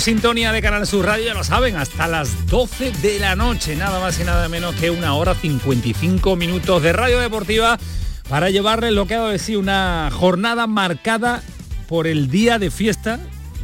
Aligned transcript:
Sintonía 0.00 0.50
de 0.50 0.62
Canal 0.62 0.86
Sur 0.86 1.04
Radio, 1.04 1.26
ya 1.26 1.34
lo 1.34 1.44
saben, 1.44 1.76
hasta 1.76 2.08
las 2.08 2.46
12 2.46 2.90
de 3.02 3.18
la 3.18 3.36
noche, 3.36 3.76
nada 3.76 4.00
más 4.00 4.18
y 4.18 4.24
nada 4.24 4.48
menos 4.48 4.74
que 4.76 4.90
una 4.90 5.14
hora 5.14 5.34
55 5.34 6.36
minutos 6.36 6.82
de 6.82 6.92
radio 6.94 7.20
deportiva 7.20 7.78
para 8.28 8.48
llevarle 8.48 8.90
lo 8.92 9.06
que 9.06 9.14
ha 9.14 9.26
de 9.26 9.32
decir 9.32 9.58
una 9.58 10.08
jornada 10.10 10.66
marcada 10.66 11.42
por 11.86 12.06
el 12.06 12.30
día 12.30 12.58
de 12.58 12.70
fiesta. 12.70 13.20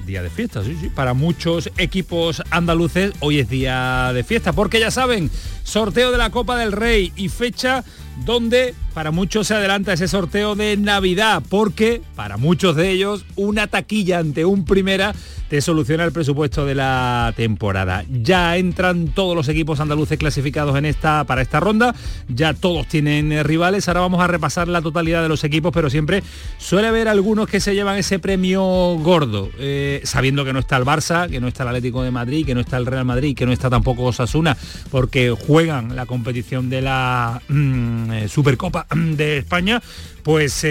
Día 0.07 0.23
de 0.23 0.29
fiesta, 0.29 0.63
sí, 0.63 0.77
sí. 0.79 0.91
Para 0.91 1.15
muchos 1.15 1.71
equipos 1.79 2.43
andaluces 2.51 3.13
hoy 3.21 3.41
es 3.41 3.49
día 3.49 4.13
de 4.13 4.23
fiesta, 4.23 4.53
porque 4.53 4.79
ya 4.79 4.91
saben, 4.91 5.31
sorteo 5.63 6.11
de 6.13 6.19
la 6.19 6.31
Copa 6.31 6.57
del 6.57 6.73
Rey 6.73 7.13
y 7.17 7.29
fecha 7.29 7.85
donde 8.25 8.75
para 8.95 9.11
muchos 9.11 9.47
se 9.47 9.55
adelanta 9.55 9.93
ese 9.93 10.09
sorteo 10.09 10.57
de 10.57 10.77
Navidad, 10.77 11.43
porque 11.49 12.03
para 12.17 12.37
muchos 12.37 12.77
de 12.77 12.91
ellos 12.91 13.25
una 13.37 13.67
taquilla 13.67 14.19
ante 14.19 14.45
un 14.45 14.65
primera 14.65 15.15
te 15.49 15.61
soluciona 15.61 16.05
el 16.05 16.13
presupuesto 16.13 16.65
de 16.65 16.77
la 16.77 17.33
temporada. 17.37 18.05
Ya 18.09 18.57
entran 18.57 19.09
todos 19.09 19.35
los 19.35 19.49
equipos 19.49 19.81
andaluces 19.81 20.17
clasificados 20.17 20.77
en 20.77 20.85
esta, 20.85 21.25
para 21.25 21.43
esta 21.43 21.59
ronda, 21.59 21.95
ya 22.29 22.55
todos 22.55 22.87
tienen 22.87 23.33
eh, 23.33 23.43
rivales, 23.43 23.89
ahora 23.89 24.01
vamos 24.01 24.21
a 24.21 24.29
repasar 24.29 24.69
la 24.69 24.81
totalidad 24.81 25.23
de 25.23 25.29
los 25.29 25.43
equipos, 25.43 25.73
pero 25.73 25.91
siempre 25.91 26.23
suele 26.59 26.87
haber 26.87 27.09
algunos 27.09 27.49
que 27.49 27.59
se 27.59 27.75
llevan 27.75 27.99
ese 27.99 28.21
premio 28.21 28.63
gordo, 28.99 29.51
eh, 29.59 30.01
sabiendo 30.05 30.45
que 30.45 30.53
no 30.53 30.61
está 30.61 30.77
el 30.77 30.85
Barça, 30.85 31.29
que 31.29 31.41
no 31.41 31.49
está 31.49 31.65
el 31.65 31.71
Atlético 31.71 32.05
de 32.05 32.13
Madrid, 32.13 32.47
que 32.47 32.55
no 32.55 32.61
está 32.61 32.77
el 32.77 32.87
Real 32.87 33.05
Madrid, 33.05 33.37
que 33.37 33.47
no 33.47 33.53
está 33.53 33.69
tampoco 33.69 34.05
Osasuna, 34.05 34.57
porque 34.91 35.33
juegan 35.51 35.97
la 35.97 36.07
competición 36.07 36.71
de 36.71 36.81
la 36.81 37.43
mm, 37.49 38.13
eh, 38.13 38.29
Supercopa 38.29 38.87
de 38.95 39.39
España, 39.39 39.83
pues 40.23 40.65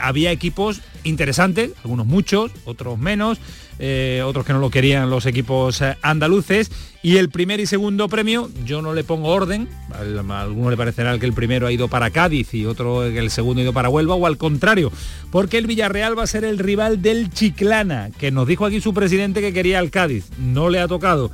había 0.00 0.32
equipos 0.32 0.80
interesantes, 1.04 1.72
algunos 1.82 2.06
muchos, 2.06 2.50
otros 2.64 2.98
menos, 2.98 3.40
eh, 3.78 4.22
otros 4.24 4.46
que 4.46 4.54
no 4.54 4.58
lo 4.58 4.70
querían 4.70 5.10
los 5.10 5.26
equipos 5.26 5.82
eh, 5.82 5.96
andaluces. 6.00 6.70
Y 7.02 7.16
el 7.16 7.30
primer 7.30 7.58
y 7.60 7.66
segundo 7.66 8.08
premio, 8.08 8.48
yo 8.64 8.80
no 8.80 8.94
le 8.94 9.02
pongo 9.04 9.28
orden, 9.28 9.68
a 9.92 10.40
algunos 10.40 10.70
le 10.70 10.76
parecerá 10.76 11.18
que 11.18 11.26
el 11.26 11.32
primero 11.32 11.66
ha 11.66 11.72
ido 11.72 11.88
para 11.88 12.10
Cádiz 12.10 12.54
y 12.54 12.64
otro 12.64 13.00
que 13.00 13.18
el 13.18 13.30
segundo 13.30 13.60
ha 13.60 13.64
ido 13.64 13.72
para 13.72 13.88
Huelva, 13.88 14.14
o 14.14 14.24
al 14.24 14.38
contrario, 14.38 14.92
porque 15.30 15.58
el 15.58 15.66
Villarreal 15.66 16.16
va 16.16 16.22
a 16.22 16.28
ser 16.28 16.44
el 16.44 16.58
rival 16.58 17.02
del 17.02 17.30
Chiclana, 17.30 18.10
que 18.16 18.30
nos 18.30 18.46
dijo 18.46 18.64
aquí 18.64 18.80
su 18.80 18.94
presidente 18.94 19.40
que 19.42 19.52
quería 19.52 19.80
al 19.80 19.90
Cádiz, 19.90 20.30
no 20.38 20.70
le 20.70 20.78
ha 20.78 20.86
tocado. 20.86 21.32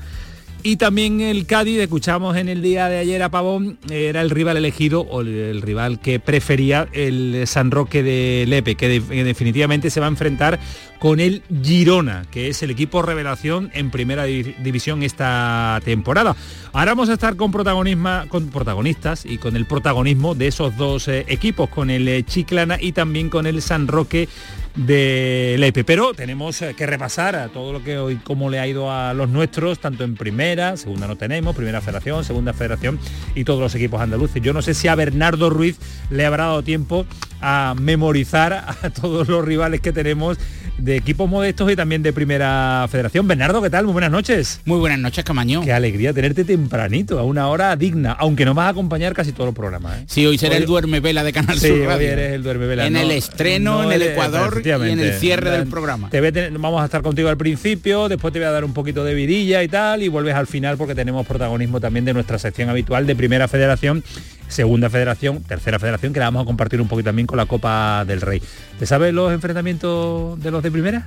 Y 0.62 0.76
también 0.76 1.20
el 1.20 1.46
Cádiz, 1.46 1.78
escuchamos 1.78 2.36
en 2.36 2.48
el 2.48 2.62
día 2.62 2.88
de 2.88 2.98
ayer 2.98 3.22
a 3.22 3.30
Pavón, 3.30 3.78
era 3.90 4.20
el 4.22 4.30
rival 4.30 4.56
elegido 4.56 5.02
o 5.02 5.20
el 5.20 5.62
rival 5.62 6.00
que 6.00 6.18
prefería 6.18 6.88
el 6.92 7.44
San 7.46 7.70
Roque 7.70 8.02
de 8.02 8.44
Lepe, 8.48 8.74
que, 8.74 9.00
definitivamente 9.00 9.88
se 9.88 10.00
va 10.00 10.06
a 10.06 10.08
enfrentar 10.08 10.58
con 10.98 11.20
el 11.20 11.42
Girona, 11.62 12.26
que 12.32 12.48
es 12.48 12.60
el 12.64 12.72
equipo 12.72 13.02
revelación 13.02 13.70
en 13.72 13.92
primera 13.92 14.24
división 14.24 15.04
esta 15.04 15.80
temporada. 15.84 16.34
Ahora 16.72 16.92
vamos 16.92 17.08
a 17.08 17.14
estar 17.14 17.36
con, 17.36 17.52
con 17.52 18.48
protagonistas 18.48 19.24
y 19.24 19.38
con 19.38 19.54
el 19.54 19.64
protagonismo 19.64 20.34
de 20.34 20.48
esos 20.48 20.76
dos 20.76 21.06
eh, 21.06 21.24
equipos, 21.28 21.68
con 21.70 21.88
el 21.88 22.08
eh, 22.08 22.24
Chiclana 22.24 22.78
y 22.80 22.92
también 22.92 23.30
con 23.30 23.46
el 23.46 23.62
San 23.62 23.86
Roque 23.86 24.28
de 24.76 25.56
Lepe. 25.58 25.84
Pero 25.84 26.14
tenemos 26.14 26.60
eh, 26.62 26.74
que 26.76 26.86
repasar 26.86 27.36
a 27.36 27.48
todo 27.48 27.72
lo 27.72 27.82
que 27.82 27.98
hoy, 27.98 28.16
cómo 28.16 28.50
le 28.50 28.60
ha 28.60 28.66
ido 28.66 28.90
a 28.92 29.14
los 29.14 29.28
nuestros, 29.28 29.78
tanto 29.78 30.04
en 30.04 30.14
primera, 30.14 30.76
segunda 30.76 31.06
no 31.06 31.16
tenemos, 31.16 31.54
primera 31.54 31.80
federación, 31.80 32.24
segunda 32.24 32.52
federación 32.52 32.98
y 33.34 33.44
todos 33.44 33.60
los 33.60 33.74
equipos 33.74 34.00
andaluces. 34.00 34.42
Yo 34.42 34.52
no 34.52 34.62
sé 34.62 34.74
si 34.74 34.88
a 34.88 34.94
Bernardo 34.94 35.50
Ruiz 35.50 35.78
le 36.10 36.24
habrá 36.24 36.44
dado 36.44 36.62
tiempo 36.62 37.06
a 37.40 37.74
memorizar 37.78 38.52
a 38.82 38.90
todos 38.90 39.28
los 39.28 39.44
rivales 39.44 39.80
que 39.80 39.92
tenemos 39.92 40.38
de 40.78 40.96
equipos 40.96 41.28
modestos 41.28 41.70
y 41.70 41.76
también 41.76 42.02
de 42.02 42.12
primera 42.12 42.86
federación. 42.90 43.26
Bernardo, 43.28 43.60
¿qué 43.60 43.70
tal? 43.70 43.84
Muy 43.84 43.92
buenas 43.92 44.10
noches. 44.10 44.60
Muy 44.64 44.78
buenas 44.78 44.98
noches, 44.98 45.24
Camaño. 45.24 45.62
Qué 45.62 45.72
alegría 45.72 46.12
tenerte 46.12 46.44
tempranito, 46.44 47.18
a 47.18 47.24
una 47.24 47.48
hora 47.48 47.74
digna, 47.76 48.12
aunque 48.12 48.44
nos 48.44 48.54
vas 48.54 48.66
a 48.66 48.68
acompañar 48.70 49.12
casi 49.12 49.32
todos 49.32 49.46
los 49.46 49.54
programas. 49.54 49.98
¿eh? 49.98 50.04
Sí, 50.06 50.26
hoy 50.26 50.38
será 50.38 50.56
el 50.56 50.66
duerme 50.66 51.00
vela 51.00 51.24
de 51.24 51.32
Canal 51.32 51.58
sí, 51.58 51.70
Hoy 51.70 52.04
eres 52.04 52.32
el 52.32 52.42
duerme 52.42 52.66
vela. 52.66 52.86
En 52.86 52.96
el 52.96 53.10
estreno, 53.10 53.82
en 53.82 53.92
el 53.92 54.02
Ecuador 54.02 54.62
y 54.64 54.70
en 54.70 55.00
el 55.00 55.14
cierre 55.14 55.50
del 55.50 55.66
programa. 55.66 56.10
vamos 56.58 56.82
a 56.82 56.84
estar 56.84 57.02
contigo 57.02 57.28
al 57.28 57.36
principio, 57.36 58.08
después 58.08 58.32
te 58.32 58.38
voy 58.38 58.46
a 58.46 58.52
dar 58.52 58.64
un 58.64 58.72
poquito 58.72 59.04
de 59.04 59.14
vidilla 59.14 59.62
y 59.62 59.68
tal, 59.68 60.02
y 60.02 60.08
vuelves 60.08 60.34
al 60.34 60.46
final 60.46 60.76
porque 60.76 60.94
tenemos 60.94 61.26
protagonismo 61.26 61.80
también 61.80 62.04
de 62.04 62.14
nuestra 62.14 62.38
sección 62.38 62.68
habitual 62.68 63.06
de 63.06 63.16
primera 63.16 63.48
federación 63.48 64.04
segunda 64.48 64.90
federación, 64.90 65.42
tercera 65.42 65.78
federación, 65.78 66.12
que 66.12 66.20
la 66.20 66.26
vamos 66.26 66.42
a 66.42 66.46
compartir 66.46 66.80
un 66.80 66.88
poquito 66.88 67.08
también 67.08 67.26
con 67.26 67.36
la 67.36 67.46
Copa 67.46 68.04
del 68.06 68.20
Rey. 68.20 68.42
¿Te 68.78 68.86
sabes 68.86 69.14
los 69.14 69.32
enfrentamientos 69.32 70.40
de 70.42 70.50
los 70.50 70.62
de 70.62 70.70
primera? 70.70 71.06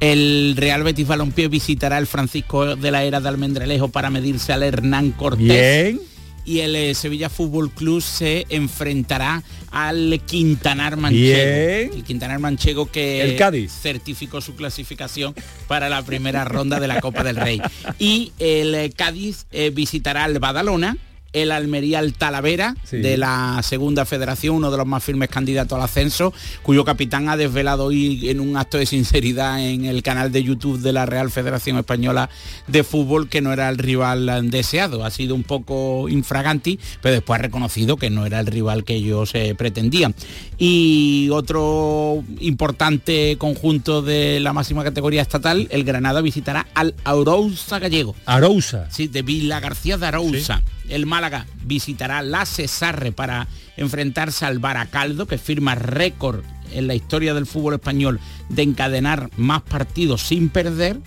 El 0.00 0.54
Real 0.56 0.84
Betis 0.84 1.08
Balompié 1.08 1.48
visitará 1.48 1.98
el 1.98 2.06
Francisco 2.06 2.76
de 2.76 2.90
la 2.90 3.02
Era 3.02 3.20
de 3.20 3.28
Almendralejo 3.28 3.88
para 3.88 4.10
medirse 4.10 4.52
al 4.52 4.62
Hernán 4.62 5.10
Cortés. 5.10 5.46
Bien. 5.48 6.00
Y 6.44 6.60
el 6.60 6.76
eh, 6.76 6.94
Sevilla 6.94 7.28
Fútbol 7.28 7.70
Club 7.70 8.00
se 8.00 8.46
enfrentará 8.48 9.42
al 9.70 10.18
Quintanar 10.24 10.96
Manchego. 10.96 11.94
El 11.94 12.04
Quintanar 12.04 12.38
Manchego 12.38 12.90
que 12.90 13.20
el 13.20 13.36
Cádiz. 13.36 13.70
certificó 13.70 14.40
su 14.40 14.54
clasificación 14.54 15.34
para 15.66 15.90
la 15.90 16.02
primera 16.04 16.44
ronda 16.44 16.80
de 16.80 16.88
la 16.88 17.02
Copa 17.02 17.22
del 17.22 17.36
Rey. 17.36 17.60
Y 17.98 18.32
el 18.38 18.74
eh, 18.74 18.90
Cádiz 18.96 19.46
eh, 19.50 19.70
visitará 19.70 20.24
al 20.24 20.38
Badalona 20.38 20.96
el 21.32 21.52
Almería 21.52 22.00
el 22.00 22.14
Talavera 22.14 22.74
de 22.90 23.16
la 23.16 23.60
segunda 23.62 24.04
federación, 24.04 24.56
uno 24.56 24.70
de 24.70 24.76
los 24.76 24.86
más 24.86 25.04
firmes 25.04 25.28
candidatos 25.28 25.76
al 25.76 25.84
ascenso, 25.84 26.32
cuyo 26.62 26.84
capitán 26.84 27.28
ha 27.28 27.36
desvelado 27.36 27.86
hoy 27.86 28.30
en 28.30 28.40
un 28.40 28.56
acto 28.56 28.78
de 28.78 28.86
sinceridad 28.86 29.60
en 29.60 29.84
el 29.84 30.02
canal 30.02 30.32
de 30.32 30.42
YouTube 30.42 30.80
de 30.80 30.92
la 30.92 31.06
Real 31.06 31.30
Federación 31.30 31.76
Española 31.78 32.30
de 32.66 32.84
Fútbol 32.84 33.28
que 33.28 33.40
no 33.40 33.52
era 33.52 33.68
el 33.68 33.78
rival 33.78 34.50
deseado. 34.50 35.04
Ha 35.04 35.10
sido 35.10 35.34
un 35.34 35.42
poco 35.42 36.08
infraganti, 36.08 36.78
pero 37.02 37.14
después 37.14 37.38
ha 37.38 37.42
reconocido 37.42 37.96
que 37.96 38.10
no 38.10 38.26
era 38.26 38.40
el 38.40 38.46
rival 38.46 38.84
que 38.84 38.94
ellos 38.94 39.34
eh, 39.34 39.54
pretendían. 39.56 40.14
Y 40.58 41.28
otro 41.32 42.24
importante 42.40 43.36
conjunto 43.38 44.02
de 44.02 44.40
la 44.40 44.52
máxima 44.52 44.84
categoría 44.84 45.22
estatal, 45.22 45.68
el 45.70 45.84
Granada 45.84 46.20
visitará 46.20 46.66
al 46.74 46.94
Arousa 47.04 47.78
Gallego. 47.78 48.14
Arousa. 48.26 48.90
Sí, 48.90 49.08
de 49.08 49.22
Villa 49.22 49.60
García 49.60 49.98
de 49.98 50.06
Arousa 50.06 50.62
el 50.88 51.06
Málaga 51.06 51.46
visitará 51.64 52.22
la 52.22 52.46
Cesarre 52.46 53.12
para 53.12 53.46
enfrentarse 53.76 54.44
al 54.44 54.58
Baracaldo, 54.58 55.26
que 55.26 55.38
firma 55.38 55.74
récord 55.74 56.42
en 56.72 56.86
la 56.86 56.94
historia 56.94 57.34
del 57.34 57.46
fútbol 57.46 57.74
español 57.74 58.20
de 58.48 58.62
encadenar 58.62 59.30
más 59.36 59.62
partidos 59.62 60.22
sin 60.22 60.48
perder. 60.48 60.98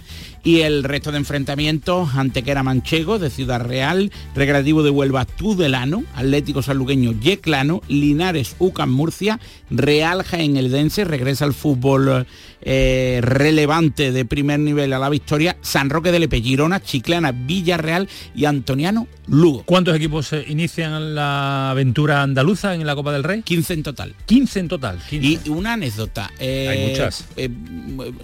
Y 0.43 0.61
el 0.61 0.83
resto 0.83 1.11
de 1.11 1.19
enfrentamientos 1.19 2.15
Antequera 2.15 2.63
Manchego 2.63 3.19
de 3.19 3.29
Ciudad 3.29 3.61
Real, 3.61 4.11
Recreativo 4.33 4.81
de 4.81 4.89
Huelva 4.89 5.25
Tudelano, 5.25 6.03
Atlético 6.15 6.63
Sanluqueño 6.63 7.11
Yeclano, 7.19 7.81
Linares 7.87 8.55
Ucan 8.57 8.89
Murcia, 8.89 9.39
Real 9.69 10.23
Jaén 10.23 10.57
Eldense, 10.57 11.05
regresa 11.05 11.45
al 11.45 11.53
fútbol 11.53 12.25
eh, 12.63 13.19
relevante 13.23 14.11
de 14.11 14.25
primer 14.25 14.59
nivel 14.59 14.93
a 14.93 14.99
la 14.99 15.09
victoria, 15.09 15.57
San 15.61 15.89
Roque 15.89 16.11
de 16.11 16.19
Lepe, 16.19 16.41
Girona, 16.41 16.79
Chiclana, 16.81 17.31
Villarreal 17.31 18.07
y 18.35 18.45
Antoniano 18.45 19.07
Lugo. 19.27 19.63
¿Cuántos 19.63 19.95
equipos 19.95 20.31
eh, 20.33 20.45
inician 20.47 21.15
la 21.15 21.71
aventura 21.71 22.21
andaluza 22.21 22.75
en 22.75 22.85
la 22.85 22.95
Copa 22.95 23.11
del 23.13 23.23
Rey? 23.23 23.41
15 23.41 23.73
en 23.73 23.83
total. 23.83 24.15
15 24.25 24.59
en 24.59 24.67
total. 24.67 24.99
Y 25.09 25.39
una 25.49 25.73
anécdota. 25.73 26.29
Eh, 26.39 26.67
Hay 26.69 26.89
muchas. 26.89 27.25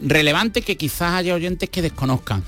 relevante 0.02 0.62
que 0.62 0.78
quizás 0.78 1.14
haya 1.14 1.34
oyentes 1.34 1.70
que 1.70 1.82
desconozcan. 1.82 2.44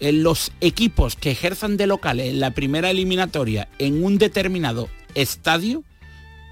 los 0.00 0.52
equipos 0.60 1.16
que 1.16 1.32
ejerzan 1.32 1.76
de 1.76 1.86
locales 1.88 2.28
en 2.28 2.40
la 2.40 2.52
primera 2.52 2.90
eliminatoria 2.90 3.68
en 3.78 4.02
un 4.04 4.16
determinado 4.16 4.88
estadio, 5.14 5.82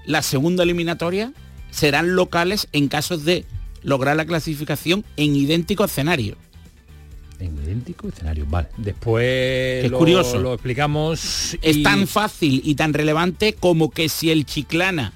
la 0.05 0.21
segunda 0.21 0.63
eliminatoria 0.63 1.31
serán 1.71 2.15
locales 2.15 2.67
en 2.73 2.87
casos 2.89 3.23
de 3.25 3.45
lograr 3.87 4.17
la 4.17 4.25
clasificación 4.25 5.05
en 5.15 5.33
idéntico 5.33 5.85
escenario. 5.85 6.35
En 7.39 7.57
idéntico 7.63 8.09
escenario, 8.09 8.45
vale. 8.49 8.67
Después 8.75 9.85
es 9.85 9.89
lo, 9.89 9.97
curioso. 9.97 10.39
lo 10.39 10.53
explicamos. 10.53 11.57
Es 11.61 11.83
tan 11.83 12.05
fácil 12.05 12.61
y 12.65 12.75
tan 12.75 12.93
relevante 12.93 13.53
como 13.53 13.89
que 13.89 14.09
si 14.09 14.29
el 14.29 14.45
Chiclana, 14.45 15.13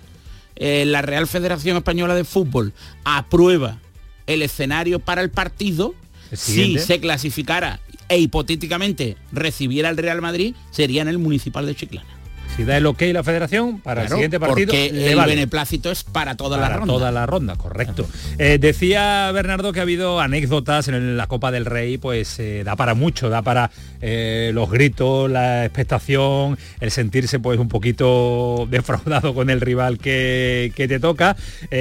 eh, 0.56 0.85
la 0.85 1.01
Real 1.01 1.27
Federación 1.27 1.75
Española 1.75 2.15
de 2.15 2.23
Fútbol, 2.23 2.71
aprueba 3.03 3.79
el 4.25 4.41
escenario 4.41 5.00
para 5.00 5.21
el 5.21 5.31
partido, 5.31 5.94
El 6.31 6.38
si 6.38 6.79
se 6.79 7.01
clasificara 7.01 7.81
e 8.07 8.19
hipotéticamente 8.19 9.17
recibiera 9.33 9.89
el 9.89 9.97
Real 9.97 10.21
Madrid, 10.21 10.56
sería 10.69 11.01
en 11.01 11.09
el 11.09 11.17
Municipal 11.17 11.65
de 11.65 11.75
Chiclana. 11.75 12.20
Si 12.57 12.65
da 12.65 12.77
el 12.77 12.86
ok 12.86 13.01
la 13.13 13.24
federación, 13.24 13.80
para 13.80 14.01
Claro, 14.01 14.15
el 14.15 14.18
siguiente 14.19 14.39
partido 14.39 14.68
porque 14.68 14.92
le 14.92 15.12
el 15.12 15.15
vale. 15.15 15.36
beneplácito 15.36 15.89
es 15.89 16.03
para 16.03 16.36
toda 16.36 16.57
para 16.57 16.69
la 16.69 16.75
ronda. 16.77 16.94
toda 16.94 17.12
la 17.12 17.25
ronda, 17.25 17.56
correcto. 17.56 18.07
Eh, 18.38 18.57
decía 18.59 19.31
Bernardo 19.31 19.71
que 19.71 19.80
ha 19.80 19.83
habido 19.83 20.19
anécdotas 20.19 20.88
en 20.89 21.15
la 21.18 21.27
Copa 21.27 21.50
del 21.51 21.65
Rey, 21.65 21.98
pues 21.98 22.38
eh, 22.39 22.63
da 22.65 22.75
para 22.75 22.94
mucho, 22.94 23.30
da 23.30 23.42
para 23.42 23.71
eh, 24.01 24.51
los 24.53 24.69
gritos, 24.69 25.31
la 25.31 25.63
expectación, 25.65 26.57
el 26.81 26.92
sentirse 26.92 27.39
pues 27.39 27.57
un 27.57 27.69
poquito 27.69 28.68
defraudado 28.71 29.33
con 29.33 29.50
el 29.50 29.62
rival 29.62 29.98
que, 29.98 30.74
que 30.75 30.88
te 30.89 31.00
toca, 31.00 31.38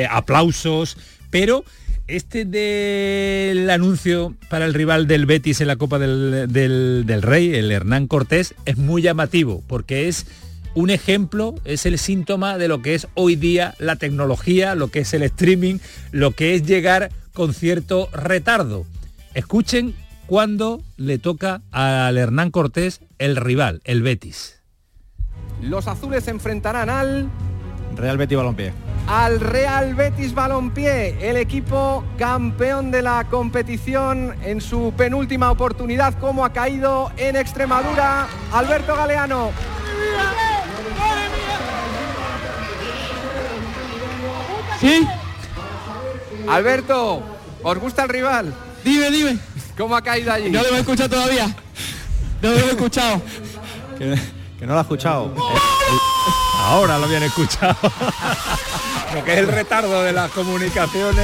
aplausos, 0.09 0.97
pero 1.31 1.65
este 2.07 2.45
del 2.45 3.69
anuncio 3.71 4.35
para 4.49 4.65
el 4.67 4.75
rival 4.75 5.07
del 5.07 5.27
Betis 5.27 5.61
en 5.61 5.67
la 5.69 5.77
Copa 5.77 5.99
del, 5.99 6.47
del- 6.49 7.05
del 7.07 7.23
Rey, 7.23 7.55
el 7.55 7.71
Hernán 7.71 8.07
Cortés, 8.07 8.55
es 8.67 8.77
muy 8.79 9.03
llamativo 9.03 9.63
porque 9.69 10.09
es 10.09 10.27
un 10.75 10.91
ejemplo, 10.91 11.55
es 11.65 11.87
el 11.87 11.99
síntoma 11.99 12.59
de 12.59 12.69
lo 12.69 12.83
que 12.83 12.95
es 12.95 13.09
hoy 13.15 13.37
día 13.37 13.75
la 13.79 13.97
tecnología, 13.97 14.75
lo 14.75 14.89
que 14.89 15.01
es 15.01 15.13
el 15.15 15.23
streaming, 15.23 15.79
lo 16.13 16.33
que 16.33 16.55
es 16.55 16.65
llegar 16.65 17.11
con 17.33 17.55
cierto 17.55 18.09
retardo. 18.13 18.87
Escuchen 19.35 19.95
cuando 20.27 20.81
le 20.97 21.19
toca 21.19 21.63
al 21.73 22.17
Hernán 22.17 22.51
Cortés 22.51 23.01
el 23.19 23.37
rival, 23.37 23.81
el 23.85 24.03
Betis. 24.03 24.61
Los 25.61 25.89
azules 25.89 26.25
se 26.25 26.31
enfrentarán 26.31 26.89
al 26.89 27.29
Real 27.97 28.17
Betis 28.17 28.37
Balompié. 28.37 28.73
al 29.09 29.41
Real 29.41 29.95
Betis 29.95 30.33
Balompié, 30.33 31.29
el 31.29 31.37
equipo 31.37 32.05
campeón 32.17 32.93
de 32.93 33.03
la 33.03 33.27
competición 33.29 34.35
en 34.45 34.61
su 34.61 34.95
penúltima 34.97 35.51
oportunidad, 35.51 36.15
como 36.19 36.45
ha 36.45 36.53
caído 36.53 37.11
en 37.17 37.35
Extremadura, 37.35 38.29
Alberto 38.53 38.95
Galeano. 38.95 39.51
¿Sí? 44.81 45.06
Alberto, 46.49 47.23
¿os 47.62 47.79
gusta 47.79 48.03
el 48.05 48.09
rival? 48.09 48.55
Dime, 48.85 49.11
dime. 49.11 49.38
¿Cómo 49.77 49.97
ha 49.97 50.03
caído 50.03 50.32
allí? 50.32 50.50
No 50.50 50.62
lo 50.62 50.77
he 50.77 50.81
escuchado 50.81 51.09
todavía. 51.11 51.55
No 52.43 52.50
lo 52.50 52.56
he 52.56 52.71
escuchado. 52.71 53.21
Que, 53.99 54.19
que 54.59 54.67
no 54.67 54.73
lo 54.73 54.79
ha 54.79 54.82
escuchado. 54.82 55.35
Ahora 56.65 56.99
lo 56.99 57.05
habían 57.06 57.23
escuchado. 57.25 57.77
lo 59.15 59.25
que 59.25 59.32
es 59.32 59.38
el 59.38 59.49
retardo 59.49 60.03
de 60.03 60.12
las 60.12 60.31
comunicaciones 60.31 61.19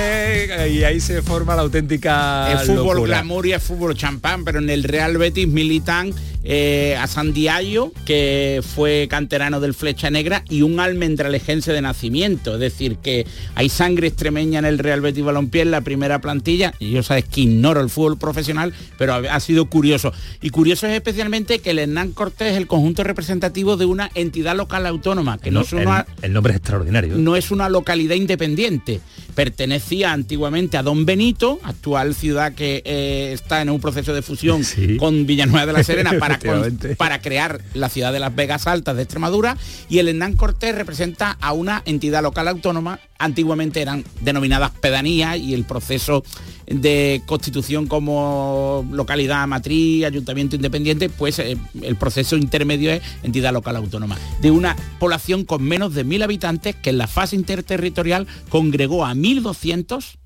eh, 0.50 0.68
y 0.72 0.84
ahí 0.84 1.00
se 1.00 1.22
forma 1.22 1.54
la 1.54 1.62
auténtica 1.62 2.52
Es 2.52 2.66
fútbol 2.66 2.96
locura. 2.96 3.06
glamour 3.18 3.46
y 3.46 3.52
es 3.52 3.62
fútbol 3.62 3.94
champán, 3.94 4.44
pero 4.44 4.58
en 4.58 4.68
el 4.70 4.82
Real 4.84 5.16
Betis 5.18 5.46
militan 5.48 6.12
eh, 6.48 6.96
a 6.96 7.08
Sandiayo, 7.08 7.92
que 8.04 8.62
fue 8.62 9.08
canterano 9.10 9.58
del 9.60 9.74
Flecha 9.74 10.10
Negra, 10.10 10.44
y 10.48 10.62
un 10.62 10.78
almendralejense 10.78 11.72
de 11.72 11.82
nacimiento. 11.82 12.54
Es 12.54 12.60
decir, 12.60 12.98
que 12.98 13.26
hay 13.56 13.68
sangre 13.68 14.06
extremeña 14.06 14.60
en 14.60 14.64
el 14.64 14.78
Real 14.78 15.00
Betis 15.00 15.24
Balompié 15.24 15.62
en 15.62 15.72
la 15.72 15.80
primera 15.80 16.20
plantilla. 16.20 16.72
Y 16.78 16.90
yo 16.90 17.02
sabes 17.02 17.24
que 17.24 17.40
ignoro 17.42 17.80
el 17.80 17.90
fútbol 17.90 18.16
profesional, 18.16 18.72
pero 18.96 19.14
ha, 19.14 19.18
ha 19.34 19.40
sido 19.40 19.66
curioso. 19.66 20.12
Y 20.40 20.50
curioso 20.50 20.86
es 20.86 20.94
especialmente 20.94 21.58
que 21.58 21.70
el 21.70 21.80
Hernán 21.80 22.12
Cortés 22.12 22.52
es 22.52 22.58
el 22.58 22.68
conjunto 22.68 23.02
representativo 23.02 23.76
de 23.76 23.86
una 23.86 24.10
entidad 24.14 24.56
local 24.56 24.86
autónoma, 24.86 25.38
que 25.38 25.50
no, 25.50 25.62
es 25.62 25.72
el, 25.72 25.80
una, 25.80 26.06
el 26.22 26.32
nombre 26.32 26.52
es 26.52 26.58
extraordinario. 26.58 27.16
no 27.16 27.34
es 27.34 27.50
una 27.50 27.68
localidad 27.68 28.14
independiente. 28.14 29.00
Pertenecía 29.36 30.12
antiguamente 30.14 30.78
a 30.78 30.82
Don 30.82 31.04
Benito, 31.04 31.60
actual 31.62 32.14
ciudad 32.14 32.54
que 32.54 32.82
eh, 32.86 33.32
está 33.34 33.60
en 33.60 33.68
un 33.68 33.80
proceso 33.80 34.14
de 34.14 34.22
fusión 34.22 34.64
Sí. 34.64 34.96
con 34.96 35.26
Villanueva 35.26 35.66
de 35.66 35.72
la 35.74 35.84
Serena 35.84 36.14
para, 36.18 36.38
con- 36.38 36.78
para 36.96 37.20
crear 37.20 37.60
la 37.74 37.90
ciudad 37.90 38.14
de 38.14 38.18
Las 38.18 38.34
Vegas 38.34 38.66
Altas 38.66 38.96
de 38.96 39.02
Extremadura. 39.02 39.58
Y 39.90 39.98
el 39.98 40.08
Hernán 40.08 40.36
Cortés 40.36 40.74
representa 40.74 41.36
a 41.38 41.52
una 41.52 41.82
entidad 41.84 42.22
local 42.22 42.48
autónoma. 42.48 42.98
Antiguamente 43.18 43.80
eran 43.82 44.04
denominadas 44.22 44.70
pedanías 44.72 45.38
y 45.38 45.52
el 45.54 45.64
proceso 45.64 46.22
de 46.66 47.22
constitución 47.26 47.86
como 47.86 48.84
localidad 48.90 49.46
matriz, 49.46 50.04
ayuntamiento 50.04 50.56
independiente, 50.56 51.08
pues 51.08 51.38
eh, 51.38 51.56
el 51.82 51.96
proceso 51.96 52.36
intermedio 52.36 52.90
es 52.90 53.02
entidad 53.22 53.52
local 53.52 53.76
autónoma. 53.76 54.18
De 54.40 54.50
una 54.50 54.74
población 54.98 55.44
con 55.44 55.62
menos 55.62 55.94
de 55.94 56.04
mil 56.04 56.22
habitantes 56.22 56.74
que 56.74 56.90
en 56.90 56.98
la 56.98 57.06
fase 57.06 57.36
interterritorial 57.36 58.26
congregó 58.48 59.04
a 59.06 59.14
1.200 59.34 60.18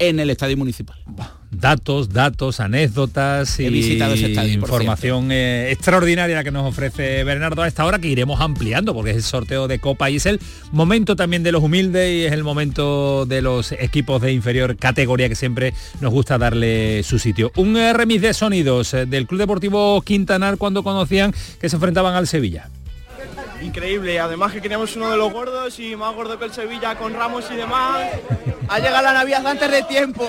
en 0.00 0.20
el 0.20 0.30
estadio 0.30 0.56
municipal. 0.56 0.96
datos, 1.50 2.10
datos, 2.10 2.60
anécdotas 2.60 3.58
He 3.58 3.64
y 3.64 3.70
visitado 3.70 4.14
ese 4.14 4.26
estadio, 4.26 4.60
por 4.60 4.80
información 4.80 5.32
eh, 5.32 5.72
extraordinaria 5.72 6.36
la 6.36 6.44
que 6.44 6.52
nos 6.52 6.68
ofrece 6.68 7.24
Bernardo 7.24 7.62
a 7.62 7.68
esta 7.68 7.84
hora 7.84 7.98
que 7.98 8.06
iremos 8.06 8.40
ampliando 8.40 8.94
porque 8.94 9.10
es 9.10 9.16
el 9.16 9.22
sorteo 9.22 9.66
de 9.66 9.80
Copa 9.80 10.10
y 10.10 10.16
es 10.16 10.26
el 10.26 10.40
momento 10.70 11.16
también 11.16 11.42
de 11.42 11.50
los 11.50 11.62
humildes 11.62 12.12
y 12.12 12.26
es 12.26 12.32
el 12.32 12.44
momento 12.44 13.26
de 13.26 13.42
los 13.42 13.72
equipos 13.72 14.20
de 14.22 14.32
inferior 14.32 14.76
categoría 14.76 15.28
que 15.28 15.34
siempre 15.34 15.72
nos 16.00 16.12
gusta 16.12 16.38
darle 16.38 17.02
su 17.02 17.18
sitio. 17.18 17.50
Un 17.56 17.76
eh, 17.76 17.92
remis 17.92 18.20
de 18.20 18.34
sonidos 18.34 18.94
eh, 18.94 19.06
del 19.06 19.26
Club 19.26 19.40
Deportivo 19.40 20.00
Quintanar 20.02 20.58
cuando 20.58 20.84
conocían 20.84 21.34
que 21.60 21.68
se 21.68 21.76
enfrentaban 21.76 22.14
al 22.14 22.28
Sevilla. 22.28 22.68
Increíble, 23.60 24.20
además 24.20 24.52
que 24.52 24.60
queríamos 24.60 24.94
uno 24.96 25.10
de 25.10 25.16
los 25.16 25.32
gordos 25.32 25.78
y 25.80 25.96
más 25.96 26.14
gordo 26.14 26.38
que 26.38 26.44
el 26.44 26.52
Sevilla 26.52 26.94
con 26.96 27.14
Ramos 27.14 27.44
y 27.50 27.56
demás. 27.56 28.06
Ha 28.68 28.78
llegado 28.78 29.02
la 29.02 29.12
Navidad 29.12 29.46
antes 29.46 29.70
de 29.70 29.82
tiempo. 29.82 30.28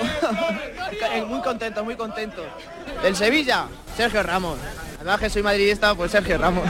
muy 1.28 1.40
contento, 1.40 1.84
muy 1.84 1.94
contento. 1.96 2.42
Del 3.02 3.14
Sevilla, 3.14 3.66
Sergio 3.96 4.22
Ramos. 4.22 4.58
Además 4.96 5.20
que 5.20 5.30
soy 5.30 5.42
madridista, 5.42 5.94
pues 5.94 6.10
Sergio 6.10 6.38
Ramos. 6.38 6.64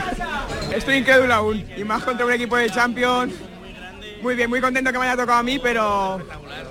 Estoy 0.73 0.97
incrédulo 0.97 1.33
aún, 1.33 1.65
y 1.75 1.83
más 1.83 2.03
contra 2.03 2.25
un 2.25 2.31
equipo 2.31 2.55
de 2.55 2.69
Champions. 2.69 3.33
Muy 4.21 4.35
bien, 4.35 4.49
muy 4.49 4.61
contento 4.61 4.91
que 4.91 4.99
me 4.99 5.05
haya 5.05 5.17
tocado 5.17 5.39
a 5.39 5.43
mí, 5.43 5.57
pero 5.57 6.21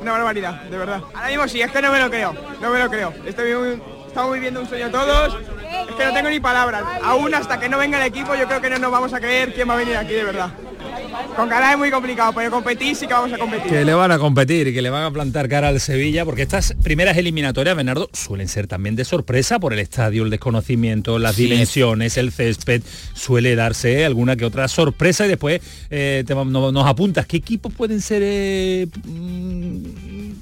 una 0.01 0.13
barbaridad, 0.13 0.63
de 0.63 0.79
verdad. 0.79 1.03
Ahora 1.13 1.29
mismo 1.29 1.49
sí, 1.49 1.61
es 1.61 1.71
que 1.71 1.83
no 1.83 1.91
me 1.91 1.99
lo 1.99 2.09
creo, 2.09 2.33
no 2.61 2.71
me 2.71 2.79
lo 2.79 2.89
creo. 2.89 3.13
Estoy 3.27 3.55
muy- 3.55 3.83
estamos 4.11 4.35
viviendo 4.35 4.61
un 4.61 4.69
sueño 4.69 4.91
todos. 4.91 5.35
Es 5.89 5.95
que 5.97 6.05
no 6.05 6.13
tengo 6.13 6.29
ni 6.31 6.41
palabras. 6.41 6.83
Aún 7.03 7.35
hasta 7.35 7.59
que 7.59 7.69
no 7.69 7.79
venga 7.79 7.99
el 8.01 8.07
equipo, 8.07 8.35
yo 8.35 8.47
creo 8.47 8.61
que 8.61 8.69
no 8.71 8.79
nos 8.79 8.91
vamos 8.91 9.13
a 9.15 9.21
creer 9.21 9.55
quién 9.55 9.69
va 9.69 9.75
a 9.75 9.77
venir 9.77 9.97
aquí, 9.97 10.13
de 10.13 10.25
verdad. 10.25 10.51
Con 11.37 11.49
cara 11.49 11.73
es 11.73 11.79
muy 11.79 11.91
complicado, 11.91 12.33
pero 12.35 12.51
competir 12.51 12.97
sí 12.97 13.07
que 13.07 13.13
vamos 13.15 13.33
a 13.33 13.39
competir. 13.39 13.71
Que 13.71 13.85
le 13.85 13.95
van 13.95 14.11
a 14.11 14.19
competir 14.19 14.69
y 14.69 14.75
que 14.75 14.83
le 14.83 14.91
van 14.91 15.05
a 15.05 15.11
plantar 15.11 15.49
cara 15.49 15.69
al 15.69 15.81
Sevilla, 15.81 16.25
porque 16.25 16.43
estas 16.43 16.75
primeras 16.83 17.17
eliminatorias, 17.17 17.77
Bernardo, 17.77 18.09
suelen 18.13 18.49
ser 18.49 18.67
también 18.67 18.97
de 18.97 19.05
sorpresa 19.05 19.59
por 19.59 19.73
el 19.73 19.79
estadio, 19.79 20.25
el 20.25 20.31
desconocimiento, 20.31 21.19
las 21.19 21.37
Sí. 21.37 21.45
dimensiones, 21.45 22.17
el 22.17 22.33
césped, 22.33 22.83
suele 23.15 23.55
darse 23.55 24.05
alguna 24.05 24.37
que 24.37 24.45
otra 24.45 24.67
sorpresa 24.69 25.25
y 25.27 25.29
después 25.29 25.61
eh, 25.91 26.25
te- 26.27 26.35
no- 26.35 26.73
nos 26.73 26.87
apuntas 26.87 27.27
qué 27.27 27.37
equipos 27.37 27.73
pueden 27.73 28.01
ser 28.01 28.23
eh, 28.25 28.87
mm, 29.05 30.33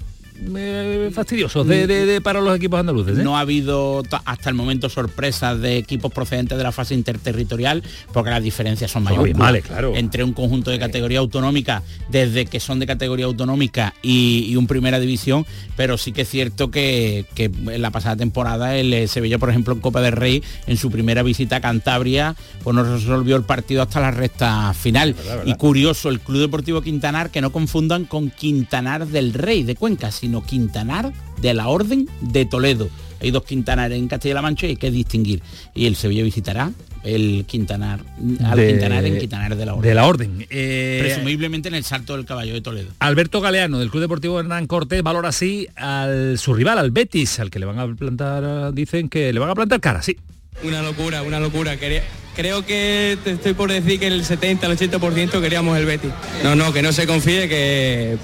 eh, 0.57 1.11
fastidiosos 1.13 1.67
de- 1.67 1.87
de- 1.87 2.07
de- 2.07 2.21
para 2.21 2.41
los 2.41 2.57
equipos 2.57 2.79
andaluces. 2.81 3.19
¿eh? 3.19 3.23
No 3.23 3.37
ha 3.37 3.41
habido 3.41 4.03
ta- 4.03 4.23
hasta 4.25 4.49
el 4.51 4.55
momento 4.55 4.89
sorpresas 4.89 5.61
de 5.61 5.77
equipos 5.79 6.13
procedentes 6.13 6.57
de 6.57 6.65
la 6.65 6.73
fase 6.73 6.95
interterritorial 6.95 7.83
porque 8.13 8.31
las 8.31 8.43
diferencias 8.43 8.91
son 8.91 9.05
mayores. 9.05 9.35
claro. 9.63 9.95
Entre 9.97 10.23
un 10.25 10.33
conjunto 10.33 10.71
de 10.71 10.79
categoría 10.79 11.19
autonómica, 11.21 11.83
desde 12.11 12.47
que 12.47 12.61
son 12.61 12.79
de 12.79 12.87
categoría 12.87 13.27
autonómica 13.27 13.95
y, 14.03 14.47
y 14.49 14.57
un 14.57 14.67
primera 14.67 15.01
división, 15.01 15.47
pero 15.77 15.99
sí 15.99 16.13
que 16.13 16.23
es 16.23 16.29
cierto 16.29 16.71
que, 16.71 17.25
que 17.35 17.45
en 17.47 17.83
la 17.83 17.91
pasada 17.91 18.17
temporada 18.17 18.77
el 18.77 18.93
eh, 18.93 19.09
Sevilla, 19.09 19.39
por 19.39 19.51
ejemplo, 19.51 19.75
en 19.75 19.81
Copa 19.81 20.01
del 20.01 20.13
Rey, 20.13 20.43
en 20.67 20.77
su 20.77 20.91
primera 20.91 21.23
visita 21.23 21.57
a 21.57 21.61
Cantabria, 21.61 22.37
pues 22.63 22.75
no 22.77 22.83
resolvió 22.85 23.37
el 23.37 23.43
partido 23.45 23.83
hasta 23.83 24.01
la 24.01 24.11
recta 24.11 24.73
final. 24.75 25.15
Y 25.47 25.55
curioso, 25.55 26.09
el 26.11 26.21
Club 26.21 26.41
Deportivo 26.41 26.83
Quintanar, 26.83 27.31
que 27.31 27.41
no 27.41 27.51
confundan 27.51 28.05
con 28.05 28.31
Quintanar 28.31 29.07
del 29.07 29.33
Rey 29.35 29.63
de 29.63 29.75
Cuenca, 29.75 30.11
sino 30.11 30.28
Quintanar 30.47 31.13
de 31.41 31.55
la 31.55 31.69
Orden 31.69 32.09
de 32.21 32.45
Toledo. 32.47 32.89
Hay 33.21 33.31
dos 33.33 33.43
Quintanares 33.45 33.99
en 33.99 34.07
Castilla-La 34.09 34.43
Mancha 34.43 34.67
y 34.67 34.71
hay 34.71 34.77
que 34.77 34.91
distinguir. 34.91 35.43
Y 35.75 35.87
el 35.87 35.97
Sevilla 35.97 36.23
visitará 36.23 36.71
el 37.05 37.45
Quintanar, 37.47 38.01
al 38.45 38.57
De- 38.59 38.69
Quintanar 38.69 39.05
en 39.05 39.19
Quintanar 39.19 39.57
de 39.57 39.67
la 39.67 39.75
Orden. 39.75 39.89
de 39.89 39.95
la 39.95 40.07
orden. 40.07 40.47
Eh, 40.51 40.99
Presumiblemente 41.01 41.69
en 41.69 41.75
el 41.75 41.85
Salto 41.85 42.17
del 42.17 42.27
Caballo 42.27 42.55
de 42.55 42.61
Toledo. 42.61 42.91
Alberto 43.01 43.41
Galeano 43.41 43.79
del 43.79 43.91
Club 43.91 44.03
Deportivo 44.03 44.39
Hernán 44.39 44.67
Cortés 44.67 45.03
valora 45.03 45.31
así 45.31 45.67
al 45.77 46.39
su 46.39 46.55
rival, 46.55 46.79
al 46.79 46.91
Betis, 46.93 47.41
al 47.41 47.51
que 47.51 47.59
le 47.59 47.67
van 47.67 47.79
a 47.79 47.87
plantar, 47.95 48.73
dicen 48.75 49.09
que 49.09 49.33
le 49.33 49.41
van 49.41 49.51
a 49.51 49.55
plantar 49.55 49.81
cara, 49.81 50.03
sí. 50.03 50.17
Una 50.65 50.83
locura, 50.83 51.23
una 51.23 51.39
locura. 51.41 51.77
Quería- 51.77 52.03
creo 52.37 52.65
que 52.65 53.17
te 53.25 53.33
estoy 53.33 53.55
por 53.55 53.71
decir 53.71 53.99
que 53.99 54.07
el 54.07 54.25
70, 54.25 54.67
el 54.67 54.73
80% 54.77 55.41
queríamos 55.41 55.77
el 55.79 55.87
Betis. 55.87 56.11
No, 56.43 56.55
no, 56.57 56.73
que 56.73 56.83
no 56.83 56.93
se 56.93 57.07
confíe, 57.07 57.49
que 57.49 58.17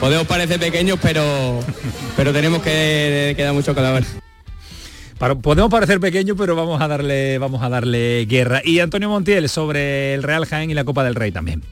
podemos 0.00 0.26
parecer 0.26 0.58
pequeños, 0.60 0.98
pero, 1.02 1.60
pero 2.16 2.32
tenemos 2.32 2.62
que, 2.62 3.34
que 3.36 3.42
dar 3.42 3.54
mucho 3.54 3.74
cadáver. 3.74 4.04
podemos 5.42 5.70
parecer 5.70 6.00
pequeños, 6.00 6.36
pero 6.38 6.54
vamos 6.56 6.80
a 6.80 6.88
darle, 6.88 7.38
vamos 7.38 7.62
a 7.62 7.68
darle 7.68 8.26
guerra. 8.26 8.60
Y 8.64 8.80
Antonio 8.80 9.08
Montiel 9.08 9.48
sobre 9.48 10.14
el 10.14 10.22
Real 10.22 10.44
Jaén 10.46 10.70
y 10.70 10.74
la 10.74 10.84
Copa 10.84 11.04
del 11.04 11.14
Rey 11.14 11.32
también. 11.32 11.62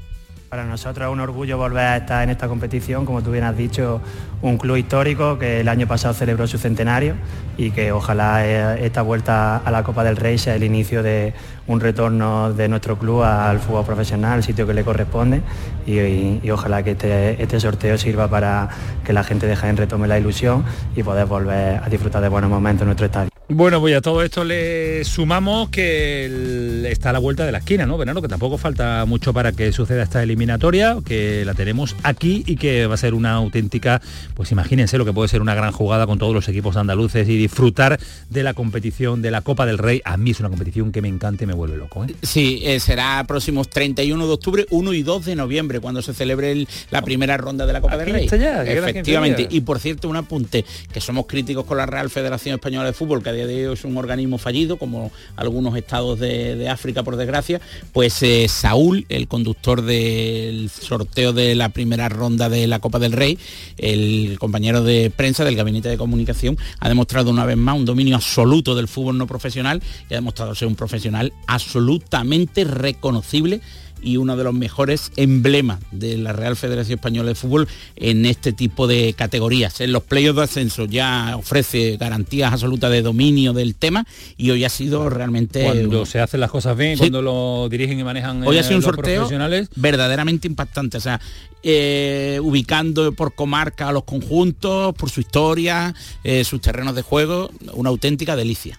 Para 0.55 0.67
nosotros 0.67 1.09
es 1.09 1.13
un 1.13 1.19
orgullo 1.19 1.59
volver 1.59 1.85
a 1.85 1.97
estar 1.97 2.23
en 2.23 2.31
esta 2.31 2.47
competición, 2.47 3.05
como 3.05 3.23
tú 3.23 3.33
bien 3.33 3.43
has 3.43 3.57
dicho, 3.57 4.01
un 4.41 4.57
club 4.57 4.77
histórico 4.77 5.37
que 5.37 5.59
el 5.59 5.69
año 5.69 5.89
pasado 5.89 6.15
celebró 6.15 6.47
su 6.47 6.59
centenario 6.59 7.17
y 7.57 7.73
que 7.73 7.91
ojalá 7.91 8.47
eh, 8.47 8.87
esta 8.87 9.03
vuelta 9.03 9.57
a 9.57 9.71
la 9.73 9.83
Copa 9.83 10.05
del 10.05 10.15
Rey 10.15 10.39
sea 10.39 10.55
el 10.55 10.63
inicio 10.63 11.03
de 11.03 11.35
un 11.67 11.81
retorno 11.81 12.53
de 12.53 12.69
nuestro 12.69 12.97
club 12.97 13.25
al 13.25 13.59
fútbol 13.59 13.85
profesional, 13.85 14.37
el 14.37 14.45
sitio 14.45 14.65
que 14.65 14.75
le 14.75 14.85
corresponde 14.85 15.43
y, 15.89 16.49
ojalá 16.49 16.85
que 16.85 16.93
este, 16.93 17.43
este, 17.43 17.59
sorteo 17.59 17.99
sirva 17.99 18.29
para 18.29 18.69
que 19.05 19.13
la 19.13 19.25
gente 19.25 19.49
de 19.49 19.57
Jaén 19.57 19.77
retome 19.77 20.07
la 20.07 20.21
ilusión 20.21 20.65
y 20.95 21.03
poder 21.03 21.27
volver 21.27 21.83
a 21.83 21.89
disfrutar 21.89 22.23
de 22.23 22.29
buenos 22.29 22.49
momentos 22.49 22.83
en 22.83 22.87
nuestro 22.87 23.07
estadio. 23.07 23.34
Bueno, 23.49 23.79
pues 23.79 23.95
a 23.95 24.01
todo 24.01 24.23
esto 24.23 24.43
le 24.43 25.05
sumamos 25.05 25.69
que 25.69 26.83
está 26.91 27.11
a 27.11 27.13
la 27.13 27.19
vuelta 27.19 27.45
de 27.45 27.53
la 27.53 27.59
esquina, 27.59 27.85
¿no, 27.85 27.99
Venano? 27.99 28.23
Que 28.23 28.29
tampoco 28.29 28.57
falta 28.57 29.05
mucho 29.05 29.35
para 29.35 29.53
que 29.53 29.71
suceda 29.71 30.03
esta 30.03 30.23
eliminatoria, 30.23 30.97
que 31.05 31.45
la 31.45 31.53
tenemos 31.53 31.95
aquí 32.05 32.43
y 32.47 32.57
que 32.57 32.87
va 32.87 32.95
a 32.95 32.97
ser 32.97 33.13
una 33.13 33.33
auténtica, 33.33 34.01
pues 34.33 34.51
imagínense 34.51 34.97
lo 34.97 35.05
que 35.05 35.13
puede 35.13 35.29
ser 35.29 35.43
una 35.43 35.55
gran 35.55 35.73
jugada 35.73 36.07
con 36.07 36.19
todos 36.19 36.33
los 36.33 36.49
equipos 36.49 36.77
andaluces 36.79 37.29
y 37.29 37.37
disfrutar 37.37 38.01
de 38.31 38.43
la 38.43 38.55
competición 38.55 39.21
de 39.21 39.31
la 39.31 39.43
Copa 39.43 39.67
del 39.67 39.77
Rey. 39.77 40.01
A 40.07 40.17
mí 40.17 40.31
es 40.31 40.41
una 40.41 40.49
competición 40.49 40.91
que 40.91 41.03
me 41.03 41.09
encanta 41.09 41.45
y 41.45 41.47
me 41.47 41.55
vuelve 41.55 41.77
loco. 41.77 42.03
¿eh? 42.03 42.15
Sí, 42.23 42.63
eh, 42.65 42.81
será 42.81 43.23
próximos 43.29 43.69
31 43.69 44.27
de 44.27 44.33
octubre, 44.33 44.67
1 44.71 44.93
y 44.95 45.03
2 45.03 45.27
de 45.27 45.37
noviembre, 45.37 45.81
cuando 45.81 46.01
se 46.01 46.15
celebre 46.15 46.67
la 46.91 47.03
primera 47.03 47.37
ronda 47.37 47.67
de 47.67 47.75
la 47.75 47.83
Copa 47.83 47.99
del 47.99 48.11
Rey. 48.11 48.27
Efectivamente. 48.27 49.47
Y 49.51 49.61
por 49.61 49.81
cierto, 49.81 50.09
un 50.09 50.17
apunte, 50.17 50.65
que 50.91 51.01
somos 51.03 51.27
críticos 51.27 51.67
con 51.67 51.77
la 51.77 51.85
Real 51.85 52.09
Federación 52.09 52.55
Española 52.55 52.87
de 52.87 52.95
Fútbol, 52.95 53.23
que 53.23 53.34
día 53.35 53.47
de 53.47 53.69
hoy 53.69 53.75
es 53.75 53.85
un 53.85 53.97
organismo 53.97 54.39
fallido, 54.39 54.77
como 54.77 55.13
algunos 55.37 55.77
estados 55.77 56.19
de, 56.19 56.69
África, 56.69 57.03
por 57.03 57.17
desgracia, 57.17 57.61
pues 57.93 58.23
eh, 58.23 58.47
Saúl, 58.49 59.07
el 59.09 59.29
conductor 59.29 59.83
del 59.83 60.71
sorteo 60.71 61.33
de 61.33 61.55
la 61.55 61.69
primera 61.69 62.09
ronda 62.09 62.49
de 62.49 62.67
la 62.67 62.79
Copa 62.79 62.99
del 62.99 63.13
Rey, 63.13 63.39
el 63.77 64.39
compañero 64.39 64.83
de 64.83 65.13
prensa 65.15 65.45
del 65.45 65.57
Gabinete 65.57 65.89
de 65.89 65.99
Comunicación, 65.99 66.57
ha 66.81 66.89
demostrado 66.89 67.31
una 67.31 67.45
vez 67.45 67.57
más 67.57 67.77
un 67.77 67.85
dominio 67.85 68.17
absoluto 68.17 68.75
del 68.75 68.89
fútbol 68.89 69.19
no 69.19 69.27
profesional 69.27 69.83
y 70.09 70.15
ha 70.15 70.17
demostrado 70.17 70.55
ser 70.55 70.69
un 70.69 70.77
profesional 70.77 71.33
absolutamente 71.47 72.65
reconocible 72.65 73.61
y 74.05 74.19
uno 74.19 74.37
de 74.37 74.45
los 74.45 74.55
mejores 74.55 75.11
emblemas 75.17 75.81
de 75.91 76.19
la 76.19 76.33
Real 76.33 76.57
Federación 76.57 76.99
Española 76.99 77.31
de 77.31 77.35
Fútbol 77.35 77.67
en 77.97 78.27
este 78.27 78.53
tipo 78.53 78.87
de 78.87 79.15
categorías. 79.15 79.81
En 79.81 79.93
los 79.93 80.03
playoffs 80.03 80.37
de 80.37 80.43
ascenso 80.45 80.85
ya 80.85 81.37
ofrece 81.37 81.97
garantías 81.97 82.53
absolutas 82.53 82.91
de 82.91 83.03
dominio 83.03 83.53
del 83.53 83.75
tema 83.75 84.07
y 84.37 84.51
hoy 84.51 84.65
ha 84.65 84.69
sido 84.69 85.09
realmente... 85.09 85.65
Cuando 85.65 86.07
se 86.07 86.21
hacen 86.21 86.41
las 86.41 86.51
cosas 86.51 86.77
bien, 86.77 86.99
cuando 86.99 87.23
lo 87.23 87.69
dirigen 87.71 87.99
y 87.99 88.05
manejan 88.05 88.47
Hoy 88.47 88.59
ha 88.59 88.63
sido 88.63 88.77
un 88.77 88.83
sorteo 88.83 89.29
verdaderamente 89.77 90.47
impactante, 90.47 90.99
o 90.99 91.01
sea, 91.01 91.21
eh, 91.63 92.39
ubicando 92.43 93.13
por 93.13 93.35
comarca 93.35 93.89
a 93.89 93.93
los 93.93 94.05
conjuntos, 94.05 94.95
por 94.95 95.11
su 95.11 95.21
historia, 95.21 95.95
eh, 96.23 96.45
sus 96.45 96.61
terrenos 96.61 96.95
de 96.95 97.03
juego, 97.03 97.51
una 97.73 97.89
auténtica 97.89 98.37
delicia. 98.37 98.79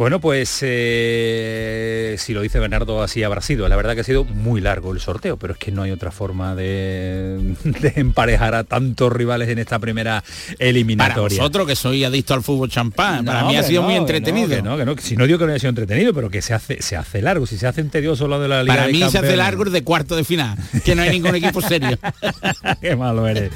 Bueno, 0.00 0.18
pues 0.18 0.60
eh, 0.62 2.16
si 2.18 2.32
lo 2.32 2.40
dice 2.40 2.58
Bernardo, 2.58 3.02
así 3.02 3.22
habrá 3.22 3.42
sido. 3.42 3.68
La 3.68 3.76
verdad 3.76 3.94
que 3.94 4.00
ha 4.00 4.04
sido 4.04 4.24
muy 4.24 4.62
largo 4.62 4.94
el 4.94 5.00
sorteo, 5.00 5.36
pero 5.36 5.52
es 5.52 5.58
que 5.58 5.72
no 5.72 5.82
hay 5.82 5.90
otra 5.90 6.10
forma 6.10 6.54
de, 6.54 7.54
emparejar 7.96 8.54
a 8.54 8.64
tantos 8.64 9.12
rivales 9.12 9.50
en 9.50 9.58
esta 9.58 9.78
primera 9.78 10.24
eliminatoria. 10.58 11.36
Para 11.36 11.42
vosotros 11.42 11.66
que 11.66 11.76
soy 11.76 12.02
adicto 12.04 12.32
al 12.32 12.42
fútbol 12.42 12.70
champán, 12.70 13.26
para 13.26 13.44
mí 13.44 13.56
ha 13.58 13.62
sido 13.62 13.82
muy 13.82 13.94
entretenido. 13.94 14.56
si 15.00 15.16
no 15.16 15.26
digo 15.26 15.38
que 15.38 15.44
no 15.44 15.50
haya 15.50 15.60
sido 15.60 15.68
entretenido, 15.68 16.14
pero 16.14 16.30
que 16.30 16.40
se 16.40 16.54
hace, 16.54 16.80
se 16.80 16.96
hace 16.96 17.20
largo, 17.20 17.44
si 17.44 17.58
se 17.58 17.66
hace 17.66 17.84
tedioso 17.84 18.26
lo 18.26 18.40
de 18.40 18.48
la 18.48 18.62
Liga 18.62 18.74
Para 18.74 18.88
mí 18.88 19.02
se 19.10 19.18
hace 19.18 19.36
largo 19.36 19.64
el 19.64 19.72
de 19.72 19.84
cuarto 19.84 20.16
de 20.16 20.24
final, 20.24 20.56
que 20.82 20.94
no 20.94 21.02
hay 21.02 21.10
ningún 21.10 21.34
equipo 21.34 21.60
serio. 21.60 21.98
Qué 22.80 22.96
malo 22.96 23.28
eres. 23.28 23.52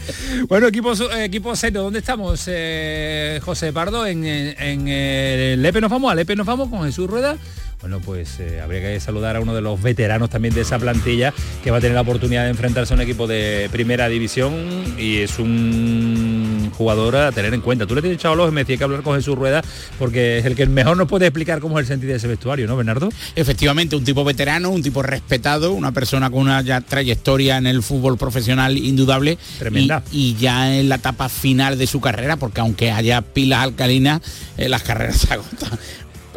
Bueno, 0.46 0.66
equipo, 0.66 0.92
equipo 1.16 1.56
serio, 1.56 1.80
¿dónde 1.80 2.00
estamos, 2.00 2.44
eh, 2.48 3.40
José 3.42 3.72
Pardo? 3.72 4.06
En, 4.06 4.26
en, 4.26 4.88
el 4.88 5.62
Lepe 5.62 5.80
nos 5.80 5.90
vamos 5.90 6.12
a 6.12 6.14
Lepe 6.14 6.33
nos 6.36 6.46
vamos 6.46 6.68
con 6.68 6.84
Jesús 6.84 7.08
Rueda. 7.08 7.36
Bueno, 7.80 8.00
pues 8.00 8.40
eh, 8.40 8.62
habría 8.62 8.80
que 8.80 8.98
saludar 8.98 9.36
a 9.36 9.40
uno 9.40 9.54
de 9.54 9.60
los 9.60 9.82
veteranos 9.82 10.30
también 10.30 10.54
de 10.54 10.62
esa 10.62 10.78
plantilla 10.78 11.34
que 11.62 11.70
va 11.70 11.78
a 11.78 11.80
tener 11.80 11.94
la 11.94 12.00
oportunidad 12.00 12.44
de 12.44 12.50
enfrentarse 12.50 12.94
a 12.94 12.96
un 12.96 13.02
equipo 13.02 13.26
de 13.26 13.68
primera 13.70 14.08
división 14.08 14.54
y 14.98 15.18
es 15.18 15.38
un 15.38 16.70
jugador 16.74 17.16
a 17.16 17.32
tener 17.32 17.52
en 17.52 17.60
cuenta. 17.60 17.86
Tú 17.86 17.94
le 17.94 18.00
tienes 18.00 18.18
echado 18.18 18.36
los 18.36 18.52
me 18.52 18.62
decía 18.62 18.78
que 18.78 18.84
hablar 18.84 19.02
con 19.02 19.16
Jesús 19.16 19.36
Rueda 19.36 19.62
porque 19.98 20.38
es 20.38 20.46
el 20.46 20.54
que 20.54 20.66
mejor 20.66 20.96
nos 20.96 21.08
puede 21.08 21.26
explicar 21.26 21.60
cómo 21.60 21.78
es 21.78 21.84
el 21.84 21.88
sentido 21.88 22.12
de 22.12 22.16
ese 22.16 22.26
vestuario, 22.26 22.66
¿no, 22.66 22.74
Bernardo? 22.76 23.10
Efectivamente, 23.36 23.96
un 23.96 24.04
tipo 24.04 24.24
veterano, 24.24 24.70
un 24.70 24.82
tipo 24.82 25.02
respetado, 25.02 25.72
una 25.72 25.92
persona 25.92 26.30
con 26.30 26.40
una 26.40 26.62
ya 26.62 26.80
trayectoria 26.80 27.58
en 27.58 27.66
el 27.66 27.82
fútbol 27.82 28.16
profesional 28.16 28.78
indudable. 28.78 29.36
Tremenda. 29.58 30.02
Y, 30.10 30.36
ya 30.36 30.74
en 30.74 30.88
la 30.88 30.96
etapa 30.96 31.28
final 31.28 31.78
de 31.78 31.86
su 31.86 32.00
carrera, 32.00 32.36
porque 32.36 32.60
aunque 32.60 32.90
haya 32.90 33.22
pilas 33.22 33.62
alcalinas, 33.62 34.20
eh, 34.56 34.68
las 34.68 34.82
carreras 34.82 35.16
se 35.18 35.34
agotan 35.34 35.78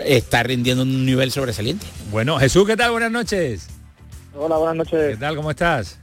está 0.06 0.44
rindiendo 0.44 0.84
un 0.84 1.06
nivel 1.06 1.32
sobresaliente. 1.32 1.86
Bueno, 2.12 2.38
Jesús, 2.40 2.66
¿qué 2.68 2.78
tal? 2.78 2.92
Buenas 2.92 3.12
noches. 3.12 3.68
Hola, 4.34 4.58
buenas 4.58 4.76
noches. 4.76 5.16
¿Qué 5.16 5.18
tal? 5.18 5.36
¿Cómo 5.36 5.52
estás? 5.52 6.00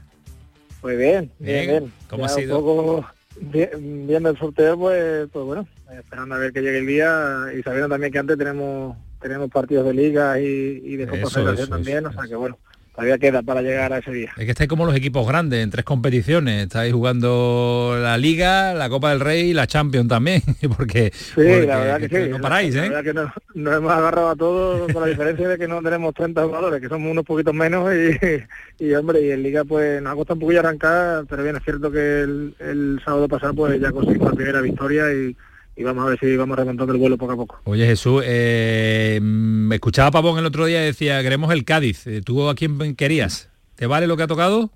Pues 0.81 0.99
bien, 0.99 1.31
bien, 1.39 1.67
bien. 1.67 1.93
¿Cómo 2.09 2.25
ha 2.25 2.29
sido? 2.29 2.59
Un 2.59 2.65
poco 2.65 3.07
viendo 3.41 4.31
el 4.31 4.39
sorteo, 4.39 4.79
pues, 4.79 5.29
pues 5.33 5.45
bueno, 5.45 5.67
esperando 5.99 6.35
a 6.35 6.39
ver 6.39 6.53
que 6.53 6.61
llegue 6.61 6.79
el 6.79 6.87
día 6.87 7.47
y 7.57 7.63
sabiendo 7.63 7.89
también 7.89 8.13
que 8.13 8.19
antes 8.19 8.39
tenemos 8.39 8.97
tenemos 9.21 9.51
partidos 9.51 9.87
de 9.87 9.95
liga 9.95 10.39
y, 10.39 10.97
de 10.97 11.07
Copa 11.07 11.31
Federación 11.31 11.71
también, 11.71 12.05
o 12.05 12.13
sea 12.13 12.25
que 12.25 12.37
bueno, 12.37 12.59
todavía 12.95 13.19
queda 13.19 13.43
para 13.43 13.61
llegar 13.61 13.93
a 13.93 13.99
ese 13.99 14.13
día. 14.13 14.33
Es 14.37 14.45
que 14.45 14.51
estáis 14.51 14.69
como 14.69 14.87
los 14.87 14.95
equipos 14.95 15.27
grandes 15.27 15.63
en 15.63 15.71
tres 15.71 15.85
competiciones, 15.85 16.63
estáis 16.63 16.93
jugando 16.93 17.97
la 18.01 18.17
Liga, 18.17 18.73
la 18.75 18.89
Copa 18.89 19.11
del 19.11 19.21
Rey 19.21 19.51
y 19.51 19.55
la 19.55 19.67
Champions 19.67 20.09
también, 20.09 20.43
porque, 20.77 21.13
sí, 21.13 21.41
la 21.67 21.79
verdad 21.79 22.01
que, 22.01 22.09
sí, 22.09 22.31
no 22.31 22.41
paráis, 22.41 22.75
¿eh? 22.75 22.89
La 22.89 23.03
verdad 23.03 23.05
que 23.05 23.61
nos, 23.61 23.77
hemos 23.77 23.93
agarrado 23.93 24.29
a 24.29 24.37
todos 24.37 24.93
con 24.93 25.03
la 25.03 25.09
diferencia 25.09 25.49
de 25.49 25.59
que 25.59 25.67
no 25.67 25.83
tenemos 25.83 26.15
30 26.15 26.45
jugadores, 26.45 26.81
que 26.81 26.89
somos 26.89 27.11
unos 27.11 27.25
poquitos 27.25 27.55
menos 27.55 27.91
y, 27.93 28.85
y 28.85 28.95
hombre, 28.95 29.23
y 29.23 29.31
en 29.33 29.43
Liga 29.43 29.65
pues 29.65 30.01
nos 30.01 30.13
ha 30.13 30.17
costado 30.17 30.35
un 30.35 30.41
poquillo 30.41 30.61
arrancar, 30.61 31.25
pero 31.29 31.43
bien, 31.43 31.57
es 31.57 31.65
cierto 31.65 31.91
que 31.91 32.23
el, 32.23 32.55
el 32.61 33.01
sábado 33.05 33.29
pasado 33.29 33.55
pues 33.55 33.81
ya 33.81 33.91
conseguimos 33.91 34.31
la 34.31 34.37
primera 34.37 34.61
victoria 34.61 35.13
y 35.13 35.37
y 35.77 35.83
vamos 35.83 36.07
a 36.07 36.11
ver 36.11 36.19
si 36.19 36.37
vamos 36.37 36.57
remontando 36.57 36.93
el 36.93 36.99
vuelo 36.99 37.19
poco 37.19 37.33
a 37.33 37.37
poco. 37.37 37.61
Oye 37.65 37.87
Jesús, 37.87 38.23
eh, 38.27 39.21
me 39.23 39.77
escuchaba 39.77 40.11
Pavón 40.11 40.39
el 40.39 40.47
otro 40.47 40.67
día 40.67 40.83
y 40.83 40.87
decía, 40.87 41.23
queremos 41.23 41.53
el 41.53 41.65
Cádiz. 41.65 42.07
Eh, 42.07 42.23
¿Tú 42.25 42.49
a 42.49 42.55
quién 42.55 42.95
querías? 42.97 43.49
¿Te 43.77 43.87
vale 43.87 44.07
lo 44.07 44.17
que 44.17 44.23
ha 44.23 44.29
tocado? 44.29 44.71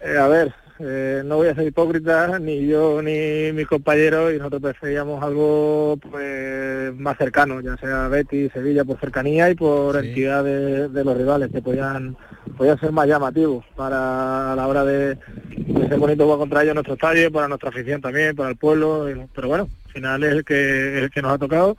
Eh, 0.00 0.16
a 0.18 0.28
ver, 0.28 0.54
eh, 0.78 1.22
no 1.24 1.36
voy 1.36 1.48
a 1.48 1.54
ser 1.54 1.66
hipócrita, 1.66 2.38
ni 2.38 2.66
yo 2.66 3.00
ni 3.00 3.52
mis 3.52 3.66
compañeros, 3.66 4.34
y 4.34 4.38
nosotros 4.38 4.62
preferíamos 4.62 5.22
algo 5.22 5.98
pues 6.10 6.94
más 6.94 7.16
cercano, 7.16 7.60
ya 7.60 7.76
sea 7.78 8.08
Betis, 8.08 8.52
Sevilla, 8.52 8.84
por 8.84 9.00
cercanía 9.00 9.50
y 9.50 9.54
por 9.54 9.96
entidad 9.96 10.44
de, 10.44 11.04
los 11.04 11.16
rivales, 11.16 11.50
que 11.50 11.62
podían, 11.62 12.16
podían 12.56 12.78
ser 12.78 12.92
más 12.92 13.06
llamativos 13.06 13.64
para 13.74 14.52
a 14.52 14.56
la 14.56 14.68
hora 14.68 14.84
de, 14.84 15.14
de 15.14 15.88
ser 15.88 15.98
bonito 15.98 16.24
jugar 16.24 16.38
contra 16.38 16.62
ellos 16.62 16.72
en 16.72 16.76
nuestro 16.76 16.94
estadio, 16.94 17.32
para 17.32 17.48
nuestra 17.48 17.70
afición 17.70 18.00
también, 18.00 18.36
para 18.36 18.50
el 18.50 18.56
pueblo, 18.56 19.06
pero 19.34 19.48
bueno, 19.48 19.68
al 19.86 19.92
final 19.92 20.24
es 20.24 20.32
el 20.32 20.44
que, 20.44 20.98
el 20.98 21.10
que 21.10 21.22
nos 21.22 21.32
ha 21.32 21.38
tocado 21.38 21.76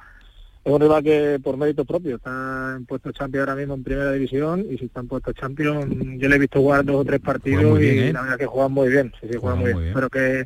es 0.68 0.74
un 0.74 0.82
rival 0.82 1.02
que 1.02 1.40
por 1.42 1.56
mérito 1.56 1.86
propio 1.86 2.18
está 2.18 2.76
en 2.76 2.86
puesto 2.86 3.14
champion 3.14 3.44
ahora 3.48 3.56
mismo 3.56 3.76
en 3.76 3.84
primera 3.84 4.12
división 4.12 4.66
y 4.70 4.78
si 4.78 4.86
está 4.86 5.00
en 5.00 5.08
puesto 5.08 5.32
champion 5.32 6.20
yo 6.20 6.28
le 6.28 6.36
he 6.36 6.40
visto 6.40 6.60
jugar 6.60 6.84
dos 6.84 6.98
o 6.98 7.06
tres 7.06 7.22
partidos 7.22 7.80
y 7.80 7.88
¿eh? 7.88 8.12
la 8.12 8.22
verdad 8.22 8.38
que 8.38 8.48
juegan 8.48 8.74
muy 8.74 8.90
bien, 8.90 9.14
sí, 9.22 9.30
sí, 9.32 9.38
juegan 9.40 9.60
muy 9.60 9.72
bien. 9.72 9.88
Espero 9.88 10.10
que, 10.10 10.46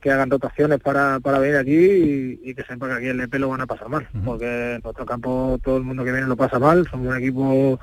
que, 0.00 0.10
hagan 0.10 0.28
rotaciones 0.28 0.80
para, 0.80 1.20
para 1.20 1.38
venir 1.38 1.56
aquí 1.56 2.40
y, 2.42 2.52
que 2.52 2.64
sepan 2.64 2.90
que 2.90 2.96
aquí 2.96 3.06
el 3.06 3.20
EP 3.20 3.32
lo 3.34 3.50
van 3.50 3.60
a 3.60 3.66
pasar 3.68 3.88
mal, 3.88 4.08
porque 4.24 4.74
en 4.74 4.80
nuestro 4.82 5.06
campo 5.06 5.60
todo 5.62 5.76
el 5.76 5.84
mundo 5.84 6.02
que 6.02 6.10
viene 6.10 6.26
lo 6.26 6.36
pasa 6.36 6.58
mal, 6.58 6.88
somos 6.90 7.06
un 7.06 7.16
equipo 7.16 7.78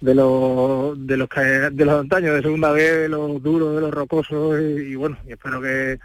de 0.00 0.14
los 0.14 1.06
de 1.06 1.16
los 1.16 1.28
que 1.28 1.40
de 1.40 1.84
los 1.84 2.00
antaños 2.00 2.34
de 2.34 2.42
segunda 2.42 2.72
vez, 2.72 3.02
de 3.02 3.08
los 3.08 3.42
duros, 3.42 3.74
de 3.74 3.80
los 3.82 3.90
rocosos 3.90 4.60
y 4.60 4.94
bueno, 4.94 5.18
y 5.26 5.32
espero 5.32 5.60
que 5.60 5.98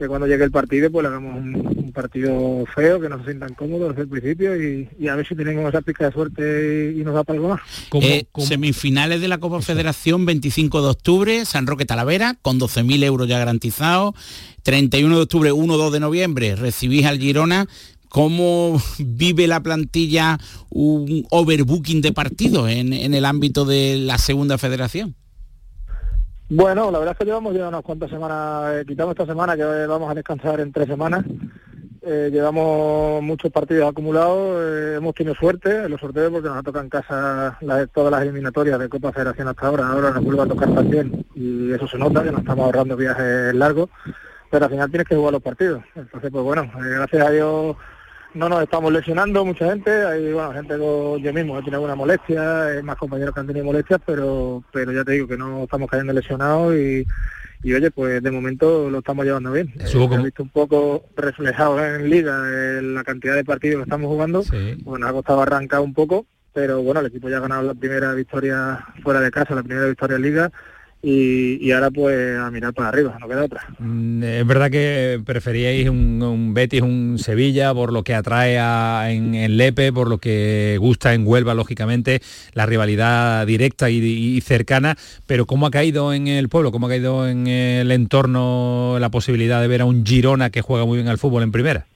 que 0.00 0.08
cuando 0.08 0.26
llegue 0.26 0.44
el 0.44 0.50
partido 0.50 0.90
pues 0.90 1.02
le 1.02 1.08
hagamos 1.08 1.36
un, 1.36 1.92
partido 1.92 2.64
feo, 2.74 3.00
que 3.00 3.08
no 3.08 3.18
se 3.18 3.24
sientan 3.24 3.52
cómodos 3.52 3.90
desde 3.90 4.02
el 4.02 4.08
principio 4.08 4.56
y, 4.56 5.08
a 5.08 5.16
ver 5.16 5.26
si 5.26 5.34
tenemos 5.34 5.68
esa 5.68 5.82
pica 5.82 6.06
de 6.06 6.12
suerte 6.12 6.94
y, 6.96 7.02
nos 7.02 7.14
da 7.14 7.24
para 7.24 7.36
algo 7.36 7.48
más. 7.50 7.60
Eh, 8.00 8.24
semifinales 8.38 9.20
de 9.20 9.28
la 9.28 9.38
Copa 9.38 9.60
Federación 9.60 10.24
25 10.24 10.82
de 10.82 10.88
octubre, 10.88 11.44
San 11.44 11.66
Roque 11.66 11.84
Talavera, 11.84 12.36
con 12.40 12.58
12.000 12.58 13.02
euros 13.04 13.28
ya 13.28 13.38
garantizados. 13.38 14.14
31 14.62 15.16
de 15.16 15.22
octubre, 15.22 15.52
1-2 15.52 15.90
de 15.90 16.00
noviembre, 16.00 16.56
recibís 16.56 17.04
al 17.04 17.18
Girona 17.18 17.66
¿Cómo 18.10 18.76
vive 18.98 19.46
la 19.46 19.60
plantilla 19.60 20.36
un 20.68 21.24
overbooking 21.30 22.02
de 22.02 22.12
partidos 22.12 22.68
en, 22.68 22.92
el 22.92 23.24
ámbito 23.24 23.64
de 23.64 23.98
la 23.98 24.18
segunda 24.18 24.58
federación? 24.58 25.14
Bueno, 26.48 26.90
la 26.90 26.98
verdad 26.98 27.12
es 27.12 27.18
que 27.18 27.24
llevamos 27.24 27.54
ya 27.54 27.68
unas 27.68 27.82
cuantas 27.82 28.10
semanas, 28.10 28.74
eh, 28.74 28.84
quitamos 28.84 29.12
esta 29.12 29.26
semana 29.26 29.56
que 29.56 29.62
vamos 29.62 30.10
a 30.10 30.14
descansar 30.14 30.58
en 30.58 30.72
tres 30.72 30.88
semanas. 30.88 31.24
Eh, 32.02 32.30
llevamos 32.32 33.22
muchos 33.22 33.52
partidos 33.52 33.88
acumulados, 33.88 34.58
eh, 34.60 34.94
hemos 34.96 35.14
tenido 35.14 35.36
suerte 35.36 35.84
en 35.84 35.90
los 35.92 36.00
sorteos 36.00 36.32
porque 36.32 36.48
nos 36.48 36.58
ha 36.58 36.62
tocado 36.64 36.82
en 36.82 36.90
casa 36.90 37.58
todas 37.94 38.10
las 38.10 38.22
eliminatorias 38.22 38.80
de 38.80 38.88
Copa 38.88 39.12
Federación 39.12 39.46
hasta 39.46 39.68
ahora, 39.68 39.86
ahora 39.86 40.10
nos 40.10 40.24
vuelve 40.24 40.42
a 40.42 40.46
tocar 40.46 40.74
también 40.74 41.24
y 41.36 41.70
eso 41.70 41.86
se 41.86 41.98
nota 41.98 42.24
que 42.24 42.32
nos 42.32 42.40
estamos 42.40 42.64
ahorrando 42.64 42.96
viajes 42.96 43.54
largos, 43.54 43.88
pero 44.50 44.64
al 44.64 44.70
final 44.72 44.90
tienes 44.90 45.06
que 45.06 45.14
jugar 45.14 45.34
los 45.34 45.42
partidos. 45.42 45.84
Entonces, 45.94 46.30
pues 46.32 46.42
bueno, 46.42 46.68
gracias 46.74 47.24
a 47.24 47.30
Dios 47.30 47.76
no 48.34 48.48
nos 48.48 48.62
estamos 48.62 48.92
lesionando 48.92 49.44
mucha 49.44 49.70
gente, 49.70 49.90
hay 49.90 50.32
bueno, 50.32 50.52
gente 50.52 50.74
yo 50.78 51.32
mismo 51.32 51.58
he 51.58 51.62
tenido 51.62 51.76
alguna 51.76 51.94
molestia, 51.94 52.66
hay 52.66 52.82
más 52.82 52.96
compañeros 52.96 53.34
que 53.34 53.40
han 53.40 53.46
tenido 53.46 53.64
molestias, 53.64 54.00
pero 54.04 54.62
pero 54.72 54.92
ya 54.92 55.04
te 55.04 55.12
digo 55.12 55.26
que 55.26 55.36
no 55.36 55.64
estamos 55.64 55.90
cayendo 55.90 56.12
lesionados 56.12 56.74
y, 56.74 57.04
y 57.62 57.74
oye, 57.74 57.90
pues 57.90 58.22
de 58.22 58.30
momento 58.30 58.88
lo 58.88 58.98
estamos 58.98 59.24
llevando 59.24 59.52
bien. 59.52 59.72
Eh, 59.78 59.86
he 60.14 60.22
visto 60.22 60.42
un 60.42 60.50
poco 60.50 61.04
reflejado 61.16 61.84
en 61.84 62.08
liga 62.08 62.78
en 62.78 62.94
la 62.94 63.04
cantidad 63.04 63.34
de 63.34 63.44
partidos 63.44 63.78
que 63.78 63.82
estamos 63.84 64.08
jugando, 64.08 64.44
bueno, 64.84 65.06
ha 65.06 65.12
costado 65.12 65.42
arrancar 65.42 65.80
un 65.80 65.94
poco, 65.94 66.26
pero 66.52 66.82
bueno, 66.82 67.00
el 67.00 67.06
equipo 67.06 67.28
ya 67.28 67.38
ha 67.38 67.40
ganado 67.40 67.62
la 67.62 67.74
primera 67.74 68.14
victoria 68.14 68.86
fuera 69.02 69.20
de 69.20 69.30
casa, 69.30 69.54
la 69.54 69.62
primera 69.62 69.86
victoria 69.86 70.16
en 70.16 70.22
liga 70.22 70.52
y, 71.02 71.70
ahora 71.72 71.90
pues 71.90 72.38
a 72.38 72.50
mirar 72.50 72.74
para 72.74 72.88
arriba, 72.90 73.16
no 73.18 73.26
queda 73.26 73.44
otra. 73.44 73.62
Mm, 73.78 74.22
es 74.22 74.46
verdad 74.46 74.70
que 74.70 75.20
preferíais 75.24 75.88
un, 75.88 76.22
un 76.22 76.52
Betis, 76.52 76.82
un 76.82 77.18
Sevilla, 77.18 77.72
por 77.72 77.92
lo 77.92 78.02
que 78.02 78.14
atrae 78.14 78.58
en, 79.14 79.56
Lepe, 79.56 79.92
por 79.92 80.08
lo 80.08 80.18
que 80.18 80.76
gusta 80.78 81.14
en 81.14 81.26
Huelva, 81.26 81.54
lógicamente, 81.54 82.20
la 82.52 82.66
rivalidad 82.66 83.46
directa 83.46 83.88
y, 83.88 84.40
cercana, 84.42 84.96
pero 85.26 85.46
¿cómo 85.46 85.66
ha 85.66 85.70
caído 85.70 86.12
en 86.12 86.28
el 86.28 86.48
pueblo? 86.48 86.72
¿Cómo 86.72 86.86
ha 86.86 86.90
caído 86.90 87.28
en 87.28 87.46
el 87.46 87.90
entorno 87.92 88.98
la 89.00 89.10
posibilidad 89.10 89.60
de 89.60 89.68
ver 89.68 89.82
a 89.82 89.84
un 89.86 90.04
Girona 90.04 90.50
que 90.50 90.60
juega 90.60 90.84
muy 90.84 90.98
bien 90.98 91.08
al 91.08 91.18
fútbol 91.18 91.42
en 91.42 91.52
primera? 91.52 91.86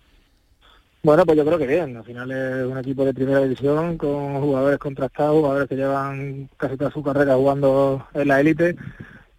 Bueno, 1.04 1.26
pues 1.26 1.37
yo 1.37 1.44
creo 1.44 1.58
que 1.58 1.66
bien. 1.66 1.99
Al 1.99 2.04
final 2.04 2.30
es 2.30 2.66
un 2.66 2.78
equipo 2.78 3.04
de 3.04 3.12
primera 3.12 3.40
división 3.40 3.99
con 3.99 4.40
jugadores 4.40 4.78
contrastados, 4.78 5.34
jugadores 5.34 5.68
que 5.68 5.76
llevan 5.76 6.49
casi 6.56 6.78
toda 6.78 6.90
su 6.90 7.02
carrera 7.02 7.34
jugando 7.34 8.08
en 8.14 8.28
la 8.28 8.40
élite. 8.40 8.75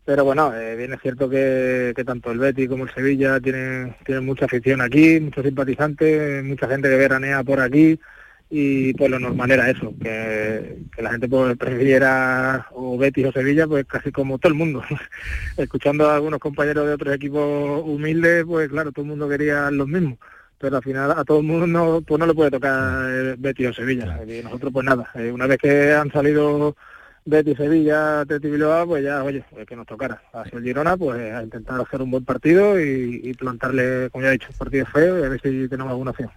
Pero 0.05 0.23
bueno, 0.25 0.53
eh, 0.55 0.75
bien 0.75 0.93
es 0.93 1.01
cierto 1.01 1.27
que, 1.27 1.91
tanto 2.05 2.31
el 2.31 2.37
Betis 2.37 2.69
como 2.69 2.83
el 2.83 2.93
Sevilla 2.93 3.39
tienen, 3.39 3.95
tienen 4.05 4.25
mucha 4.27 4.45
afición 4.45 4.79
aquí, 4.79 5.19
muchos 5.19 5.43
simpatizantes, 5.43 6.43
mucha 6.43 6.67
gente 6.67 6.87
que 6.87 6.97
veranea 6.97 7.43
por 7.43 7.59
aquí 7.59 7.99
y 8.51 8.93
pues 8.93 9.09
lo 9.09 9.19
normal 9.19 9.49
era 9.49 9.69
eso, 9.71 9.91
que, 9.99 10.77
la 10.99 11.11
gente 11.11 11.27
pues, 11.27 11.57
prefiriera 11.57 12.67
o 12.73 12.95
Betis 12.95 13.25
o 13.25 13.31
Sevilla, 13.31 13.67
pues 13.67 13.85
casi 13.87 14.11
como 14.11 14.37
todo 14.37 14.51
el 14.51 14.57
mundo. 14.59 14.83
Escuchando 15.57 16.09
a 16.11 16.15
algunos 16.15 16.39
compañeros 16.39 16.85
de 16.87 16.93
otros 16.93 17.15
equipos 17.15 17.81
humildes, 17.83 18.45
pues 18.45 18.69
claro, 18.69 18.91
todo 18.91 19.03
el 19.03 19.09
mundo 19.09 19.27
quería 19.27 19.71
los 19.71 19.87
mismos 19.87 20.19
pero 20.57 20.77
al 20.77 20.83
final 20.83 21.11
a 21.11 21.23
todo 21.23 21.39
el 21.39 21.45
mundo 21.45 21.67
no, 21.67 22.01
pues 22.01 22.19
no 22.19 22.25
le 22.25 22.33
puede 22.33 22.51
tocar 22.51 23.35
Betis 23.37 23.69
o 23.69 23.73
Sevilla. 23.73 24.19
Y 24.27 24.43
nosotros 24.43 24.71
pues 24.73 24.85
nada, 24.85 25.09
eh, 25.15 25.31
una 25.31 25.47
vez 25.47 25.57
que 25.57 25.93
han 25.93 26.11
salido 26.11 26.75
Betis, 27.27 27.57
Sevilla, 27.57 28.23
Teti 28.27 28.49
Bilbao, 28.49 28.85
pues 28.85 29.03
ya, 29.03 29.23
oye, 29.23 29.43
pues 29.49 29.65
que 29.65 29.75
nos 29.75 29.87
tocara. 29.87 30.21
Hacia 30.31 30.59
el 30.59 30.63
Girona, 30.63 30.95
pues 30.95 31.33
a 31.33 31.41
intentar 31.41 31.81
hacer 31.81 32.01
un 32.03 32.11
buen 32.11 32.23
partido 32.23 32.79
y, 32.79 33.33
plantarle, 33.33 34.09
como 34.11 34.23
ya 34.23 34.29
he 34.29 34.33
dicho, 34.33 34.49
un 34.51 34.57
partido 34.57 34.85
feo 34.85 35.19
y 35.19 35.23
a 35.23 35.29
ver 35.29 35.41
si 35.41 35.67
tenemos 35.67 35.89
alguna 35.89 36.11
opción. 36.11 36.29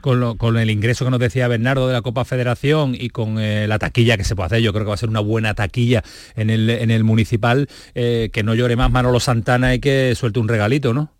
Con, 0.00 0.36
con, 0.36 0.56
el 0.56 0.70
ingreso 0.70 1.04
que 1.04 1.10
nos 1.10 1.18
decía 1.18 1.48
Bernardo 1.48 1.88
de 1.88 1.94
la 1.94 2.02
Copa 2.02 2.24
Federación 2.24 2.94
y 2.94 3.08
con 3.08 3.40
eh, 3.40 3.66
la 3.66 3.80
taquilla 3.80 4.16
que 4.16 4.22
se 4.22 4.36
puede 4.36 4.46
hacer, 4.46 4.60
yo 4.60 4.72
creo 4.72 4.84
que 4.84 4.90
va 4.90 4.94
a 4.94 4.98
ser 4.98 5.08
una 5.08 5.20
buena 5.20 5.54
taquilla 5.54 6.04
en 6.36 6.50
el, 6.50 6.70
en 6.70 6.92
el 6.92 7.02
municipal, 7.02 7.66
eh, 7.96 8.30
que 8.32 8.44
no 8.44 8.54
llore 8.54 8.76
más 8.76 8.92
Manolo 8.92 9.18
Santana 9.18 9.74
y 9.74 9.80
que 9.80 10.14
suelte 10.14 10.38
un 10.38 10.46
regalito, 10.46 10.94
¿no? 10.94 11.15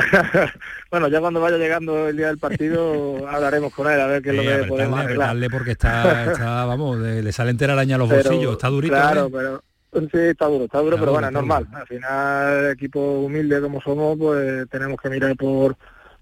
bueno, 0.90 1.08
ya 1.08 1.20
cuando 1.20 1.40
vaya 1.40 1.56
llegando 1.56 2.08
el 2.08 2.16
día 2.16 2.28
del 2.28 2.38
partido 2.38 3.26
hablaremos 3.28 3.72
con 3.72 3.90
él 3.90 4.00
a 4.00 4.06
ver 4.06 4.22
qué 4.22 4.30
es 4.30 4.36
lo 4.36 4.42
que 4.42 4.68
podemos 4.68 5.00
arreglar. 5.00 5.36
porque 5.50 5.72
está, 5.72 6.34
vamos, 6.66 6.98
le 6.98 7.32
sale 7.32 7.50
entera 7.50 7.72
araña 7.72 7.96
a 7.96 7.98
los 7.98 8.08
bolsillos, 8.08 8.52
está 8.52 8.68
durito. 8.68 8.94
Claro, 8.94 9.26
¿eh? 9.26 9.30
pero 9.32 9.62
sí, 10.10 10.18
está 10.18 10.46
duro, 10.46 10.64
está 10.64 10.78
duro, 10.80 10.96
pero 10.98 11.12
bueno, 11.12 11.28
es 11.28 11.32
normal. 11.32 11.66
Al 11.72 11.86
final, 11.86 12.70
equipo 12.70 13.20
humilde 13.20 13.60
como 13.60 13.80
somos, 13.80 14.18
pues 14.18 14.68
tenemos 14.68 15.00
que 15.00 15.10
mirar 15.10 15.36
por 15.36 15.76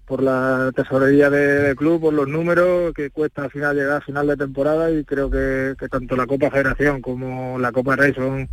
por 0.07 0.23
la 0.23 0.71
tesorería 0.73 1.29
del 1.29 1.75
club, 1.75 1.99
por 1.99 2.13
los 2.13 2.29
números 2.29 2.93
que 2.93 3.09
cuesta 3.09 3.43
al 3.43 3.51
final 3.51 3.75
llegar 3.75 3.97
a 3.97 4.01
final 4.01 4.25
de 4.25 4.37
temporada 4.37 4.89
y 4.89 5.03
creo 5.03 5.29
que, 5.29 5.75
tanto 5.91 6.15
la 6.15 6.25
Copa 6.25 6.49
Federación 6.49 7.01
como 7.01 7.59
la 7.59 7.73
Copa 7.73 7.97
Rey 7.97 8.13
son 8.13 8.47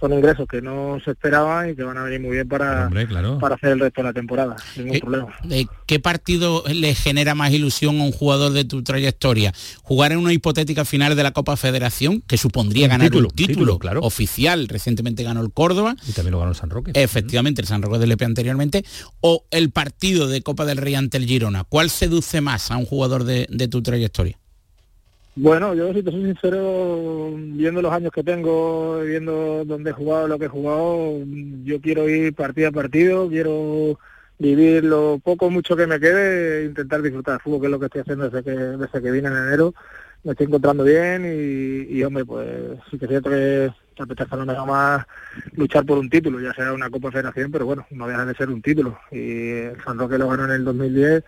son 0.00 0.14
ingresos 0.14 0.48
que 0.48 0.62
no 0.62 0.98
se 1.04 1.10
esperaban 1.10 1.70
y 1.70 1.76
que 1.76 1.84
van 1.84 1.98
a 1.98 2.04
venir 2.04 2.20
muy 2.20 2.30
bien 2.30 2.48
para, 2.48 2.90
para 3.38 3.54
hacer 3.54 3.72
el 3.72 3.80
resto 3.80 4.00
de 4.00 4.08
la 4.08 4.12
temporada, 4.14 4.56
ningún 4.76 4.96
eh, 4.96 5.00
problema. 5.00 5.28
Eh, 5.50 5.66
¿Qué 5.86 6.00
partido 6.00 6.64
le 6.66 6.94
genera 6.94 7.34
más 7.34 7.52
ilusión 7.52 8.00
a 8.00 8.04
un 8.04 8.12
jugador 8.12 8.52
de 8.52 8.64
tu 8.64 8.82
trayectoria? 8.82 9.52
¿Jugar 9.82 10.12
en 10.12 10.18
una 10.18 10.32
hipotética 10.32 10.84
final 10.86 11.14
de 11.16 11.22
la 11.22 11.32
Copa 11.32 11.56
Federación, 11.56 12.22
que 12.26 12.38
supondría 12.38 12.88
ganar 12.88 13.14
un 13.14 13.28
título, 13.28 13.78
claro. 13.78 14.00
oficial? 14.00 14.68
Recientemente 14.68 15.22
ganó 15.22 15.42
el 15.42 15.52
Córdoba. 15.52 15.94
Y 16.08 16.12
también 16.12 16.32
lo 16.32 16.38
ganó 16.38 16.52
el 16.52 16.56
San 16.56 16.70
Roque. 16.70 16.92
Efectivamente, 16.94 17.60
el 17.60 17.66
San 17.66 17.82
Roque 17.82 17.98
del 17.98 18.08
Lepe 18.08 18.24
anteriormente. 18.24 18.84
O 19.20 19.44
el 19.50 19.70
partido 19.70 20.28
de 20.28 20.42
Copa 20.42 20.64
del 20.64 20.78
Rey 20.78 20.94
ante 20.94 21.18
el 21.18 21.26
Girona. 21.26 21.64
¿Cuál 21.64 21.90
seduce 21.90 22.40
más 22.40 22.70
a 22.70 22.78
un 22.78 22.86
jugador 22.86 23.24
de 23.24 23.68
tu 23.68 23.82
trayectoria? 23.82 24.38
Bueno, 25.36 25.74
yo 25.74 25.92
si 25.94 26.02
te 26.02 26.10
soy 26.10 26.24
sincero, 26.24 27.30
viendo 27.36 27.80
los 27.80 27.92
años 27.92 28.10
que 28.12 28.24
tengo, 28.24 29.00
viendo 29.00 29.64
dónde 29.64 29.90
he 29.90 29.92
jugado, 29.92 30.26
lo 30.28 30.38
que 30.38 30.46
he 30.46 30.48
jugado, 30.48 31.18
yo 31.64 31.80
quiero 31.80 32.08
ir 32.08 32.34
partido 32.34 32.68
a 32.68 32.72
partido, 32.72 33.28
quiero 33.28 33.98
vivir 34.38 34.84
lo 34.84 35.20
poco 35.22 35.46
o 35.46 35.50
mucho 35.50 35.76
que 35.76 35.86
me 35.86 36.00
quede, 36.00 36.64
intentar 36.66 37.00
disfrutar 37.00 37.34
del 37.34 37.42
fútbol, 37.42 37.60
que 37.60 37.66
es 37.66 37.70
lo 37.70 37.78
que 37.78 37.86
estoy 37.86 38.00
haciendo 38.00 38.28
desde 38.28 38.42
que, 38.42 38.50
desde 38.50 39.02
que 39.02 39.10
vine 39.10 39.28
en 39.28 39.36
enero. 39.36 39.74
Me 40.24 40.32
estoy 40.32 40.46
encontrando 40.48 40.84
bien 40.84 41.24
y, 41.88 42.02
hombre, 42.02 42.24
pues 42.24 42.78
sí 42.90 42.98
que 42.98 43.04
es 43.06 43.10
cierto 43.10 43.30
que 43.30 43.70
apetece 43.98 44.36
no 44.36 44.46
me 44.46 44.54
más 44.66 45.06
luchar 45.52 45.84
por 45.86 45.98
un 45.98 46.10
título, 46.10 46.40
ya 46.40 46.52
sea 46.54 46.72
una 46.72 46.90
Copa 46.90 47.10
Federación, 47.10 47.50
pero 47.52 47.66
bueno, 47.66 47.86
no 47.90 48.06
deja 48.08 48.26
de 48.26 48.34
ser 48.34 48.50
un 48.50 48.62
título. 48.62 48.98
Y 49.12 49.50
el 49.50 49.82
San 49.84 49.98
Roque 49.98 50.18
lo 50.18 50.28
ganó 50.28 50.46
en 50.46 50.52
el 50.52 50.64
2010 50.64 51.24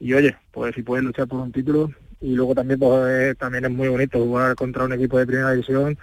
y 0.00 0.14
oye, 0.14 0.36
pues 0.50 0.74
si 0.74 0.82
puedes 0.82 1.04
luchar 1.04 1.28
por 1.28 1.40
un 1.40 1.52
título, 1.52 1.90
y 2.22 2.34
luego 2.34 2.54
también 2.54 2.78
pues, 2.78 3.36
también 3.36 3.64
es 3.64 3.70
muy 3.70 3.88
bonito 3.88 4.18
jugar 4.18 4.54
contra 4.54 4.84
un 4.84 4.92
equipo 4.92 5.18
de 5.18 5.26
primera 5.26 5.50
división. 5.50 5.98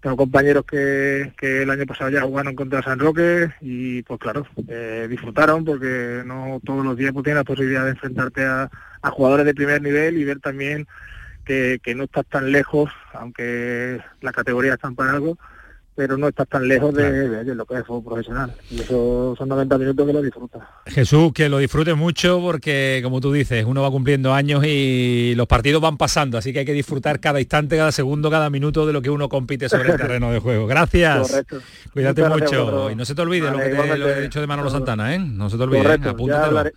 Tengo 0.00 0.16
compañeros 0.16 0.64
que, 0.66 1.32
el 1.40 1.70
año 1.70 1.86
pasado 1.86 2.10
ya 2.10 2.22
jugaron 2.22 2.54
contra 2.54 2.82
San 2.82 2.98
Roque 2.98 3.50
y 3.60 4.02
pues 4.02 4.20
claro, 4.20 4.46
eh, 4.68 5.06
disfrutaron 5.08 5.64
porque 5.64 6.22
no 6.24 6.60
todos 6.64 6.84
los 6.84 6.96
días 6.96 7.12
pues, 7.12 7.24
tienes 7.24 7.40
la 7.40 7.44
posibilidad 7.44 7.84
de 7.84 7.90
enfrentarte 7.90 8.44
a, 8.44 8.70
jugadores 9.10 9.44
de 9.44 9.54
primer 9.54 9.82
nivel 9.82 10.16
y 10.16 10.24
ver 10.24 10.40
también 10.40 10.86
que, 11.44 11.78
que, 11.82 11.94
no 11.94 12.04
estás 12.04 12.24
tan 12.26 12.52
lejos, 12.52 12.90
aunque 13.12 14.00
la 14.22 14.32
categoría 14.32 14.74
están 14.74 14.94
para 14.94 15.12
algo, 15.12 15.38
pero 15.94 16.16
no 16.16 16.28
estás 16.28 16.48
tan 16.48 16.66
lejos 16.66 16.92
de, 16.94 17.44
lo 17.44 17.64
que 17.66 17.74
es 17.76 17.86
fútbol 17.86 18.04
profesional. 18.04 18.52
Y 18.70 18.80
eso 18.80 19.34
son 19.38 19.48
90 19.48 19.78
minutos 19.78 20.06
que 20.06 20.12
lo 20.12 20.22
disfrutas. 20.22 20.62
Jesús, 20.86 21.32
que 21.32 21.48
lo 21.48 21.58
disfrutes 21.58 21.96
mucho 21.96 22.40
porque, 22.40 23.00
como 23.02 23.20
tú 23.20 23.32
dices, 23.32 23.64
uno 23.64 23.82
va 23.82 23.90
cumpliendo 23.90 24.34
años 24.34 24.64
y 24.66 25.34
los 25.36 25.46
partidos 25.46 25.80
van 25.80 25.96
pasando, 25.96 26.38
así 26.38 26.52
que 26.52 26.60
hay 26.60 26.64
que 26.64 26.72
disfrutar 26.72 27.20
cada 27.20 27.40
instante, 27.40 27.76
cada 27.76 27.92
segundo, 27.92 28.30
cada 28.30 28.50
minuto 28.50 28.86
de 28.86 28.92
lo 28.92 29.02
que 29.02 29.10
uno 29.10 29.28
compite 29.28 29.68
sobre 29.68 29.92
el 29.92 29.96
terreno 30.00 30.32
de 30.32 30.38
juego. 30.38 30.66
Gracias. 30.66 31.30
Correcto. 31.30 31.58
Cuídate 31.92 32.28
mucho. 32.28 32.90
Y 32.90 32.96
no 32.96 33.04
se 33.04 33.14
te 33.14 33.22
olvide 33.22 33.50
lo, 33.50 33.58
que 33.58 33.64
te, 33.70 34.18
he 34.18 34.22
dicho 34.22 34.40
de 34.40 34.46
Manolo 34.46 34.70
Santana, 34.70 35.14
¿eh? 35.14 35.18
No 35.18 35.48
se 35.48 35.56
te 35.56 35.62
olvide. 35.62 35.82
Correcto. 35.82 36.16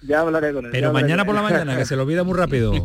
Ya 0.04 0.22
hablaré, 0.22 0.54
con 0.54 0.66
él. 0.66 0.72
Pero 0.72 0.94
mañana 0.94 1.26
por 1.26 1.36
la 1.36 1.42
mañana, 1.42 1.78
que 1.78 1.86
se 1.86 1.96
lo 1.96 2.04
olvida 2.04 2.24
muy 2.24 2.34
rápido. 2.38 2.74
sí, 2.74 2.84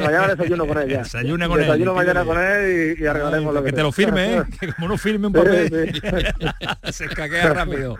mañana 0.00 0.28
desayuno 0.34 0.66
con 0.66 0.78
él 0.78 0.88
ya. 0.88 0.98
Desayuna 1.02 1.48
con 1.48 1.58
él. 1.58 1.66
Desayuno 1.66 1.94
mañana 1.94 2.24
con 2.24 2.38
él 2.38 2.96
y, 2.98 3.06
arreglaremos 3.06 3.54
lo 3.54 3.62
que 3.62 3.70
Que 3.70 3.76
te 3.76 3.82
lo 3.82 3.92
firme, 3.92 4.36
¿eh? 4.36 4.42
Que 4.58 4.72
como 4.72 4.88
no 4.88 4.98
firme 4.98 5.26
un 5.26 5.32
Se 6.92 7.04
escaquea 7.04 7.52
rápido. 7.52 7.96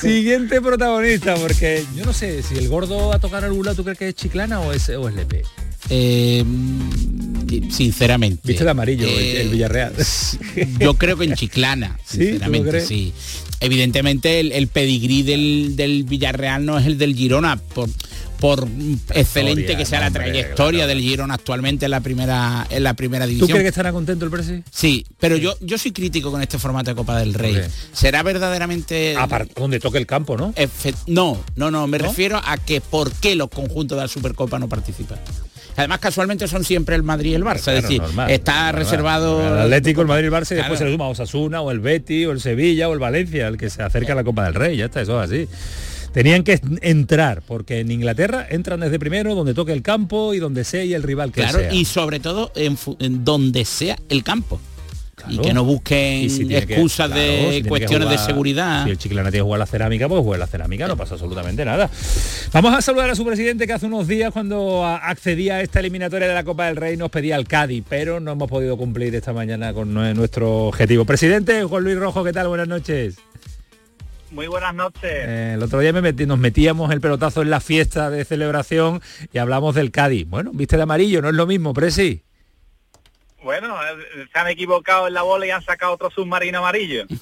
Siguiente 0.00 0.60
protagonista, 0.60 1.34
porque 1.36 1.84
yo 1.94 2.04
no 2.04 2.12
sé 2.12 2.42
si 2.42 2.56
el 2.56 2.68
gordo 2.68 3.12
a 3.12 3.18
tocar 3.18 3.44
algún 3.44 3.64
lado, 3.64 3.76
¿tú 3.76 3.84
crees 3.84 3.98
que 3.98 4.08
es 4.08 4.14
Chiclana 4.14 4.60
o 4.60 4.72
es, 4.72 4.88
o 4.88 5.08
es 5.08 5.14
Lepe? 5.14 5.42
Eh, 5.88 6.44
sinceramente. 7.70 8.40
Viste 8.44 8.62
el 8.62 8.68
amarillo, 8.68 9.06
el, 9.06 9.14
eh, 9.18 9.48
Villarreal. 9.50 9.94
Yo 10.78 10.94
creo 10.94 11.16
que 11.16 11.24
en 11.24 11.34
Chiclana, 11.34 11.98
sinceramente, 12.04 12.80
¿Sí? 12.80 13.12
Evidentemente 13.60 14.40
el, 14.40 14.68
pedigrí 14.68 15.22
del, 15.22 16.04
Villarreal 16.06 16.64
no 16.64 16.78
es 16.78 16.86
el 16.86 16.98
del 16.98 17.14
Girona, 17.14 17.56
por, 17.56 17.88
por 18.40 18.66
excelente 19.14 19.76
que 19.76 19.84
sea 19.84 20.00
la 20.00 20.10
trayectoria 20.10 20.86
del 20.86 21.00
Girona 21.00 21.34
actualmente 21.34 21.86
en 21.86 21.90
la 21.90 22.00
primera 22.00 22.66
en 22.70 22.82
la 22.82 22.94
primera 22.94 23.26
división. 23.26 23.48
¿Tú 23.48 23.52
crees 23.52 23.64
que 23.64 23.68
estará 23.68 23.92
contento 23.92 24.24
el 24.24 24.30
Presi? 24.30 24.62
Sí, 24.70 25.04
pero 25.18 25.36
yo 25.36 25.56
yo 25.60 25.78
soy 25.78 25.92
crítico 25.92 26.30
con 26.30 26.42
este 26.42 26.58
formato 26.58 26.90
de 26.90 26.96
Copa 26.96 27.18
del 27.18 27.34
Rey. 27.34 27.60
¿Será 27.92 28.22
verdaderamente 28.22 29.16
Aparte, 29.16 29.52
donde 29.56 29.80
toque 29.80 29.98
el 29.98 30.06
campo, 30.06 30.36
¿no? 30.36 30.54
no, 31.06 31.44
no, 31.54 31.70
no, 31.70 31.86
me 31.86 31.98
refiero 31.98 32.40
a 32.44 32.56
que 32.58 32.80
por 32.80 33.12
qué 33.12 33.34
los 33.34 33.48
conjuntos 33.48 33.96
de 33.96 34.02
la 34.02 34.08
Supercopa 34.08 34.58
no 34.58 34.68
participan. 34.68 35.18
Además, 35.76 35.98
casualmente 35.98 36.48
son 36.48 36.64
siempre 36.64 36.96
el 36.96 37.02
Madrid 37.02 37.32
y 37.32 37.34
el 37.34 37.44
Barça. 37.44 37.74
es 37.74 37.82
decir, 37.82 38.02
está 38.28 38.72
reservado... 38.72 39.40
El 39.46 39.62
Atlético, 39.64 40.00
el 40.00 40.06
Madrid 40.06 40.24
y 40.24 40.26
el 40.28 40.32
Barça 40.32 40.52
y 40.52 40.54
después 40.54 40.78
se 40.78 40.86
le 40.86 40.92
suma 40.92 41.08
Osasuna 41.08 41.60
o 41.60 41.70
el 41.70 41.80
Betty 41.80 42.24
o 42.24 42.32
el 42.32 42.40
Sevilla 42.40 42.88
o 42.88 42.94
el 42.94 42.98
Valencia, 42.98 43.46
el 43.48 43.58
que 43.58 43.68
se 43.68 43.82
acerca 43.82 44.14
a 44.14 44.16
la 44.16 44.24
Copa 44.24 44.44
del 44.44 44.54
Rey. 44.54 44.76
Ya 44.78 44.86
está, 44.86 45.02
eso 45.02 45.22
es 45.22 45.30
así. 45.30 45.48
Tenían 46.16 46.44
que 46.44 46.58
entrar, 46.80 47.42
porque 47.46 47.80
en 47.80 47.90
Inglaterra 47.90 48.46
entran 48.48 48.80
desde 48.80 48.98
primero, 48.98 49.34
donde 49.34 49.52
toque 49.52 49.74
el 49.74 49.82
campo 49.82 50.32
y 50.32 50.38
donde 50.38 50.64
sea 50.64 50.82
y 50.82 50.94
el 50.94 51.02
rival 51.02 51.30
que 51.30 51.42
claro, 51.42 51.58
sea. 51.58 51.74
y 51.74 51.84
sobre 51.84 52.20
todo 52.20 52.50
en, 52.56 53.22
donde 53.22 53.66
sea 53.66 53.98
el 54.08 54.24
campo. 54.24 54.58
Y 55.28 55.36
que 55.36 55.52
no 55.52 55.62
busquen 55.62 56.24
excusas 56.52 57.12
de 57.12 57.62
cuestiones 57.68 58.08
de 58.08 58.16
seguridad. 58.16 58.84
Si 58.84 58.90
el 58.92 58.96
Chiclana 58.96 59.30
tiene 59.30 59.42
que 59.42 59.44
jugar 59.44 59.58
la 59.58 59.66
cerámica, 59.66 60.08
pues 60.08 60.22
juega 60.22 60.38
la 60.38 60.46
cerámica, 60.46 60.88
no 60.88 60.96
pasa 60.96 61.16
absolutamente 61.16 61.66
nada. 61.66 61.90
Vamos 62.50 62.72
a 62.72 62.80
saludar 62.80 63.10
a 63.10 63.14
su 63.14 63.22
presidente 63.22 63.66
que 63.66 63.74
hace 63.74 63.84
unos 63.84 64.08
días 64.08 64.32
cuando 64.32 64.86
accedía 64.86 65.56
a 65.56 65.60
esta 65.60 65.80
eliminatoria 65.80 66.28
de 66.28 66.32
la 66.32 66.44
Copa 66.44 66.64
del 66.64 66.76
Rey 66.76 66.96
nos 66.96 67.10
pedía 67.10 67.36
el 67.36 67.46
Cádiz, 67.46 67.84
pero 67.86 68.20
no 68.20 68.32
hemos 68.32 68.48
podido 68.48 68.78
cumplir 68.78 69.14
esta 69.14 69.34
mañana 69.34 69.74
con 69.74 69.92
nuestro 69.92 70.68
objetivo. 70.68 71.04
Presidente 71.04 71.62
Juan 71.64 71.84
Luis 71.84 71.98
Rojo, 71.98 72.24
¿qué 72.24 72.32
tal? 72.32 72.48
Buenas 72.48 72.68
noches. 72.68 73.16
Muy 74.30 74.46
buenas 74.48 74.74
noches. 74.74 75.04
Eh, 75.04 75.52
el 75.54 75.62
otro 75.62 75.78
día 75.78 75.92
me 75.92 76.02
metí, 76.02 76.26
nos 76.26 76.38
metíamos 76.38 76.90
el 76.90 77.00
pelotazo 77.00 77.42
en 77.42 77.50
la 77.50 77.60
fiesta 77.60 78.10
de 78.10 78.24
celebración 78.24 79.00
y 79.32 79.38
hablamos 79.38 79.74
del 79.74 79.90
Cádiz. 79.90 80.26
Bueno, 80.28 80.50
viste 80.52 80.76
de 80.76 80.82
amarillo, 80.82 81.22
no 81.22 81.28
es 81.28 81.34
lo 81.34 81.46
mismo, 81.46 81.72
Presi. 81.72 82.22
Bueno, 83.42 83.76
eh, 83.80 84.26
se 84.32 84.38
han 84.38 84.48
equivocado 84.48 85.06
en 85.06 85.14
la 85.14 85.22
bola 85.22 85.46
y 85.46 85.50
han 85.50 85.62
sacado 85.62 85.92
otro 85.92 86.10
submarino 86.10 86.58
amarillo. 86.58 87.06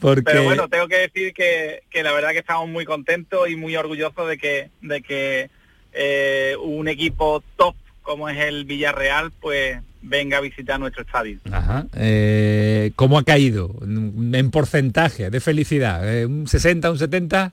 Pero 0.00 0.44
bueno, 0.44 0.68
tengo 0.68 0.88
que 0.88 0.98
decir 0.98 1.32
que, 1.32 1.82
la 2.02 2.12
verdad 2.12 2.30
que 2.30 2.40
estamos 2.40 2.68
muy 2.68 2.84
contentos 2.84 3.48
y 3.48 3.56
muy 3.56 3.76
orgullosos 3.76 4.28
de 4.28 4.36
que, 4.36 4.70
de 4.82 5.00
que 5.00 5.50
eh, 5.92 6.56
un 6.60 6.88
equipo 6.88 7.42
top 7.56 7.76
como 8.02 8.28
es 8.28 8.38
el 8.38 8.64
Villarreal, 8.64 9.30
pues 9.30 9.80
venga 10.02 10.38
a 10.38 10.40
visitar 10.40 10.78
nuestro 10.80 11.02
estadio. 11.02 11.38
Ajá. 11.50 11.86
Eh, 11.96 12.92
¿Cómo 12.96 13.18
ha 13.18 13.24
caído 13.24 13.74
en 13.82 14.50
porcentaje 14.50 15.30
de 15.30 15.40
felicidad? 15.40 16.24
¿Un 16.24 16.46
60, 16.46 16.90
un 16.90 16.98
70? 16.98 17.52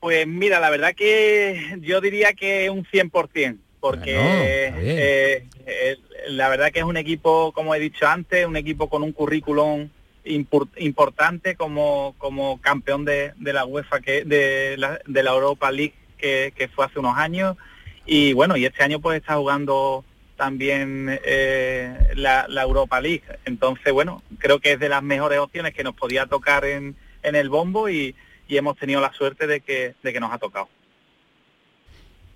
Pues 0.00 0.26
mira, 0.26 0.60
la 0.60 0.70
verdad 0.70 0.94
que 0.94 1.78
yo 1.80 2.00
diría 2.00 2.32
que 2.32 2.70
un 2.70 2.84
100% 2.84 3.58
porque 3.80 4.16
eh, 4.16 5.44
eh, 5.66 5.96
la 6.28 6.48
verdad 6.48 6.72
que 6.72 6.80
es 6.80 6.84
un 6.84 6.96
equipo, 6.96 7.52
como 7.52 7.74
he 7.74 7.80
dicho 7.80 8.06
antes, 8.06 8.46
un 8.46 8.56
equipo 8.56 8.88
con 8.88 9.02
un 9.02 9.12
currículum 9.12 9.88
importante 10.24 11.54
como, 11.54 12.14
como 12.18 12.60
campeón 12.60 13.04
de, 13.04 13.32
la 13.40 13.64
UEFA, 13.64 14.00
que 14.00 14.24
de 14.24 14.76
la, 14.76 14.98
de 15.06 15.22
la 15.22 15.30
Europa 15.30 15.70
League 15.70 15.94
que, 16.18 16.70
fue 16.74 16.84
hace 16.84 16.98
unos 16.98 17.16
años. 17.16 17.56
Y 18.04 18.32
bueno, 18.32 18.56
y 18.56 18.64
este 18.64 18.82
año 18.82 19.00
pues 19.00 19.20
está 19.20 19.36
jugando 19.36 20.04
también 20.38 21.20
eh, 21.24 21.98
la, 22.14 22.46
Europa 22.62 23.00
League. 23.00 23.24
Entonces, 23.44 23.92
bueno, 23.92 24.22
creo 24.38 24.60
que 24.60 24.72
es 24.72 24.80
de 24.80 24.88
las 24.88 25.02
mejores 25.02 25.38
opciones 25.38 25.74
que 25.74 25.84
nos 25.84 25.94
podía 25.94 26.24
tocar 26.24 26.64
en, 26.64 26.96
en 27.22 27.34
el 27.34 27.50
bombo 27.50 27.90
y, 27.90 28.14
y 28.48 28.56
hemos 28.56 28.78
tenido 28.78 29.02
la 29.02 29.12
suerte 29.12 29.46
de 29.46 29.60
que, 29.60 29.94
de 30.02 30.12
que 30.12 30.20
nos 30.20 30.32
ha 30.32 30.38
tocado. 30.38 30.68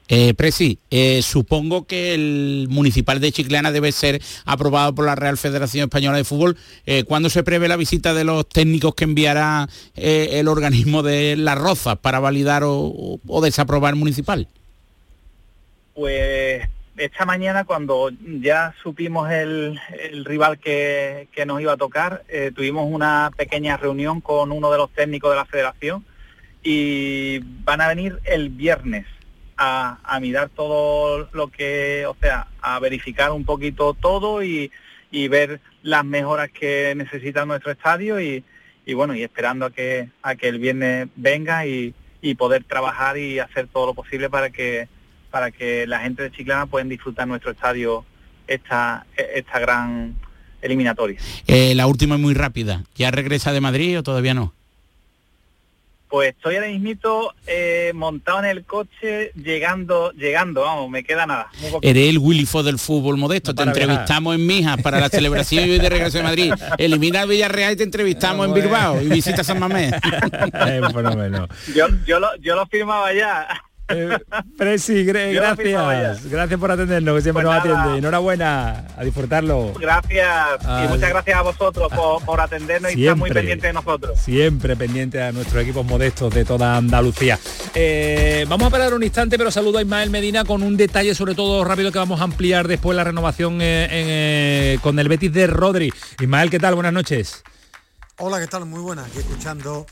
Eh, 0.09 0.35
Presi, 0.35 0.79
eh, 0.91 1.23
supongo 1.23 1.87
que 1.87 2.13
el 2.13 2.67
municipal 2.69 3.19
de 3.19 3.33
Chiclana 3.33 3.73
debe 3.73 3.93
ser 3.93 4.21
aprobado 4.45 4.95
por 4.95 5.07
la 5.07 5.15
Real 5.15 5.39
Federación 5.39 5.85
Española 5.85 6.19
de 6.19 6.25
Fútbol. 6.25 6.59
Eh, 6.85 7.05
¿Cuándo 7.05 7.31
se 7.31 7.43
prevé 7.43 7.67
la 7.67 7.77
visita 7.77 8.13
de 8.13 8.25
los 8.25 8.47
técnicos 8.47 8.95
que 8.95 9.05
enviará 9.05 9.69
el 9.95 10.49
organismo 10.49 11.03
de 11.03 11.37
Las 11.37 11.57
Rozas 11.57 11.97
para 11.99 12.21
validar 12.21 12.63
o, 12.67 13.21
desaprobar 13.43 13.95
municipal? 13.95 14.49
Pues 15.95 16.69
esta 16.97 17.25
mañana 17.25 17.65
cuando 17.65 18.11
ya 18.41 18.75
supimos 18.83 19.31
el, 19.31 19.81
rival 20.25 20.59
que, 20.59 21.29
nos 21.47 21.61
iba 21.61 21.73
a 21.73 21.77
tocar, 21.77 22.25
tuvimos 22.55 22.87
una 22.91 23.31
pequeña 23.37 23.77
reunión 23.77 24.21
con 24.21 24.53
uno 24.53 24.71
de 24.71 24.79
los 24.79 24.91
técnicos 24.91 25.31
de 25.31 25.37
la 25.37 25.45
federación 25.45 26.05
y 26.63 27.41
van 27.65 27.81
a 27.81 27.89
venir 27.89 28.19
el 28.25 28.51
viernes 28.51 29.07
a, 29.57 30.19
mirar 30.21 30.49
todo 30.49 31.29
lo 31.33 31.49
que, 31.49 32.05
o 32.07 32.17
sea, 32.21 32.49
a 32.61 32.79
verificar 32.81 33.31
un 33.31 33.45
poquito 33.45 33.95
todo 33.95 34.43
y, 34.43 34.71
ver 35.29 35.61
las 35.83 36.05
mejoras 36.05 36.51
que 36.51 36.95
necesita 36.97 37.45
nuestro 37.45 37.73
estadio 37.73 38.21
y, 38.21 38.45
bueno, 38.95 39.15
y 39.15 39.23
esperando 39.23 39.67
a 39.67 39.71
que, 39.71 40.09
a 40.23 40.35
que 40.35 40.49
el 40.49 40.59
viernes 40.59 41.09
venga 41.17 41.67
y, 41.67 41.95
poder 42.39 42.65
trabajar 42.65 43.19
y 43.19 43.41
hacer 43.41 43.67
todo 43.67 43.87
lo 43.87 43.95
posible 43.95 44.31
para 44.31 44.51
que, 44.51 44.89
para 45.33 45.51
que 45.51 45.87
la 45.89 45.99
gente 45.99 46.23
de 46.23 46.31
Chiclana 46.31 46.67
puedan 46.67 46.89
disfrutar 46.89 47.27
nuestro 47.27 47.51
estadio 47.51 48.05
esta, 48.47 49.07
esta 49.17 49.59
gran 49.59 50.15
eliminatoria. 50.61 51.19
Eh, 51.49 51.75
la 51.75 51.89
última 51.89 52.15
es 52.15 52.21
muy 52.21 52.35
rápida. 52.35 52.85
¿Ya 52.95 53.11
regresa 53.11 53.53
de 53.53 53.61
Madrid 53.61 53.99
o 53.99 54.03
todavía 54.05 54.35
no? 54.35 54.55
Pues 56.09 56.35
estoy 56.35 56.57
ahora 56.57 56.69
mismo 56.69 57.33
eh, 57.47 57.91
montado 57.95 58.41
en 58.41 58.45
el 58.45 58.65
coche, 58.65 59.33
llegando, 59.35 60.13
llegando, 60.13 60.61
vamos, 60.61 60.91
me 60.91 61.05
queda 61.05 61.25
nada. 61.25 61.49
Eres 61.81 62.11
el 62.11 62.19
Willy 62.19 62.45
Fo 62.45 62.63
del 62.63 62.79
fútbol 62.79 63.17
modesto, 63.17 63.55
te 63.55 63.63
entrevistamos 63.63 64.35
en 64.35 64.47
Mijas 64.47 64.83
para 64.83 65.01
la 65.01 65.09
celebración 65.09 65.65
y 65.65 65.79
de 65.79 65.89
regreso 65.89 66.19
de 66.19 66.25
Madrid. 66.25 66.53
Elimina 66.77 67.25
Villarreal 67.25 67.73
y 67.73 67.77
te 67.77 67.85
entrevistamos 67.85 68.47
en 68.47 68.53
Bilbao 68.53 69.01
y 69.01 69.09
visita 69.09 69.43
San 69.43 69.59
Mamés. 69.59 69.95
yo, 71.75 71.87
yo, 72.05 72.21
lo, 72.21 72.37
yo 72.37 72.57
lo 72.57 72.67
firmaba 72.67 73.15
ya. 73.15 73.49
Eh, 73.93 74.19
Presi, 74.57 75.05
gracias. 75.05 76.29
Gracias 76.29 76.61
por 76.61 76.71
atendernos, 76.71 77.17
que 77.17 77.23
siempre 77.23 77.45
pues 77.45 77.57
nos 77.57 77.65
atiende. 77.65 77.99
Enhorabuena, 77.99 78.85
a 78.97 79.05
disfrutarlo. 79.05 79.73
Gracias. 79.79 80.61
Y 80.63 80.89
muchas 80.89 81.11
gracias 81.11 81.37
a 81.37 81.43
vosotros 81.43 81.93
por, 82.25 82.41
atendernos 82.41 82.95
y 82.95 83.03
estar 83.03 83.17
muy 83.17 83.31
pendiente 83.31 83.69
de 83.69 83.73
nosotros. 83.73 84.19
Siempre 84.19 84.77
pendiente 84.77 85.23
a 85.23 85.33
nuestros 85.33 85.63
equipos 85.63 85.85
modestos 85.85 86.33
de 86.35 86.45
toda 86.45 86.77
Andalucía. 86.77 87.39
Eh, 87.75 88.47
vamos 88.49 88.69
a 88.69 88.71
parar 88.71 88.95
un 88.95 89.03
instante, 89.03 89.39
pero 89.39 89.51
saludo 89.51 89.79
a 89.79 89.83
Ismael 89.83 90.11
Medina 90.11 90.45
con 90.45 90.63
un 90.63 90.77
detalle 90.77 91.15
sobre 91.15 91.35
todo 91.35 91.65
rápido 91.65 91.93
que 91.93 91.99
vamos 91.99 92.21
a 92.21 92.25
ampliar 92.25 92.69
después 92.69 92.97
la 92.97 93.05
renovación 93.05 93.59
eh, 93.61 94.79
con 94.83 94.99
el 94.99 95.09
Betis 95.09 95.33
de 95.33 95.47
Rodri. 95.47 95.93
Ismael, 96.21 96.51
¿qué 96.51 96.59
tal? 96.59 96.75
Buenas 96.75 96.93
noches. 96.93 97.43
Hola, 98.19 98.41
¿qué 98.41 98.47
tal? 98.47 98.67
Muy 98.67 98.81
buena. 98.81 99.05
Aquí 99.05 99.19
escuchando 99.19 99.87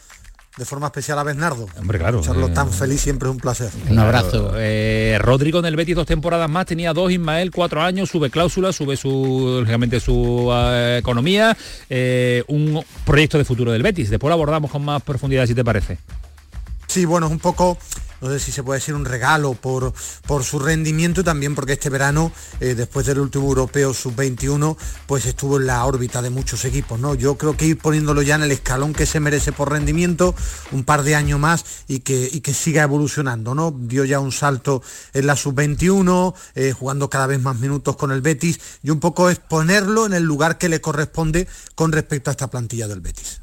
de 0.57 0.65
forma 0.65 0.87
especial 0.87 1.19
a 1.19 1.23
Bernardo. 1.23 1.67
Hombre, 1.79 1.99
claro. 1.99 2.21
Escucharlo 2.21 2.49
eh, 2.49 2.53
tan 2.53 2.71
feliz 2.73 3.01
siempre 3.01 3.29
es 3.29 3.35
un 3.35 3.41
placer. 3.41 3.71
Un 3.89 3.99
abrazo. 3.99 4.53
Eh, 4.57 5.19
Rodrigo 5.21 5.61
en 5.61 5.67
el 5.67 5.77
Betis 5.77 5.95
dos 5.95 6.07
temporadas 6.07 6.51
más, 6.51 6.67
tenía 6.67 6.93
dos, 6.93 7.11
Ismael 7.11 7.51
cuatro 7.51 7.83
años, 7.83 8.11
sube 8.11 8.31
cláusula, 8.31 8.73
sube 8.73 8.97
su, 8.97 9.59
lógicamente 9.61 10.01
su 10.01 10.51
eh, 10.53 10.99
economía, 11.01 11.57
un 12.49 12.85
proyecto 13.05 13.39
de 13.39 13.45
futuro 13.45 13.73
del 13.73 13.83
Betis. 13.83 14.11
Después 14.11 14.29
lo 14.29 14.35
abordamos 14.35 14.71
con 14.71 14.85
más 14.85 15.03
profundidad, 15.03 15.47
si 15.47 15.55
te 15.55 15.65
parece. 15.65 15.99
Sí, 16.87 17.05
bueno, 17.05 17.27
es 17.27 17.33
un 17.33 17.39
poco 17.39 17.79
no 18.21 18.29
sé 18.31 18.39
si 18.39 18.53
se 18.53 18.63
puede 18.63 18.81
decir 18.81 18.95
un 18.95 19.05
regalo 19.05 19.55
por, 19.55 19.93
por 20.27 20.45
su 20.45 20.59
rendimiento 20.59 21.21
y 21.21 21.25
también 21.25 21.55
porque 21.55 21.75
este 21.75 21.91
verano, 21.91 22.33
eh, 22.61 22.75
después 22.75 23.07
del 23.07 23.19
último 23.19 23.47
europeo 23.47 23.95
sub-21, 23.95 24.77
pues 25.07 25.27
estuvo 25.27 25.59
en 25.59 25.67
la 25.67 25.85
órbita 25.85 26.23
de 26.23 26.31
muchos 26.31 26.65
equipos. 26.65 27.01
¿no? 27.01 27.15
Yo 27.15 27.37
creo 27.37 27.57
que 27.57 27.67
ir 27.67 27.79
poniéndolo 27.79 28.23
ya 28.23 28.35
en 28.35 28.43
el 28.43 28.53
escalón 28.53 28.93
que 28.93 29.07
se 29.07 29.21
merece 29.21 29.53
por 29.53 29.71
rendimiento, 29.71 30.35
un 30.73 30.85
par 30.85 31.03
de 31.03 31.15
años 31.15 31.41
más 31.41 31.65
y 31.89 32.01
que, 32.01 32.29
y 32.31 32.41
que 32.41 32.55
siga 32.55 32.83
evolucionando. 32.83 33.55
¿no? 33.55 33.75
Dio 33.77 34.05
ya 34.05 34.21
un 34.21 34.33
salto 34.33 34.83
en 35.13 35.27
la 35.27 35.37
sub-21, 35.37 36.35
eh, 36.55 36.73
jugando 36.73 37.11
cada 37.11 37.27
vez 37.27 37.41
más 37.41 37.59
minutos 37.59 37.97
con 37.97 38.13
el 38.13 38.21
Betis 38.21 38.61
y 38.83 38.91
un 38.91 39.01
poco 39.01 39.31
es 39.31 39.39
ponerlo 39.39 40.07
en 40.07 40.13
el 40.13 40.23
lugar 40.23 40.59
que 40.59 40.69
le 40.69 40.81
corresponde 40.81 41.49
con 41.75 41.93
respecto 41.93 42.31
a 42.31 42.33
esta 42.33 42.51
plantilla 42.51 42.89
del 42.89 43.01
Betis. 43.01 43.41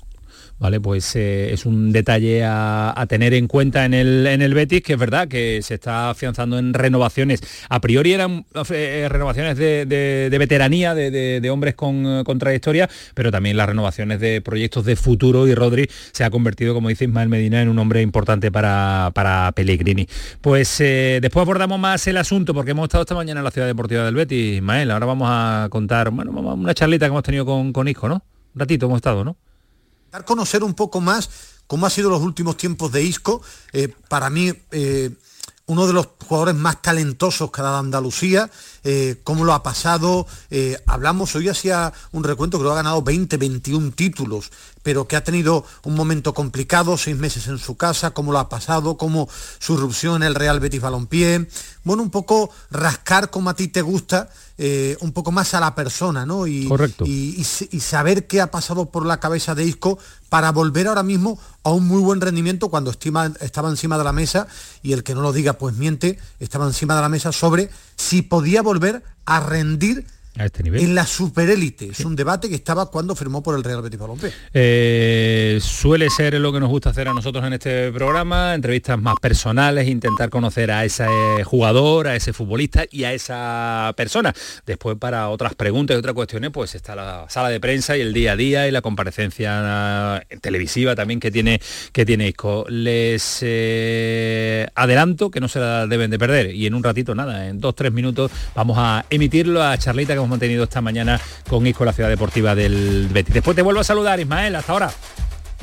Vale, 0.60 0.82
pues 0.82 1.16
eh, 1.16 1.54
es 1.54 1.68
un 1.68 1.92
detalle 1.92 2.44
a, 2.44 3.06
tener 3.08 3.36
en 3.36 3.48
cuenta 3.48 3.86
en 3.86 3.94
el, 3.94 4.26
en 4.26 4.42
el 4.42 4.56
Betis, 4.56 4.82
que 4.82 4.94
es 4.94 5.00
verdad 5.00 5.28
que 5.28 5.62
se 5.62 5.76
está 5.76 6.10
afianzando 6.10 6.58
en 6.58 6.74
renovaciones. 6.74 7.42
A 7.70 7.80
priori 7.80 8.14
eran 8.14 8.44
eh, 8.72 9.08
renovaciones 9.08 9.56
de, 9.58 10.36
veteranía, 10.40 10.96
de, 10.96 11.50
hombres 11.52 11.76
con, 11.76 12.24
trayectoria, 12.40 12.90
pero 13.14 13.32
también 13.32 13.56
las 13.56 13.68
renovaciones 13.68 14.20
de 14.20 14.42
proyectos 14.42 14.84
de 14.86 14.96
futuro 14.96 15.48
y 15.48 15.54
Rodri 15.54 15.90
se 16.12 16.24
ha 16.24 16.32
convertido, 16.32 16.74
como 16.74 16.90
dice 16.90 17.06
Ismael 17.06 17.30
Medina, 17.30 17.62
en 17.62 17.70
un 17.70 17.78
hombre 17.78 18.02
importante 18.02 18.52
para, 18.52 19.12
para 19.14 19.52
Pellegrini. 19.52 20.08
Pues 20.42 20.82
eh, 20.82 21.20
después 21.22 21.44
abordamos 21.44 21.80
más 21.80 22.08
el 22.08 22.18
asunto, 22.18 22.56
porque 22.56 22.72
hemos 22.72 22.86
estado 22.86 23.04
esta 23.04 23.16
mañana 23.16 23.42
en 23.42 23.44
la 23.44 23.52
Ciudad 23.52 23.68
Deportiva 23.68 24.06
del 24.06 24.16
Betis, 24.16 24.58
Ismael. 24.58 24.90
Ahora 24.90 25.06
vamos 25.06 25.28
a 25.32 25.68
contar, 25.70 26.10
bueno, 26.10 26.32
una 26.32 26.74
charlita 26.74 27.06
que 27.06 27.10
hemos 27.10 27.24
tenido 27.24 27.46
con, 27.46 27.72
con 27.72 27.88
Isco, 27.88 28.10
¿no? 28.10 28.24
Un 28.56 28.60
ratito 28.60 28.88
hemos 28.88 28.98
estado, 28.98 29.24
¿no? 29.24 29.38
Dar 30.12 30.26
conocer 30.26 30.64
un 30.64 30.74
poco 30.74 31.02
más 31.02 31.30
cómo 31.68 31.86
ha 31.86 31.90
sido 31.90 32.10
los 32.10 32.22
últimos 32.22 32.58
tiempos 32.58 32.92
de 32.92 33.04
Isco. 33.04 33.42
Eh, 33.74 33.94
para 34.10 34.30
mí, 34.30 34.52
eh, 34.72 35.12
uno 35.68 35.86
de 35.86 35.94
los 35.94 36.08
jugadores 36.26 36.56
más 36.56 36.82
talentosos 36.82 37.52
que 37.52 37.60
ha 37.60 37.66
dado 37.66 37.78
Andalucía, 37.78 38.50
eh, 38.86 39.20
cómo 39.26 39.44
lo 39.44 39.54
ha 39.54 39.64
pasado. 39.64 40.26
Hablamos, 40.86 41.36
hoy 41.36 41.50
hacía 41.50 41.92
un 42.14 42.24
recuento, 42.24 42.58
creo 42.58 42.70
que 42.70 42.74
ha 42.76 42.84
ganado 42.84 43.02
20, 43.02 43.36
21 43.36 43.92
títulos, 43.92 44.50
pero 44.88 45.06
que 45.06 45.18
ha 45.18 45.24
tenido 45.26 45.66
un 45.84 45.96
momento 45.96 46.34
complicado, 46.34 46.96
seis 46.96 47.18
meses 47.18 47.48
en 47.48 47.58
su 47.58 47.76
casa, 47.76 48.12
cómo 48.12 48.32
lo 48.32 48.40
ha 48.40 48.48
pasado, 48.48 48.96
cómo 48.96 49.28
su 49.60 49.74
irrupción 49.74 50.24
en 50.24 50.30
el 50.30 50.34
Real 50.34 50.62
Betis 50.62 50.80
Balompié. 50.80 51.50
Bueno, 51.84 52.04
un 52.04 52.10
poco 52.10 52.50
rascar 52.72 53.30
como 53.30 53.50
a 53.50 53.54
ti 53.54 53.68
te 53.68 53.82
gusta, 53.82 54.30
eh, 54.58 54.96
un 55.02 55.12
poco 55.12 55.34
más 55.34 55.54
a 55.54 55.60
la 55.60 55.76
persona, 55.76 56.26
¿no? 56.26 56.48
Y, 56.48 56.70
Correcto. 56.70 57.04
Y, 57.06 57.36
y, 57.38 57.46
y 57.70 57.80
saber 57.82 58.28
qué 58.28 58.40
ha 58.40 58.50
pasado 58.50 58.86
por 58.86 59.06
la 59.06 59.20
cabeza 59.20 59.56
de 59.56 59.66
Isco 59.66 60.00
para 60.30 60.54
volver 60.54 60.88
ahora 60.88 61.04
mismo 61.04 61.38
a 61.64 61.72
un 61.72 61.86
muy 61.86 62.00
buen 62.00 62.22
rendimiento 62.22 62.70
cuando 62.70 62.90
estima, 62.90 63.34
estaba 63.42 63.68
encima 63.68 63.98
de 63.98 64.06
la 64.06 64.14
mesa 64.14 64.48
y 64.84 64.94
el 64.94 65.04
que 65.04 65.16
no 65.16 65.22
lo 65.22 65.34
diga 65.34 65.58
pues 65.58 65.76
miente, 65.76 66.18
estaba 66.40 66.66
encima 66.66 66.96
de 66.96 67.02
la 67.02 67.10
mesa 67.10 67.34
sobre 67.34 67.70
si 67.98 68.22
podía 68.22 68.62
volver 68.62 69.04
a 69.26 69.42
rendir 69.42 70.08
a 70.38 70.46
este 70.46 70.64
nivel. 70.64 70.82
En 70.82 70.96
la 70.96 71.06
superélite. 71.06 71.90
Es 71.90 72.02
un 72.02 72.16
debate 72.16 72.50
que 72.50 72.56
estaba 72.56 72.88
cuando 72.88 73.16
firmó 73.16 73.44
por 73.44 73.56
el 73.56 73.64
Real 73.64 73.82
Betis 73.82 74.00
Balompié. 74.00 74.32
Eh, 74.54 75.60
suele 75.62 76.10
ser 76.10 76.34
lo 76.36 76.52
que 76.52 76.60
nos 76.60 76.70
gusta 76.70 76.90
hacer 76.90 77.08
a 77.08 77.14
nosotros 77.14 77.44
en 77.46 77.54
este 77.54 77.92
programa, 77.92 78.54
entrevistas 78.54 79.00
más 79.00 79.16
personales, 79.22 79.88
intentar 79.88 80.30
conocer 80.30 80.72
a 80.72 80.86
ese 80.86 81.08
jugador, 81.44 82.08
a 82.08 82.16
ese 82.16 82.34
futbolista 82.34 82.86
y 82.90 83.04
a 83.04 83.14
esa 83.14 83.94
persona. 83.96 84.34
Después 84.66 84.98
para 84.98 85.30
otras 85.30 85.56
preguntas 85.56 85.96
y 85.96 86.00
otras 86.00 86.14
cuestiones, 86.14 86.52
pues 86.52 86.76
está 86.76 86.96
la 86.96 87.26
sala 87.30 87.50
de 87.50 87.60
prensa 87.60 87.98
y 87.98 88.02
el 88.02 88.14
día 88.14 88.34
a 88.34 88.36
día 88.36 88.68
y 88.68 88.72
la 88.72 88.82
comparecencia 88.82 90.26
televisiva 90.42 90.96
también 90.96 91.20
que 91.20 91.32
tiene, 91.32 91.62
que 91.92 92.06
tiene 92.06 92.28
Isco. 92.28 92.66
Les 92.70 93.40
eh, 93.42 94.68
adelanto 94.76 95.32
que 95.32 95.40
no 95.40 95.48
se 95.48 95.60
la 95.60 95.88
deben 95.88 96.12
de 96.12 96.20
perder 96.20 96.54
y 96.54 96.66
en 96.66 96.74
un 96.74 96.84
ratito, 96.84 97.16
nada, 97.16 97.48
en 97.48 97.60
dos, 97.60 97.76
tres 97.76 97.92
minutos 97.92 98.32
vamos 98.56 98.78
a 98.80 99.06
emitirlo 99.10 99.64
a 99.64 99.78
Charlita 99.78 100.14
que 100.14 100.20
hemos 100.28 100.36
mantenido 100.36 100.66
esta 100.66 100.82
mañana 100.82 101.20
con 101.50 101.66
Isco, 101.66 101.86
la 101.86 101.94
ciudad 101.94 102.10
deportiva 102.10 102.54
del 102.54 103.08
Betis. 103.12 103.34
Después 103.34 103.56
te 103.56 103.62
vuelvo 103.62 103.82
a 103.82 103.84
saludar, 103.84 104.20
Ismael, 104.20 104.56
hasta 104.56 104.74
ahora. 104.74 104.92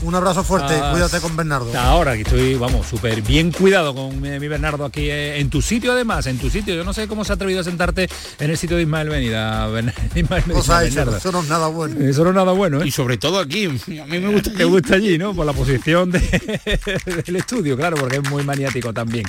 Un 0.02 0.14
abrazo 0.14 0.42
fuerte, 0.42 0.74
ah, 0.74 0.90
cuídate 0.90 1.20
con 1.20 1.36
Bernardo. 1.36 1.66
Hasta 1.66 1.84
ahora, 1.84 2.12
aquí 2.12 2.22
estoy, 2.22 2.56
vamos, 2.56 2.84
súper 2.86 3.22
bien 3.22 3.52
cuidado 3.52 3.94
con 3.94 4.20
mi, 4.20 4.28
mi, 4.40 4.48
Bernardo 4.48 4.84
aquí 4.84 5.08
eh, 5.08 5.38
en 5.38 5.48
tu 5.50 5.62
sitio 5.62 5.92
además, 5.92 6.26
en 6.26 6.36
tu 6.36 6.50
sitio. 6.50 6.74
Yo 6.74 6.82
no 6.82 6.92
sé 6.92 7.06
cómo 7.06 7.24
se 7.24 7.32
ha 7.32 7.36
atrevido 7.36 7.60
a 7.60 7.64
sentarte 7.64 8.08
en 8.40 8.50
el 8.50 8.58
sitio 8.58 8.76
de 8.76 8.82
Ismael 8.82 9.08
Venida. 9.08 9.70
Ismael 10.14 10.44
o 10.52 10.62
sea, 10.62 10.82
eso, 10.84 11.16
eso, 11.16 11.32
no 11.32 11.42
es 11.42 11.48
nada 11.48 11.68
bueno. 11.68 12.04
Eso 12.04 12.24
no 12.24 12.30
es 12.30 12.36
nada 12.36 12.52
bueno, 12.52 12.82
¿eh? 12.82 12.88
Y 12.88 12.90
sobre 12.90 13.18
todo 13.18 13.38
aquí, 13.38 13.66
a 13.66 14.06
mí 14.06 14.18
me 14.18 14.28
gusta. 14.28 14.52
Te 14.52 14.64
gusta 14.64 14.96
allí, 14.96 15.16
¿no? 15.16 15.32
Por 15.32 15.46
la 15.46 15.52
posición 15.52 16.10
de, 16.10 16.18
del 17.26 17.36
estudio, 17.36 17.76
claro, 17.76 17.96
porque 17.96 18.16
es 18.16 18.28
muy 18.28 18.42
maniático 18.42 18.92
también. 18.92 19.24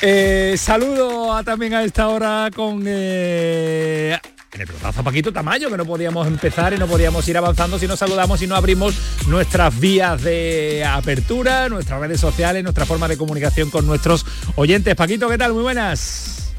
Eh, 0.00 0.56
saludo 0.58 1.34
a, 1.34 1.44
también 1.44 1.74
a 1.74 1.84
esta 1.84 2.08
hora 2.08 2.50
con 2.54 2.82
eh, 2.86 4.18
en 4.52 4.60
el 4.62 4.66
pelotazo 4.66 5.04
Paquito 5.04 5.32
Tamayo, 5.32 5.70
que 5.70 5.76
no 5.76 5.84
podíamos 5.84 6.26
empezar 6.26 6.72
y 6.72 6.78
no 6.78 6.86
podíamos 6.86 7.26
ir 7.28 7.36
avanzando 7.36 7.78
si 7.78 7.86
no 7.86 7.96
saludamos 7.96 8.40
y 8.40 8.46
no 8.46 8.56
abrimos 8.56 8.94
nuestras 9.26 9.78
vías 9.78 10.22
de 10.22 10.84
apertura, 10.84 11.68
nuestras 11.68 12.00
redes 12.00 12.20
sociales, 12.20 12.62
nuestra 12.62 12.86
forma 12.86 13.08
de 13.08 13.18
comunicación 13.18 13.70
con 13.70 13.86
nuestros 13.86 14.24
oyentes. 14.56 14.94
Paquito, 14.94 15.28
¿qué 15.28 15.36
tal? 15.36 15.52
Muy 15.52 15.62
buenas. 15.62 16.52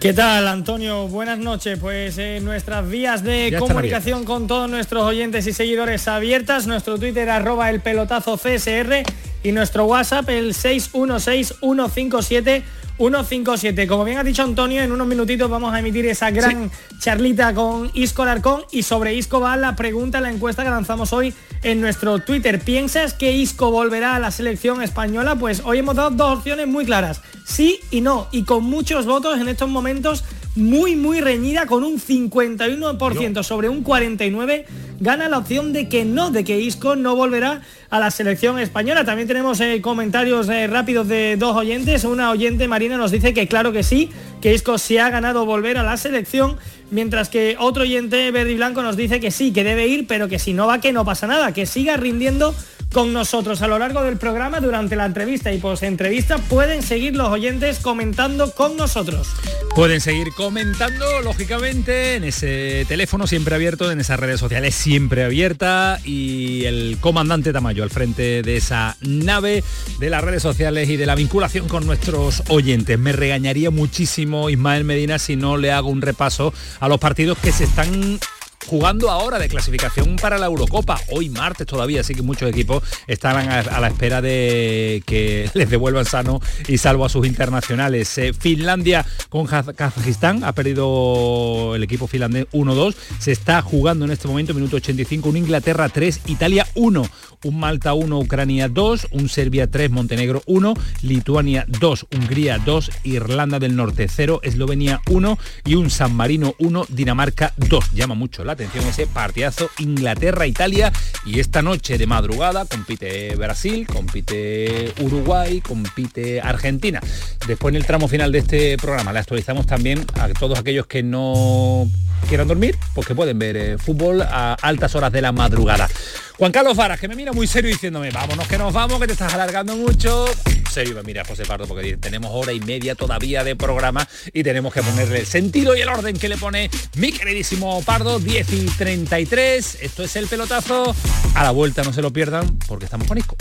¿Qué 0.00 0.12
tal, 0.12 0.46
Antonio? 0.48 1.08
Buenas 1.08 1.38
noches. 1.38 1.78
Pues 1.78 2.18
eh, 2.18 2.40
nuestras 2.42 2.86
vías 2.86 3.22
de 3.22 3.50
ya 3.50 3.58
comunicación 3.58 4.24
con 4.24 4.46
todos 4.46 4.68
nuestros 4.68 5.02
oyentes 5.04 5.46
y 5.46 5.54
seguidores 5.54 6.06
abiertas. 6.08 6.66
Nuestro 6.66 6.98
Twitter 6.98 7.30
arroba 7.30 7.70
el 7.70 7.80
pelotazo 7.80 8.36
CSR 8.36 9.02
y 9.42 9.52
nuestro 9.52 9.86
WhatsApp 9.86 10.28
el 10.28 10.52
616 10.52 11.54
157 11.58 12.64
157. 12.96 13.86
Como 13.86 14.04
bien 14.04 14.18
ha 14.18 14.24
dicho 14.24 14.42
Antonio, 14.42 14.82
en 14.82 14.92
unos 14.92 15.06
minutitos 15.06 15.50
vamos 15.50 15.74
a 15.74 15.80
emitir 15.80 16.06
esa 16.06 16.30
gran 16.30 16.70
sí. 16.70 16.98
charlita 17.00 17.52
con 17.54 17.90
Isco 17.94 18.22
Alarcón 18.22 18.62
y 18.70 18.82
sobre 18.82 19.14
Isco 19.14 19.40
va 19.40 19.56
la 19.56 19.74
pregunta, 19.74 20.20
la 20.20 20.30
encuesta 20.30 20.62
que 20.62 20.70
lanzamos 20.70 21.12
hoy 21.12 21.34
en 21.62 21.80
nuestro 21.80 22.20
Twitter. 22.20 22.60
¿Piensas 22.60 23.14
que 23.14 23.32
Isco 23.32 23.70
volverá 23.70 24.14
a 24.14 24.18
la 24.18 24.30
selección 24.30 24.82
española? 24.82 25.34
Pues 25.36 25.62
hoy 25.64 25.78
hemos 25.78 25.96
dado 25.96 26.10
dos 26.10 26.38
opciones 26.38 26.68
muy 26.68 26.84
claras, 26.84 27.20
sí 27.44 27.80
y 27.90 28.00
no, 28.00 28.28
y 28.30 28.44
con 28.44 28.64
muchos 28.64 29.06
votos 29.06 29.40
en 29.40 29.48
estos 29.48 29.68
momentos 29.68 30.24
muy 30.56 30.94
muy 30.94 31.20
reñida 31.20 31.66
con 31.66 31.82
un 31.82 31.98
51% 31.98 33.32
no. 33.32 33.42
sobre 33.42 33.68
un 33.68 33.82
49 33.82 34.66
gana 35.00 35.28
la 35.28 35.38
opción 35.38 35.72
de 35.72 35.88
que 35.88 36.04
no, 36.04 36.30
de 36.30 36.44
que 36.44 36.60
Isco 36.60 36.96
no 36.96 37.16
volverá 37.16 37.62
a 37.90 37.98
la 37.98 38.10
selección 38.10 38.58
española. 38.58 39.04
También 39.04 39.28
tenemos 39.28 39.60
eh, 39.60 39.80
comentarios 39.80 40.48
eh, 40.48 40.66
rápidos 40.66 41.08
de 41.08 41.36
dos 41.36 41.56
oyentes. 41.56 42.04
Una 42.04 42.30
oyente 42.30 42.68
Marina 42.68 42.96
nos 42.96 43.10
dice 43.10 43.34
que 43.34 43.48
claro 43.48 43.72
que 43.72 43.82
sí, 43.82 44.10
que 44.40 44.54
Isco 44.54 44.78
se 44.78 45.00
ha 45.00 45.10
ganado 45.10 45.46
volver 45.46 45.78
a 45.78 45.82
la 45.82 45.96
selección, 45.96 46.56
mientras 46.90 47.28
que 47.28 47.56
otro 47.58 47.82
oyente 47.82 48.30
verde 48.30 48.52
y 48.52 48.56
blanco 48.56 48.82
nos 48.82 48.96
dice 48.96 49.20
que 49.20 49.30
sí, 49.30 49.52
que 49.52 49.64
debe 49.64 49.88
ir, 49.88 50.06
pero 50.06 50.28
que 50.28 50.38
si 50.38 50.52
no 50.52 50.66
va 50.66 50.80
que 50.80 50.92
no 50.92 51.04
pasa 51.04 51.26
nada, 51.26 51.52
que 51.52 51.66
siga 51.66 51.96
rindiendo 51.96 52.54
con 52.94 53.12
nosotros 53.12 53.60
a 53.60 53.66
lo 53.66 53.76
largo 53.76 54.04
del 54.04 54.18
programa 54.18 54.60
durante 54.60 54.94
la 54.94 55.04
entrevista 55.04 55.52
y 55.52 55.58
post 55.58 55.82
entrevista 55.82 56.38
pueden 56.38 56.80
seguir 56.80 57.16
los 57.16 57.28
oyentes 57.28 57.80
comentando 57.80 58.52
con 58.52 58.76
nosotros. 58.76 59.26
Pueden 59.74 60.00
seguir 60.00 60.28
comentando 60.36 61.20
lógicamente 61.20 62.14
en 62.14 62.22
ese 62.22 62.86
teléfono 62.86 63.26
siempre 63.26 63.56
abierto, 63.56 63.90
en 63.90 63.98
esas 63.98 64.20
redes 64.20 64.38
sociales 64.38 64.76
siempre 64.76 65.24
abierta 65.24 65.98
y 66.04 66.66
el 66.66 66.98
comandante 67.00 67.52
Tamayo 67.52 67.82
al 67.82 67.90
frente 67.90 68.42
de 68.42 68.56
esa 68.56 68.96
nave 69.00 69.64
de 69.98 70.10
las 70.10 70.22
redes 70.22 70.42
sociales 70.42 70.88
y 70.88 70.96
de 70.96 71.06
la 71.06 71.16
vinculación 71.16 71.66
con 71.66 71.86
nuestros 71.86 72.44
oyentes. 72.48 72.96
Me 72.96 73.10
regañaría 73.10 73.72
muchísimo 73.72 74.50
Ismael 74.50 74.84
Medina 74.84 75.18
si 75.18 75.34
no 75.34 75.56
le 75.56 75.72
hago 75.72 75.88
un 75.88 76.00
repaso 76.00 76.54
a 76.78 76.88
los 76.88 77.00
partidos 77.00 77.38
que 77.38 77.50
se 77.50 77.64
están 77.64 78.20
jugando 78.66 79.10
ahora 79.10 79.38
de 79.38 79.48
clasificación 79.48 80.16
para 80.16 80.38
la 80.38 80.46
Eurocopa, 80.46 81.00
hoy 81.10 81.28
martes 81.28 81.66
todavía, 81.66 82.00
así 82.00 82.14
que 82.14 82.22
muchos 82.22 82.48
equipos 82.48 82.82
están 83.06 83.48
a, 83.48 83.60
a 83.60 83.80
la 83.80 83.88
espera 83.88 84.20
de 84.20 85.02
que 85.06 85.50
les 85.54 85.70
devuelvan 85.70 86.04
sano 86.04 86.40
y 86.68 86.78
salvo 86.78 87.04
a 87.04 87.08
sus 87.08 87.26
internacionales. 87.26 88.16
Eh, 88.18 88.32
Finlandia 88.32 89.04
con 89.28 89.46
Kazajistán, 89.46 90.44
ha 90.44 90.52
perdido 90.52 91.74
el 91.74 91.82
equipo 91.82 92.06
finlandés 92.06 92.46
1-2, 92.52 92.94
se 93.18 93.32
está 93.32 93.62
jugando 93.62 94.04
en 94.04 94.10
este 94.10 94.28
momento, 94.28 94.54
minuto 94.54 94.76
85, 94.76 95.28
un 95.28 95.36
Inglaterra 95.36 95.88
3, 95.88 96.20
Italia 96.26 96.66
1, 96.74 97.04
un 97.44 97.60
Malta 97.60 97.94
1, 97.94 98.18
Ucrania 98.18 98.68
2, 98.68 99.08
un 99.12 99.28
Serbia 99.28 99.70
3, 99.70 99.90
Montenegro 99.90 100.42
1, 100.46 100.74
Lituania 101.02 101.64
2, 101.68 102.06
Hungría 102.14 102.58
2, 102.58 102.90
Irlanda 103.04 103.58
del 103.58 103.76
Norte 103.76 104.08
0, 104.08 104.40
Eslovenia 104.42 105.00
1 105.10 105.38
y 105.64 105.74
un 105.74 105.90
San 105.90 106.14
Marino 106.14 106.54
1, 106.58 106.86
Dinamarca 106.88 107.52
2. 107.56 107.92
Llama 107.92 108.14
mucho 108.14 108.44
la 108.44 108.53
atención 108.54 108.86
ese 108.86 109.06
partidazo 109.06 109.70
Inglaterra-Italia 109.78 110.92
y 111.26 111.40
esta 111.40 111.62
noche 111.62 111.98
de 111.98 112.06
madrugada 112.06 112.64
compite 112.64 113.36
Brasil, 113.36 113.86
compite 113.86 114.92
Uruguay, 115.00 115.60
compite 115.60 116.40
Argentina. 116.40 117.00
Después 117.46 117.72
en 117.72 117.76
el 117.76 117.86
tramo 117.86 118.08
final 118.08 118.32
de 118.32 118.38
este 118.38 118.76
programa 118.78 119.12
le 119.12 119.18
actualizamos 119.18 119.66
también 119.66 120.04
a 120.14 120.28
todos 120.28 120.58
aquellos 120.58 120.86
que 120.86 121.02
no 121.02 121.88
quieran 122.28 122.48
dormir, 122.48 122.78
pues 122.94 123.06
que 123.06 123.14
pueden 123.14 123.38
ver 123.38 123.56
eh, 123.56 123.78
fútbol 123.78 124.22
a 124.22 124.54
altas 124.54 124.94
horas 124.94 125.12
de 125.12 125.20
la 125.20 125.32
madrugada. 125.32 125.88
Juan 126.36 126.50
Carlos 126.50 126.76
Varas, 126.76 126.98
que 126.98 127.06
me 127.06 127.14
mira 127.14 127.32
muy 127.32 127.46
serio 127.46 127.70
diciéndome, 127.70 128.10
vámonos 128.10 128.48
que 128.48 128.58
nos 128.58 128.72
vamos, 128.72 128.98
que 128.98 129.06
te 129.06 129.12
estás 129.12 129.32
alargando 129.34 129.76
mucho. 129.76 130.24
Serio 130.68 130.96
me 130.96 131.04
mira 131.04 131.24
José 131.24 131.44
Pardo 131.44 131.66
porque 131.68 131.96
tenemos 131.96 132.32
hora 132.34 132.52
y 132.52 132.58
media 132.58 132.96
todavía 132.96 133.44
de 133.44 133.54
programa 133.54 134.08
y 134.32 134.42
tenemos 134.42 134.74
que 134.74 134.82
ponerle 134.82 135.20
el 135.20 135.26
sentido 135.26 135.76
y 135.76 135.82
el 135.82 135.88
orden 135.88 136.18
que 136.18 136.28
le 136.28 136.36
pone 136.36 136.68
mi 136.96 137.12
queridísimo 137.12 137.80
Pardo, 137.82 138.18
10 138.46 138.52
y 138.52 138.66
33. 138.66 139.78
Esto 139.80 140.02
es 140.02 140.16
el 140.16 140.26
pelotazo. 140.26 140.94
A 141.34 141.42
la 141.42 141.50
vuelta 141.50 141.82
no 141.82 141.92
se 141.92 142.02
lo 142.02 142.12
pierdan 142.12 142.58
porque 142.66 142.86
estamos 142.86 143.06
con 143.06 143.18
Isco. 143.18 143.36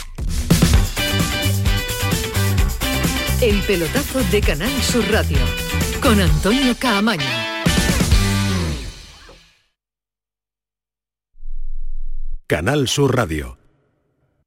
El 3.42 3.60
pelotazo 3.62 4.24
de 4.32 4.42
Canal 4.42 4.82
Sur 4.82 5.06
Radio 5.12 5.38
con 6.02 6.20
Antonio 6.20 6.76
Caamaño. 6.80 7.26
Canal 12.48 12.88
Sur 12.88 13.16
Radio. 13.16 13.63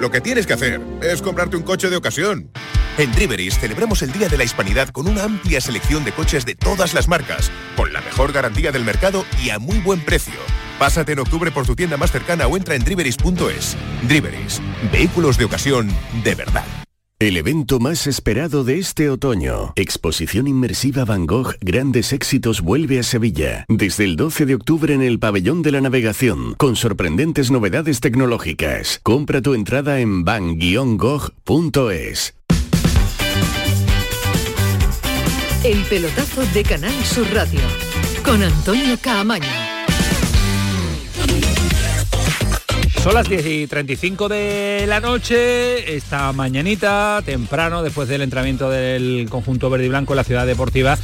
Lo 0.00 0.10
que 0.10 0.20
tienes 0.20 0.46
que 0.46 0.52
hacer 0.52 0.80
es 1.02 1.22
comprarte 1.22 1.56
un 1.56 1.62
coche 1.62 1.90
de 1.90 1.96
ocasión. 1.96 2.50
En 2.98 3.12
Driveris 3.12 3.58
celebramos 3.58 4.02
el 4.02 4.12
Día 4.12 4.28
de 4.28 4.36
la 4.36 4.44
Hispanidad 4.44 4.88
con 4.90 5.08
una 5.08 5.24
amplia 5.24 5.60
selección 5.60 6.04
de 6.04 6.12
coches 6.12 6.44
de 6.44 6.54
todas 6.54 6.94
las 6.94 7.08
marcas, 7.08 7.50
con 7.76 7.92
la 7.92 8.00
mejor 8.00 8.32
garantía 8.32 8.72
del 8.72 8.84
mercado 8.84 9.24
y 9.42 9.50
a 9.50 9.58
muy 9.58 9.78
buen 9.78 10.00
precio. 10.00 10.34
Pásate 10.78 11.12
en 11.12 11.18
octubre 11.18 11.50
por 11.50 11.66
tu 11.66 11.74
tienda 11.74 11.96
más 11.96 12.12
cercana 12.12 12.46
o 12.46 12.56
entra 12.56 12.76
en 12.76 12.84
driveris.es. 12.84 13.76
Driveris, 14.02 14.60
vehículos 14.92 15.36
de 15.36 15.44
ocasión 15.44 15.88
de 16.22 16.34
verdad. 16.34 16.87
El 17.20 17.36
evento 17.36 17.80
más 17.80 18.06
esperado 18.06 18.62
de 18.62 18.78
este 18.78 19.10
otoño, 19.10 19.72
Exposición 19.74 20.46
Inmersiva 20.46 21.04
Van 21.04 21.26
Gogh 21.26 21.56
Grandes 21.60 22.12
Éxitos 22.12 22.60
vuelve 22.60 23.00
a 23.00 23.02
Sevilla, 23.02 23.64
desde 23.68 24.04
el 24.04 24.14
12 24.14 24.46
de 24.46 24.54
octubre 24.54 24.94
en 24.94 25.02
el 25.02 25.18
Pabellón 25.18 25.62
de 25.62 25.72
la 25.72 25.80
Navegación, 25.80 26.54
con 26.54 26.76
sorprendentes 26.76 27.50
novedades 27.50 27.98
tecnológicas. 27.98 29.00
Compra 29.02 29.42
tu 29.42 29.54
entrada 29.54 29.98
en 29.98 30.24
van-gogh.es. 30.24 31.34
El 35.64 35.82
pelotazo 35.90 36.46
de 36.54 36.62
Canal 36.62 37.04
Sur 37.04 37.26
Radio, 37.34 37.62
con 38.24 38.44
Antonio 38.44 38.96
Caamaño. 39.02 39.67
Son 43.02 43.14
las 43.14 43.28
10 43.28 43.46
y 43.46 43.66
35 43.68 44.28
de 44.28 44.84
la 44.88 45.00
noche, 45.00 45.94
esta 45.96 46.32
mañanita, 46.32 47.22
temprano, 47.24 47.82
después 47.84 48.08
del 48.08 48.22
entrenamiento 48.22 48.68
del 48.70 49.28
conjunto 49.30 49.70
verde 49.70 49.86
y 49.86 49.88
blanco 49.88 50.14
en 50.14 50.16
la 50.16 50.24
ciudad 50.24 50.46
deportiva, 50.46 50.98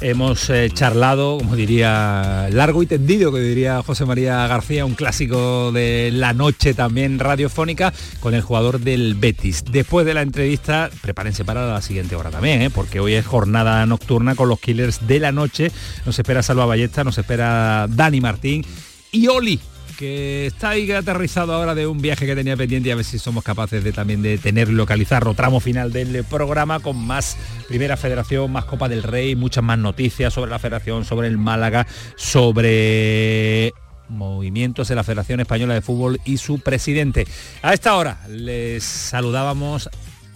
hemos 0.00 0.50
eh, 0.50 0.68
charlado, 0.72 1.38
como 1.38 1.54
diría, 1.54 2.48
largo 2.50 2.82
y 2.82 2.86
tendido, 2.86 3.32
que 3.32 3.38
diría 3.38 3.80
José 3.82 4.04
María 4.04 4.44
García, 4.48 4.84
un 4.84 4.94
clásico 4.94 5.70
de 5.70 6.10
la 6.12 6.32
noche 6.32 6.74
también 6.74 7.20
radiofónica, 7.20 7.92
con 8.18 8.34
el 8.34 8.42
jugador 8.42 8.80
del 8.80 9.14
Betis. 9.14 9.64
Después 9.70 10.04
de 10.04 10.14
la 10.14 10.22
entrevista, 10.22 10.90
prepárense 11.00 11.44
para 11.44 11.66
la 11.66 11.80
siguiente 11.80 12.16
hora 12.16 12.30
también, 12.30 12.60
¿eh? 12.60 12.70
porque 12.70 12.98
hoy 12.98 13.14
es 13.14 13.24
jornada 13.24 13.86
nocturna 13.86 14.34
con 14.34 14.48
los 14.48 14.58
killers 14.58 15.06
de 15.06 15.20
la 15.20 15.30
noche. 15.30 15.70
Nos 16.04 16.18
espera 16.18 16.42
Salva 16.42 16.66
Ballesta, 16.66 17.04
nos 17.04 17.18
espera 17.18 17.86
Dani 17.88 18.20
Martín 18.20 18.64
y 19.12 19.28
Oli 19.28 19.60
que 19.96 20.46
está 20.46 20.70
ahí 20.70 20.90
aterrizado 20.92 21.52
ahora 21.54 21.74
de 21.74 21.86
un 21.86 22.00
viaje 22.00 22.26
que 22.26 22.34
tenía 22.34 22.56
pendiente 22.56 22.88
y 22.88 22.92
a 22.92 22.96
ver 22.96 23.04
si 23.04 23.18
somos 23.18 23.42
capaces 23.42 23.82
de 23.82 23.92
también 23.92 24.22
de 24.22 24.38
tener 24.38 24.68
localizarlo 24.68 25.34
tramo 25.34 25.60
final 25.60 25.92
del 25.92 26.24
programa 26.24 26.80
con 26.80 26.96
más 26.96 27.36
Primera 27.68 27.96
Federación, 27.96 28.52
más 28.52 28.66
Copa 28.66 28.88
del 28.88 29.02
Rey, 29.02 29.34
muchas 29.34 29.64
más 29.64 29.78
noticias 29.78 30.32
sobre 30.32 30.50
la 30.50 30.58
Federación, 30.58 31.04
sobre 31.04 31.28
el 31.28 31.38
Málaga, 31.38 31.86
sobre 32.16 33.72
movimientos 34.08 34.88
de 34.88 34.94
la 34.94 35.04
Federación 35.04 35.40
Española 35.40 35.74
de 35.74 35.80
Fútbol 35.80 36.20
y 36.24 36.36
su 36.36 36.60
presidente. 36.60 37.26
A 37.62 37.72
esta 37.72 37.96
hora 37.96 38.18
les 38.28 38.84
saludábamos, 38.84 39.90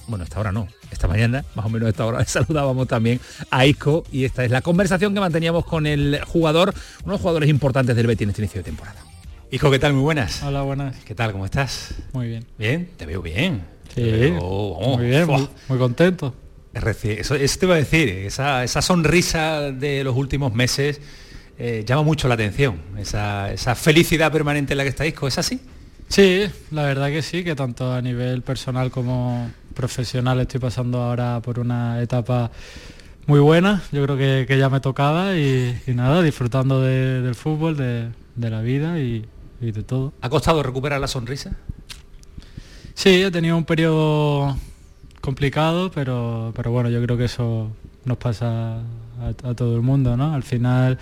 bueno, 0.08 0.24
esta 0.24 0.40
hora 0.40 0.52
no, 0.52 0.68
esta 0.90 1.06
mañana, 1.06 1.44
más 1.54 1.66
o 1.66 1.68
menos 1.68 1.86
a 1.86 1.90
esta 1.90 2.06
hora, 2.06 2.24
saludábamos 2.26 2.88
también 2.88 3.20
a 3.50 3.66
Isco 3.66 4.04
y 4.10 4.24
esta 4.24 4.44
es 4.44 4.50
la 4.50 4.62
conversación 4.62 5.14
que 5.14 5.20
manteníamos 5.20 5.64
con 5.64 5.86
el 5.86 6.20
jugador, 6.26 6.74
uno 7.02 7.06
de 7.06 7.12
los 7.12 7.20
jugadores 7.20 7.48
importantes 7.48 7.94
del 7.94 8.06
Betis 8.06 8.24
en 8.24 8.30
este 8.30 8.42
inicio 8.42 8.60
de 8.60 8.64
temporada. 8.64 9.09
Hijo, 9.52 9.68
¿qué 9.68 9.80
tal? 9.80 9.94
Muy 9.94 10.02
buenas. 10.02 10.44
Hola, 10.44 10.62
buenas. 10.62 10.94
¿Qué 11.04 11.12
tal? 11.12 11.32
¿Cómo 11.32 11.44
estás? 11.44 11.96
Muy 12.12 12.28
bien. 12.28 12.46
¿Bien? 12.56 12.88
Te 12.96 13.04
veo 13.04 13.20
bien. 13.20 13.64
Sí, 13.92 14.00
muy 14.00 15.06
bien, 15.06 15.26
muy, 15.26 15.76
contento. 15.76 16.32
Eso, 16.72 17.34
eso, 17.34 17.58
te 17.58 17.66
iba 17.66 17.74
a 17.74 17.78
decir, 17.78 18.08
esa, 18.10 18.68
sonrisa 18.80 19.72
de 19.72 20.04
los 20.04 20.14
últimos 20.14 20.54
meses 20.54 21.00
eh, 21.58 21.82
llama 21.84 22.04
mucho 22.04 22.28
la 22.28 22.34
atención, 22.34 22.80
esa, 22.96 23.52
esa, 23.52 23.74
felicidad 23.74 24.30
permanente 24.30 24.74
en 24.74 24.78
la 24.78 24.84
que 24.84 24.90
está 24.90 25.04
Isco, 25.04 25.26
¿es 25.26 25.36
así? 25.36 25.60
Sí, 26.06 26.44
la 26.70 26.84
verdad 26.84 27.08
que 27.08 27.20
sí, 27.20 27.42
que 27.42 27.56
tanto 27.56 27.92
a 27.92 28.00
nivel 28.00 28.42
personal 28.42 28.92
como 28.92 29.50
profesional 29.74 30.38
estoy 30.38 30.60
pasando 30.60 31.02
ahora 31.02 31.40
por 31.42 31.58
una 31.58 32.00
etapa 32.00 32.52
muy 33.26 33.40
buena, 33.40 33.82
yo 33.90 34.04
creo 34.04 34.46
que, 34.46 34.56
ya 34.56 34.70
me 34.70 34.78
tocaba 34.78 35.36
y, 35.36 35.74
nada, 35.88 36.22
disfrutando 36.22 36.80
del 36.80 37.34
fútbol, 37.34 37.76
de, 37.76 38.10
de 38.36 38.50
la 38.50 38.60
vida 38.60 39.00
y, 39.00 39.24
y 39.60 39.72
de 39.72 39.82
todo. 39.82 40.12
¿Ha 40.20 40.28
costado 40.28 40.62
recuperar 40.62 41.00
la 41.00 41.08
sonrisa? 41.08 41.56
Sí, 42.94 43.22
he 43.22 43.30
tenido 43.30 43.56
un 43.56 43.64
periodo 43.64 44.56
complicado, 45.20 45.90
pero, 45.90 46.52
pero 46.54 46.70
bueno, 46.70 46.90
yo 46.90 47.02
creo 47.02 47.16
que 47.16 47.24
eso 47.24 47.70
nos 48.04 48.16
pasa 48.18 48.78
a, 49.20 49.54
todo 49.54 49.76
el 49.76 49.82
mundo, 49.82 50.16
¿no? 50.16 50.34
Al 50.34 50.42
final, 50.42 50.98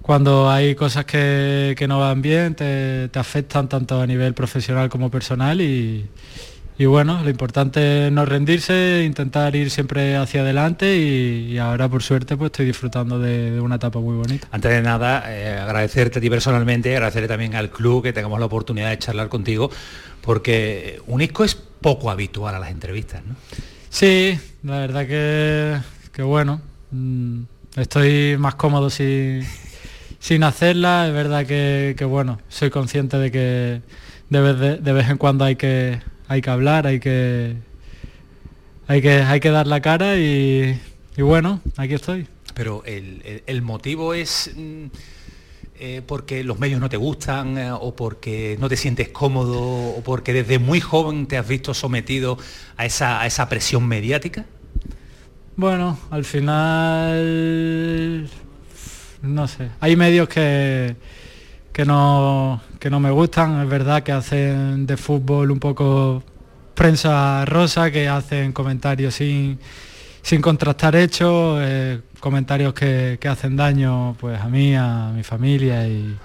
cuando 0.00 0.50
hay 0.50 0.74
cosas 0.74 1.04
que, 1.04 1.74
que 1.76 1.86
no 1.86 2.00
van 2.00 2.22
bien, 2.22 2.54
te, 2.54 3.08
te, 3.08 3.18
afectan 3.18 3.68
tanto 3.68 4.00
a 4.00 4.06
nivel 4.06 4.34
profesional 4.34 4.88
como 4.88 5.10
personal 5.10 5.60
y, 5.60 6.06
y 6.82 6.86
bueno, 6.86 7.22
lo 7.22 7.30
importante 7.30 8.08
es 8.08 8.12
no 8.12 8.24
rendirse, 8.24 9.04
intentar 9.06 9.54
ir 9.54 9.70
siempre 9.70 10.16
hacia 10.16 10.40
adelante 10.40 10.98
y, 10.98 11.56
ahora 11.58 11.88
por 11.88 12.02
suerte 12.02 12.36
pues 12.36 12.48
estoy 12.48 12.66
disfrutando 12.66 13.20
de, 13.20 13.60
una 13.60 13.76
etapa 13.76 14.00
muy 14.00 14.16
bonita. 14.16 14.48
Antes 14.50 14.72
de 14.72 14.82
nada, 14.82 15.22
eh, 15.28 15.60
agradecerte 15.60 16.18
a 16.18 16.20
ti 16.20 16.28
personalmente, 16.28 16.92
agradecerle 16.92 17.28
también 17.28 17.54
al 17.54 17.70
club 17.70 18.02
que 18.02 18.12
tengamos 18.12 18.40
la 18.40 18.46
oportunidad 18.46 18.90
de 18.90 18.98
charlar 18.98 19.28
contigo, 19.28 19.70
porque 20.22 21.00
un 21.06 21.22
ISCO 21.22 21.44
es 21.44 21.54
poco 21.54 22.10
habitual 22.10 22.56
a 22.56 22.58
las 22.58 22.72
entrevistas, 22.72 23.22
¿no? 23.24 23.36
Sí, 23.88 24.36
la 24.64 24.80
verdad 24.80 25.06
que, 25.06 25.78
que 26.12 26.22
bueno, 26.22 26.60
mm, 26.90 27.42
estoy 27.76 28.36
más 28.38 28.56
cómodo 28.56 28.90
sin, 28.90 29.46
sin 30.18 30.42
hacerla, 30.42 31.06
es 31.06 31.14
verdad 31.14 31.46
que, 31.46 31.94
bueno, 32.08 32.40
soy 32.48 32.70
consciente 32.70 33.18
de 33.18 33.30
que 33.30 33.82
de 34.30 34.92
vez 34.92 35.08
en 35.08 35.18
cuando 35.18 35.44
hay 35.44 35.54
que 35.54 36.00
hay 36.32 36.40
que 36.40 36.50
hablar, 36.50 36.86
hay 36.86 36.98
que, 36.98 37.56
hay 38.86 39.02
que, 39.02 39.10
hay 39.20 39.38
que 39.38 39.50
dar 39.50 39.66
la 39.66 39.82
cara 39.82 40.16
y, 40.16 40.80
bueno, 41.18 41.60
aquí 41.76 41.92
estoy. 41.92 42.26
Pero 42.54 42.82
el, 42.86 43.60
motivo 43.60 44.14
es 44.14 44.50
mm, 44.56 44.86
eh, 45.78 46.00
porque 46.06 46.42
los 46.42 46.58
medios 46.58 46.80
no 46.80 46.88
te 46.88 46.96
gustan 46.96 47.58
eh, 47.58 47.70
o 47.70 47.94
porque 47.94 48.56
no 48.58 48.70
te 48.70 48.78
sientes 48.78 49.08
cómodo 49.08 49.60
o 49.60 50.02
porque 50.02 50.32
desde 50.32 50.58
muy 50.58 50.80
joven 50.80 51.26
te 51.26 51.36
has 51.36 51.46
visto 51.46 51.74
sometido 51.74 52.38
a 52.78 52.86
esa, 52.86 53.20
a 53.20 53.26
esa 53.26 53.50
presión 53.50 53.86
mediática. 53.86 54.46
Bueno, 55.54 55.98
al 56.10 56.24
final, 56.24 57.10
no 59.20 59.46
sé, 59.48 59.68
hay 59.80 59.96
medios 59.96 60.30
que, 60.30 60.96
que 61.72 61.84
no, 61.84 62.60
que 62.78 62.90
no 62.90 63.00
me 63.00 63.10
gustan. 63.10 63.62
Es 63.62 63.68
verdad 63.68 64.02
que 64.02 64.12
hacen 64.12 64.86
de 64.86 64.96
fútbol 64.96 65.50
un 65.50 65.58
poco 65.58 66.22
prensa 66.74 67.44
rosa, 67.44 67.90
que 67.90 68.08
hacen 68.08 68.52
comentarios 68.52 69.14
sin, 69.14 69.58
sin 70.22 70.40
contrastar 70.40 70.96
hechos, 70.96 71.58
eh, 71.62 72.00
comentarios 72.20 72.74
que, 72.74 73.18
hacen 73.28 73.56
daño 73.56 74.16
pues 74.20 74.40
a 74.40 74.48
mí, 74.48 74.74
a 74.74 75.10
mi 75.14 75.22
familia 75.22 75.86
y, 75.86 76.16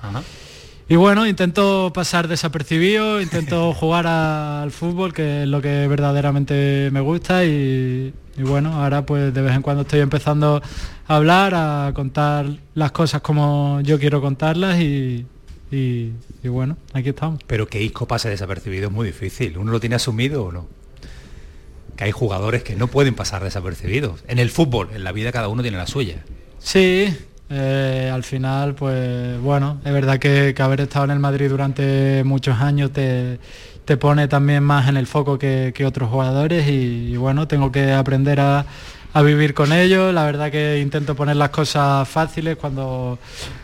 y 0.89 0.95
bueno, 0.95 1.27
intento 1.27 1.91
pasar 1.93 2.27
desapercibido, 2.27 3.21
intento 3.21 3.73
jugar 3.79 4.07
al 4.07 4.71
fútbol, 4.71 5.13
que 5.13 5.43
es 5.43 5.47
lo 5.47 5.61
que 5.61 5.87
verdaderamente 5.87 6.89
me 6.91 7.01
gusta 7.01 7.45
y, 7.45 8.13
y 8.37 8.43
bueno, 8.43 8.73
ahora 8.81 9.05
pues 9.05 9.33
de 9.33 9.41
vez 9.41 9.55
en 9.55 9.61
cuando 9.61 9.81
estoy 9.81 9.99
empezando 9.99 10.61
a 11.07 11.15
hablar, 11.15 11.53
a 11.55 11.91
contar 11.93 12.45
las 12.75 12.91
cosas 12.91 13.21
como 13.21 13.81
yo 13.81 13.99
quiero 13.99 14.21
contarlas 14.21 14.79
y, 14.79 15.25
y, 15.71 16.11
bueno, 16.43 16.77
aquí 16.93 17.09
estamos. 17.09 17.41
Pero 17.47 17.67
que 17.67 17.81
Isco 17.81 18.07
pase 18.07 18.29
desapercibido 18.29 18.87
es 18.87 18.93
muy 18.93 19.07
difícil. 19.07 19.57
¿Uno 19.57 19.71
lo 19.71 19.79
tiene 19.79 19.95
asumido 19.95 20.45
o 20.45 20.51
no? 20.51 20.67
Que 21.95 22.05
hay 22.05 22.11
jugadores 22.11 22.63
que 22.63 22.75
no 22.75 22.87
pueden 22.87 23.15
pasar 23.15 23.43
desapercibidos. 23.43 24.23
En 24.27 24.39
el 24.39 24.49
fútbol, 24.49 24.89
en 24.93 25.03
la 25.03 25.11
vida 25.11 25.31
cada 25.31 25.47
uno 25.47 25.61
tiene 25.61 25.77
la 25.77 25.87
suya. 25.87 26.23
Sí, 26.59 27.13
eh, 27.49 28.11
al 28.13 28.23
final, 28.23 28.75
pues 28.75 29.39
bueno, 29.39 29.79
es 29.85 29.93
verdad 29.93 30.19
que, 30.19 30.53
haber 30.59 30.81
estado 30.81 31.05
en 31.05 31.11
el 31.11 31.19
Madrid 31.19 31.49
durante 31.49 32.23
muchos 32.25 32.59
años 32.59 32.91
te, 32.91 33.39
pone 33.97 34.27
también 34.27 34.63
más 34.63 34.89
en 34.89 34.97
el 34.97 35.07
foco 35.07 35.39
que, 35.39 35.73
otros 35.85 36.09
jugadores 36.09 36.67
y, 36.67 37.15
bueno, 37.15 37.47
tengo 37.47 37.71
que 37.71 37.93
aprender 37.93 38.39
a, 38.41 38.65
a 39.17 39.23
vivir 39.23 39.55
con 39.55 39.73
ellos. 39.73 40.13
La 40.13 40.25
verdad 40.25 40.51
que 40.51 40.79
intento 40.79 41.15
poner 41.15 41.37
las 41.37 41.49
cosas 41.49 42.07
fáciles 42.07 42.55
cuando, 42.55 43.17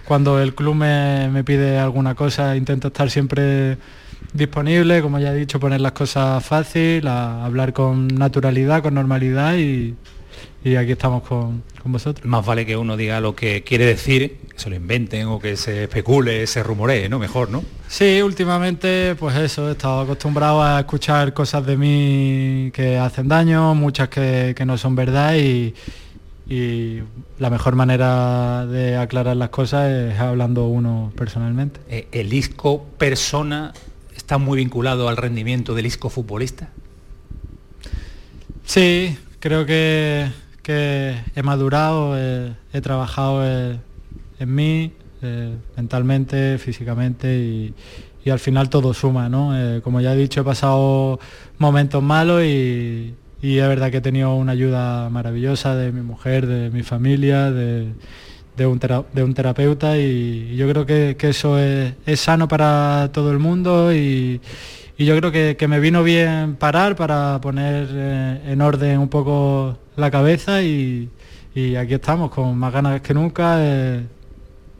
cuando 0.04 0.39
el 0.39 0.56
club 0.56 0.74
me, 0.74 1.43
pide 1.43 1.78
alguna 1.78 2.16
cosa, 2.16 2.56
intento 2.56 2.88
estar 2.88 3.12
siempre 3.12 3.78
disponible, 4.34 5.04
como 5.04 5.20
ya 5.20 5.32
he 5.32 5.36
dicho, 5.36 5.60
poner 5.60 5.80
las 5.80 5.91
cosas 5.91 6.43
fácil, 6.43 7.08
hablar 7.08 7.72
con 7.72 8.08
naturalidad, 8.08 8.82
con 8.82 8.95
normalidad 8.95 9.56
y, 9.56 9.93
y 10.64 10.76
aquí 10.76 10.93
estamos 10.93 11.24
con, 11.24 11.64
con, 11.82 11.91
vosotros. 11.91 12.26
Más 12.26 12.45
vale 12.45 12.66
que 12.66 12.78
uno 12.78 12.95
diga 12.95 13.20
lo 13.20 13.36
que 13.36 13.64
quiere 13.64 13.86
decir, 13.86 14.38
que 14.49 14.59
se 14.59 14.70
lo 14.70 14.76
inventen 14.76 15.28
o 15.28 15.39
que 15.39 15.57
se 15.57 15.84
especule, 15.84 16.47
se 16.47 16.64
rumoree, 16.64 17.09
¿no? 17.09 17.20
Mejor, 17.20 17.49
¿no? 17.49 17.64
Sí, 17.88 18.22
últimamente, 18.22 19.16
pues 19.16 19.36
eso, 19.38 19.70
he 19.70 19.74
estado 19.74 20.01
acostumbrado 20.01 20.64
a 20.64 20.80
escuchar 20.80 21.34
cosas 21.34 21.66
de 21.66 21.78
mí 21.78 22.72
que 22.74 22.97
hacen 22.97 23.28
daño, 23.28 23.76
muchas 23.76 24.09
que, 24.09 24.53
que 24.55 24.66
no 24.66 24.78
son 24.78 24.95
verdad 24.95 25.36
y, 25.36 25.74
y 26.47 27.01
la 27.39 27.49
mejor 27.49 27.76
manera 27.76 28.66
de 28.66 28.97
aclarar 28.97 29.36
las 29.36 29.49
cosas 29.49 29.89
es 29.89 30.20
hablando 30.20 30.68
uno 30.68 31.11
personalmente. 31.16 31.80
Eh, 31.89 32.07
¿El 32.11 32.34
ISCO 32.34 32.84
persona 32.97 33.74
está 34.16 34.38
muy 34.38 34.57
vinculado 34.57 35.07
al 35.07 35.18
rendimiento 35.18 35.74
del 35.74 35.86
ISCO 35.86 36.09
futbolista? 36.09 36.70
Sí, 38.66 39.18
creo 39.39 39.66
que, 39.66 40.28
que 40.64 41.16
he 41.36 41.43
madurado, 41.43 42.18
he, 42.18 42.82
trabajado 42.82 43.45
en, 43.45 43.82
en 44.39 44.55
mí, 44.55 44.93
eh, 45.22 45.55
mentalmente, 45.78 46.57
físicamente 46.57 47.38
y, 47.38 47.74
al 48.30 48.39
final 48.39 48.70
todo 48.70 48.93
suma, 48.93 49.30
¿no? 49.30 49.57
Eh, 49.57 49.82
como 49.82 49.99
ya 50.01 50.14
he 50.14 50.18
dicho, 50.18 50.41
he 50.41 50.43
pasado 50.43 51.20
momentos 51.57 52.01
malos 52.01 52.43
y, 52.43 53.14
y 53.41 53.57
es 53.57 53.68
verdad 53.68 53.91
que 53.91 53.97
he 53.97 54.01
tenido 54.01 54.34
una 54.36 54.53
ayuda 54.53 55.09
maravillosa 55.09 55.76
de 55.76 55.91
mi 55.91 56.01
mujer, 56.01 56.47
de 56.47 56.70
mi 56.70 56.84
familia, 56.84 57.51
de, 57.51 57.93
un, 58.66 58.80
terapeuta 59.34 59.97
y, 59.97 60.55
yo 60.55 60.70
creo 60.70 60.86
que, 60.86 61.18
eso 61.20 61.59
es, 61.59 62.20
sano 62.20 62.47
para 62.47 63.09
todo 63.11 63.32
el 63.32 63.39
mundo 63.39 63.93
y, 63.93 64.39
yo 64.97 65.18
creo 65.18 65.32
que, 65.32 65.68
me 65.68 65.82
vino 65.82 66.03
bien 66.03 66.55
parar 66.55 66.95
para 66.95 67.39
poner 67.41 67.88
eh, 67.91 68.41
en 68.47 68.61
orden 68.61 68.99
un 68.99 69.09
poco 69.09 69.78
la 69.96 70.12
cabeza 70.12 70.62
y, 70.62 71.10
y, 71.54 71.76
aquí 71.76 71.94
estamos 71.94 72.32
con 72.32 72.58
más 72.58 72.74
ganas 72.74 73.02
que 73.02 73.14
nunca. 73.14 73.58
Eh, 73.60 74.04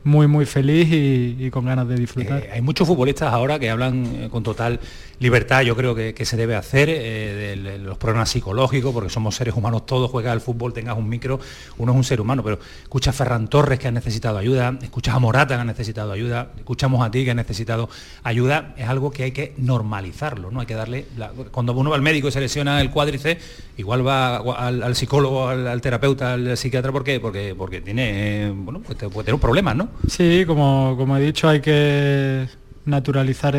muy 0.04 0.28
muy 0.28 0.46
feliz 0.46 0.90
y, 0.92 1.38
y, 1.40 1.50
con 1.50 1.66
ganas 1.66 1.88
de 1.88 1.96
disfrutar. 1.96 2.44
Eh, 2.44 2.50
hay 2.54 2.62
muchos 2.62 2.88
futbolistas 2.88 3.34
ahora 3.34 3.58
que 3.58 3.70
hablan 3.70 4.06
eh, 4.06 4.30
con 4.30 4.44
total 4.44 4.80
libertad, 5.20 5.62
yo 5.62 5.76
creo 5.76 5.96
que, 5.96 6.14
que 6.14 6.26
se 6.26 6.38
debe 6.38 6.56
hacer, 6.56 6.90
eh, 6.90 7.56
de, 7.56 7.78
los 7.80 7.98
problemas 7.98 8.30
psicológicos, 8.30 8.94
porque 8.94 9.10
somos 9.10 9.36
seres 9.36 9.56
humanos 9.56 9.86
todos, 9.86 10.10
juegas 10.12 10.34
al 10.34 10.42
fútbol, 10.42 10.74
tengas 10.74 10.98
un 10.98 11.08
micro, 11.08 11.40
uno 11.78 11.92
es 11.92 11.98
un 11.98 12.04
ser 12.04 12.22
humano, 12.22 12.44
pero 12.44 12.60
escucha 12.82 13.12
a 13.12 13.14
Ferran 13.14 13.48
Torres 13.48 13.80
que 13.80 13.88
ha 13.88 13.92
necesitado 13.92 14.38
ayuda, 14.38 14.78
escuchas 14.82 15.16
a 15.16 15.20
Morata 15.20 15.56
que 15.56 15.62
ha 15.62 15.66
necesitado 15.66 16.12
ayuda, 16.12 16.52
escuchamos 16.58 17.06
a 17.06 17.12
ti 17.12 17.24
que 17.24 17.32
ha 17.32 17.36
necesitado 17.36 17.90
ayuda, 18.24 18.74
es 18.78 18.88
algo 18.88 19.12
que 19.12 19.24
hay 19.24 19.32
que 19.32 19.54
normalizarlo, 19.58 20.52
¿no? 20.52 20.60
Hay 20.60 20.66
que 20.66 20.76
darle, 20.76 21.06
cuando 21.52 21.74
uno 21.74 21.90
va 21.90 21.96
al 21.96 22.02
médico 22.02 22.28
y 22.28 22.32
se 22.32 22.40
lesiona 22.40 22.82
el 22.82 22.90
cuádriceps, 22.90 23.44
igual 23.78 24.06
va 24.06 24.38
al, 24.38 24.96
psicólogo, 24.96 25.48
al, 25.48 25.82
terapeuta, 25.82 26.34
al 26.34 26.58
psiquiatra, 26.58 26.92
¿por 26.92 27.04
qué? 27.04 27.20
Porque, 27.20 27.56
porque 27.58 27.82
tiene, 27.82 28.52
bueno, 28.56 28.82
pues 28.82 28.98
puede 28.98 29.26
tener 29.26 29.36
un 29.36 29.40
problema, 29.40 29.74
¿no? 29.74 29.90
Sí, 30.08 30.44
como, 30.46 30.96
como 30.98 31.18
he 31.18 31.22
dicho, 31.22 31.48
hay 31.48 31.62
que 31.62 32.48
naturalizar 32.86 33.56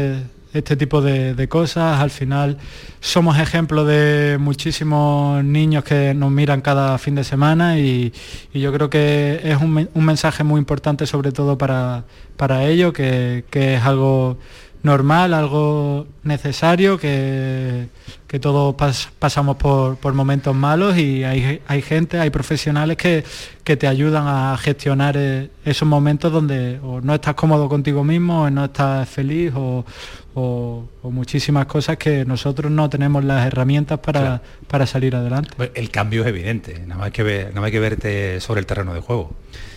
este 0.55 0.77
tipo 0.77 1.03
de, 1.03 1.35
de, 1.35 1.49
cosas. 1.49 2.01
Al 2.01 2.11
final 2.11 2.57
somos 3.01 3.39
ejemplo 3.39 3.85
de 3.85 4.39
muchísimos 4.39 5.45
niños 5.45 5.85
que 5.85 6.15
nos 6.15 6.31
miran 6.31 6.61
cada 6.61 6.97
fin 6.99 7.15
de 7.15 7.25
semana 7.25 7.79
y, 7.79 8.13
y 8.53 8.61
yo 8.61 8.73
creo 8.73 8.89
que 8.89 9.41
es 9.43 9.61
un, 9.61 9.89
un, 9.93 10.05
mensaje 10.05 10.45
muy 10.45 10.59
importante 10.59 11.07
sobre 11.07 11.33
todo 11.33 11.59
para, 11.59 12.05
para 12.37 12.65
ellos, 12.65 12.93
que, 12.93 13.45
que 13.51 13.75
es 13.75 13.83
algo 13.83 14.39
normal, 14.85 15.33
algo 15.33 16.07
necesario, 16.23 16.99
que, 16.99 17.89
que 18.29 18.39
todos 18.39 18.75
pas, 18.75 19.09
pasamos 19.19 19.57
por, 19.57 19.97
por, 19.97 20.13
momentos 20.13 20.55
malos 20.55 20.99
y 20.99 21.25
hay, 21.25 21.63
hay, 21.67 21.83
gente, 21.83 22.21
hay 22.21 22.29
profesionales 22.29 22.99
que, 22.99 23.25
que 23.65 23.79
te 23.79 23.87
ayudan 23.87 24.25
a 24.27 24.57
gestionar 24.59 25.17
eh, 25.17 25.51
esos 25.65 25.89
momentos 25.89 26.31
donde 26.31 26.79
no 27.03 27.15
estás 27.15 27.35
cómodo 27.35 27.67
contigo 27.67 28.05
mismo, 28.05 28.51
no 28.51 28.67
estás 28.67 29.09
feliz 29.09 29.53
o, 29.57 29.87
o, 30.35 30.89
o, 31.03 31.11
muchísimas 31.11 31.67
cosas 31.67 31.97
que 31.97 32.25
nosotros 32.25 32.71
no 32.71 32.91
tenemos 32.91 33.25
las 33.25 33.47
herramientas 33.47 34.01
para, 34.01 34.21
claro. 34.21 34.43
para 34.69 34.87
salir 34.87 35.15
adelante. 35.15 35.51
Pues 35.57 35.71
el 35.75 35.91
cambio 35.91 36.23
es 36.23 36.29
evidente, 36.29 36.81
nada 36.87 37.01
más, 37.01 37.11
que 37.13 37.23
ver, 37.23 37.49
nada 37.49 37.61
más 37.61 37.71
que 37.71 37.81
verte 37.81 38.41
sobre 38.41 38.61
el 38.61 38.67
terreno 38.67 38.95
de 38.95 39.01
juego. 39.01 39.35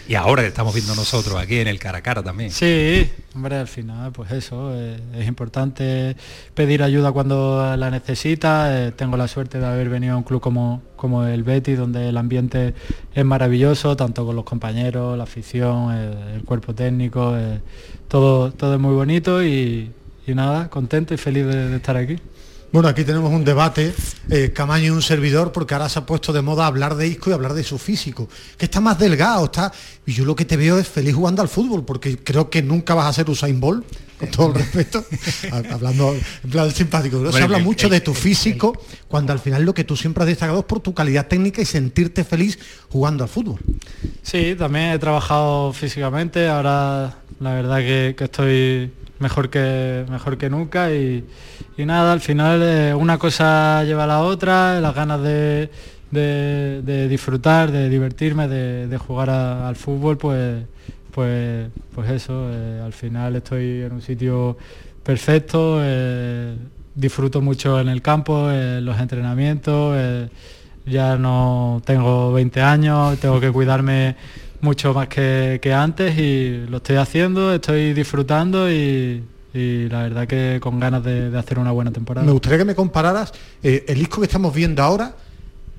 Y 0.07 0.15
ahora 0.15 0.41
que 0.41 0.47
estamos 0.47 0.73
viendo 0.73 0.95
nosotros 0.95 1.35
aquí 1.35 1.59
en 1.59 1.67
el 1.67 1.79
cara 1.79 1.97
a 1.97 2.01
cara 2.01 2.23
también. 2.23 2.49
Sí, 2.49 3.09
hombre, 3.35 3.57
al 3.57 3.67
final, 3.67 4.13
pues 4.13 4.31
eso, 4.31 4.71
eh, 4.73 4.97
es 5.13 5.27
importante 5.27 6.15
pedir 6.53 6.81
ayuda 6.81 7.11
cuando 7.11 7.75
la 7.75 7.91
necesita. 7.91 8.87
Eh, 8.87 8.91
tengo 8.93 9.17
la 9.17 9.27
suerte 9.27 9.59
de 9.59 9.65
haber 9.65 9.89
venido 9.89 10.13
a 10.13 10.17
un 10.17 10.23
club 10.23 10.39
como, 10.39 10.81
como 10.95 11.25
el 11.25 11.43
Betis, 11.43 11.77
donde 11.77 12.07
el 12.07 12.15
ambiente 12.15 12.73
es 13.13 13.25
maravilloso, 13.25 13.97
tanto 13.97 14.25
con 14.25 14.37
los 14.37 14.45
compañeros, 14.45 15.17
la 15.17 15.25
afición, 15.25 15.91
el, 15.93 16.35
el 16.35 16.43
cuerpo 16.45 16.73
técnico, 16.73 17.37
eh, 17.37 17.59
todo, 18.07 18.53
todo 18.53 18.75
es 18.75 18.79
muy 18.79 18.95
bonito 18.95 19.43
y, 19.43 19.91
y 20.27 20.35
nada, 20.35 20.69
contento 20.69 21.13
y 21.13 21.17
feliz 21.17 21.45
de, 21.45 21.69
de 21.69 21.77
estar 21.77 21.97
aquí. 21.97 22.17
Bueno, 22.69 22.89
aquí 22.89 23.05
tenemos 23.05 23.31
un 23.31 23.45
debate, 23.45 23.93
eh, 24.29 24.51
Camaño 24.53 24.87
y 24.87 24.89
un 24.89 25.01
servidor, 25.01 25.53
porque 25.53 25.73
ahora 25.73 25.87
se 25.87 25.99
ha 25.99 26.05
puesto 26.05 26.33
de 26.33 26.41
moda 26.41 26.65
hablar 26.65 26.95
de 26.95 27.07
Isco 27.07 27.29
y 27.29 27.33
hablar 27.33 27.53
de 27.53 27.63
su 27.63 27.77
físico, 27.77 28.27
que 28.57 28.65
está 28.65 28.81
más 28.81 28.99
delgado, 28.99 29.45
está... 29.45 29.71
Y 30.05 30.11
yo 30.11 30.25
lo 30.25 30.35
que 30.35 30.43
te 30.43 30.57
veo 30.57 30.77
es 30.77 30.87
feliz 30.87 31.15
jugando 31.15 31.41
al 31.41 31.47
fútbol, 31.47 31.85
porque 31.85 32.17
creo 32.17 32.49
que 32.49 32.61
nunca 32.61 32.93
vas 32.93 33.07
a 33.07 33.13
ser 33.13 33.29
Usain 33.29 33.57
Bolt, 33.61 33.85
con 34.19 34.29
todo 34.29 34.47
el 34.47 34.55
respeto, 34.55 35.05
hablando 35.71 36.13
en 36.43 36.49
plan 36.49 36.69
simpático. 36.71 37.17
Bueno, 37.17 37.31
se 37.31 37.41
habla 37.41 37.59
mucho 37.59 37.87
de 37.87 38.01
tu 38.01 38.13
físico, 38.13 38.77
cuando 39.07 39.31
al 39.31 39.39
final 39.39 39.63
lo 39.63 39.73
que 39.73 39.85
tú 39.85 39.95
siempre 39.95 40.23
has 40.23 40.27
destacado 40.27 40.59
es 40.59 40.65
por 40.65 40.81
tu 40.81 40.93
calidad 40.93 41.27
técnica 41.27 41.61
y 41.61 41.65
sentirte 41.65 42.25
feliz 42.25 42.59
jugando 42.89 43.23
al 43.23 43.29
fútbol. 43.29 43.59
Sí, 44.23 44.55
también 44.57 44.91
he 44.91 44.99
trabajado 44.99 45.71
físicamente, 45.71 46.49
ahora 46.49 47.19
la 47.39 47.53
verdad 47.53 47.77
que, 47.77 48.15
que 48.17 48.25
estoy 48.25 48.91
mejor 49.19 49.49
que 49.49 50.05
mejor 50.09 50.37
que 50.37 50.49
nunca 50.49 50.91
y, 50.91 51.25
y 51.77 51.85
nada 51.85 52.13
al 52.13 52.21
final 52.21 52.61
eh, 52.63 52.93
una 52.93 53.17
cosa 53.17 53.83
lleva 53.83 54.03
a 54.03 54.07
la 54.07 54.21
otra 54.21 54.79
las 54.79 54.93
ganas 54.93 55.21
de, 55.21 55.69
de, 56.11 57.07
disfrutar 57.07 57.71
de 57.71 57.89
divertirme 57.89 58.47
de, 58.47 58.87
de 58.87 58.97
jugar 58.97 59.29
al 59.29 59.75
fútbol 59.75 60.17
pues 60.17 60.63
pues 61.11 61.69
pues 61.93 62.09
eso 62.11 62.49
eh, 62.51 62.81
al 62.83 62.93
final 62.93 63.35
estoy 63.35 63.81
en 63.81 63.93
un 63.93 64.01
sitio 64.01 64.57
perfecto 65.03 65.79
eh, 65.81 66.55
disfruto 66.93 67.41
mucho 67.41 67.79
en 67.79 67.89
el 67.89 68.01
campo 68.01 68.51
en 68.51 68.85
los 68.85 68.99
entrenamientos 68.99 70.29
ya 70.85 71.17
no 71.17 71.81
tengo 71.85 72.31
20 72.33 72.61
años 72.61 73.19
tengo 73.19 73.39
que 73.39 73.51
cuidarme 73.51 74.15
mucho 74.61 74.93
más 74.93 75.07
que, 75.07 75.59
que, 75.61 75.73
antes 75.73 76.17
y 76.17 76.65
lo 76.67 76.77
estoy 76.77 76.97
haciendo, 76.97 77.53
estoy 77.53 77.93
disfrutando 77.93 78.71
y, 78.71 79.23
y 79.53 79.89
la 79.89 80.03
verdad 80.03 80.27
que 80.27 80.59
con 80.61 80.79
ganas 80.79 81.03
de, 81.03 81.29
de, 81.29 81.37
hacer 81.37 81.59
una 81.59 81.71
buena 81.71 81.91
temporada. 81.91 82.25
Me 82.25 82.31
gustaría 82.31 82.57
que 82.59 82.65
me 82.65 82.75
compararas, 82.75 83.33
eh, 83.61 83.85
el 83.87 83.99
disco 83.99 84.21
que 84.21 84.25
estamos 84.25 84.53
viendo 84.53 84.81
ahora 84.81 85.15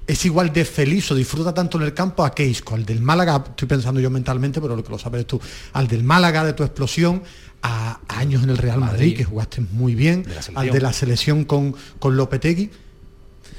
es 0.07 0.25
igual 0.25 0.53
de 0.53 0.65
feliz 0.65 1.11
o 1.11 1.15
disfruta 1.15 1.53
tanto 1.53 1.77
en 1.79 1.85
el 1.85 1.93
campo 1.93 2.25
a 2.25 2.35
qué 2.35 2.45
disco, 2.45 2.75
al 2.75 2.87
del 2.87 3.03
Málaga, 3.03 3.45
estoy 3.51 3.69
pensando 3.69 4.01
yo 4.01 4.09
mentalmente, 4.09 4.61
pero 4.61 4.75
lo 4.75 4.83
que 4.83 4.91
lo 4.91 4.99
sabes 4.99 5.27
tú, 5.27 5.41
al 5.75 5.87
del 5.87 6.03
Málaga 6.03 6.45
de 6.45 6.55
tu 6.55 6.65
explosión, 6.65 7.23
a, 7.61 8.01
a 8.09 8.19
años 8.19 8.43
en 8.43 8.51
el 8.51 8.57
Real 8.57 8.79
Madrid, 8.79 8.93
Madrid, 8.93 9.17
que 9.17 9.25
jugaste 9.25 9.61
muy 9.61 9.95
bien, 9.95 10.23
de 10.23 10.35
al 10.55 10.71
de 10.71 10.81
la 10.81 10.93
selección 10.93 11.45
con, 11.45 11.75
con 11.99 12.17
Lopetegui, 12.17 12.71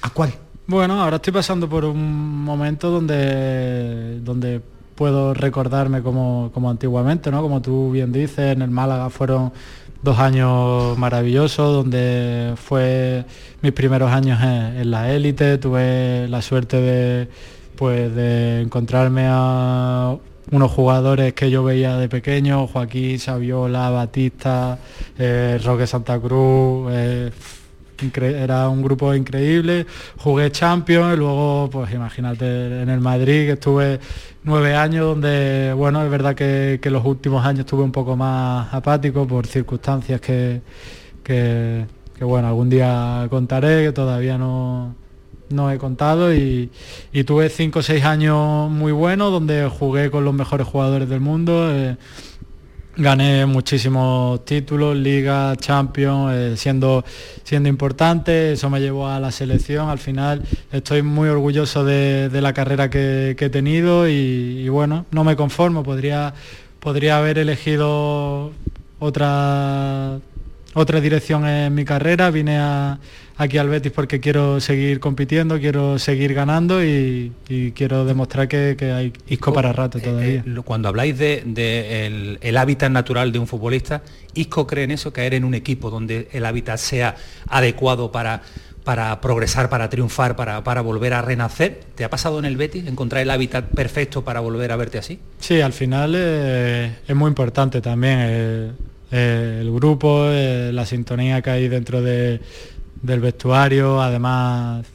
¿a 0.01 0.09
cuál? 0.09 0.33
Bueno, 0.65 1.01
ahora 1.01 1.17
estoy 1.17 1.33
pasando 1.33 1.69
por 1.69 1.85
un 1.85 2.43
momento 2.43 2.89
donde, 2.89 4.19
donde 4.21 4.61
puedo 4.99 5.33
recordarme 5.33 6.01
como, 6.01 6.51
como 6.53 6.69
antiguamente, 6.69 7.31
¿no? 7.31 7.41
Como 7.41 7.61
tú 7.61 7.89
bien 7.89 8.11
dices, 8.11 8.51
en 8.51 8.61
el 8.61 8.69
Málaga 8.69 9.09
fueron 9.09 9.53
dos 10.03 10.19
años 10.19 10.97
maravillosos, 10.97 11.73
donde 11.73 12.51
fue 12.57 13.23
mis 13.61 13.71
primeros 13.71 14.11
años 14.11 14.41
en, 14.43 14.91
la 14.91 15.09
élite, 15.09 15.57
tuve 15.57 16.27
la 16.27 16.41
suerte 16.41 16.81
de, 16.81 17.29
pues, 17.77 18.13
de 18.13 18.61
encontrarme 18.61 19.23
a 19.29 20.17
unos 20.51 20.69
jugadores 20.69 21.33
que 21.33 21.49
yo 21.49 21.63
veía 21.63 21.95
de 21.95 22.09
pequeño, 22.09 22.67
Joaquín, 22.67 23.19
Saviola, 23.19 23.89
Batista, 23.91 24.79
eh, 25.17 25.61
Roque 25.63 25.87
Santa 25.87 26.19
Cruz, 26.19 26.89
eh, 26.91 27.31
era 28.23 28.69
un 28.69 28.81
grupo 28.81 29.13
increíble, 29.13 29.85
jugué 30.17 30.51
Champions, 30.51 31.17
luego 31.17 31.69
pues 31.71 31.93
imagínate 31.93 32.81
en 32.81 32.89
el 32.89 32.99
Madrid 32.99 33.45
que 33.45 33.51
estuve 33.53 33.99
nueve 34.43 34.75
años 34.75 35.05
donde, 35.05 35.73
bueno, 35.75 36.03
es 36.03 36.09
verdad 36.09 36.35
que, 36.35 36.79
los 36.85 37.05
últimos 37.05 37.45
años 37.45 37.61
estuve 37.61 37.83
un 37.83 37.91
poco 37.91 38.15
más 38.15 38.73
apático 38.73 39.27
por 39.27 39.45
circunstancias 39.47 40.21
que, 40.21 40.61
que, 41.23 41.85
bueno, 42.21 42.47
algún 42.47 42.69
día 42.69 43.27
contaré, 43.29 43.85
que 43.85 43.91
todavía 43.91 44.37
no, 44.37 44.95
no 45.49 45.71
he 45.71 45.77
contado 45.77 46.33
y, 46.33 46.69
y, 47.11 47.23
tuve 47.23 47.49
cinco 47.49 47.79
o 47.79 47.83
seis 47.83 48.03
años 48.05 48.69
muy 48.69 48.91
buenos 48.91 49.31
donde 49.31 49.67
jugué 49.67 50.09
con 50.09 50.25
los 50.25 50.33
mejores 50.33 50.67
jugadores 50.67 51.09
del 51.09 51.19
mundo. 51.19 51.69
Eh, 51.71 51.97
gané 52.99 53.45
muchísimos 53.45 54.43
títulos, 54.43 54.95
Liga, 54.95 55.55
Champions, 55.55 56.33
eh, 56.33 56.57
siendo, 56.57 57.05
siendo 57.43 57.69
importante, 57.69 58.51
eso 58.51 58.69
me 58.69 58.81
llevó 58.81 59.07
a 59.07 59.21
la 59.21 59.31
selección, 59.31 59.89
al 59.89 59.99
final 59.99 60.43
estoy 60.71 61.01
muy 61.01 61.29
orgulloso 61.29 61.85
de, 61.85 62.29
la 62.41 62.51
carrera 62.51 62.89
que, 62.89 63.37
he 63.39 63.49
tenido 63.49 64.07
y, 64.09 64.67
bueno, 64.67 65.05
no 65.11 65.23
me 65.23 65.37
conformo, 65.37 65.81
podría, 65.81 66.33
podría 66.81 67.17
haber 67.17 67.37
elegido 67.37 68.51
otra, 68.99 70.19
otra 70.73 70.99
dirección 70.99 71.47
en 71.47 71.73
mi 71.73 71.85
carrera, 71.85 72.31
vine 72.31 72.59
a, 72.59 72.99
aquí 73.39 73.57
al 73.57 73.69
Betis 73.69 73.93
porque 73.93 74.19
quiero 74.19 74.59
seguir 74.59 74.99
compitiendo, 74.99 75.59
quiero 75.59 75.97
seguir 75.97 76.33
ganando 76.33 76.83
y, 76.83 77.31
quiero 77.73 78.03
demostrar 78.03 78.49
que, 78.49 78.75
hay 78.93 79.13
Isco 79.29 79.53
para 79.53 79.71
rato 79.71 79.97
eh, 79.97 80.01
todavía. 80.01 80.43
Eh, 80.45 80.61
cuando 80.63 80.89
habláis 80.89 81.17
de, 81.17 82.37
el, 82.41 82.57
hábitat 82.57 82.91
natural 82.91 83.31
de 83.31 83.39
un 83.39 83.47
futbolista, 83.47 84.03
¿Isco 84.33 84.67
cree 84.67 84.83
en 84.83 84.91
eso, 84.91 85.13
caer 85.13 85.33
en 85.33 85.45
un 85.45 85.53
equipo 85.53 85.89
donde 85.89 86.27
el 86.33 86.45
hábitat 86.45 86.77
sea 86.77 87.15
adecuado 87.47 88.11
para, 88.11 88.41
para 88.83 89.21
progresar, 89.21 89.69
para 89.69 89.89
triunfar, 89.89 90.35
para, 90.35 90.61
para, 90.61 90.81
volver 90.81 91.13
a 91.13 91.21
renacer. 91.21 91.79
¿Te 91.95 92.03
ha 92.03 92.09
pasado 92.09 92.39
en 92.39 92.45
el 92.45 92.57
Betis 92.57 92.87
encontrar 92.87 93.21
el 93.21 93.31
hábitat 93.31 93.69
perfecto 93.69 94.21
para 94.21 94.41
volver 94.41 94.73
a 94.73 94.75
verte 94.75 94.97
así? 94.97 95.17
Sí, 95.39 95.61
al 95.61 95.73
final 95.73 96.13
eh, 96.13 96.91
es 97.07 97.15
muy 97.15 97.29
importante 97.29 97.79
también 97.79 98.75
el 99.11 99.71
grupo, 99.71 100.27
la 100.27 100.85
sintonía 100.85 101.41
que 101.41 101.49
hay 101.49 101.67
dentro 101.67 102.01
de, 102.01 102.41
del 103.01 103.19
vestuario, 103.19 104.01
además 104.01 104.85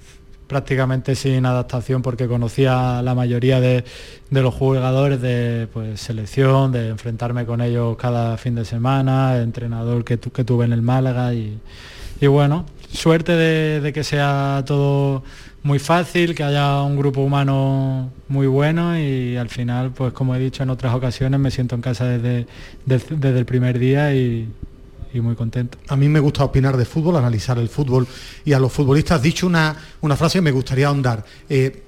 prácticamente 0.47 1.15
sin 1.15 1.47
adaptación 1.47 2.03
porque 2.03 2.29
conocía 2.29 3.03
la 3.03 3.15
mayoría 3.15 3.61
de, 3.61 3.85
los 4.31 4.55
jugadores 4.55 5.21
de 5.21 5.69
pues, 5.73 6.01
selección, 6.01 6.73
de 6.73 6.89
enfrentarme 6.89 7.47
con 7.47 7.61
ellos 7.61 7.97
cada 7.97 8.37
fin 8.37 8.55
de 8.55 8.65
semana, 8.65 9.39
entrenador 9.39 10.05
que, 10.05 10.19
que 10.19 10.45
tuve 10.45 10.65
en 10.65 10.73
el 10.73 10.83
Málaga 10.83 11.35
y, 11.35 11.59
bueno, 12.27 12.67
suerte 12.91 13.33
de, 13.33 13.93
que 13.93 14.05
sea 14.05 14.63
todo 14.67 15.23
muy 15.63 15.79
fácil, 15.79 16.35
que 16.35 16.43
haya 16.43 16.83
un 16.83 16.97
grupo 16.97 17.21
humano 17.21 18.11
muy 18.29 18.47
bueno 18.47 18.99
y 18.99 19.37
al 19.37 19.49
final, 19.49 19.91
pues 19.91 20.13
como 20.13 20.35
he 20.35 20.39
dicho 20.39 20.63
en 20.63 20.71
otras 20.71 20.95
ocasiones, 20.95 21.41
me 21.41 21.51
siento 21.51 21.75
en 21.75 21.81
casa 21.81 22.05
desde, 22.07 22.47
desde 22.87 23.39
el 23.39 23.45
primer 23.45 23.79
día 23.79 24.15
y, 24.15 24.49
y 25.15 25.21
muy 25.21 25.37
contento. 25.37 25.79
A 25.89 25.97
mí 25.97 26.09
me 26.09 26.21
gusta 26.21 26.45
opinar 26.45 26.77
de 26.77 26.85
fútbol, 26.85 27.17
analizar 27.17 27.59
el 27.59 27.69
fútbol 27.69 28.07
y 28.45 28.53
a 28.53 28.59
los 28.59 28.73
futbolistas. 28.73 29.23
Dicho 29.23 29.47
una, 29.47 29.77
una 30.01 30.17
frase 30.17 30.39
que 30.39 30.43
me 30.43 30.51
gustaría 30.51 30.89
ahondar. 30.89 31.25
Eh, 31.49 31.83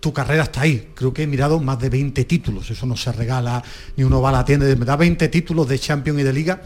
tu 0.00 0.12
carrera 0.12 0.44
está 0.44 0.62
ahí. 0.62 0.90
Creo 0.94 1.12
que 1.12 1.24
he 1.24 1.26
mirado 1.26 1.60
más 1.60 1.78
de 1.78 1.90
20 1.90 2.24
títulos. 2.24 2.70
Eso 2.70 2.86
no 2.86 2.96
se 2.96 3.12
regala, 3.12 3.62
ni 3.96 4.04
uno 4.04 4.22
va 4.22 4.30
a 4.30 4.32
la 4.32 4.44
tienda. 4.44 4.66
Me 4.66 4.86
da 4.86 4.96
20 4.96 5.28
títulos 5.28 5.68
de 5.68 5.78
Champions 5.78 6.20
y 6.20 6.22
de 6.22 6.32
Liga. 6.32 6.62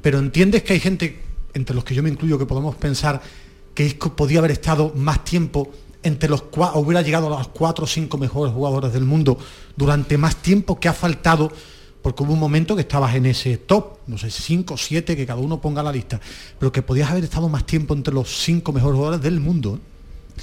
Pero 0.00 0.18
entiendes 0.18 0.62
que 0.62 0.72
hay 0.72 0.80
gente, 0.80 1.20
entre 1.52 1.74
los 1.74 1.84
que 1.84 1.94
yo 1.94 2.02
me 2.02 2.08
incluyo, 2.08 2.38
que 2.38 2.46
podemos 2.46 2.74
pensar 2.76 3.20
que 3.74 3.84
Isco 3.84 4.16
podía 4.16 4.38
haber 4.38 4.52
estado 4.52 4.92
más 4.96 5.24
tiempo 5.24 5.70
entre 6.02 6.30
los 6.30 6.42
cuatro, 6.42 6.80
hubiera 6.80 7.02
llegado 7.02 7.26
a 7.26 7.38
los 7.38 7.48
cuatro 7.48 7.84
o 7.84 7.86
cinco 7.86 8.16
mejores 8.16 8.54
jugadores 8.54 8.94
del 8.94 9.04
mundo 9.04 9.38
durante 9.76 10.16
más 10.16 10.36
tiempo 10.36 10.80
que 10.80 10.88
ha 10.88 10.94
faltado 10.94 11.52
porque 12.02 12.22
hubo 12.22 12.32
un 12.32 12.38
momento 12.38 12.74
que 12.74 12.82
estabas 12.82 13.14
en 13.14 13.26
ese 13.26 13.58
top, 13.58 13.98
no 14.06 14.16
sé, 14.16 14.30
cinco, 14.30 14.76
siete, 14.76 15.16
que 15.16 15.26
cada 15.26 15.40
uno 15.40 15.60
ponga 15.60 15.82
la 15.82 15.92
lista, 15.92 16.20
pero 16.58 16.72
que 16.72 16.82
podías 16.82 17.10
haber 17.10 17.24
estado 17.24 17.48
más 17.48 17.66
tiempo 17.66 17.94
entre 17.94 18.14
los 18.14 18.28
cinco 18.42 18.72
mejores 18.72 18.96
jugadores 18.96 19.22
del 19.22 19.40
mundo. 19.40 19.76
¿eh? 19.76 20.42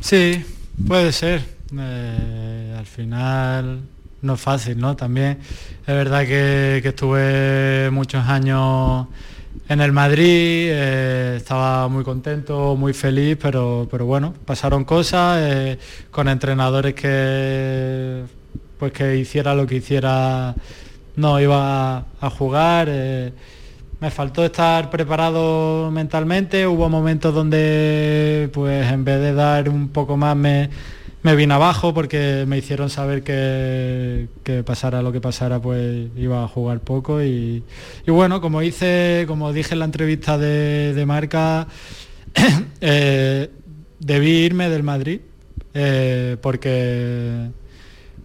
Sí, 0.00 0.44
puede 0.86 1.12
ser. 1.12 1.42
Eh, 1.78 2.74
al 2.76 2.86
final 2.86 3.80
no 4.22 4.34
es 4.34 4.40
fácil, 4.40 4.78
¿no? 4.78 4.96
También 4.96 5.38
es 5.86 5.86
verdad 5.86 6.26
que, 6.26 6.82
estuve 6.84 7.90
muchos 7.90 8.26
años 8.26 9.06
en 9.68 9.80
el 9.80 9.92
Madrid, 9.92 10.70
eh, 10.70 11.34
estaba 11.36 11.88
muy 11.88 12.02
contento, 12.02 12.74
muy 12.74 12.92
feliz, 12.92 13.36
pero, 13.40 13.86
pero 13.90 14.06
bueno, 14.06 14.34
pasaron 14.44 14.84
cosas 14.84 15.76
con 16.10 16.28
entrenadores 16.28 16.94
que 16.94 18.24
pues 18.78 18.92
que 18.92 19.16
hiciera 19.16 19.54
lo 19.54 19.66
que 19.66 19.76
hiciera 19.76 20.54
no 21.18 21.40
iba 21.40 22.06
a 22.20 22.30
jugar. 22.30 22.88
Eh, 22.90 23.32
me 24.00 24.10
faltó 24.10 24.44
estar 24.44 24.90
preparado 24.90 25.90
mentalmente, 25.90 26.66
hubo 26.66 26.88
momentos 26.88 27.34
donde 27.34 28.48
pues 28.52 28.90
en 28.90 29.04
vez 29.04 29.20
de 29.20 29.34
dar 29.34 29.68
un 29.68 29.88
poco 29.88 30.16
más 30.16 30.36
me, 30.36 30.70
me 31.24 31.34
vine 31.34 31.54
abajo 31.54 31.92
porque 31.92 32.44
me 32.46 32.58
hicieron 32.58 32.90
saber 32.90 33.24
que, 33.24 34.28
que, 34.44 34.62
pasara 34.62 35.02
lo 35.02 35.10
que 35.10 35.20
pasara 35.20 35.60
pues 35.60 36.10
iba 36.16 36.44
a 36.44 36.48
jugar 36.48 36.78
poco 36.78 37.20
y, 37.20 37.64
bueno, 38.06 38.40
como 38.40 38.62
hice, 38.62 39.24
como 39.26 39.52
dije 39.52 39.72
en 39.74 39.80
la 39.80 39.86
entrevista 39.86 40.38
de, 40.38 41.04
marca, 41.04 41.66
eh, 42.80 43.50
debí 43.98 44.30
irme 44.30 44.70
del 44.70 44.84
Madrid 44.84 45.20
eh, 45.74 46.36
porque 46.40 47.50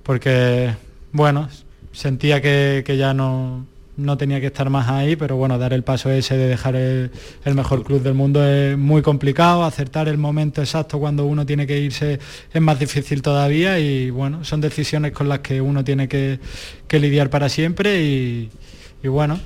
porque 0.04 0.76
bueno, 1.12 1.50
sentía 1.94 2.42
que, 2.42 2.84
ya 2.98 3.14
no, 3.14 3.66
no 3.96 4.18
tenía 4.18 4.42
que 4.42 4.48
estar 4.48 4.70
más 4.70 4.90
ahí, 4.90 5.16
pero 5.16 5.38
bueno, 5.38 5.58
dar 5.58 5.72
el 5.72 5.84
paso 5.84 6.10
ese 6.10 6.36
de 6.36 6.48
dejar 6.48 6.76
el, 6.76 7.12
mejor 7.54 7.84
club 7.84 8.02
del 8.02 8.16
mundo 8.16 8.46
es 8.46 8.78
muy 8.78 9.02
complicado, 9.02 9.64
acertar 9.64 10.10
el 10.10 10.18
momento 10.18 10.62
exacto 10.62 11.00
cuando 11.00 11.26
uno 11.26 11.46
tiene 11.46 11.66
que 11.66 11.80
irse 11.80 12.20
es 12.52 12.62
más 12.62 12.80
difícil 12.80 13.22
todavía 13.22 13.80
y 13.80 14.10
bueno, 14.10 14.44
son 14.44 14.60
decisiones 14.60 15.14
con 15.14 15.30
las 15.30 15.40
que 15.40 15.62
uno 15.62 15.84
tiene 15.84 16.08
que, 16.08 16.40
lidiar 16.90 17.32
para 17.32 17.50
siempre 17.50 18.04
y, 18.04 18.50
bueno, 19.04 19.40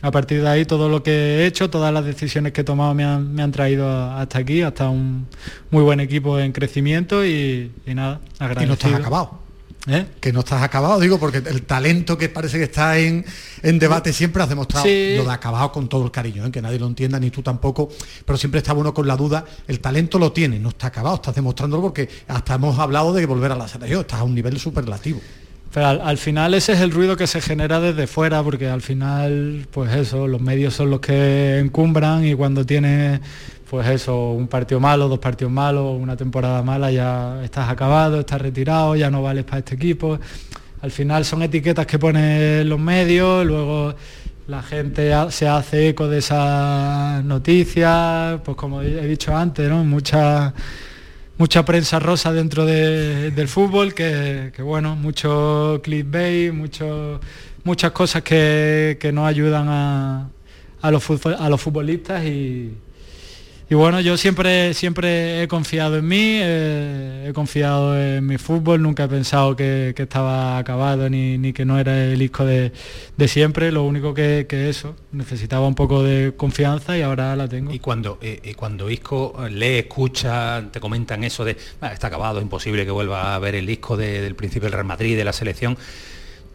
a 0.00 0.10
partir 0.12 0.42
de 0.42 0.48
ahí 0.48 0.64
todo 0.64 0.88
lo 0.88 1.02
que 1.02 1.10
he 1.10 1.46
hecho, 1.46 1.70
todas 1.70 1.92
las 1.92 2.04
decisiones 2.04 2.52
que 2.52 2.60
he 2.60 2.64
tomado 2.64 2.94
me 2.94 3.04
han, 3.04 3.52
traído 3.52 3.88
hasta 4.12 4.38
aquí, 4.38 4.62
hasta 4.62 4.88
un 4.88 5.26
muy 5.70 5.82
buen 5.82 5.98
equipo 5.98 6.38
en 6.38 6.52
crecimiento 6.52 7.24
y, 7.24 7.72
nada, 7.86 8.20
agradecido. 8.38 8.64
Y 8.64 8.68
no 8.68 8.74
estás 8.74 8.94
acabado. 8.94 9.43
¿Eh? 9.86 10.06
Que 10.18 10.32
no 10.32 10.40
estás 10.40 10.62
acabado, 10.62 10.98
digo, 10.98 11.18
porque 11.18 11.38
el 11.38 11.62
talento 11.62 12.16
que 12.16 12.30
parece 12.30 12.56
que 12.56 12.64
está 12.64 12.98
en, 12.98 13.24
debate 13.62 14.14
siempre 14.14 14.42
has 14.42 14.48
demostrado 14.48 14.86
lo 14.86 15.24
de 15.24 15.30
acabado 15.30 15.72
con 15.72 15.88
todo 15.88 16.04
el 16.04 16.10
cariño, 16.10 16.46
¿eh? 16.46 16.50
que 16.50 16.62
nadie 16.62 16.78
lo 16.78 16.86
entienda, 16.86 17.20
ni 17.20 17.30
tú 17.30 17.42
tampoco, 17.42 17.90
pero 18.24 18.38
siempre 18.38 18.58
está 18.58 18.72
uno 18.72 18.94
con 18.94 19.06
la 19.06 19.14
duda, 19.14 19.44
el 19.68 19.80
talento 19.80 20.18
lo 20.18 20.32
tiene, 20.32 20.58
no 20.58 20.70
está 20.70 20.86
acabado, 20.86 21.16
estás 21.16 21.34
demostrándolo 21.34 21.82
porque 21.82 22.08
hasta 22.28 22.54
hemos 22.54 22.78
hablado 22.78 23.12
de 23.12 23.26
volver 23.26 23.52
a 23.52 23.56
la 23.56 23.68
selección, 23.68 24.00
estás 24.00 24.20
a 24.20 24.24
un 24.24 24.34
nivel 24.34 24.58
superlativo. 24.58 25.20
Pero 25.74 25.88
al, 25.88 26.18
final 26.18 26.54
ese 26.54 26.72
es 26.72 26.80
el 26.80 26.92
ruido 26.92 27.16
que 27.16 27.26
se 27.26 27.40
genera 27.40 27.80
desde 27.80 28.06
fuera, 28.06 28.42
porque 28.44 28.68
al 28.68 28.80
final, 28.80 29.66
pues 29.72 29.92
eso, 29.92 30.28
los 30.28 30.40
medios 30.40 30.72
son 30.72 30.88
los 30.88 31.00
que 31.00 31.58
encumbran 31.58 32.24
y 32.24 32.34
cuando 32.34 32.64
tienes 32.64 33.20
pues 33.74 33.88
eso, 33.88 34.30
un 34.30 34.46
partido 34.46 34.78
malo, 34.78 35.08
dos 35.08 35.18
partidos 35.18 35.52
malos, 35.52 36.00
una 36.00 36.16
temporada 36.16 36.62
mala, 36.62 36.92
ya 36.92 37.42
estás 37.42 37.68
acabado, 37.68 38.20
estás 38.20 38.40
retirado, 38.40 38.94
ya 38.94 39.10
no 39.10 39.20
vales 39.20 39.42
para 39.42 39.58
este 39.58 39.74
equipo. 39.74 40.16
Al 40.80 40.92
final 40.92 41.24
son 41.24 41.42
etiquetas 41.42 41.84
que 41.84 41.98
ponen 41.98 42.68
los 42.68 42.78
medios, 42.78 43.44
luego 43.44 43.96
la 44.46 44.62
gente 44.62 45.12
se 45.30 45.48
hace 45.48 45.88
eco 45.88 46.06
de 46.06 46.18
esas 46.18 47.24
noticias, 47.24 48.38
pues 48.44 48.56
como 48.56 48.80
he 48.80 49.08
dicho 49.08 49.36
antes, 49.36 49.68
¿no? 49.68 49.82
Mucha, 49.82 50.54
mucha 51.36 51.64
prensa 51.64 51.98
rosa 51.98 52.32
dentro 52.32 52.64
del 52.64 53.48
fútbol, 53.48 53.92
que, 53.92 54.52
bueno, 54.62 54.94
mucho 54.94 55.80
clickbait, 55.82 56.52
mucho, 56.52 57.18
muchas 57.64 57.90
cosas 57.90 58.22
que, 58.22 58.98
que 59.00 59.10
no 59.10 59.26
ayudan 59.26 59.66
a, 59.68 60.28
a, 60.80 60.90
los, 60.92 61.26
a 61.26 61.48
los 61.48 61.60
futbolistas 61.60 62.24
y, 62.24 62.72
y 63.70 63.74
bueno, 63.74 64.00
yo 64.00 64.18
siempre, 64.18 64.74
siempre 64.74 65.42
he 65.42 65.48
confiado 65.48 65.96
en 65.96 66.06
mí, 66.06 66.38
eh, 66.42 67.26
he 67.28 67.32
confiado 67.32 67.98
en 67.98 68.26
mi 68.26 68.36
fútbol, 68.36 68.82
nunca 68.82 69.04
he 69.04 69.08
pensado 69.08 69.56
que, 69.56 69.94
estaba 69.96 70.58
acabado 70.58 71.08
ni, 71.08 71.52
que 71.54 71.64
no 71.64 71.78
era 71.78 72.04
el 72.04 72.18
disco 72.18 72.44
de, 72.44 72.72
siempre, 73.26 73.72
lo 73.72 73.84
único 73.84 74.12
que, 74.12 74.46
que, 74.46 74.68
eso, 74.68 74.94
necesitaba 75.12 75.66
un 75.66 75.74
poco 75.74 76.02
de 76.02 76.34
confianza 76.36 76.98
y 76.98 77.02
ahora 77.02 77.34
la 77.36 77.48
tengo. 77.48 77.72
Y 77.72 77.78
cuando, 77.78 78.18
eh, 78.20 78.54
cuando 78.54 78.90
Isco 78.90 79.34
lee, 79.50 79.78
escucha, 79.78 80.62
te 80.70 80.78
comentan 80.78 81.24
eso 81.24 81.44
de, 81.44 81.56
ah, 81.80 81.92
está 81.92 82.08
acabado, 82.08 82.38
es 82.38 82.42
imposible 82.42 82.84
que 82.84 82.90
vuelva 82.90 83.34
a 83.34 83.38
ver 83.38 83.54
el 83.54 83.64
disco 83.64 83.96
del 83.96 84.34
principio 84.34 84.66
del 84.66 84.72
Real 84.72 84.86
Madrid, 84.86 85.16
de 85.16 85.24
la 85.24 85.32
selección, 85.32 85.78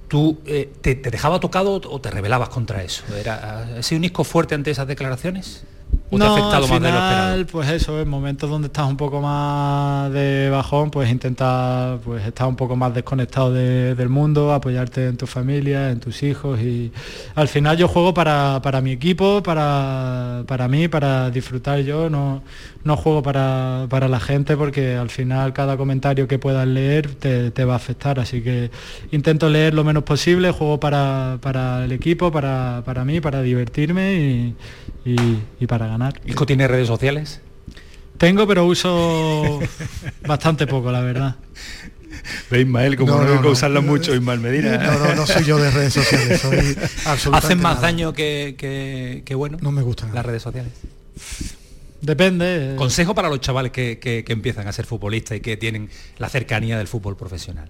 ¿tú 0.08 0.42
eh, 0.46 0.70
te, 0.82 0.94
dejaba 0.96 1.40
tocado 1.40 1.82
o 1.84 2.02
te 2.02 2.12
rebelabas 2.12 2.50
contra 2.50 2.84
eso? 2.84 3.04
¿Era, 3.16 3.78
¿Ha 3.80 3.84
sido 3.84 3.98
un 3.98 4.04
Isco 4.04 4.24
fuerte 4.24 4.54
ante 4.54 4.70
esas 4.70 4.88
declaraciones? 4.88 5.64
¿O 6.12 6.18
te 6.18 6.26
ha 6.26 6.28
afectado 6.28 6.64
al 6.64 6.70
más 6.70 6.82
de 6.82 6.92
lo 6.92 7.02
final, 7.02 7.40
esperado? 7.42 7.46
Pues 7.52 7.70
eso, 7.70 8.00
en 8.02 8.10
momentos 8.10 8.50
donde 8.50 8.66
estás 8.68 8.88
un 8.90 8.98
poco 8.98 9.22
más 9.22 10.12
de 10.12 10.50
bajón, 10.50 10.90
pues 10.90 11.10
intenta 11.12 12.00
pues 12.04 12.26
estar 12.26 12.48
un 12.48 12.56
poco 12.56 12.76
más 12.76 12.94
desconectado 12.96 13.54
de- 13.54 13.94
del 13.94 14.10
mundo, 14.10 14.52
apoyarte 14.52 15.08
en 15.08 15.18
tu 15.18 15.28
familia, 15.28 15.92
en 15.92 16.00
tus 16.00 16.24
hijos 16.24 16.60
y 16.62 16.92
al 17.36 17.48
final 17.48 17.78
yo 17.78 17.88
juego 17.88 18.14
para, 18.14 18.60
para 18.64 18.82
mi 18.82 18.92
equipo, 18.92 19.44
para, 19.44 20.44
para 20.48 20.68
mí, 20.68 20.88
para 20.88 21.30
disfrutar 21.30 21.80
yo, 21.82 22.10
no, 22.10 22.42
no 22.84 22.98
juego 22.98 23.22
para, 23.22 23.86
para 23.90 24.08
la 24.08 24.20
gente 24.20 24.58
porque 24.58 24.96
al 24.96 25.12
final 25.12 25.54
cada 25.54 25.78
comentario 25.78 26.28
que 26.28 26.40
puedas 26.40 26.68
leer 26.68 27.14
te, 27.16 27.52
te 27.52 27.66
va 27.66 27.74
a 27.74 27.78
afectar, 27.78 28.20
así 28.20 28.42
que 28.42 28.72
intento 29.12 29.48
leer 29.48 29.76
lo 29.76 29.84
menos 29.84 30.04
posible, 30.04 30.50
juego 30.52 30.80
para, 30.80 31.38
para 31.42 31.86
el 31.86 31.92
equipo, 31.92 32.32
para, 32.32 32.82
para 32.84 33.06
mí, 33.06 33.22
para 33.22 33.44
divertirme 33.44 34.14
y, 34.16 34.56
y- 35.16 35.44
y 35.60 35.68
para 35.68 35.88
ganar. 35.88 36.20
¿Isco 36.26 36.46
tiene 36.46 36.68
redes 36.68 36.88
sociales? 36.88 37.42
Tengo, 38.18 38.46
pero 38.48 38.66
uso 38.66 39.60
bastante 40.28 40.68
poco, 40.68 40.92
la 40.92 41.00
verdad. 41.02 41.36
Ve 42.52 42.62
Ismael, 42.62 42.96
como 42.98 43.14
No, 43.16 43.24
no, 43.24 43.36
no, 43.36 43.42
no. 43.42 43.50
usarlo 43.52 43.82
mucho, 43.82 44.14
Ismael 44.14 44.40
Medina. 44.40 44.78
No, 44.78 45.00
no, 45.00 45.16
no 45.16 45.26
soy 45.28 45.46
yo 45.46 45.58
de 45.58 45.72
redes 45.72 45.94
sociales, 45.94 46.42
soy 46.42 46.58
absolutamente 47.06 47.38
¿Hacen 47.38 47.62
más 47.62 47.76
nada. 47.76 47.88
daño 47.88 48.14
que, 48.14 48.56
que- 48.58 49.24
que 49.26 49.36
bueno? 49.36 49.58
No 49.62 49.72
me 49.72 49.82
gustan. 49.82 50.14
Las 50.14 50.26
redes 50.26 50.42
sociales. 50.44 50.72
Depende. 52.02 52.74
eh, 52.74 52.76
Consejo 52.76 53.14
para 53.16 53.30
los 53.30 53.40
chavales 53.42 53.72
que, 53.72 54.00
que- 54.00 54.24
que 54.24 54.34
empiezan 54.34 54.68
a 54.68 54.72
ser 54.74 54.86
futbolistas 54.86 55.38
y 55.38 55.42
que 55.42 55.58
tienen 55.58 55.90
la 56.18 56.30
cercanía 56.30 56.78
del 56.78 56.88
fútbol 56.88 57.16
profesional. 57.18 57.70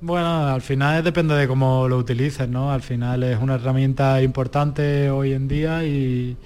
Bueno, 0.00 0.46
al 0.46 0.62
final 0.62 1.02
depende 1.02 1.34
de 1.34 1.48
cómo 1.48 1.88
lo 1.88 1.98
utilices, 1.98 2.48
¿no? 2.48 2.70
Al 2.72 2.82
final 2.82 3.24
es 3.24 3.38
una 3.40 3.56
herramienta 3.56 4.22
importante 4.22 5.10
hoy 5.10 5.32
en 5.32 5.48
día 5.48 5.84
y, 5.84 6.36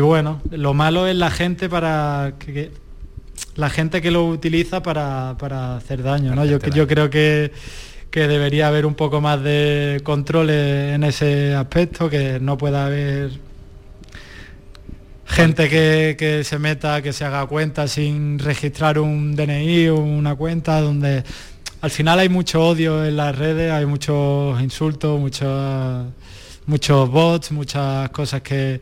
bueno, 0.00 0.40
lo 0.50 0.72
malo 0.72 1.08
es 1.08 1.16
la 1.16 1.30
gente 1.30 1.68
para 1.68 2.34
que, 2.38 2.70
la 3.56 3.68
gente 3.68 4.00
que 4.00 4.12
lo 4.12 4.26
utiliza 4.28 4.80
para, 4.80 5.34
para 5.38 5.76
hacer 5.76 6.04
daño, 6.04 6.36
¿no? 6.36 6.44
Yo, 6.44 6.58
yo 6.58 6.86
creo 6.86 7.10
que, 7.10 7.50
que 8.10 8.28
debería 8.28 8.68
haber 8.68 8.86
un 8.86 8.94
poco 8.94 9.20
más 9.20 9.42
de 9.42 10.00
controles 10.04 10.94
en 10.94 11.02
ese 11.02 11.52
aspecto, 11.52 12.08
que 12.08 12.38
no 12.38 12.56
pueda 12.56 12.86
haber 12.86 13.40
gente 15.26 15.68
que, 15.68 16.14
que 16.16 16.44
se 16.44 16.60
meta, 16.60 17.02
que 17.02 17.12
se 17.12 17.24
haga 17.24 17.44
cuenta 17.46 17.88
sin 17.88 18.38
registrar 18.38 19.00
un 19.00 19.34
DNI 19.34 19.88
o 19.88 19.96
una 19.96 20.36
cuenta 20.36 20.80
donde 20.80 21.24
al 21.80 21.90
final 21.90 22.18
hay 22.18 22.28
mucho 22.28 22.66
odio 22.66 23.04
en 23.04 23.16
las 23.16 23.36
redes, 23.36 23.72
hay 23.72 23.86
muchos 23.86 24.60
insultos, 24.60 25.18
muchos 25.20 26.06
muchos 26.66 27.10
bots, 27.10 27.52
muchas 27.52 28.10
cosas 28.10 28.42
que, 28.42 28.80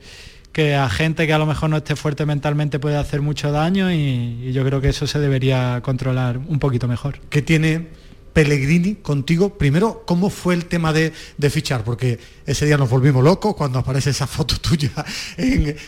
que 0.53 0.75
a 0.75 0.89
gente 0.89 1.27
que 1.27 1.33
a 1.33 1.39
lo 1.39 1.47
mejor 1.47 1.71
no 1.71 1.77
esté 1.77 1.97
fuerte 1.97 2.27
mentalmente 2.27 2.79
puede 2.79 2.97
hacer 2.97 3.21
mucho 3.21 3.53
daño 3.53 3.93
y, 3.93 4.53
yo 4.53 4.65
creo 4.65 4.81
que 4.81 4.89
eso 4.89 5.07
se 5.07 5.19
debería 5.19 5.81
controlar 5.83 6.39
un 6.39 6.59
poquito 6.59 6.89
mejor. 6.89 7.21
¿Qué 7.29 7.43
tiene 7.43 7.89
Pellegrini 8.33 8.97
contigo? 8.97 9.59
Primero, 9.59 10.05
¿cómo 10.07 10.31
fue 10.31 10.55
el 10.55 10.67
tema 10.67 10.93
de, 10.93 11.13
de 11.37 11.51
fichar? 11.51 11.85
Porque 11.85 12.19
ese 12.47 12.67
día 12.67 12.77
nos 12.77 12.89
volvimos 12.89 13.23
locos 13.23 13.55
cuando 13.55 13.79
aparece 13.81 14.11
esa 14.11 14.27
foto 14.27 14.57
tuya 14.63 14.93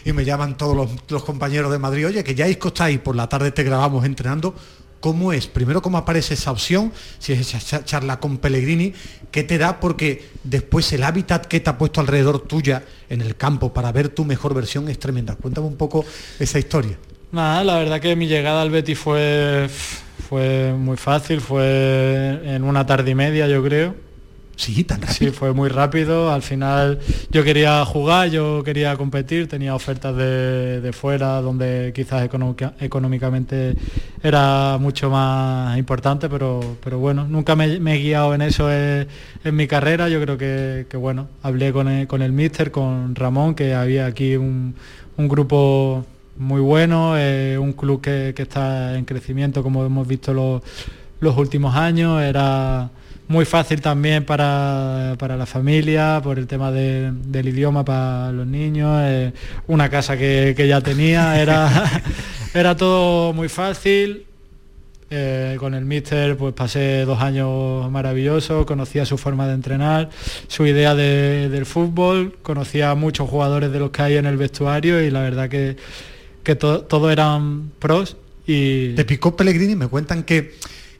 y 0.05 0.13
me 0.13 0.25
llaman 0.25 0.57
todos 0.57 0.91
los, 1.09 1.23
compañeros 1.23 1.71
de 1.71 1.79
Madrid, 1.79 2.07
oye, 2.09 2.25
que 2.25 2.35
ya 2.35 2.49
Isco 2.49 2.69
está 2.69 2.85
ahí, 2.85 2.99
por 2.99 3.17
la 3.17 3.29
tarde 3.29 3.53
te 3.53 3.63
grabamos 3.63 4.05
entrenando. 4.05 4.55
¿Cómo 5.01 5.33
es? 5.33 5.47
Primero, 5.47 5.83
¿cómo 5.83 5.99
aparece 5.99 6.35
esa 6.35 6.51
opción? 6.51 6.93
Si 7.19 7.33
es 7.33 7.41
esa 7.41 7.59
cha- 7.61 7.85
charla 7.85 8.19
con 8.19 8.39
Pellegrini, 8.39 8.93
¿qué 9.31 9.43
te 9.45 9.59
da? 9.59 9.79
Porque 9.79 10.25
después 10.43 10.93
el 10.93 11.03
hábitat 11.05 11.47
que 11.47 11.61
te 11.61 11.71
ha 11.71 11.79
puesto 11.79 12.01
alrededor 12.01 12.41
tuya 12.41 12.83
en 13.09 13.21
el 13.21 13.37
campo 13.37 13.73
para 13.73 13.93
ver 13.93 14.09
tu 14.09 14.25
mejor 14.25 14.55
versión 14.55 14.89
es 14.89 14.99
tremenda. 14.99 15.37
Cuéntame 15.37 15.67
un 15.67 15.77
poco 15.77 16.05
esa 16.41 16.59
historia. 16.59 16.99
Nada, 17.33 17.63
la 17.65 17.77
verdad 17.79 18.01
que 18.01 18.17
mi 18.17 18.27
llegada 18.27 18.63
al 18.63 18.71
Betis 18.71 18.99
fue, 18.99 19.69
fue 20.29 20.73
muy 20.73 20.97
fácil, 20.97 21.41
fue 21.41 22.41
en 22.45 22.65
una 22.65 22.87
tarde 22.87 23.11
y 23.11 23.15
media 23.15 23.47
yo 23.49 23.63
creo. 23.63 24.06
Sí, 24.59 24.85
tan 24.85 25.03
rápido. 25.03 25.15
Sí, 25.15 25.31
fue 25.31 25.53
muy 25.53 25.69
rápido. 25.69 26.33
Al 26.33 26.41
final 26.41 26.99
yo 27.31 27.45
quería 27.45 27.85
jugar, 27.85 28.31
yo 28.31 28.63
quería 28.65 28.97
competir, 28.97 29.49
tenía 29.49 29.75
ofertas 29.75 30.17
de, 30.17 30.81
de 30.81 30.93
fuera 30.95 31.43
donde 31.43 31.93
quizás 31.95 32.25
económica- 32.25 32.73
económicamente 32.81 33.75
era 34.23 34.79
mucho 34.81 35.11
más 35.11 35.77
importante, 35.77 36.31
pero, 36.31 36.79
pero 36.83 36.99
bueno, 36.99 37.27
nunca 37.29 37.55
me, 37.55 37.79
me 37.81 37.97
he 37.97 37.99
guiado 37.99 38.35
en 38.35 38.41
eso 38.41 38.73
en, 38.73 39.07
en 39.45 39.55
mi 39.57 39.67
carrera. 39.67 40.09
Yo 40.09 40.23
creo 40.23 40.39
que, 40.39 40.87
que, 40.89 40.97
bueno, 40.97 41.29
hablé 41.43 41.71
con 41.73 41.89
el, 41.89 42.07
con 42.07 42.23
el 42.23 42.33
míster, 42.33 42.71
con 42.71 43.15
Ramón, 43.15 43.55
que 43.55 43.75
había 43.75 44.07
aquí 44.07 44.37
un, 44.37 44.75
un 45.19 45.29
grupo 45.29 46.05
muy 46.39 46.63
bueno, 46.63 47.15
eh, 47.19 47.59
un 47.59 47.75
club 47.75 48.01
que, 48.01 48.33
que 48.35 48.43
está 48.43 48.97
en 48.97 49.05
crecimiento 49.05 49.63
como 49.63 49.85
hemos 49.85 50.09
visto 50.09 50.33
los, 50.33 50.63
los 51.21 51.37
últimos 51.37 51.75
años, 51.77 52.23
era 52.23 52.91
muy 53.29 53.45
fácil 53.45 53.81
también 53.81 54.25
para, 54.25 55.15
para 55.19 55.37
la 55.37 55.47
familia, 55.47 56.21
por 56.23 56.39
el 56.39 56.47
tema 56.47 56.71
de- 56.71 57.11
del 57.13 57.49
idioma 57.49 57.85
para 57.85 58.31
los 58.33 58.47
niños, 58.47 59.01
eh, 59.05 59.33
una 59.67 59.89
casa 59.89 60.17
que, 60.17 60.55
que 60.57 60.69
ya 60.69 60.81
tenía, 60.81 61.41
era, 61.41 62.03
era 62.55 62.77
todo 62.77 63.33
muy 63.33 63.49
fácil. 63.49 64.25
Eh, 65.09 65.55
con 65.61 65.75
el 65.75 65.85
míster 65.85 66.37
pues 66.37 66.53
pasé 66.53 67.05
dos 67.05 67.21
años 67.21 67.89
maravillosos, 67.93 68.67
conocía 68.67 69.07
su 69.07 69.17
forma 69.17 69.47
de 69.47 69.55
entrenar, 69.55 70.11
su 70.49 70.67
idea 70.67 70.97
de- 70.97 71.49
del 71.49 71.65
fútbol, 71.65 72.37
conocía 72.43 72.91
a 72.91 72.95
muchos 72.97 73.29
jugadores 73.31 73.71
de 73.71 73.79
los 73.79 73.91
que 73.91 74.03
hay 74.03 74.17
en 74.17 74.27
el 74.27 74.37
vestuario 74.37 75.01
y 75.01 75.11
la 75.13 75.21
verdad 75.21 75.49
que, 75.49 75.77
que 76.43 76.57
to- 76.57 76.81
todos 76.83 77.13
eran 77.13 77.71
pros 77.79 78.17
y 78.49 78.95
¿Te 78.95 79.05
picó 79.05 79.37
Pellegrini? 79.37 79.77
Me 79.77 79.87
cuentan 79.87 80.25
que, 80.25 80.55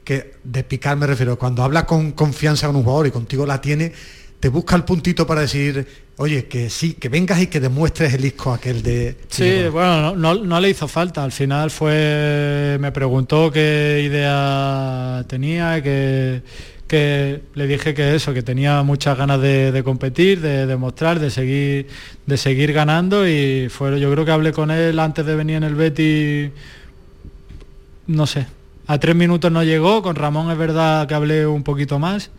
que 0.07 0.35
de 0.41 0.63
picar 0.63 0.95
me 0.95 1.05
refiero, 1.05 1.37
cuando 1.37 1.63
habla 1.63 1.85
con 1.85 2.13
confianza 2.13 2.67
con 2.67 2.77
un 2.77 2.83
jugador 2.83 3.07
y 3.07 3.11
contigo 3.11 3.45
la 3.45 3.59
tiene, 3.59 3.91
te 4.39 4.47
busca 4.47 4.75
el 4.77 4.85
puntito 4.85 5.27
para 5.27 5.41
decir, 5.41 5.85
oye, 6.15 6.45
que 6.45 6.69
sí, 6.69 6.93
que 6.93 7.09
vengas 7.09 7.41
y 7.41 7.47
que 7.47 7.59
demuestres 7.59 8.13
el 8.13 8.23
isco 8.23 8.53
aquel 8.53 8.81
de... 8.83 9.17
Sí, 9.27 9.63
bueno, 9.69 10.15
no, 10.15 10.15
no- 10.15 10.43
no 10.45 10.59
le 10.61 10.69
hizo 10.69 10.87
falta. 10.87 11.23
Al 11.25 11.33
final 11.33 11.71
fue, 11.71 12.77
me 12.79 12.91
preguntó 12.93 13.51
qué 13.51 14.01
idea 14.05 15.25
tenía, 15.27 15.81
que, 15.83 16.41
que 16.87 17.41
le 17.55 17.67
dije 17.67 17.93
que 17.93 18.15
eso, 18.15 18.33
que 18.33 18.43
tenía 18.43 18.81
muchas 18.83 19.17
ganas 19.17 19.41
de, 19.41 19.71
de 19.73 19.83
competir, 19.83 20.39
de 20.39 20.67
demostrar, 20.67 21.19
de 21.19 21.31
seguir, 21.31 21.87
de 22.25 22.37
seguir 22.37 22.71
ganando 22.71 23.27
y 23.27 23.67
fue, 23.69 23.99
yo 23.99 24.09
creo 24.11 24.23
que 24.23 24.31
hablé 24.31 24.53
con 24.53 24.71
él 24.71 24.97
antes 24.99 25.25
de 25.25 25.35
venir 25.35 25.57
en 25.57 25.63
el 25.63 25.75
Betty, 25.75 26.51
no 28.07 28.25
sé, 28.25 28.45
a 28.87 28.99
tres 28.99 29.15
minutos 29.15 29.51
no 29.51 29.63
llegó, 29.63 30.01
con 30.01 30.15
Ramón 30.15 30.49
es 30.49 30.57
verdad 30.57 31.07
que 31.07 31.13
hablé 31.13 31.45
un 31.45 31.63
poquito 31.63 31.99
más. 31.99 32.31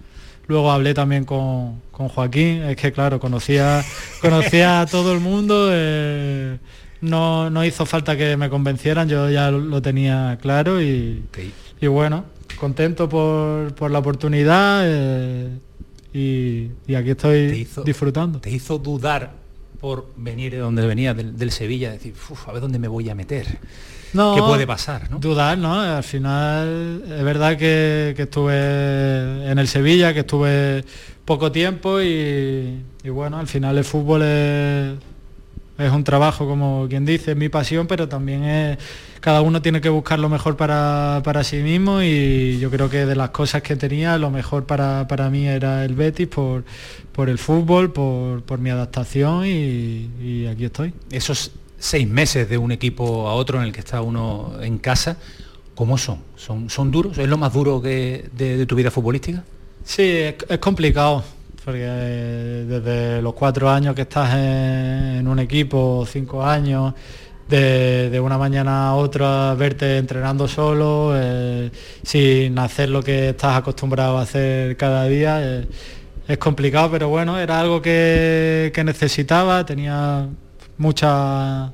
Luego 0.46 0.72
hablé 0.72 0.94
también 0.94 1.24
con, 1.26 1.82
con 1.90 2.08
Joaquín, 2.08 2.62
es 2.62 2.76
que 2.76 2.90
claro, 2.90 3.20
conocía, 3.20 3.84
conocía 4.22 4.80
a 4.80 4.86
todo 4.86 5.12
el 5.12 5.20
mundo, 5.20 5.68
eh, 5.70 6.58
no, 7.02 7.50
no 7.50 7.64
hizo 7.66 7.84
falta 7.84 8.16
que 8.16 8.34
me 8.38 8.48
convencieran, 8.48 9.10
yo 9.10 9.28
ya 9.28 9.50
lo, 9.50 9.82
tenía 9.82 10.38
claro 10.40 10.82
y, 10.82 11.22
y 11.80 11.86
bueno, 11.86 12.24
contento 12.58 13.10
por, 13.10 13.74
por 13.74 13.90
la 13.90 13.98
oportunidad 13.98 14.84
eh, 14.86 15.50
y, 16.14 16.70
y 16.90 16.94
aquí 16.94 17.10
estoy 17.10 17.66
disfrutando. 17.84 18.40
¿Te 18.40 18.50
hizo 18.50 18.78
dudar 18.78 19.34
por 19.80 20.08
venir 20.16 20.52
de 20.52 20.58
donde 20.58 20.86
venía, 20.86 21.12
del, 21.12 21.36
del 21.36 21.50
Sevilla, 21.50 21.92
decir, 21.92 22.14
"Uf, 22.30 22.48
a 22.48 22.52
ver 22.52 22.62
dónde 22.62 22.78
me 22.78 22.88
voy 22.88 23.10
a 23.10 23.14
meter? 23.14 23.58
No, 24.12 24.34
¿Qué 24.34 24.42
puede 24.42 24.66
pasar? 24.66 25.10
¿no? 25.10 25.18
Dudar, 25.18 25.58
¿no? 25.58 25.80
Al 25.80 26.02
final 26.02 27.02
es 27.04 27.24
verdad 27.24 27.56
que, 27.56 28.14
que 28.16 28.22
estuve 28.22 29.50
en 29.50 29.58
el 29.58 29.68
Sevilla, 29.68 30.14
que 30.14 30.20
estuve 30.20 30.84
poco 31.24 31.52
tiempo 31.52 32.00
y, 32.00 32.82
y 33.04 33.08
bueno, 33.10 33.38
al 33.38 33.46
final 33.46 33.76
el 33.76 33.84
fútbol 33.84 34.22
es, 34.22 34.94
es 35.78 35.92
un 35.92 36.02
trabajo, 36.04 36.46
como 36.46 36.86
quien 36.88 37.04
dice, 37.04 37.32
es 37.32 37.36
mi 37.36 37.48
pasión, 37.48 37.86
pero 37.86 38.08
también 38.08 38.44
es, 38.44 38.78
cada 39.20 39.42
uno 39.42 39.60
tiene 39.60 39.80
que 39.80 39.90
buscar 39.90 40.18
lo 40.18 40.28
mejor 40.28 40.56
para, 40.56 41.20
para 41.22 41.44
sí 41.44 41.58
mismo 41.58 42.02
y 42.02 42.58
yo 42.60 42.70
creo 42.70 42.88
que 42.88 43.04
de 43.04 43.14
las 43.14 43.30
cosas 43.30 43.62
que 43.62 43.76
tenía, 43.76 44.16
lo 44.16 44.30
mejor 44.30 44.64
para, 44.64 45.06
para 45.06 45.28
mí 45.28 45.46
era 45.46 45.84
el 45.84 45.94
Betis 45.94 46.28
por, 46.28 46.64
por 47.12 47.28
el 47.28 47.38
fútbol, 47.38 47.92
por, 47.92 48.42
por 48.42 48.58
mi 48.58 48.70
adaptación 48.70 49.44
y, 49.44 50.10
y 50.20 50.46
aquí 50.46 50.64
estoy. 50.64 50.94
Esos 51.10 51.52
seis 51.78 52.08
meses 52.08 52.48
de 52.48 52.58
un 52.58 52.72
equipo 52.72 53.28
a 53.28 53.34
otro 53.34 53.58
en 53.58 53.64
el 53.64 53.72
que 53.72 53.80
está 53.80 54.02
uno 54.02 54.52
en 54.60 54.78
casa, 54.78 55.16
¿cómo 55.74 55.96
son? 55.96 56.18
¿Son, 56.36 56.68
son 56.68 56.90
duros? 56.90 57.18
¿Es 57.18 57.28
lo 57.28 57.38
más 57.38 57.52
duro 57.52 57.80
que 57.80 58.28
de, 58.32 58.66
tu 58.66 58.74
vida 58.74 58.90
futbolística? 58.90 59.44
Sí, 59.84 60.02
es, 60.02 60.58
complicado, 60.58 61.22
porque 61.64 61.84
eh, 61.84 62.64
desde 62.68 63.22
los 63.22 63.34
cuatro 63.34 63.70
años 63.70 63.94
que 63.94 64.02
estás 64.02 64.34
en, 64.34 65.18
en 65.18 65.28
un 65.28 65.38
equipo, 65.38 66.06
cinco 66.10 66.44
años, 66.44 66.94
de, 67.48 68.10
de 68.10 68.20
una 68.20 68.36
mañana 68.36 68.88
a 68.88 68.94
otra 68.94 69.54
verte 69.54 69.96
entrenando 69.96 70.46
solo, 70.46 71.12
eh, 71.16 71.70
sin 72.02 72.58
hacer 72.58 72.90
lo 72.90 73.02
que 73.02 73.30
estás 73.30 73.56
acostumbrado 73.56 74.18
a 74.18 74.22
hacer 74.22 74.76
cada 74.76 75.04
día, 75.04 75.40
eh, 75.42 75.66
es 76.28 76.38
complicado, 76.38 76.90
pero 76.90 77.08
bueno, 77.08 77.38
era 77.38 77.58
algo 77.58 77.80
que, 77.80 78.70
que 78.74 78.84
necesitaba, 78.84 79.64
tenía 79.64 80.28
muchas 80.78 81.70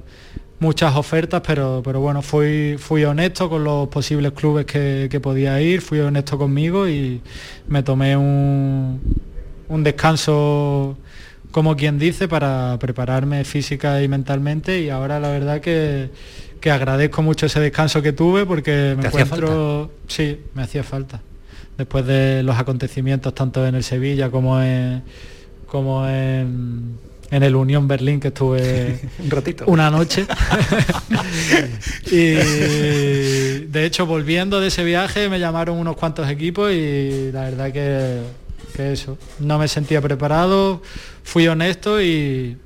muchas 0.61 0.97
ofertas, 0.97 1.43
pero, 1.47 1.83
pero 1.85 2.01
bueno, 2.01 2.23
fui, 2.23 2.77
fui 2.79 3.05
honesto 3.05 3.51
con 3.51 3.65
los 3.65 3.89
posibles 3.89 4.33
clubes 4.33 4.65
que, 4.65 5.09
que 5.11 5.21
podía 5.21 5.61
ir, 5.61 5.83
fui 5.83 6.01
honesto 6.01 6.39
conmigo 6.39 6.89
y 6.89 7.21
me 7.69 7.83
tomé 7.83 8.17
un, 8.17 9.01
un 9.69 9.85
descanso 9.85 10.97
como 11.51 11.77
quien 11.77 11.99
dice, 11.99 12.27
para 12.27 12.77
prepararme 12.81 13.45
física 13.45 14.03
y 14.03 14.09
mentalmente 14.09 14.81
y 14.81 14.91
ahora 14.91 15.21
la 15.21 15.29
verdad 15.29 15.61
que, 15.61 16.11
que 16.61 16.71
agradezco 16.71 17.23
mucho 17.23 17.47
ese 17.47 17.61
descanso 17.61 18.03
que 18.03 18.13
tuve 18.13 18.45
porque 18.45 18.97
me 18.99 19.07
encuentro... 19.07 19.93
Sí, 20.09 20.41
me 20.55 20.63
hacía 20.63 20.83
falta. 20.83 21.21
Después 21.79 22.07
de 22.07 22.43
los 22.43 22.57
acontecimientos 22.57 23.35
tanto 23.35 23.67
en 23.67 23.75
el 23.75 23.85
Sevilla 23.85 24.31
como 24.31 24.61
en, 24.61 25.03
como 25.67 26.09
en, 26.09 26.99
en 27.35 27.43
el 27.43 27.57
Unión 27.57 27.89
Berlín 27.89 28.21
que 28.21 28.29
estuve 28.29 29.01
un 29.19 29.31
ratito. 29.31 29.65
una 29.67 29.91
noche. 29.91 30.27
Y 32.07 32.35
de 33.67 33.85
hecho 33.85 34.07
volviendo 34.07 34.61
de 34.61 34.69
ese 34.69 34.85
viaje 34.85 35.29
me 35.29 35.41
llamaron 35.41 35.79
unos 35.79 35.97
cuantos 35.97 36.29
equipos 36.29 36.71
y 36.73 37.33
la 37.33 37.43
verdad 37.43 37.73
que, 37.73 38.21
que 38.77 38.93
eso. 38.93 39.19
No 39.41 39.59
me 39.59 39.67
sentía 39.67 40.01
preparado 40.01 40.81
fui 41.25 41.49
honesto 41.49 42.01
y 42.01 42.57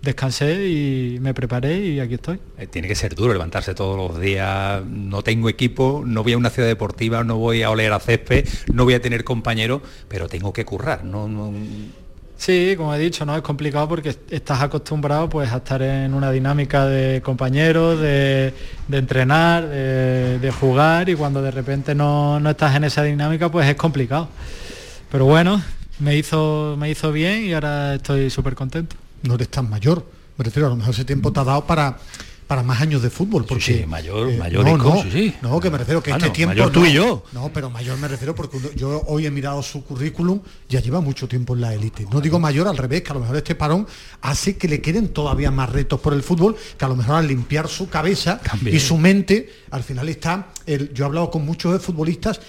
descansé 0.00 0.68
y 0.68 1.18
me 1.20 1.34
preparé 1.34 1.78
y 1.78 2.00
aquí 2.00 2.14
estoy. 2.14 2.38
Eh, 2.58 2.66
tiene 2.66 2.88
que 2.88 2.94
ser 2.94 3.14
duro 3.14 3.32
levantarse 3.32 3.74
todos 3.74 3.96
los 3.96 4.20
días, 4.20 4.82
no 4.86 5.22
tengo 5.22 5.48
equipo, 5.48 6.02
no 6.06 6.22
voy 6.22 6.32
a 6.32 6.38
una 6.38 6.50
ciudad 6.50 6.68
deportiva, 6.68 7.24
no 7.24 7.36
voy 7.36 7.62
a 7.62 7.70
oler 7.70 7.92
a 7.92 8.00
césped, 8.00 8.46
no 8.72 8.84
voy 8.84 8.94
a 8.94 9.02
tener 9.02 9.24
compañero, 9.24 9.82
pero 10.08 10.28
tengo 10.28 10.52
que 10.52 10.64
currar, 10.64 11.04
no, 11.04 11.52
Sí, 12.36 12.74
como 12.76 12.94
he 12.94 12.98
dicho, 12.98 13.24
no 13.24 13.36
es 13.36 13.42
complicado 13.42 13.88
porque 13.88 14.16
estás 14.28 14.60
acostumbrado 14.60 15.28
pues 15.28 15.52
a 15.52 15.58
estar 15.58 15.80
en 15.82 16.12
una 16.14 16.30
dinámica 16.30 16.84
de 16.84 17.22
compañeros, 17.22 18.00
de, 18.00 18.52
entrenar, 18.90 19.68
de, 19.68 20.52
jugar 20.60 21.08
y 21.08 21.14
cuando 21.14 21.40
de 21.40 21.50
repente 21.50 21.94
no, 21.94 22.40
no 22.40 22.50
estás 22.50 22.74
en 22.76 22.84
esa 22.84 23.02
dinámica 23.02 23.50
pues 23.50 23.68
es 23.68 23.76
complicado. 23.76 24.28
Pero 25.10 25.26
bueno, 25.26 25.62
me 26.00 26.16
hizo, 26.16 26.76
me 26.78 26.90
hizo 26.90 27.12
bien 27.12 27.44
y 27.44 27.52
ahora 27.52 27.94
estoy 27.94 28.28
súper 28.30 28.54
contento. 28.54 28.96
No 29.22 29.36
eres 29.36 29.48
tan 29.48 29.70
mayor, 29.70 30.04
me 30.36 30.44
refiero, 30.44 30.66
a 30.66 30.70
lo 30.70 30.76
mejor 30.76 30.92
ese 30.92 31.04
tiempo 31.04 31.32
te 31.32 31.40
ha 31.40 31.44
dado 31.44 31.64
para 31.64 31.96
para 32.46 32.62
más 32.62 32.80
años 32.80 33.02
de 33.02 33.10
fútbol 33.10 33.44
porque 33.44 33.64
sí, 33.64 33.86
mayor 33.86 34.30
eh, 34.30 34.38
mayor 34.38 34.64
no, 34.64 34.76
no, 34.76 35.02
sí, 35.10 35.34
no 35.42 35.60
que 35.60 35.70
me 35.70 35.78
refiero 35.78 36.02
que 36.02 36.10
este 36.10 36.30
tiempo 36.30 36.54
mayor 36.54 36.72
tú 36.72 36.84
y 36.84 36.92
yo. 36.92 37.24
No 37.32 37.50
pero 37.52 37.70
mayor 37.70 37.98
me 37.98 38.08
refiero 38.08 38.34
porque 38.34 38.58
yo 38.76 39.02
hoy 39.06 39.26
he 39.26 39.30
mirado 39.30 39.62
su 39.62 39.84
currículum 39.84 40.40
ya 40.68 40.80
lleva 40.80 41.00
mucho 41.00 41.28
tiempo 41.28 41.54
en 41.54 41.60
la 41.60 41.74
élite. 41.74 42.06
No 42.10 42.20
digo 42.20 42.38
mayor 42.38 42.68
al 42.68 42.76
revés 42.76 43.02
que 43.02 43.10
a 43.10 43.14
lo 43.14 43.20
mejor 43.20 43.36
este 43.36 43.54
parón 43.54 43.86
hace 44.20 44.56
que 44.56 44.68
le 44.68 44.80
queden 44.80 45.08
todavía 45.08 45.50
más 45.50 45.70
retos 45.70 46.00
por 46.00 46.12
el 46.12 46.22
fútbol 46.22 46.56
que 46.78 46.84
a 46.84 46.88
lo 46.88 46.96
mejor 46.96 47.16
al 47.16 47.26
limpiar 47.26 47.68
su 47.68 47.88
cabeza 47.88 48.40
y 48.64 48.78
su 48.80 48.96
mente 48.96 49.64
al 49.70 49.82
final 49.82 50.08
está 50.08 50.48
el, 50.66 50.92
yo 50.92 51.04
he 51.04 51.06
hablado 51.06 51.30
con 51.30 51.44
muchos 51.44 51.80
futbolistas 51.82 52.40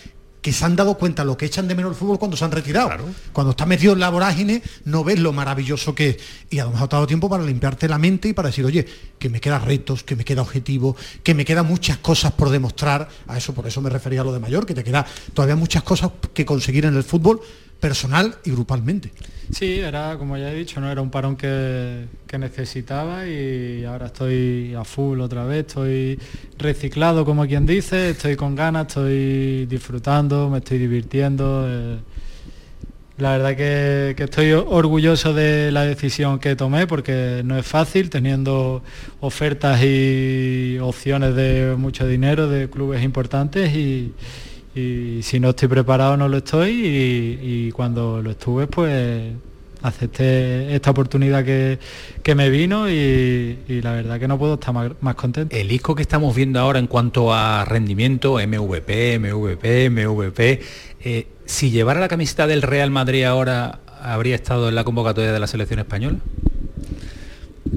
que 0.45 0.53
se 0.53 0.63
han 0.63 0.75
dado 0.75 0.93
cuenta 0.93 1.23
lo 1.23 1.35
que 1.35 1.47
echan 1.47 1.67
de 1.67 1.73
menos 1.73 1.93
el 1.93 1.97
fútbol 1.97 2.19
cuando 2.19 2.37
se 2.37 2.45
han 2.45 2.51
retirado. 2.51 2.91
Cuando 3.33 3.49
estás 3.49 3.65
metido 3.65 3.93
en 3.93 3.99
la 3.99 4.11
vorágine, 4.11 4.61
no 4.83 5.03
ves 5.03 5.17
lo 5.17 5.33
maravilloso 5.33 5.95
que 5.95 6.09
es. 6.09 6.17
Y 6.51 6.59
a 6.59 6.65
lo 6.65 6.69
mejor 6.69 6.87
te 6.87 6.95
ha 6.95 6.97
dado 6.97 7.07
tiempo 7.07 7.27
para 7.27 7.43
limpiarte 7.43 7.89
la 7.89 7.97
mente 7.97 8.27
y 8.27 8.33
para 8.33 8.49
decir, 8.49 8.63
oye, 8.63 8.85
que 9.17 9.27
me 9.27 9.41
quedan 9.41 9.65
retos, 9.65 10.03
que 10.03 10.15
me 10.15 10.23
queda 10.23 10.43
objetivo, 10.43 10.95
que 11.23 11.33
me 11.33 11.45
quedan 11.45 11.65
muchas 11.65 11.97
cosas 11.97 12.31
por 12.33 12.51
demostrar. 12.51 13.09
A 13.25 13.39
eso, 13.39 13.55
por 13.55 13.65
eso 13.65 13.81
me 13.81 13.89
refería 13.89 14.21
a 14.21 14.23
lo 14.23 14.33
de 14.33 14.39
mayor, 14.39 14.67
que 14.67 14.75
te 14.75 14.83
queda 14.83 15.03
todavía 15.33 15.55
muchas 15.55 15.81
cosas 15.81 16.11
que 16.31 16.45
conseguir 16.45 16.85
en 16.85 16.95
el 16.95 17.03
fútbol 17.03 17.41
personal 17.85 18.35
y 18.43 18.49
grupalmente. 18.49 19.11
Sí, 19.51 19.75
era, 19.75 20.17
como 20.17 20.37
ya 20.37 20.51
he 20.51 20.55
dicho, 20.55 20.81
no 20.81 20.91
era 20.91 21.01
un 21.01 21.11
parón 21.11 21.35
que, 21.35 22.07
necesitaba 22.35 23.25
y 23.27 23.85
ahora 23.85 24.07
estoy 24.07 24.73
a 24.73 24.83
full 24.83 25.21
otra 25.21 25.45
vez, 25.45 25.67
estoy 25.67 26.19
reciclado 26.57 27.23
como 27.23 27.45
quien 27.47 27.65
dice, 27.65 28.09
estoy 28.09 28.35
con 28.35 28.55
ganas, 28.55 28.87
estoy 28.87 29.67
disfrutando, 29.67 30.49
me 30.49 30.57
estoy 30.57 30.79
divirtiendo. 30.79 31.65
Eh. 31.65 31.97
La 33.19 33.37
verdad 33.37 33.55
que, 33.55 34.15
que, 34.17 34.23
estoy 34.23 34.51
orgulloso 34.51 35.33
de 35.33 35.71
la 35.71 35.83
decisión 35.83 36.39
que 36.39 36.57
tomé 36.57 36.87
porque 36.87 37.41
no 37.45 37.57
es 37.57 37.65
fácil 37.65 38.09
teniendo 38.09 38.83
ofertas 39.21 39.81
y 39.81 40.77
opciones 40.81 41.35
de 41.35 41.75
mucho 41.77 42.05
dinero 42.05 42.49
de 42.49 42.69
clubes 42.69 43.01
importantes 43.01 43.73
y, 43.73 44.11
y 44.75 45.23
si 45.23 45.39
no 45.39 45.51
estoy 45.51 45.69
preparado 45.69 46.17
no 46.17 46.27
lo 46.27 46.37
estoy 46.37 46.71
y, 47.41 47.71
cuando 47.71 48.21
lo 48.21 48.31
estuve 48.31 48.67
pues 48.67 49.31
acepté 49.81 50.75
esta 50.75 50.91
oportunidad 50.91 51.45
que, 51.45 51.79
me 52.35 52.49
vino 52.49 52.89
y, 52.89 53.57
la 53.81 53.93
verdad 53.93 54.19
que 54.19 54.27
no 54.27 54.37
puedo 54.37 54.55
estar 54.55 54.73
más, 54.73 55.15
contento. 55.15 55.55
El 55.55 55.67
disco 55.67 55.95
que 55.95 56.01
estamos 56.01 56.35
viendo 56.35 56.59
ahora 56.59 56.79
en 56.79 56.87
cuanto 56.87 57.33
a 57.33 57.63
rendimiento, 57.65 58.33
MVP, 58.35 59.19
MVP, 59.19 59.89
MVP, 59.89 60.61
eh, 61.03 61.27
si 61.45 61.69
llevara 61.69 61.99
la 61.99 62.07
camiseta 62.07 62.47
del 62.47 62.63
Real 62.63 62.89
Madrid 62.89 63.23
ahora, 63.25 63.79
¿habría 64.01 64.35
estado 64.35 64.69
en 64.69 64.75
la 64.75 64.83
convocatoria 64.83 65.31
de 65.31 65.39
la 65.39 65.47
selección 65.47 65.79
española? 65.79 66.17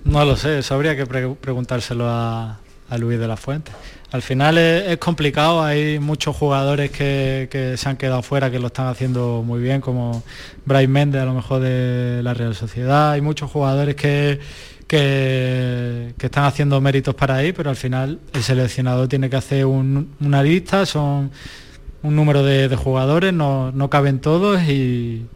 No 0.05 0.25
lo 0.25 0.37
sé, 0.37 0.61
eso 0.61 0.75
habría 0.75 0.97
que 0.97 1.05
preguntárselo 1.07 2.09
a, 2.09 2.59
a 2.89 2.99
Luis 2.99 3.19
de 3.19 3.29
la 3.29 3.37
Fuente 3.37 3.71
al 4.11 4.23
final 4.23 4.57
es, 4.57 4.97
complicado, 4.99 5.63
hay 5.63 5.99
muchos 5.99 6.35
jugadores 6.35 6.91
que, 6.91 7.75
se 7.77 7.89
han 7.89 7.97
quedado 7.97 8.23
fuera 8.23 8.51
que 8.51 8.59
lo 8.59 8.69
están 8.69 8.87
haciendo 8.87 9.43
muy 9.45 9.61
bien, 9.61 9.81
como 9.81 10.23
Bryce 10.65 10.89
Méndez 10.89 11.23
a 11.23 11.27
lo 11.27 11.35
mejor 11.35 11.61
de 11.61 12.23
la 12.23 12.33
Real 12.33 12.55
Sociedad, 12.55 13.13
hay 13.13 13.21
muchos 13.21 13.51
jugadores 13.51 13.97
que, 13.97 14.41
que, 14.87 16.15
están 16.19 16.45
haciendo 16.45 16.81
méritos 16.81 17.15
para 17.15 17.37
ahí, 17.37 17.53
pero 17.53 17.69
al 17.69 17.77
final 17.77 18.19
el 18.33 18.43
seleccionador 18.43 19.09
tiene 19.09 19.29
que 19.29 19.37
hacer 19.37 19.67
una 19.67 20.43
lista, 20.43 20.87
son 20.87 21.31
un 22.03 22.17
número 22.17 22.43
de, 22.43 22.75
jugadores, 22.77 23.35
no, 23.35 23.73
no 23.73 23.91
caben 23.91 24.21
todos 24.21 24.63
y, 24.63 25.27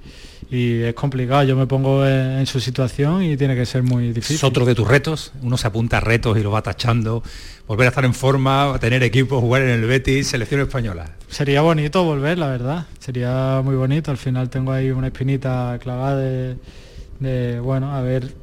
y 0.53 0.83
es 0.83 0.93
complicado. 0.93 1.43
Yo 1.45 1.57
me 1.57 1.67
pongo 1.67 2.07
en, 2.07 2.45
su 2.45 2.61
situación 2.61 3.23
y 3.23 3.39
tiene 3.39 3.57
que 3.57 3.65
ser 3.65 3.83
muy 3.83 4.09
difícil. 4.09 4.37
Es 4.37 4.45
otro 4.45 4.67
de 4.67 4.75
tus 4.75 4.87
retos. 4.87 5.33
Uno 5.41 5.57
se 5.57 5.67
apunta 5.67 5.97
a 5.97 6.01
retos 6.01 6.37
y 6.37 6.43
lo 6.43 6.51
va 6.51 6.61
tachando. 6.61 7.23
Volver 7.67 7.87
a 7.87 7.89
estar 7.89 8.05
en 8.05 8.13
forma, 8.13 8.77
tener 8.79 9.03
equipo, 9.03 9.41
jugar 9.41 9.63
en 9.63 9.71
el 9.71 9.87
Betis, 9.87 10.29
selección 10.29 10.61
española. 10.61 11.13
Sería 11.29 11.63
bonito 11.63 12.05
volver, 12.05 12.37
la 12.37 12.49
verdad. 12.49 12.87
Sería 12.99 13.63
muy 13.65 13.77
bonito. 13.77 14.11
Al 14.11 14.19
final 14.19 14.51
tengo 14.51 14.73
ahí 14.73 14.91
una 14.91 15.07
espinita 15.07 15.79
clavada 15.83 16.19
de, 16.19 17.61
bueno, 17.61 17.95
haber 17.95 18.35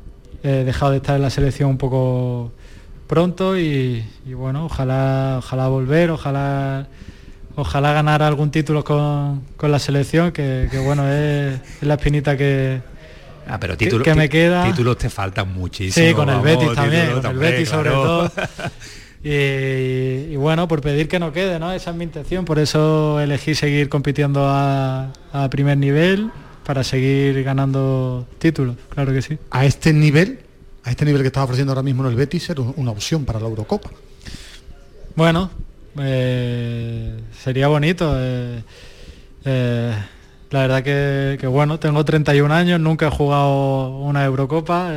eh, 0.42 0.64
dejado 0.66 0.94
de 0.94 0.98
estar 0.98 1.16
en 1.16 1.22
la 1.22 1.30
selección 1.30 1.70
un 1.70 1.78
poco 1.78 2.52
pronto 3.06 3.56
y, 3.56 4.04
y 4.26 4.34
bueno, 4.34 4.66
ojalá, 4.66 5.36
ojalá 5.38 5.68
volver, 5.68 6.10
ojalá 6.10 6.88
ojalá 7.60 7.94
ganar 7.94 8.24
algún 8.24 8.52
título 8.52 8.84
con, 8.84 9.44
la 9.62 9.80
selección, 9.80 10.32
que, 10.32 10.70
bueno, 10.84 11.08
es, 11.08 11.60
la 11.82 11.96
espinita 11.96 12.38
que, 12.38 12.82
Ah, 13.48 13.60
pero 13.60 13.76
títulos, 13.76 14.06
que, 14.06 14.14
me 14.14 14.30
queda. 14.30 14.64
Títulos 14.66 14.98
te 14.98 15.10
faltan 15.10 15.52
muchísimo. 15.52 16.08
Sí, 16.08 16.14
con 16.14 16.30
el 16.30 16.40
Betis 16.42 16.72
también, 16.76 17.14
con 17.14 17.26
el 17.26 17.38
Betis 17.38 17.70
sobre 17.70 17.90
todo. 17.90 18.32
Y, 19.22 20.36
bueno, 20.38 20.68
por 20.68 20.82
pedir 20.82 21.10
que 21.10 21.20
no 21.20 21.34
quede, 21.34 21.60
¿no? 21.60 21.74
Esa 21.74 21.90
es 21.92 21.96
mi 21.96 22.06
intención, 22.06 22.46
por 22.46 22.58
eso 22.58 23.20
elegí 23.20 23.54
seguir 23.54 23.90
compitiendo 23.90 24.48
a, 24.48 25.12
primer 25.52 25.78
nivel 25.78 26.32
para 26.66 26.84
seguir 26.84 27.44
ganando 27.44 28.26
títulos, 28.38 28.78
claro 28.90 29.12
que 29.12 29.22
sí. 29.22 29.38
A 29.52 29.66
este 29.66 29.92
nivel, 29.92 30.40
a 30.84 30.92
este 30.92 31.04
nivel 31.04 31.22
que 31.22 31.28
estaba 31.28 31.44
ofreciendo 31.44 31.74
ahora 31.74 31.84
mismo 31.84 32.04
en 32.06 32.12
el 32.12 32.16
Betis, 32.16 32.50
era 32.50 32.62
una 32.62 32.92
opción 32.92 33.26
para 33.26 33.40
la 33.40 33.48
Eurocopa. 33.48 33.90
Bueno, 35.16 35.52
eh, 36.02 37.20
sería 37.38 37.68
bonito. 37.68 38.14
Eh, 38.18 38.64
eh, 39.46 39.94
la 40.52 40.60
verdad 40.62 40.84
que, 40.84 41.48
bueno, 41.48 41.80
tengo 41.80 42.04
31 42.04 42.54
años, 42.54 42.80
nunca 42.80 43.08
he 43.08 43.12
jugado 43.12 43.98
una 44.00 44.26
Eurocopa. 44.26 44.92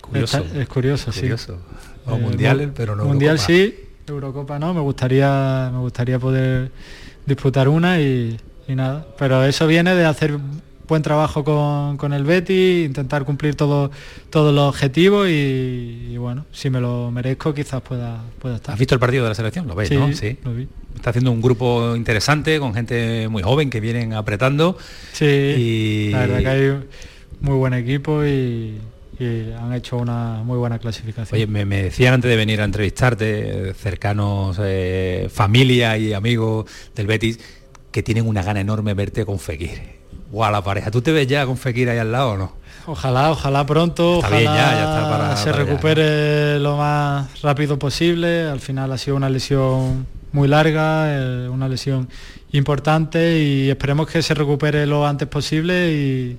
curioso, 0.00 0.44
es 0.54 0.68
curioso, 0.68 1.12
sí. 1.12 1.30
O 2.06 2.16
mundiales, 2.16 2.70
pero 2.74 2.96
no. 2.96 3.04
Mundial 3.04 3.38
sí, 3.38 3.74
Eurocopa 4.06 4.58
no. 4.58 4.72
Me 4.72 4.80
gustaría, 4.80 5.70
me 5.72 5.78
gustaría 5.80 6.18
poder 6.18 6.70
disputar 7.26 7.68
una 7.68 8.00
y, 8.00 8.38
y 8.66 8.74
nada. 8.74 9.06
Pero 9.18 9.44
eso 9.44 9.66
viene 9.66 9.94
de 9.94 10.06
hacer 10.06 10.38
buen 10.90 11.02
trabajo 11.02 11.44
con, 11.44 12.12
el 12.12 12.24
Betty, 12.24 12.84
intentar 12.84 13.24
cumplir 13.24 13.54
todo, 13.54 13.90
todos 14.28 14.52
los 14.52 14.68
objetivos 14.68 15.28
y, 15.30 16.16
bueno, 16.18 16.44
si 16.52 16.68
me 16.68 16.80
lo 16.80 17.10
merezco 17.10 17.54
quizás 17.54 17.80
pueda, 17.80 18.22
pueda 18.40 18.56
estar. 18.56 18.74
¿Has 18.74 18.78
visto 18.78 18.94
el 18.94 19.00
partido 19.00 19.22
de 19.22 19.30
la 19.30 19.34
selección? 19.34 19.66
¿Lo 19.68 19.74
ves, 19.74 19.90
no? 19.92 20.12
Sí, 20.12 20.36
lo 20.44 20.52
vi. 20.52 20.68
Está 20.96 21.10
haciendo 21.10 21.30
un 21.30 21.40
grupo 21.40 21.94
interesante 21.96 22.58
con 22.58 22.74
gente 22.74 23.28
muy 23.28 23.42
joven 23.42 23.70
que 23.70 23.80
vienen 23.80 24.12
apretando. 24.12 24.76
Sí, 25.12 25.24
y... 25.24 26.10
la 26.10 26.26
verdad 26.26 26.38
que 26.40 26.48
hay 26.48 26.78
muy 27.40 27.54
buen 27.54 27.72
equipo 27.72 28.24
y, 28.24 28.78
han 29.20 29.74
hecho 29.74 29.98
una 29.98 30.42
muy 30.42 30.56
buena 30.56 30.78
clasificación. 30.78 31.36
Oye, 31.36 31.46
me, 31.46 31.82
decían 31.82 32.14
antes 32.14 32.30
de 32.30 32.36
venir 32.36 32.62
a 32.62 32.64
entrevistarte, 32.64 33.74
cercanos, 33.74 34.58
eh, 34.60 35.28
familia 35.30 35.98
y 35.98 36.14
amigos 36.14 36.64
del 36.96 37.06
Betis, 37.06 37.38
que 37.92 38.02
tienen 38.02 38.26
una 38.26 38.42
gana 38.42 38.60
enorme 38.60 38.94
verte 38.94 39.26
con 39.26 39.38
Fekir 39.38 39.99
o 40.32 40.44
a 40.44 40.50
la 40.50 40.62
pareja. 40.62 40.90
¿Tú 40.90 41.00
te 41.02 41.12
ves 41.12 41.26
ya 41.26 41.46
con 41.46 41.56
Fekir 41.56 41.88
ahí 41.90 41.98
al 41.98 42.12
lado 42.12 42.30
o 42.32 42.36
no? 42.36 42.52
Ojalá, 42.86 43.30
ojalá 43.30 43.66
pronto, 43.66 44.16
Está 44.16 44.26
ojalá 44.28 44.36
bien 44.38 44.52
ya, 44.52 44.72
ya 44.72 44.84
está 44.84 45.10
para- 45.10 45.36
se 45.36 45.50
para 45.50 45.64
recupere 45.64 46.58
lo 46.60 46.76
más 46.76 47.40
rápido 47.42 47.78
posible. 47.78 48.44
Al 48.48 48.60
final 48.60 48.90
ha 48.92 48.98
sido 48.98 49.16
una 49.16 49.28
lesión 49.28 50.06
muy 50.32 50.48
larga, 50.48 51.04
eh, 51.12 51.48
una 51.48 51.68
lesión 51.68 52.08
importante 52.52 53.38
y 53.38 53.68
esperemos 53.70 54.08
que 54.08 54.22
se 54.22 54.34
recupere 54.34 54.86
lo 54.86 55.06
antes 55.06 55.28
posible 55.28 55.92
y, 55.92 56.38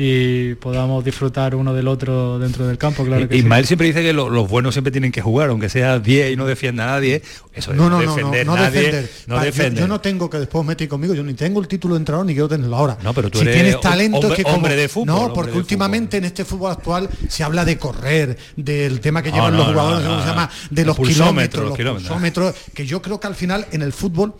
y 0.00 0.54
podamos 0.54 1.04
disfrutar 1.04 1.56
uno 1.56 1.74
del 1.74 1.88
otro 1.88 2.38
dentro 2.38 2.66
del 2.68 2.78
campo, 2.78 3.04
claro 3.04 3.28
que 3.28 3.34
sí. 3.34 3.40
Ismael 3.40 3.66
siempre 3.66 3.88
dice 3.88 4.00
que 4.02 4.12
lo- 4.12 4.30
los 4.30 4.48
buenos 4.48 4.72
siempre 4.74 4.92
tienen 4.92 5.10
que 5.10 5.20
jugar, 5.20 5.50
aunque 5.50 5.68
sea 5.68 5.98
10 5.98 6.32
y 6.32 6.36
no 6.36 6.46
defienda 6.46 6.84
a 6.84 6.86
nadie. 6.86 7.20
Eso 7.52 7.74
No, 7.74 7.90
no, 7.90 8.00
no, 8.00 8.04
no, 8.06 8.14
defender 8.14 8.46
no 8.46 8.54
nadie, 8.54 8.80
defender. 8.80 9.10
no 9.26 9.34
Pa- 9.34 9.40
yo- 9.40 9.46
defender. 9.46 9.80
Yo, 9.80 9.88
no 9.88 10.00
tengo 10.00 10.30
que 10.30 10.38
después 10.38 10.64
meter 10.64 10.86
conmigo, 10.88 11.14
yo 11.14 11.24
ni 11.24 11.34
tengo 11.34 11.60
el 11.60 11.66
título 11.66 11.94
de 11.94 11.98
entrenador 11.98 12.26
ni 12.26 12.32
quiero 12.34 12.48
tenerlo 12.48 12.76
ahora. 12.76 12.96
No, 13.02 13.12
pero 13.12 13.28
tú 13.28 13.38
si 13.38 13.44
eres 13.44 13.54
tienes 13.56 13.80
talento 13.80 14.18
hombre- 14.18 14.30
es 14.32 14.36
que 14.36 14.42
como- 14.44 14.54
hombre 14.56 14.76
de 14.76 14.88
fútbol, 14.88 15.06
No, 15.06 15.32
porque 15.32 15.56
últimamente 15.58 16.18
en 16.18 16.24
este 16.26 16.44
fútbol 16.44 16.70
actual 16.70 17.08
se 17.28 17.42
habla 17.42 17.64
de 17.64 17.76
correr, 17.76 18.38
del 18.56 19.00
tema 19.00 19.20
que 19.22 19.30
No, 19.30 19.36
llevan 19.36 19.52
no, 19.52 19.58
los 19.58 19.66
no, 19.66 19.72
jugadores, 19.72 20.04
no, 20.04 20.10
¿cómo 20.10 20.20
se 20.22 20.26
no. 20.28 20.32
llama? 20.32 20.50
De 20.70 20.84
Los 20.84 20.98
los, 20.98 21.08
kilómetros, 21.08 21.62
los 21.70 21.78
los 21.84 22.02
kilómetros. 22.04 22.54
que 22.72 22.86
yo 22.86 23.02
creo 23.02 23.18
que 23.18 23.26
al 23.26 23.34
final 23.34 23.66
en 23.72 23.82
el 23.82 23.92
fútbol 23.92 24.32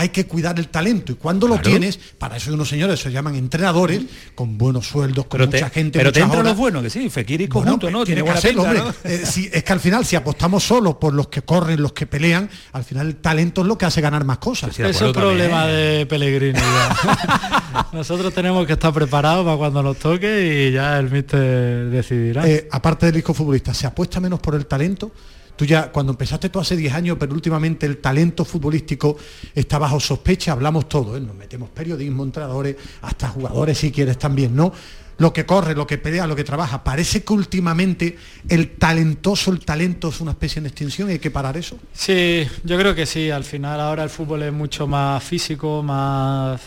hay 0.00 0.10
que 0.10 0.26
cuidar 0.26 0.56
el 0.60 0.68
talento 0.68 1.10
y 1.10 1.16
cuando 1.16 1.48
lo 1.48 1.60
tienes, 1.60 1.98
para 2.18 2.36
eso 2.36 2.50
hay 2.50 2.54
unos 2.54 2.68
señores, 2.68 3.00
se 3.00 3.10
llaman 3.10 3.34
entrenadores, 3.34 4.02
con 4.36 4.56
buenos 4.56 4.86
sueldos, 4.86 5.26
con 5.26 5.38
Pero 5.40 5.50
te, 5.50 5.56
mucha 5.56 5.70
gente, 5.70 5.98
pero 5.98 6.12
te 6.12 6.20
los 6.20 6.56
buenos, 6.56 6.84
que 6.84 6.88
sí, 6.90 7.10
Fekir 7.10 7.40
y 7.40 7.46
Bueno, 7.48 7.72
conjunto, 7.72 7.90
¿no? 7.90 8.04
tiene 8.04 8.04
Tiene 8.04 8.18
que 8.18 8.22
buena 8.22 8.38
hacerlo, 8.38 8.62
pinta, 8.62 8.82
hombre. 8.84 8.98
¿no? 9.04 9.10
Eh, 9.10 9.26
si- 9.26 9.50
es 9.52 9.64
que 9.64 9.72
al 9.72 9.80
final, 9.80 10.06
si 10.06 10.14
apostamos 10.14 10.62
solo 10.62 11.00
por 11.00 11.14
los 11.14 11.26
que 11.26 11.42
corren, 11.42 11.82
los 11.82 11.94
que 11.94 12.06
pelean, 12.06 12.48
al 12.74 12.84
final 12.84 13.08
el 13.08 13.16
talento 13.16 13.62
es 13.62 13.66
lo 13.66 13.76
que 13.76 13.86
hace 13.86 14.00
ganar 14.00 14.24
más 14.24 14.38
cosas. 14.38 14.78
Eso 14.78 15.06
es 15.08 15.12
problema 15.12 15.66
de 15.66 16.06
Pellegrini. 16.06 16.56
ya. 16.60 17.88
Nosotros 17.92 18.32
tenemos 18.32 18.68
que 18.68 18.74
estar 18.74 18.92
preparados 18.92 19.44
para 19.44 19.56
cuando 19.56 19.82
nos 19.82 19.98
toque 19.98 20.68
y 20.68 20.72
ya 20.72 20.96
el 21.00 21.10
míster 21.10 21.90
decidirá. 21.90 22.48
Eh, 22.48 22.68
aparte 22.70 23.06
del 23.06 23.16
disco 23.16 23.34
futbolista, 23.34 23.74
¿se 23.74 23.88
apuesta 23.88 24.20
menos 24.20 24.38
por 24.38 24.54
el 24.54 24.66
talento? 24.66 25.10
Tú 25.58 25.64
ya, 25.64 25.90
cuando 25.90 26.12
empezaste 26.12 26.50
tú 26.50 26.60
hace 26.60 26.76
10 26.76 26.94
años, 26.94 27.16
pero 27.18 27.34
últimamente 27.34 27.84
el 27.84 27.96
talento 27.96 28.44
futbolístico 28.44 29.16
está 29.52 29.76
bajo 29.76 29.98
sospecha, 29.98 30.52
hablamos 30.52 30.88
todo, 30.88 31.16
¿eh? 31.16 31.20
nos 31.20 31.34
metemos 31.34 31.68
periodismo, 31.70 32.22
entrenadores, 32.22 32.76
hasta 33.02 33.26
jugadores 33.26 33.76
si 33.76 33.90
quieres 33.90 34.16
también, 34.18 34.54
¿no? 34.54 34.72
Lo 35.16 35.32
que 35.32 35.44
corre, 35.44 35.74
lo 35.74 35.84
que 35.84 35.98
pelea, 35.98 36.28
lo 36.28 36.36
que 36.36 36.44
trabaja. 36.44 36.84
Parece 36.84 37.24
que 37.24 37.32
últimamente 37.32 38.16
el 38.48 38.76
talentoso, 38.76 39.50
el 39.50 39.58
talento 39.58 40.10
es 40.10 40.20
una 40.20 40.30
especie 40.30 40.60
en 40.60 40.66
extinción 40.66 41.08
y 41.08 41.14
hay 41.14 41.18
que 41.18 41.32
parar 41.32 41.56
eso. 41.56 41.76
Sí, 41.92 42.46
yo 42.62 42.78
creo 42.78 42.94
que 42.94 43.04
sí. 43.04 43.28
Al 43.28 43.42
final 43.42 43.80
ahora 43.80 44.04
el 44.04 44.10
fútbol 44.10 44.44
es 44.44 44.52
mucho 44.52 44.86
más 44.86 45.24
físico, 45.24 45.82
más 45.82 46.60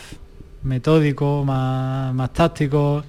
metódico, 0.64 1.42
más, 1.46 2.32
táctico, 2.34 3.02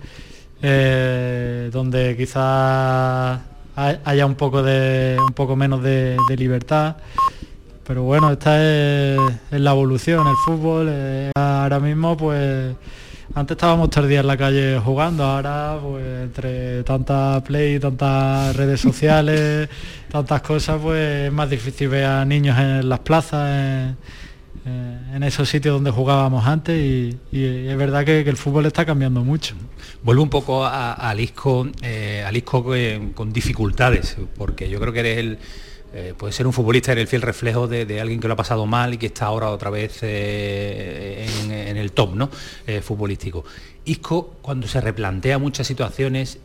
eh, 0.61 1.69
donde 1.73 2.15
quizás 2.15 3.37
haya 3.75 4.25
un 4.25 4.35
poco 4.35 4.63
de 4.63 5.17
un 5.19 5.33
poco 5.33 5.55
menos 5.55 5.81
de, 5.83 6.17
libertad. 6.37 6.97
Pero 7.85 8.03
bueno, 8.03 8.31
esta 8.31 8.63
es, 8.63 9.19
la 9.51 9.71
evolución, 9.71 10.27
el 10.27 10.35
fútbol. 10.45 10.87
eh, 10.89 11.31
ahora 11.35 11.79
mismo 11.79 12.15
pues 12.15 12.75
antes 13.35 13.55
estábamos 13.55 13.89
día 14.07 14.19
en 14.19 14.27
la 14.27 14.37
calle 14.37 14.77
jugando, 14.77 15.23
ahora 15.23 15.79
pues 15.81 16.05
entre 16.23 16.83
tanta 16.83 17.41
play, 17.43 17.79
tantas 17.79 18.55
redes 18.55 18.79
sociales, 18.79 19.69
tantas 20.11 20.41
cosas, 20.43 20.79
pues 20.79 21.27
es 21.27 21.33
más 21.33 21.49
difícil 21.49 21.87
ver 21.89 22.05
a 22.05 22.25
niños 22.25 22.59
en 22.59 22.87
las 22.87 22.99
plazas, 22.99 23.95
eh, 24.65 24.99
en 25.13 25.23
esos 25.23 25.49
sitios 25.49 25.75
donde 25.75 25.91
jugábamos 25.91 26.45
antes 26.45 26.77
y, 26.77 27.17
es 27.31 27.77
verdad 27.77 28.05
que, 28.05 28.21
el 28.21 28.37
fútbol 28.37 28.65
está 28.65 28.85
cambiando 28.85 29.23
mucho. 29.23 29.55
Vuelvo 30.03 30.23
un 30.23 30.29
poco 30.29 30.65
a, 30.65 31.09
a 31.09 31.15
Isco, 31.15 31.67
eh, 31.81 32.23
al 32.25 32.35
Isco 32.35 32.63
con, 32.63 33.09
con 33.11 33.33
dificultades, 33.33 34.17
porque 34.37 34.69
yo 34.69 34.79
creo 34.79 34.93
que 34.93 34.99
eres 34.99 35.17
el, 35.17 35.39
eh, 35.95 36.15
puede 36.17 36.33
ser 36.33 36.47
un 36.47 36.53
futbolista, 36.53 36.91
eres 36.91 37.03
el 37.03 37.07
fiel 37.07 37.21
reflejo 37.21 37.67
de, 37.67 38.01
alguien 38.01 38.19
que 38.19 38.27
lo 38.27 38.33
ha 38.33 38.37
pasado 38.37 38.65
mal 38.65 38.95
y 38.95 38.97
que 38.97 39.05
está 39.05 39.27
ahora 39.27 39.51
otra 39.51 39.69
vez 39.69 39.99
eh, 40.01 41.27
en, 41.43 41.51
en 41.51 41.77
el 41.77 41.91
top 41.91 42.15
¿no? 42.15 42.31
Eh, 42.65 42.81
futbolístico. 42.81 43.45
Isco, 43.85 44.37
cuando 44.41 44.67
se 44.67 44.81
replantea 44.81 45.37
muchas 45.37 45.67
situaciones, 45.67 46.39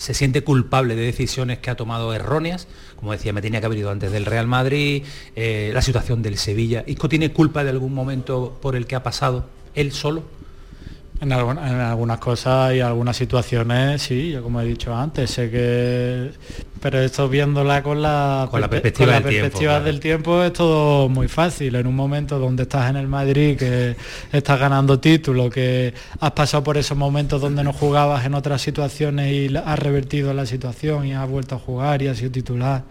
se 0.00 0.14
siente 0.14 0.42
culpable 0.42 0.96
de 0.96 1.02
decisiones 1.02 1.58
que 1.58 1.68
ha 1.68 1.76
tomado 1.76 2.14
erróneas, 2.14 2.68
como 2.96 3.12
decía, 3.12 3.34
me 3.34 3.42
tenía 3.42 3.60
que 3.60 3.66
haber 3.66 3.80
ido 3.80 3.90
antes 3.90 4.10
del 4.10 4.24
Real 4.24 4.46
Madrid, 4.46 5.04
eh, 5.36 5.72
la 5.74 5.82
situación 5.82 6.22
del 6.22 6.38
Sevilla. 6.38 6.84
¿Isco 6.86 7.10
tiene 7.10 7.32
culpa 7.32 7.64
de 7.64 7.70
algún 7.70 7.92
momento 7.92 8.58
por 8.62 8.76
el 8.76 8.86
que 8.86 8.96
ha 8.96 9.02
pasado 9.02 9.44
él 9.74 9.92
solo? 9.92 10.24
En, 11.20 11.32
alguna- 11.32 11.68
en 11.70 11.74
algunas 11.80 12.18
cosas 12.18 12.74
y 12.74 12.80
algunas 12.80 13.14
situaciones, 13.14 14.00
sí, 14.00 14.30
yo 14.30 14.42
como 14.42 14.60
he 14.60 14.64
dicho 14.64 14.94
antes, 14.96 15.30
sé 15.30 15.50
que... 15.50 16.30
Pero 16.80 16.98
esto 17.00 17.28
viéndola 17.28 17.82
con 17.82 18.00
la, 18.00 18.48
Con 18.50 18.58
la 18.62 18.68
perspe- 18.68 18.80
perspectiva 18.80 19.12
con 19.12 19.22
la 19.66 19.80
del 19.82 20.00
tiempo, 20.00 20.30
claro. 20.30 20.44
es 20.46 20.52
todo 20.54 21.10
muy 21.10 21.28
fácil. 21.28 21.74
En 21.74 21.86
un 21.86 21.94
momento 21.94 22.38
donde 22.38 22.62
estás 22.62 22.88
en 22.88 22.96
el 22.96 23.06
Madrid, 23.06 23.58
que 23.58 23.96
estás 24.32 24.58
ganando 24.58 24.98
títulos, 24.98 25.52
que 25.52 25.92
has 26.20 26.30
pasado 26.30 26.64
por 26.64 26.78
esos 26.78 26.96
momentos 26.96 27.38
donde 27.38 27.62
no 27.64 27.74
jugabas 27.74 28.24
en 28.24 28.32
otras 28.32 28.62
situaciones 28.62 29.30
y 29.30 29.54
has 29.54 29.78
revertido 29.78 30.32
la 30.32 30.46
situación 30.46 31.04
y 31.06 31.12
has 31.12 31.28
vuelto 31.28 31.56
a 31.56 31.58
jugar 31.58 32.00
y 32.00 32.08
has 32.08 32.16
sido 32.16 32.30
titular 32.30 32.84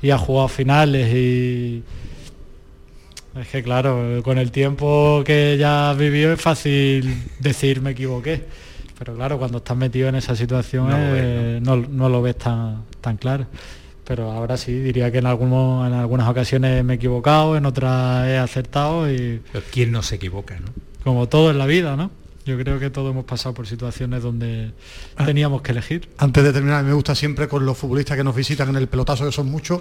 y 0.00 0.10
has 0.10 0.20
jugado 0.20 0.46
finales 0.46 1.12
y... 1.12 1.82
Es 3.40 3.48
que 3.48 3.62
claro, 3.62 4.20
con 4.22 4.38
el 4.38 4.50
tiempo 4.52 5.22
que 5.24 5.56
ya 5.58 5.90
has 5.90 5.98
vivido 5.98 6.32
es 6.32 6.40
fácil 6.40 7.22
decir 7.40 7.80
me 7.80 7.90
equivoqué. 7.90 8.44
Pero 8.98 9.14
claro, 9.16 9.38
cuando 9.38 9.58
estás 9.58 9.76
metido 9.76 10.08
en 10.08 10.14
esa 10.14 10.36
situación 10.36 10.88
No 10.88 10.96
lo 10.96 11.04
eh, 11.16 11.58
no, 11.60 11.76
no 11.76 12.08
lo 12.08 12.22
ves 12.22 12.38
tan, 12.38 12.84
tan 13.00 13.16
claro. 13.16 13.46
Pero 14.04 14.30
ahora 14.30 14.56
sí, 14.56 14.72
diría 14.72 15.10
que 15.10 15.18
en, 15.18 15.26
algunos, 15.26 15.86
en 15.86 15.94
algunas 15.94 16.28
ocasiones 16.28 16.84
me 16.84 16.92
he 16.92 16.96
equivocado, 16.96 17.56
en 17.56 17.66
otras 17.66 18.28
he 18.28 18.36
acertado 18.38 19.10
y 19.10 19.40
Pero 19.50 19.64
¿quién 19.72 19.90
no 19.92 20.02
se 20.02 20.16
equivoca? 20.16 20.58
¿no? 20.60 20.66
como 21.02 21.28
todo 21.28 21.50
en 21.50 21.58
la 21.58 21.66
vida, 21.66 21.96
¿no? 21.96 22.10
Yo 22.46 22.58
creo 22.58 22.78
que 22.78 22.88
todos 22.90 23.10
hemos 23.10 23.24
pasado 23.24 23.54
por 23.54 23.66
situaciones 23.66 24.22
donde 24.22 24.70
Ah. 25.16 25.24
teníamos 25.26 25.60
que 25.62 25.72
elegir. 25.72 26.08
Antes 26.18 26.44
de 26.44 26.52
terminar, 26.52 26.84
me 26.84 26.92
gusta 26.92 27.14
siempre 27.14 27.48
con 27.48 27.64
los 27.66 27.76
futbolistas 27.76 28.16
que 28.16 28.24
nos 28.24 28.34
visitan 28.36 28.68
en 28.70 28.76
el 28.76 28.86
pelotazo, 28.86 29.24
que 29.26 29.32
son 29.32 29.50
muchos, 29.50 29.80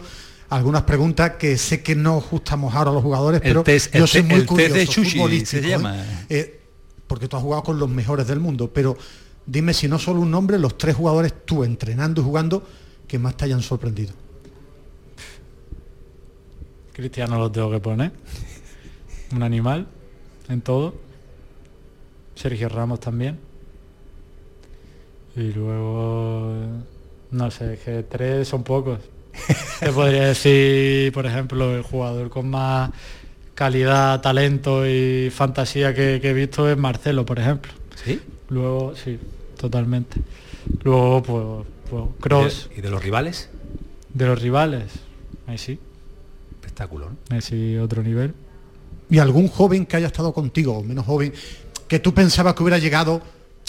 algunas 0.55 0.83
preguntas 0.83 1.31
que 1.39 1.57
sé 1.57 1.81
que 1.81 1.95
no 1.95 2.17
ajustamos 2.17 2.73
ahora 2.75 2.91
a 2.91 2.93
los 2.93 3.03
jugadores, 3.03 3.41
El 3.43 3.47
pero 3.49 3.63
test- 3.63 3.91
yo 3.97 4.05
soy 4.07 4.23
muy 4.23 4.33
el 4.35 4.39
test 4.41 4.49
curioso, 4.49 4.73
de 4.75 4.87
Chuchi, 4.87 5.11
futbolístico, 5.17 5.61
se 5.61 5.67
¿eh? 5.67 5.69
llama. 5.69 6.05
Eh, 6.29 6.59
porque 7.07 7.27
tú 7.27 7.37
has 7.37 7.43
jugado 7.43 7.63
con 7.63 7.79
los 7.79 7.89
mejores 7.89 8.27
del 8.27 8.39
mundo, 8.39 8.71
pero 8.73 8.95
dime 9.45 9.73
si 9.73 9.87
no 9.87 9.99
solo 9.99 10.21
un 10.21 10.31
nombre, 10.31 10.57
los 10.59 10.77
tres 10.77 10.95
jugadores 10.95 11.33
tú 11.45 11.63
entrenando 11.63 12.21
y 12.21 12.23
jugando 12.23 12.63
que 13.07 13.19
más 13.19 13.35
te 13.37 13.45
hayan 13.45 13.61
sorprendido. 13.61 14.13
Cristiano 16.93 17.37
lo 17.39 17.51
tengo 17.51 17.71
que 17.71 17.79
poner. 17.79 18.11
Un 19.33 19.41
animal 19.43 19.87
en 20.49 20.61
todo. 20.61 20.95
Sergio 22.35 22.69
Ramos 22.69 22.99
también. 22.99 23.39
Y 25.35 25.51
luego, 25.51 26.53
no 27.31 27.49
sé, 27.51 27.79
que 27.83 28.03
tres 28.03 28.47
son 28.47 28.63
pocos. 28.63 28.99
Te 29.79 29.91
podría 29.91 30.27
decir, 30.27 31.11
por 31.11 31.25
ejemplo, 31.25 31.75
el 31.75 31.81
jugador 31.81 32.29
con 32.29 32.49
más 32.49 32.91
calidad, 33.55 34.21
talento 34.21 34.87
y 34.87 35.29
fantasía 35.29 35.93
que, 35.93 36.19
que 36.21 36.29
he 36.29 36.33
visto 36.33 36.69
es 36.69 36.77
Marcelo, 36.77 37.25
por 37.25 37.39
ejemplo. 37.39 37.71
¿Sí? 38.03 38.19
Luego, 38.49 38.95
sí, 38.95 39.19
totalmente. 39.57 40.21
Luego, 40.83 41.23
pues, 41.23 41.67
pues 41.89 42.03
Cross, 42.19 42.69
¿Y 42.75 42.81
de 42.81 42.89
los 42.89 43.03
rivales? 43.03 43.49
de 44.13 44.25
los 44.27 44.41
rivales. 44.41 44.83
Messi, 45.47 45.79
Espectáculo, 46.51 47.09
¿no? 47.09 47.17
Messi 47.29 47.77
otro 47.77 48.01
nivel. 48.03 48.33
Y 49.09 49.19
algún 49.19 49.47
joven 49.47 49.85
que 49.85 49.97
haya 49.97 50.07
estado 50.07 50.33
contigo, 50.33 50.77
o 50.77 50.83
menos 50.83 51.05
joven, 51.05 51.33
que 51.87 51.99
tú 51.99 52.13
pensabas 52.13 52.53
que 52.53 52.63
hubiera 52.63 52.77
llegado, 52.79 53.21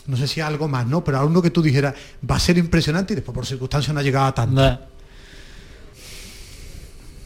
no 0.07 0.17
sé 0.17 0.27
si 0.29 0.41
algo 0.41 0.69
más, 0.69 0.87
¿no? 0.87 1.03
Pero 1.03 1.19
a 1.19 1.25
uno 1.25 1.43
que 1.43 1.51
tú 1.51 1.61
dijeras, 1.61 1.95
va 2.29 2.37
a 2.37 2.41
ser 2.41 2.57
impresionante 2.59 3.12
y 3.12 3.17
después 3.17 3.35
por 3.35 3.45
circunstancias 3.45 3.93
no 3.93 4.01
ha 4.01 4.03
llegado 4.03 4.27
a 4.27 4.35
tanto. 4.35 4.79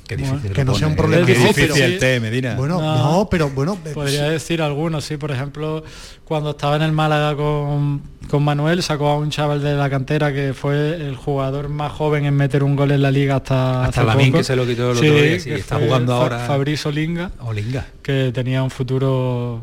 Qué 0.09 0.17
Bueno, 0.17 0.33
difícil 0.37 0.57
que 0.57 0.65
no 0.65 0.75
sea 0.75 0.89
un 0.89 0.97
problema. 0.97 1.27
Qué 1.27 1.35
difícil 1.35 1.69
pero- 1.71 1.85
el 1.85 1.99
té, 1.99 2.19
Medina. 2.19 2.55
Bueno, 2.57 2.81
no, 2.81 3.29
pero 3.31 3.51
bueno, 3.51 3.77
Podría 3.95 4.25
sí. 4.25 4.31
decir 4.31 4.63
algunos, 4.63 5.05
sí, 5.05 5.17
por 5.19 5.31
ejemplo, 5.31 5.85
cuando 6.25 6.51
estaba 6.51 6.77
en 6.77 6.83
el 6.83 6.93
Málaga 6.93 7.37
con, 7.37 8.01
con 8.31 8.43
Manuel, 8.43 8.83
sacó 8.83 9.09
a 9.09 9.19
un 9.19 9.29
chaval 9.31 9.63
de 9.63 9.75
la 9.75 9.91
cantera 9.91 10.33
que 10.33 10.55
fue 10.55 10.95
el 10.97 11.15
jugador 11.15 11.69
más 11.69 11.93
joven 11.93 12.25
en 12.25 12.35
meter 12.35 12.65
un 12.65 12.75
gol 12.75 12.91
en 12.91 13.03
la 13.03 13.11
liga 13.11 13.37
hasta 13.37 13.85
Hasta 13.85 14.03
poco. 14.13 14.39
que 14.39 14.45
se 14.45 14.57
lo 14.57 14.67
quitó 14.67 14.93
el 14.93 14.97
otro 14.97 15.13
día, 15.15 15.39
sí, 15.41 15.51
que 15.51 15.57
está 15.57 15.79
jugando 15.79 16.13
Fa- 16.17 16.23
ahora- 16.23 16.39
Fabrice 16.47 16.89
Olinga, 16.89 17.31
Olinga. 17.41 17.87
que 18.03 18.31
tenía 18.33 18.63
un 18.63 18.71
futuro 18.71 19.63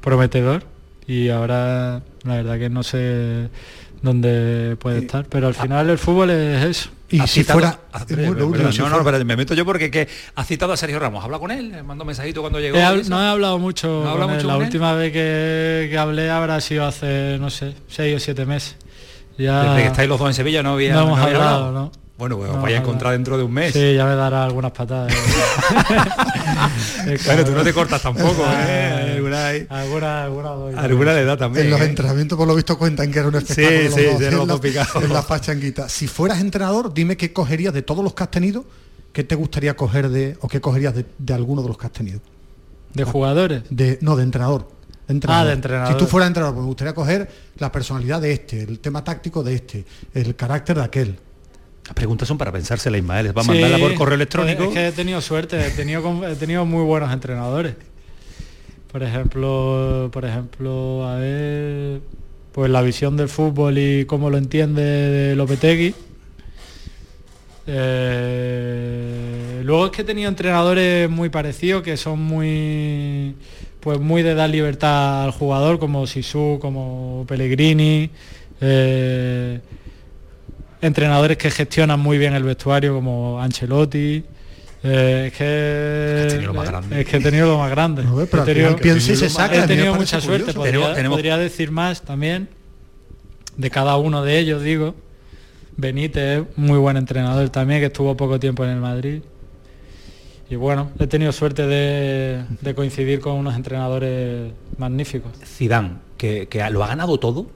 prometedor 0.00 0.62
y 1.08 1.28
ahora 1.28 2.02
la 2.24 2.34
verdad 2.36 2.58
que 2.58 2.70
no 2.70 2.82
sé 2.84 3.48
dónde 4.00 4.76
puede 4.80 4.98
estar, 5.00 5.26
pero 5.28 5.46
al 5.48 5.54
final 5.54 5.90
el 5.90 5.98
fútbol 5.98 6.30
es 6.30 6.64
eso. 6.64 6.90
Y 7.12 7.26
si 7.26 7.44
fuera... 7.44 7.78
no, 8.08 8.34
no, 8.88 9.24
me 9.24 9.36
meto 9.36 9.54
yo 9.54 9.64
porque 9.64 9.90
que 9.90 10.08
ha 10.34 10.44
citado 10.44 10.72
a 10.72 10.76
Sergio 10.76 10.98
Ramos. 10.98 11.22
¿Habla 11.22 11.38
con 11.38 11.50
él? 11.50 11.70
Le 11.70 11.82
mando 11.82 12.04
mensajito 12.04 12.40
cuando 12.40 12.58
llegó. 12.58 12.76
no 13.08 13.22
he 13.22 13.26
hablado 13.28 13.58
mucho. 13.58 14.04
la 14.42 14.56
última 14.56 14.94
vez 14.94 15.12
que, 15.12 15.96
hablé 15.98 16.30
habrá 16.30 16.60
sido 16.60 16.86
hace, 16.86 17.38
no 17.38 17.50
sé, 17.50 17.74
seis 17.88 18.16
o 18.16 18.18
siete 18.18 18.46
meses. 18.46 18.76
Ya... 19.38 19.62
Desde 19.62 19.82
que 19.82 19.88
estáis 19.88 20.08
los 20.08 20.18
dos 20.18 20.28
en 20.28 20.34
Sevilla 20.34 20.62
no 20.62 20.72
había... 20.74 20.94
No 20.94 21.02
hemos 21.02 21.18
hablado, 21.18 21.72
¿no? 21.72 21.92
Bueno, 22.22 22.36
pues 22.36 22.52
os 22.52 22.62
vais 22.62 22.76
a 22.76 22.78
encontrar 22.78 23.14
dentro 23.14 23.36
de 23.36 23.42
un 23.42 23.50
mes. 23.50 23.72
Sí, 23.72 23.94
ya 23.94 24.06
me 24.06 24.14
dará 24.14 24.44
algunas 24.44 24.70
patadas. 24.70 25.12
bueno, 27.26 27.44
tú 27.44 27.50
no 27.50 27.64
te 27.64 27.74
cortas 27.74 28.00
tampoco, 28.00 28.44
¿eh? 28.48 29.14
Alguna, 29.16 29.48
alguna, 30.28 30.54
doy, 30.54 30.74
alguna 30.76 31.14
le 31.14 31.24
da 31.24 31.36
también. 31.36 31.64
En 31.64 31.72
los 31.72 31.80
¿eh? 31.80 31.86
entrenamientos, 31.86 32.38
por 32.38 32.46
lo 32.46 32.54
visto, 32.54 32.78
cuentan 32.78 33.10
que 33.10 33.18
era 33.18 33.26
un 33.26 33.34
espectáculo. 33.34 33.90
Sí, 33.90 33.92
sí, 33.92 34.24
en, 34.24 34.46
la, 34.46 34.56
en 35.02 35.12
la 35.12 35.22
pachanguita. 35.22 35.88
Si 35.88 36.06
fueras 36.06 36.40
entrenador, 36.40 36.94
dime 36.94 37.16
qué 37.16 37.32
cogerías 37.32 37.74
de 37.74 37.82
todos 37.82 38.04
los 38.04 38.14
que 38.14 38.22
has 38.22 38.30
tenido, 38.30 38.64
qué 39.12 39.24
te 39.24 39.34
gustaría 39.34 39.74
coger 39.74 40.08
de, 40.08 40.36
o 40.42 40.46
qué 40.46 40.60
cogerías 40.60 40.94
de, 40.94 41.04
de 41.18 41.34
alguno 41.34 41.62
de 41.62 41.66
los 41.66 41.76
que 41.76 41.86
has 41.86 41.92
tenido. 41.92 42.20
¿De 42.94 43.02
jugadores? 43.02 43.64
De, 43.68 43.98
no, 44.00 44.14
de 44.14 44.22
entrenador. 44.22 44.68
Ah, 45.26 45.44
de 45.44 45.54
entrenador. 45.54 45.92
Si 45.92 45.98
tú 45.98 46.06
fueras 46.06 46.28
entrenador, 46.28 46.54
pues 46.54 46.62
me 46.62 46.68
gustaría 46.68 46.94
coger 46.94 47.28
la 47.58 47.72
personalidad 47.72 48.20
de 48.20 48.30
este, 48.30 48.62
el 48.62 48.78
tema 48.78 49.02
táctico 49.02 49.42
de 49.42 49.56
este, 49.56 49.84
el 50.14 50.36
carácter 50.36 50.76
de 50.76 50.84
aquel. 50.84 51.18
Las 51.84 51.94
preguntas 51.94 52.28
son 52.28 52.38
para 52.38 52.52
pensársela, 52.52 52.96
Ismael. 52.96 53.36
Va 53.36 53.42
a 53.42 53.44
mandarla 53.44 53.78
por 53.78 53.94
correo 53.94 54.14
electrónico. 54.14 54.64
Es 54.64 54.70
que 54.70 54.88
he 54.88 54.92
tenido 54.92 55.20
suerte, 55.20 55.66
he 55.66 55.70
tenido, 55.70 56.28
he 56.28 56.36
tenido 56.36 56.64
muy 56.64 56.84
buenos 56.84 57.12
entrenadores. 57.12 57.74
Por 58.90 59.02
ejemplo, 59.02 60.10
por 60.12 60.24
ejemplo, 60.24 61.08
a 61.08 61.16
ver, 61.16 62.00
pues 62.52 62.70
la 62.70 62.82
visión 62.82 63.16
del 63.16 63.28
fútbol 63.28 63.78
y 63.78 64.04
cómo 64.04 64.30
lo 64.30 64.38
entiende 64.38 64.82
de 64.82 65.34
Lopetegui. 65.34 65.94
Eh, 67.66 69.62
luego 69.64 69.86
es 69.86 69.92
que 69.92 70.02
he 70.02 70.04
tenido 70.04 70.28
entrenadores 70.28 71.08
muy 71.08 71.28
parecidos 71.30 71.82
que 71.82 71.96
son 71.96 72.20
muy 72.20 73.36
pues 73.78 74.00
muy 74.00 74.22
de 74.22 74.34
dar 74.34 74.50
libertad 74.50 75.24
al 75.24 75.30
jugador 75.32 75.78
como 75.78 76.06
Sisu, 76.06 76.58
como 76.60 77.24
Pellegrini. 77.26 78.10
Eh, 78.60 79.60
entrenadores 80.82 81.38
que 81.38 81.50
gestionan 81.50 81.98
muy 82.00 82.18
bien 82.18 82.34
el 82.34 82.42
vestuario 82.42 82.94
como 82.94 83.40
Ancelotti. 83.40 84.24
Eh, 84.84 85.28
es 85.28 85.38
que 85.38 86.26
es 86.26 87.06
que 87.06 87.16
he 87.16 87.20
tenido 87.20 87.46
lo 87.46 87.58
más 87.58 87.70
grande. 87.70 88.02
he 88.02 89.66
tenido, 89.66 89.94
mucha 89.94 90.20
suerte. 90.20 90.52
Podría, 90.52 91.38
decir 91.38 91.70
más 91.70 92.02
también 92.02 92.48
de 93.56 93.70
cada 93.70 93.96
uno 93.96 94.24
de 94.24 94.38
ellos, 94.38 94.62
digo. 94.62 94.94
Benítez, 95.76 96.44
muy 96.56 96.78
buen 96.78 96.96
entrenador 96.96 97.48
también, 97.48 97.80
que 97.80 97.86
estuvo 97.86 98.16
poco 98.16 98.38
tiempo 98.38 98.64
en 98.64 98.70
el 98.70 98.80
Madrid. 98.80 99.22
Y 100.50 100.56
bueno, 100.56 100.90
he 100.98 101.06
tenido 101.06 101.32
suerte 101.32 101.66
de, 101.66 102.74
coincidir 102.74 103.20
con 103.20 103.34
unos 103.34 103.54
entrenadores 103.54 104.52
magníficos. 104.76 105.32
Zidane, 105.44 105.94
que, 106.18 106.48
que 106.48 106.68
lo 106.70 106.84
ha 106.84 106.88
ganado 106.88 107.18
todo, 107.18 107.46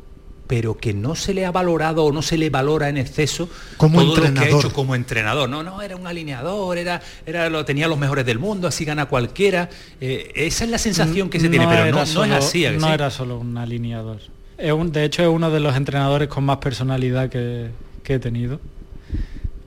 pero 0.46 0.76
que 0.76 0.94
no 0.94 1.14
se 1.14 1.34
le 1.34 1.44
ha 1.44 1.50
valorado 1.50 2.04
o 2.04 2.12
no 2.12 2.22
se 2.22 2.38
le 2.38 2.50
valora 2.50 2.88
en 2.88 2.96
exceso 2.96 3.48
como 3.76 4.00
todo 4.00 4.16
entrenador. 4.16 4.34
lo 4.34 4.48
que 4.48 4.54
ha 4.54 4.58
hecho 4.58 4.72
como 4.72 4.94
entrenador. 4.94 5.48
No, 5.48 5.62
no, 5.62 5.82
era 5.82 5.96
un 5.96 6.06
alineador, 6.06 6.78
era, 6.78 7.00
era 7.24 7.50
lo, 7.50 7.64
tenía 7.64 7.88
los 7.88 7.98
mejores 7.98 8.24
del 8.24 8.38
mundo, 8.38 8.68
así 8.68 8.84
gana 8.84 9.06
cualquiera. 9.06 9.68
Eh, 10.00 10.32
esa 10.34 10.64
es 10.64 10.70
la 10.70 10.78
sensación 10.78 11.28
que 11.28 11.40
se 11.40 11.48
tiene, 11.48 11.66
pero 11.66 11.86
no, 11.86 12.04
no, 12.04 12.24
es 12.24 12.32
así. 12.32 12.66
No 12.78 12.92
era 12.92 13.10
solo 13.10 13.38
un 13.38 13.56
alineador. 13.58 14.18
Es 14.58 14.72
un, 14.72 14.92
de 14.92 15.04
hecho 15.04 15.22
es 15.22 15.28
uno 15.28 15.50
de 15.50 15.60
los 15.60 15.76
entrenadores 15.76 16.28
con 16.28 16.44
más 16.44 16.58
personalidad 16.58 17.28
que, 17.28 17.70
que 18.02 18.14
he 18.14 18.18
tenido. 18.18 18.60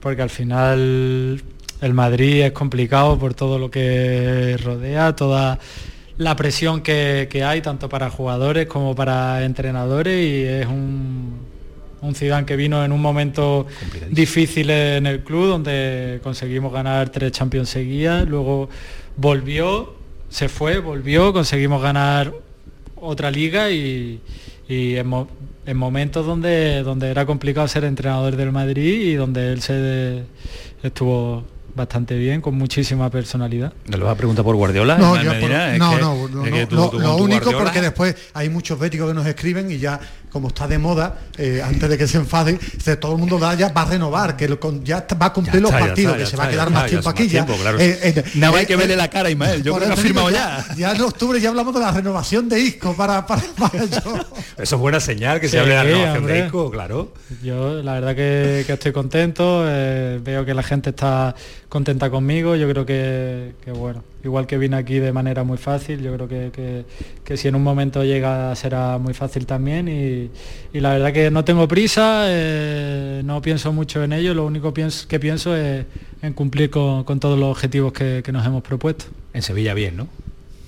Porque 0.00 0.22
al 0.22 0.30
final 0.30 1.42
el 1.80 1.94
Madrid 1.94 2.42
es 2.42 2.52
complicado 2.52 3.18
por 3.18 3.34
todo 3.34 3.58
lo 3.58 3.70
que 3.70 4.56
rodea, 4.62 5.14
toda 5.14 5.58
la 6.20 6.36
presión 6.36 6.82
que, 6.82 7.42
hay 7.42 7.62
tanto 7.62 7.88
para 7.88 8.10
jugadores 8.10 8.66
como 8.66 8.94
para 8.94 9.42
entrenadores 9.42 10.22
y 10.22 10.44
es 10.44 10.66
un, 10.66 11.38
un 12.02 12.14
Zidane 12.14 12.44
que 12.44 12.56
vino 12.56 12.84
en 12.84 12.92
un 12.92 13.00
momento 13.00 13.66
difícil 14.10 14.68
en 14.68 15.06
el 15.06 15.20
club 15.24 15.46
donde 15.46 16.20
conseguimos 16.22 16.74
ganar 16.74 17.08
tres 17.08 17.32
Champions 17.32 17.70
seguidas, 17.70 18.28
luego 18.28 18.68
volvió, 19.16 19.94
se 20.28 20.50
fue, 20.50 20.78
volvió, 20.78 21.32
conseguimos 21.32 21.80
ganar 21.80 22.34
otra 22.96 23.30
liga 23.30 23.70
y, 23.70 24.20
en, 24.68 25.26
en, 25.64 25.76
momentos 25.78 26.26
donde, 26.26 26.82
donde 26.82 27.08
era 27.08 27.24
complicado 27.24 27.66
ser 27.66 27.84
entrenador 27.84 28.36
del 28.36 28.52
Madrid 28.52 29.08
y 29.08 29.14
donde 29.14 29.54
él 29.54 29.62
se 29.62 30.24
estuvo 30.82 31.44
bastante 31.74 32.16
bien, 32.16 32.40
con 32.40 32.54
muchísima 32.54 33.10
personalidad. 33.10 33.72
¿No 33.86 33.96
lo 33.96 34.06
vas 34.06 34.14
a 34.14 34.16
preguntar 34.16 34.44
por 34.44 34.56
Guardiola? 34.56 34.98
No, 34.98 35.16
no, 35.16 36.28
no, 36.70 36.92
lo 36.92 37.16
único 37.16 37.52
porque 37.52 37.80
después 37.80 38.14
hay 38.34 38.48
muchos 38.48 38.78
béticos 38.78 39.08
que 39.08 39.14
nos 39.14 39.26
escriben 39.26 39.70
y 39.70 39.78
ya 39.78 40.00
como 40.30 40.48
está 40.48 40.66
de 40.68 40.78
moda, 40.78 41.18
eh, 41.36 41.60
antes 41.64 41.88
de 41.88 41.98
que 41.98 42.06
se 42.06 42.18
enfade, 42.18 42.58
todo 43.00 43.12
el 43.12 43.18
mundo 43.18 43.38
da 43.38 43.54
ya 43.54 43.68
va 43.70 43.82
a 43.82 43.84
renovar, 43.86 44.36
que 44.36 44.48
ya 44.84 45.06
va 45.20 45.26
a 45.26 45.32
cumplir 45.32 45.60
los 45.60 45.70
partidos, 45.70 46.16
que 46.16 46.26
se 46.26 46.36
va 46.36 46.44
a 46.44 46.50
quedar 46.50 46.70
más 46.70 46.86
tiempo 46.86 47.08
aquí 47.08 47.28
ya. 47.28 47.46
Eh, 47.78 48.24
Nada 48.34 48.58
hay 48.58 48.66
que 48.66 48.76
verle 48.76 48.96
la 48.96 49.08
cara, 49.08 49.30
Ismael, 49.30 49.62
yo 49.62 49.74
creo 49.74 49.88
que 49.88 49.94
ha 49.94 49.96
firmado 49.96 50.30
ya. 50.30 50.64
Ya 50.76 50.92
en 50.92 51.00
octubre 51.00 51.40
ya 51.40 51.48
hablamos 51.48 51.74
de 51.74 51.80
la 51.80 51.90
renovación 51.92 52.48
de 52.48 52.60
Isco 52.60 52.94
para, 52.94 53.26
para, 53.26 53.42
Eso 54.58 54.76
es 54.76 54.80
buena 54.80 55.00
señal, 55.00 55.40
que 55.40 55.48
se 55.48 55.58
hable 55.58 55.70
de 55.70 55.76
la 55.76 55.82
renovación 55.82 56.26
de 56.26 56.38
Isco, 56.46 56.70
claro. 56.70 57.12
Yo 57.42 57.82
la 57.82 57.94
verdad 57.94 58.14
que, 58.14 58.64
estoy 58.68 58.92
contento, 58.92 59.64
eh, 59.66 60.20
veo 60.22 60.44
que 60.44 60.54
la 60.54 60.62
gente 60.62 60.90
está 60.90 61.34
contenta 61.68 62.10
conmigo, 62.10 62.56
yo 62.56 62.68
creo 62.68 62.86
que, 62.86 63.54
que 63.64 63.72
bueno, 63.72 64.02
igual 64.24 64.46
que 64.46 64.58
vine 64.58 64.76
aquí 64.76 64.98
de 64.98 65.12
manera 65.12 65.44
muy 65.44 65.58
fácil, 65.58 66.02
yo 66.02 66.14
creo 66.14 66.28
que, 66.28 67.36
si 67.36 67.48
en 67.48 67.54
un 67.54 67.62
momento 67.62 68.04
llega 68.04 68.54
será 68.56 68.98
muy 68.98 69.14
fácil 69.14 69.46
también 69.46 69.88
y, 69.88 70.30
la 70.78 70.92
verdad 70.92 71.12
que 71.12 71.30
no 71.30 71.44
tengo 71.44 71.66
prisa, 71.68 72.24
eh, 72.26 73.22
no 73.24 73.40
pienso 73.42 73.72
mucho 73.72 74.02
en 74.02 74.12
ello, 74.12 74.34
lo 74.34 74.46
único 74.46 74.72
que 74.74 75.20
pienso 75.20 75.56
es 75.56 75.86
en 76.22 76.32
cumplir 76.32 76.70
con, 76.70 77.04
todos 77.20 77.38
los 77.38 77.50
objetivos 77.50 77.92
que, 77.92 78.22
nos 78.32 78.46
hemos 78.46 78.62
propuesto. 78.62 79.06
En 79.32 79.42
Sevilla 79.42 79.74
bien, 79.74 79.96
¿no? 79.96 80.08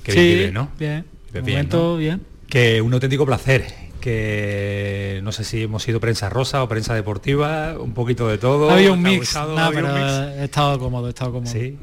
Que 0.02 0.12
sí, 0.12 0.34
bien, 0.34 0.54
¿no? 0.54 0.68
bien. 0.78 1.04
momento, 1.34 1.96
bien. 1.96 2.20
Que 2.48 2.80
un 2.82 2.92
auténtico 2.92 3.24
placer 3.24 3.64
que 4.02 5.20
no 5.22 5.32
sé 5.32 5.44
si 5.44 5.62
hemos 5.62 5.82
sido 5.82 6.00
prensa 6.00 6.28
rosa 6.28 6.62
o 6.62 6.68
prensa 6.68 6.94
deportiva, 6.94 7.76
un 7.78 7.94
poquito 7.94 8.28
de 8.28 8.36
todo. 8.36 8.68
Ha 8.68 8.74
habido 8.74 8.92
un 8.92 9.02
mix, 9.02 9.38
pero 9.72 9.96
he 9.96 10.44
estado 10.44 10.78
cómodo, 10.78 11.06
he 11.06 11.10
estado 11.10 11.32
cómodo. 11.32 11.50
Sí, 11.50 11.78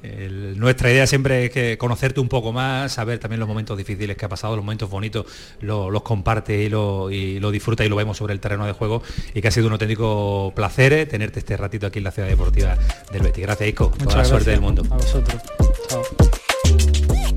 nuestra 0.56 0.92
idea 0.92 1.08
siempre 1.08 1.46
es 1.46 1.52
que 1.52 1.78
conocerte 1.78 2.20
un 2.20 2.30
poco 2.30 2.52
más, 2.52 2.92
saber 2.92 3.18
también 3.18 3.40
los 3.40 3.50
momentos 3.50 3.78
difíciles 3.78 4.18
que 4.18 4.26
ha 4.26 4.30
pasado, 4.30 4.56
los 4.56 4.64
momentos 4.64 4.90
bonitos, 4.90 5.26
los 5.62 6.02
comparte 6.04 6.64
y 6.64 6.70
lo, 6.70 7.10
y 7.10 7.40
lo 7.40 7.50
disfruta 7.50 7.84
y 7.86 7.90
lo 7.90 7.96
vemos 7.96 8.18
sobre 8.18 8.34
el 8.34 8.40
terreno 8.40 8.66
de 8.66 8.74
juego 8.74 9.02
y 9.34 9.42
que 9.42 9.48
ha 9.48 9.52
sido 9.52 9.68
un 9.68 9.74
auténtico 9.74 10.52
placer 10.56 10.94
eh, 10.94 11.06
tenerte 11.06 11.40
este 11.40 11.56
ratito 11.58 11.88
aquí 11.88 12.00
en 12.00 12.04
la 12.04 12.12
ciudad 12.12 12.28
deportiva 12.28 12.78
del 13.12 13.24
Betis. 13.24 13.44
Gracias, 13.44 13.70
Ico. 13.70 13.94
Toda 14.04 14.18
la 14.18 14.26
suerte 14.26 14.52
del 14.52 14.62
mundo. 14.62 14.84
A 14.90 14.98
vosotros. 14.98 15.42
Chao. 15.88 16.04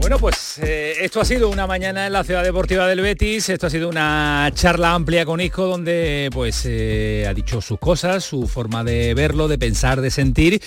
Bueno, 0.03 0.19
pues 0.19 0.59
eh, 0.59 0.97
esto 1.01 1.21
ha 1.21 1.25
sido 1.25 1.49
una 1.49 1.69
mañana 1.69 2.09
en 2.09 2.13
la 2.13 2.25
ciudad 2.25 2.43
deportiva 2.43 2.89
del 2.89 3.01
Betis, 3.01 3.49
esto 3.49 3.69
ha 3.69 3.71
sido 3.71 3.89
una 3.89 4.51
charla 4.53 4.95
amplia 4.95 5.25
con 5.25 5.41
Isco 5.41 5.67
donde 5.67 6.29
pues 6.33 6.65
eh, 6.67 7.25
ha 7.29 7.33
dicho 7.33 7.61
sus 7.61 7.79
cosas, 7.79 8.25
su 8.25 8.49
forma 8.49 8.83
de 8.83 9.15
verlo, 9.15 9.47
de 9.47 9.59
pensar, 9.59 10.01
de 10.01 10.11
sentir 10.11 10.61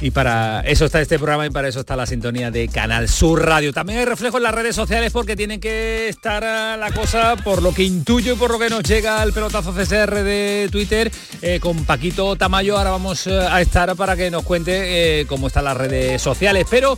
y 0.00 0.10
para 0.10 0.62
eso 0.62 0.86
está 0.86 1.02
este 1.02 1.18
programa 1.18 1.44
y 1.44 1.50
para 1.50 1.68
eso 1.68 1.80
está 1.80 1.96
la 1.96 2.06
sintonía 2.06 2.50
de 2.50 2.68
Canal 2.68 3.10
Sur 3.10 3.44
Radio. 3.44 3.74
También 3.74 3.98
hay 3.98 4.04
reflejo 4.06 4.38
en 4.38 4.44
las 4.44 4.54
redes 4.54 4.74
sociales 4.74 5.12
porque 5.12 5.36
tiene 5.36 5.60
que 5.60 6.08
estar 6.08 6.42
la 6.78 6.90
cosa 6.90 7.36
por 7.36 7.62
lo 7.62 7.74
que 7.74 7.82
intuyo 7.82 8.32
y 8.32 8.36
por 8.36 8.50
lo 8.50 8.58
que 8.58 8.70
nos 8.70 8.84
llega 8.84 9.20
al 9.20 9.34
pelotazo 9.34 9.74
CSR 9.74 10.22
de 10.24 10.70
Twitter 10.72 11.12
eh, 11.42 11.60
con 11.60 11.84
Paquito 11.84 12.36
Tamayo. 12.36 12.78
Ahora 12.78 12.92
vamos 12.92 13.26
a 13.26 13.60
estar 13.60 13.94
para 13.96 14.16
que 14.16 14.30
nos 14.30 14.44
cuente 14.44 15.26
cómo 15.28 15.48
están 15.48 15.64
las 15.64 15.76
redes 15.76 16.22
sociales, 16.22 16.66
pero 16.70 16.96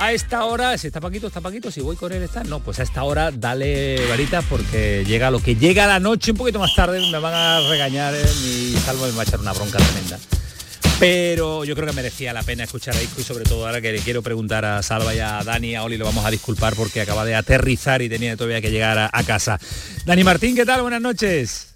a 0.00 0.12
esta 0.12 0.46
hora, 0.46 0.78
si 0.78 0.86
está 0.86 0.98
Paquito, 0.98 1.26
está 1.26 1.42
Paquito, 1.42 1.70
si 1.70 1.82
voy 1.82 1.94
con 1.94 2.10
él 2.10 2.22
está, 2.22 2.42
no, 2.42 2.60
pues 2.60 2.80
a 2.80 2.82
esta 2.82 3.04
hora 3.04 3.30
dale 3.30 4.08
varita 4.08 4.40
porque 4.40 5.04
llega 5.06 5.30
lo 5.30 5.40
que 5.40 5.56
llega 5.56 5.86
la 5.86 6.00
noche, 6.00 6.30
un 6.30 6.38
poquito 6.38 6.58
más 6.58 6.74
tarde 6.74 7.00
me 7.12 7.18
van 7.18 7.34
a 7.34 7.60
regañar 7.68 8.14
eh, 8.14 8.24
y 8.42 8.74
Salvo 8.78 9.04
me 9.04 9.12
va 9.12 9.20
a 9.20 9.24
echar 9.24 9.40
una 9.40 9.52
bronca 9.52 9.76
tremenda. 9.76 10.18
Pero 10.98 11.64
yo 11.64 11.74
creo 11.74 11.86
que 11.86 11.92
merecía 11.92 12.32
la 12.32 12.42
pena 12.42 12.64
escuchar 12.64 12.96
a 12.96 13.02
Isco 13.02 13.20
y 13.20 13.24
sobre 13.24 13.44
todo 13.44 13.66
ahora 13.66 13.82
que 13.82 13.92
le 13.92 14.00
quiero 14.00 14.22
preguntar 14.22 14.64
a 14.64 14.82
Salva 14.82 15.14
y 15.14 15.18
a 15.18 15.44
Dani, 15.44 15.74
a 15.74 15.82
Oli, 15.82 15.98
lo 15.98 16.06
vamos 16.06 16.24
a 16.24 16.30
disculpar 16.30 16.74
porque 16.76 17.02
acaba 17.02 17.26
de 17.26 17.34
aterrizar 17.34 18.00
y 18.00 18.08
tenía 18.08 18.36
todavía 18.36 18.62
que 18.62 18.70
llegar 18.70 18.98
a, 18.98 19.10
a 19.12 19.22
casa. 19.22 19.60
Dani 20.06 20.24
Martín, 20.24 20.56
¿qué 20.56 20.64
tal? 20.64 20.80
Buenas 20.80 21.02
noches. 21.02 21.74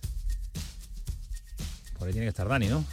Por 1.98 2.08
ahí 2.08 2.12
tiene 2.12 2.26
que 2.26 2.30
estar 2.30 2.48
Dani, 2.48 2.68
¿no? 2.68 2.84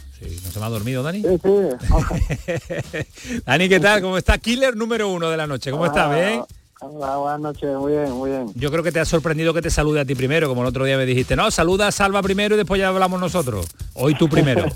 ¿No 0.44 0.50
se 0.50 0.60
me 0.60 0.66
ha 0.66 0.68
dormido, 0.68 1.02
Dani? 1.02 1.22
Sí, 1.22 1.40
sí. 1.42 3.40
Dani, 3.46 3.68
¿qué 3.68 3.80
tal? 3.80 4.00
¿Cómo 4.02 4.16
está? 4.18 4.38
Killer 4.38 4.76
número 4.76 5.08
uno 5.08 5.28
de 5.30 5.36
la 5.36 5.46
noche. 5.46 5.70
¿Cómo 5.70 5.86
está? 5.86 6.10
Ah, 6.10 6.14
¿Bien? 6.14 6.44
Hola, 6.80 7.16
buenas 7.16 7.40
noches, 7.40 7.76
muy 7.76 7.92
bien, 7.92 8.10
muy 8.10 8.30
bien. 8.30 8.52
Yo 8.56 8.70
creo 8.72 8.82
que 8.82 8.90
te 8.90 8.98
ha 8.98 9.04
sorprendido 9.04 9.54
que 9.54 9.62
te 9.62 9.70
salude 9.70 10.00
a 10.00 10.04
ti 10.04 10.16
primero, 10.16 10.48
como 10.48 10.62
el 10.62 10.66
otro 10.68 10.84
día 10.84 10.96
me 10.96 11.06
dijiste, 11.06 11.36
no, 11.36 11.48
saluda 11.52 11.86
a 11.86 11.92
Salva 11.92 12.22
primero 12.22 12.56
y 12.56 12.58
después 12.58 12.80
ya 12.80 12.88
hablamos 12.88 13.20
nosotros. 13.20 13.66
Hoy 13.94 14.14
tú 14.14 14.28
primero. 14.28 14.64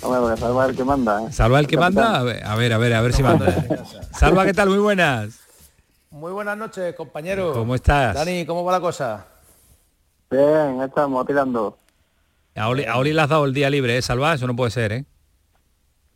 Bueno, 0.00 0.36
salva 0.36 0.66
el 0.66 0.76
que 0.76 0.84
manda. 0.84 1.24
¿eh? 1.24 1.32
¿Salva 1.32 1.58
el 1.58 1.66
que 1.66 1.76
manda? 1.76 2.20
A 2.20 2.22
ver, 2.22 2.44
a 2.44 2.54
ver, 2.54 2.72
a 2.72 2.78
ver, 2.78 2.94
a 2.94 3.00
ver 3.02 3.12
si 3.12 3.22
manda. 3.22 3.52
Salva, 4.16 4.44
¿qué 4.44 4.54
tal? 4.54 4.68
Muy 4.68 4.78
buenas. 4.78 5.40
Muy 6.10 6.30
buenas 6.32 6.56
noches, 6.56 6.94
compañero. 6.94 7.52
¿Cómo 7.52 7.74
estás? 7.74 8.14
Dani, 8.14 8.46
¿cómo 8.46 8.64
va 8.64 8.72
la 8.72 8.80
cosa? 8.80 9.26
Bien, 10.30 10.80
estamos 10.82 11.26
tirando. 11.26 11.76
A 12.58 12.68
Oli, 12.68 12.84
a 12.84 12.96
Oli 12.96 13.12
le 13.12 13.20
has 13.20 13.28
dado 13.28 13.44
el 13.44 13.54
día 13.54 13.70
libre, 13.70 13.96
¿eh, 13.96 14.02
Salva? 14.02 14.34
Eso 14.34 14.46
no 14.46 14.56
puede 14.56 14.70
ser, 14.70 14.92
¿eh? 14.92 15.04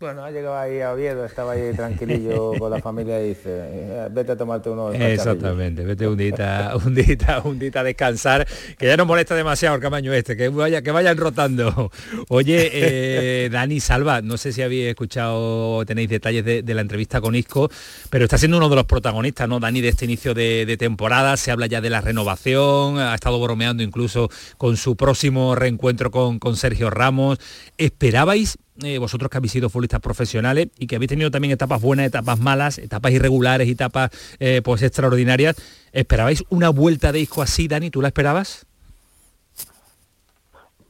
Bueno, 0.03 0.25
ha 0.25 0.33
llegado 0.33 0.59
ahí 0.59 0.81
a 0.81 0.93
Oviedo, 0.95 1.25
estaba 1.25 1.53
ahí 1.53 1.73
tranquilillo 1.77 2.55
con 2.59 2.73
la 2.73 2.81
familia 2.81 3.23
y 3.23 3.29
dice, 3.29 3.51
"Eh, 3.51 4.09
vete 4.11 4.33
a 4.33 4.37
tomarte 4.37 4.69
unos 4.69 4.97
Exactamente, 4.97 5.85
vete 5.85 6.09
un 6.09 6.17
día, 6.17 6.73
un 6.85 6.93
día, 6.93 7.41
un 7.45 7.57
día 7.61 7.71
a 7.73 7.85
descansar, 7.85 8.45
que 8.77 8.87
ya 8.87 8.97
no 8.97 9.07
molesta 9.07 9.37
demasiado 9.37 9.77
el 9.77 9.81
camaño 9.81 10.13
este, 10.13 10.37
que 10.37 10.49
vaya, 10.49 10.83
que 10.83 10.91
vayan 10.91 11.17
rotando. 11.17 11.93
Oye, 12.31 12.69
eh, 12.73 13.49
Dani 13.53 13.79
Salva, 13.79 14.23
no 14.23 14.39
sé 14.39 14.53
si 14.53 14.61
habéis 14.63 14.89
escuchado 14.89 15.77
o 15.77 15.87
tenéis 15.87 16.09
detalles 16.09 16.45
de, 16.45 16.65
de 16.65 16.75
la 16.75 16.81
entrevista 16.81 17.21
con 17.21 17.37
Isco, 17.37 17.71
pero 18.11 18.25
está 18.25 18.39
siendo 18.39 18.57
uno 18.57 18.69
de 18.69 18.75
los 18.75 18.87
protagonistas, 18.87 19.49
¿no, 19.49 19.61
Dani, 19.61 19.83
de 19.83 19.91
este 19.91 20.07
inicio 20.07 20.35
de, 20.35 20.67
de 20.67 20.77
temporada? 20.77 21.37
Se 21.37 21.53
habla 21.53 21.69
ya 21.69 21.81
de 21.81 21.91
la 21.91 22.01
renovación, 22.01 22.99
ha 22.99 23.15
estado 23.15 23.41
bromeando 23.41 23.85
incluso 23.85 24.31
con 24.59 24.77
su 24.77 24.97
próximo 24.97 25.55
reencuentro 25.55 26.11
con, 26.11 26.41
con 26.41 26.57
Sergio 26.57 26.91
Ramos. 26.91 27.39
¿Esperabais 27.79 28.59
eh, 28.85 28.99
vosotros 28.99 29.31
que 29.31 29.37
habéis 29.39 29.53
sido 29.53 29.69
futbolistas 29.69 30.01
profesionales 30.01 30.69
y 30.79 30.87
que 30.87 30.97
habéis 30.97 31.09
tenido 31.09 31.31
también 31.31 31.53
etapas 31.53 31.81
buenas, 31.81 32.07
etapas 32.07 32.39
malas, 32.39 32.79
etapas 32.79 33.13
irregulares 33.13 33.69
etapas 33.69 34.11
eh, 34.39 34.63
pues 34.65 34.83
extraordinarias, 34.83 35.57
¿esperabais 35.93 36.45
una 36.51 36.69
vuelta 36.69 37.13
de 37.13 37.21
Isco 37.21 37.43
así, 37.43 37.69
Dani? 37.69 37.91
¿Tú 37.91 38.01
la 38.01 38.09
esperabas? 38.09 38.67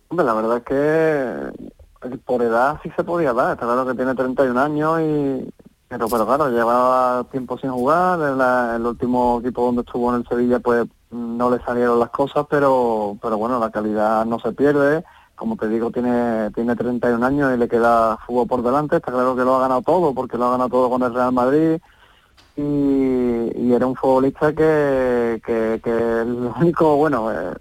Hombre, 0.09 0.26
la 0.26 0.34
verdad 0.34 0.59
es 0.59 0.64
que 0.64 2.09
eh, 2.09 2.18
por 2.24 2.43
edad 2.43 2.78
sí 2.82 2.90
se 2.97 3.05
podía 3.05 3.32
dar. 3.32 3.53
Está 3.55 3.66
claro 3.66 3.86
que 3.86 3.95
tiene 3.95 4.14
31 4.14 4.61
años 4.61 5.01
y... 5.01 5.53
Pero, 5.88 6.09
pero 6.09 6.26
claro, 6.26 6.49
llevaba 6.49 7.24
tiempo 7.30 7.59
sin 7.59 7.70
jugar. 7.70 8.18
El 8.76 8.86
último 8.86 9.40
equipo 9.40 9.66
donde 9.66 9.82
estuvo 9.82 10.11
en 10.11 10.22
el 10.22 10.28
Sevilla, 10.28 10.59
pues 10.59 10.86
no 11.11 11.51
le 11.51 11.62
salieron 11.64 12.01
las 12.01 12.09
cosas, 12.09 12.47
pero, 12.49 13.18
pero 13.20 13.36
bueno, 13.36 13.59
la 13.61 13.70
calidad 13.70 14.24
no 14.24 14.38
se 14.38 14.53
pierde. 14.53 15.05
Como 15.36 15.56
te 15.56 15.68
digo, 15.68 15.90
tiene, 15.90 16.50
tiene 16.52 16.76
31 16.76 17.24
años 17.24 17.54
y 17.54 17.58
le 17.58 17.68
queda 17.68 18.18
fútbol 18.26 18.46
por 18.46 18.62
delante. 18.62 18.96
Está 18.96 19.12
claro 19.12 19.34
que 19.34 19.44
lo 19.44 19.56
ha 19.56 19.60
ganado 19.60 19.82
todo, 19.82 20.14
porque 20.14 20.38
lo 20.38 20.46
ha 20.46 20.50
ganado 20.52 20.70
todo 20.70 20.90
con 20.90 21.02
el 21.02 21.14
Real 21.14 21.32
Madrid. 21.32 21.80
Y, 22.56 22.60
y 22.62 23.72
era 23.72 23.86
un 23.86 23.96
futbolista 23.96 24.52
que, 24.52 25.40
que, 25.44 25.80
que 25.82 26.20
el 26.20 26.50
único, 26.60 26.96
bueno, 26.96 27.32
eh, 27.32 27.54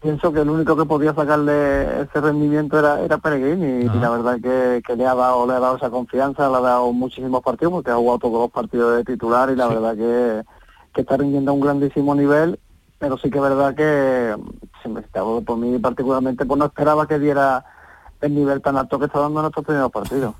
pienso 0.00 0.32
que 0.32 0.40
el 0.40 0.50
único 0.50 0.76
que 0.76 0.86
podía 0.86 1.14
sacarle 1.14 2.02
ese 2.02 2.20
rendimiento 2.20 2.78
era, 2.78 3.00
era 3.00 3.18
Peregrini 3.18 3.84
y 3.84 3.98
la 3.98 4.10
verdad 4.10 4.40
que, 4.40 4.82
que 4.86 4.96
le 4.96 5.06
ha 5.06 5.14
dado 5.14 5.46
le 5.46 5.52
ha 5.52 5.60
dado 5.60 5.76
esa 5.76 5.90
confianza, 5.90 6.48
le 6.48 6.56
ha 6.56 6.60
dado 6.60 6.92
muchísimos 6.92 7.42
partidos 7.42 7.74
porque 7.74 7.90
ha 7.90 7.96
jugado 7.96 8.18
todos 8.18 8.40
los 8.40 8.50
partidos 8.50 8.96
de 8.96 9.04
titular 9.04 9.50
y 9.50 9.56
la 9.56 9.68
verdad 9.68 9.96
que, 9.96 10.42
que 10.94 11.02
está 11.02 11.18
rindiendo 11.18 11.50
a 11.50 11.54
un 11.54 11.60
grandísimo 11.60 12.14
nivel, 12.14 12.58
pero 12.98 13.18
sí 13.18 13.30
que 13.30 13.38
es 13.38 13.42
verdad 13.42 13.74
que 13.74 14.34
si 14.82 14.88
me 14.88 15.02
te 15.02 15.18
hablo 15.18 15.42
por 15.42 15.58
mí 15.58 15.78
particularmente 15.78 16.44
pues 16.44 16.58
no 16.58 16.66
esperaba 16.66 17.06
que 17.06 17.18
diera 17.18 17.64
el 18.20 18.34
nivel 18.34 18.60
tan 18.60 18.76
alto 18.76 18.98
que 18.98 19.06
está 19.06 19.20
dando 19.20 19.46
estos 19.46 19.64
primeros 19.64 19.90
partidos. 19.90 20.34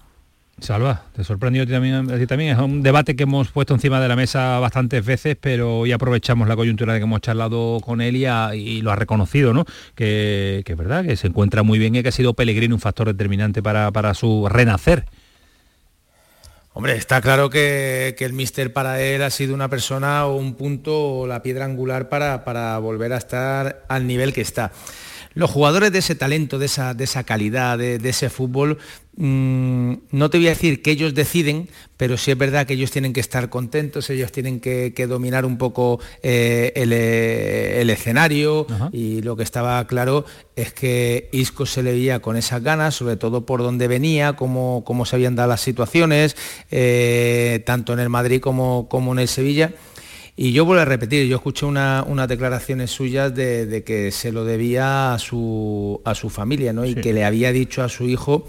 Salva, 0.60 1.04
te 1.14 1.24
sorprendió 1.24 1.66
también, 1.66 2.10
a 2.10 2.18
ti 2.18 2.26
también. 2.26 2.54
Es 2.54 2.62
un 2.62 2.82
debate 2.82 3.16
que 3.16 3.22
hemos 3.22 3.50
puesto 3.50 3.72
encima 3.72 3.98
de 3.98 4.08
la 4.08 4.16
mesa 4.16 4.58
bastantes 4.58 5.04
veces, 5.04 5.36
pero 5.40 5.78
hoy 5.80 5.92
aprovechamos 5.92 6.46
la 6.48 6.56
coyuntura 6.56 6.92
de 6.92 7.00
que 7.00 7.04
hemos 7.04 7.22
charlado 7.22 7.78
con 7.80 8.02
él 8.02 8.16
y, 8.16 8.26
y 8.26 8.82
lo 8.82 8.92
ha 8.92 8.96
reconocido, 8.96 9.54
¿no? 9.54 9.64
Que, 9.94 10.62
que 10.66 10.72
es 10.72 10.78
verdad, 10.78 11.04
que 11.04 11.16
se 11.16 11.28
encuentra 11.28 11.62
muy 11.62 11.78
bien 11.78 11.94
y 11.96 12.02
que 12.02 12.10
ha 12.10 12.12
sido 12.12 12.34
Pellegrini 12.34 12.74
un 12.74 12.80
factor 12.80 13.06
determinante 13.06 13.62
para, 13.62 13.90
para 13.90 14.12
su 14.12 14.48
renacer. 14.50 15.06
Hombre, 16.72 16.96
está 16.96 17.20
claro 17.20 17.50
que, 17.50 18.14
el 18.16 18.32
míster 18.32 18.72
para 18.72 19.00
él 19.02 19.22
ha 19.22 19.30
sido 19.30 19.54
una 19.54 19.68
persona 19.68 20.26
o 20.26 20.36
un 20.36 20.54
punto 20.54 21.20
o 21.20 21.26
la 21.26 21.42
piedra 21.42 21.64
angular 21.64 22.08
para, 22.08 22.44
para 22.44 22.78
volver 22.78 23.12
a 23.12 23.16
estar 23.16 23.84
al 23.88 24.06
nivel 24.06 24.32
que 24.32 24.40
está. 24.40 24.70
Los 25.34 25.50
jugadores 25.50 25.92
de 25.92 26.00
ese 26.00 26.14
talento, 26.14 26.58
de 26.58 26.66
esa, 26.66 26.94
de 26.94 27.04
esa 27.04 27.24
calidad, 27.24 27.78
de, 27.78 27.98
de 27.98 28.08
ese 28.08 28.30
fútbol, 28.30 28.78
mm, 29.16 29.92
no 30.10 30.30
te 30.30 30.38
voy 30.38 30.48
a 30.48 30.50
decir 30.50 30.82
que 30.82 30.90
ellos 30.90 31.14
deciden, 31.14 31.68
pero 31.96 32.16
sí 32.16 32.30
es 32.30 32.38
verdad 32.38 32.66
que 32.66 32.72
ellos 32.74 32.90
tienen 32.90 33.12
que 33.12 33.20
estar 33.20 33.48
contentos, 33.48 34.10
ellos 34.10 34.32
tienen 34.32 34.58
que, 34.58 34.92
que 34.94 35.06
dominar 35.06 35.44
un 35.44 35.58
poco 35.58 36.00
eh, 36.22 36.72
el, 36.74 36.92
eh, 36.92 37.80
el 37.80 37.90
escenario 37.90 38.66
y 38.90 39.22
lo 39.22 39.36
que 39.36 39.42
estaba 39.42 39.86
claro 39.86 40.24
es 40.56 40.72
que 40.72 41.28
Isco 41.32 41.66
se 41.66 41.82
le 41.82 41.92
veía 41.92 42.20
con 42.20 42.36
esas 42.36 42.62
ganas, 42.62 42.94
sobre 42.94 43.16
todo 43.16 43.46
por 43.46 43.62
donde 43.62 43.86
venía, 43.86 44.32
cómo, 44.34 44.82
cómo 44.84 45.04
se 45.04 45.16
habían 45.16 45.36
dado 45.36 45.50
las 45.50 45.60
situaciones, 45.60 46.36
eh, 46.70 47.62
tanto 47.66 47.92
en 47.92 48.00
el 48.00 48.08
Madrid 48.08 48.40
como, 48.40 48.88
como 48.88 49.12
en 49.12 49.20
el 49.20 49.28
Sevilla. 49.28 49.72
Y 50.42 50.52
yo 50.52 50.64
vuelvo 50.64 50.80
a 50.80 50.86
repetir, 50.86 51.26
yo 51.26 51.36
escuché 51.36 51.66
una- 51.66 52.02
unas 52.08 52.26
declaraciones 52.26 52.90
suyas 52.90 53.34
de, 53.34 53.66
de 53.66 53.84
que 53.84 54.10
se 54.10 54.32
lo 54.32 54.46
debía 54.46 55.12
a 55.12 55.18
su, 55.18 56.00
a 56.02 56.14
su 56.14 56.30
familia, 56.30 56.72
¿no? 56.72 56.86
Y 56.86 56.94
Sí. 56.94 57.00
que 57.02 57.12
le 57.12 57.26
había 57.26 57.52
dicho 57.52 57.82
a 57.82 57.90
su 57.90 58.08
hijo 58.08 58.46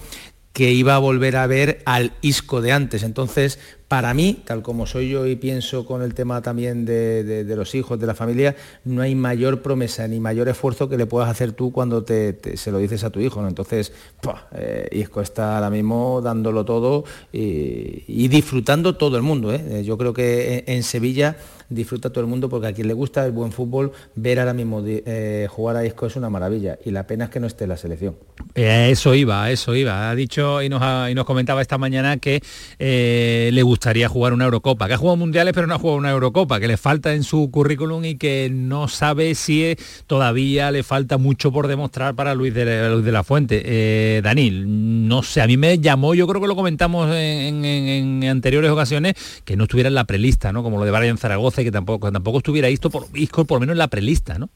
que 0.53 0.71
iba 0.71 0.95
a 0.95 0.99
volver 0.99 1.35
a 1.35 1.47
ver 1.47 1.81
al 1.85 2.13
Isco 2.21 2.61
de 2.61 2.71
antes. 2.71 3.03
Entonces, 3.03 3.59
para 3.89 4.13
mí, 4.13 4.39
tal 4.45 4.61
como 4.61 4.85
soy 4.85 5.09
yo 5.09 5.27
y 5.27 5.35
pienso 5.35 5.85
con 5.85 6.01
el 6.01 6.13
tema 6.13 6.41
también 6.41 6.85
de, 6.85 7.25
de- 7.25 7.43
de 7.43 7.55
los 7.57 7.75
hijos, 7.75 7.99
de 7.99 8.07
la 8.07 8.15
familia, 8.15 8.55
no 8.85 9.01
hay 9.01 9.13
mayor 9.15 9.61
promesa 9.61 10.07
ni 10.07 10.21
mayor 10.21 10.47
esfuerzo 10.47 10.87
que 10.87 10.95
le 10.97 11.07
puedas 11.07 11.29
hacer 11.29 11.51
tú 11.51 11.73
cuando 11.73 12.03
te, 12.03 12.31
te- 12.31 12.55
se 12.55 12.71
lo 12.71 12.77
dices 12.77 13.03
a 13.03 13.09
tu 13.09 13.19
hijo. 13.19 13.41
¿no? 13.41 13.49
Entonces, 13.49 13.91
¡pua! 14.21 14.47
Eh, 14.55 14.87
Isco 14.93 15.19
está 15.19 15.55
ahora 15.57 15.69
mismo 15.69 16.21
dándolo 16.21 16.63
todo 16.63 17.03
y, 17.33 18.03
y 18.07 18.27
disfrutando 18.29 18.95
todo 18.95 19.17
el 19.17 19.23
mundo. 19.23 19.53
¿eh? 19.53 19.61
Eh, 19.69 19.83
Yo 19.83 19.97
creo 19.97 20.13
que 20.13 20.63
en, 20.67 20.75
en 20.77 20.83
Sevilla 20.83 21.35
disfruta 21.71 22.09
todo 22.11 22.21
el 22.23 22.29
mundo 22.29 22.49
porque 22.49 22.67
a 22.67 22.73
quien 22.73 22.87
le 22.87 22.93
gusta 22.93 23.25
el 23.25 23.31
buen 23.31 23.51
fútbol, 23.51 23.91
ver 24.15 24.39
ahora 24.39 24.53
mismo 24.53 24.83
eh, 24.85 25.47
jugar 25.49 25.77
a 25.77 25.85
Isco 25.85 26.05
es 26.05 26.15
una 26.15 26.29
maravilla 26.29 26.77
y 26.85 26.91
la 26.91 27.07
pena 27.07 27.25
es 27.25 27.29
que 27.31 27.39
no 27.39 27.47
esté 27.47 27.65
la 27.67 27.77
selección. 27.77 28.15
Eh, 28.55 28.89
eso 28.91 29.15
iba, 29.15 29.49
eso 29.51 29.73
iba. 29.75 30.09
Ha 30.09 30.15
dicho 30.15 30.61
y 30.61 30.69
nos, 30.69 30.81
y 31.09 31.13
nos 31.15 31.25
comentaba 31.25 31.61
esta 31.61 31.77
mañana 31.77 32.17
que 32.17 32.41
eh, 32.79 33.49
le 33.53 33.63
gustaría 33.63 34.07
jugar 34.09 34.33
una 34.33 34.45
Eurocopa, 34.45 34.87
que 34.87 34.93
ha 34.93 34.97
jugado 34.97 35.17
mundiales 35.17 35.53
pero 35.53 35.67
no 35.67 35.75
ha 35.75 35.79
jugado 35.79 35.97
una 35.97 36.11
Eurocopa, 36.11 36.59
que 36.59 36.67
le 36.67 36.77
falta 36.77 37.13
en 37.13 37.23
su 37.23 37.49
currículum 37.51 38.03
y 38.05 38.15
que 38.15 38.49
no 38.51 38.87
sabe 38.87 39.35
si 39.35 39.75
todavía 40.07 40.71
le 40.71 40.83
falta 40.83 41.17
mucho 41.17 41.51
por 41.51 41.67
demostrar 41.67 42.15
para 42.15 42.35
Luis 42.35 42.53
de 42.53 42.65
la, 42.65 42.89
Luis 42.89 43.05
de 43.05 43.11
la 43.11 43.23
Fuente. 43.23 43.61
Eh, 43.63 44.21
Danil, 44.23 45.07
no 45.07 45.23
sé, 45.23 45.41
a 45.41 45.47
mí 45.47 45.57
me 45.57 45.79
llamó, 45.79 46.13
yo 46.13 46.27
creo 46.27 46.41
que 46.41 46.47
lo 46.47 46.55
comentamos 46.55 47.07
en, 47.15 47.63
en- 47.65 48.21
en 48.23 48.29
anteriores 48.29 48.71
ocasiones, 48.71 49.13
que 49.45 49.55
no 49.55 49.63
estuviera 49.63 49.87
en 49.87 49.95
la 49.95 50.05
prelista, 50.05 50.51
¿no? 50.51 50.63
Como 50.63 50.77
lo 50.77 50.85
de 50.85 50.91
Brian 50.91 51.17
Zaragoza 51.17 51.60
que 51.63 51.71
tampoco, 51.71 52.11
tampoco 52.11 52.37
estuviera 52.39 52.69
Isco 52.69 52.89
por, 52.89 53.05
Isco 53.13 53.45
por 53.45 53.57
lo 53.57 53.59
menos 53.61 53.73
en 53.73 53.79
la 53.79 53.87
prelista, 53.87 54.37
¿no? 54.37 54.49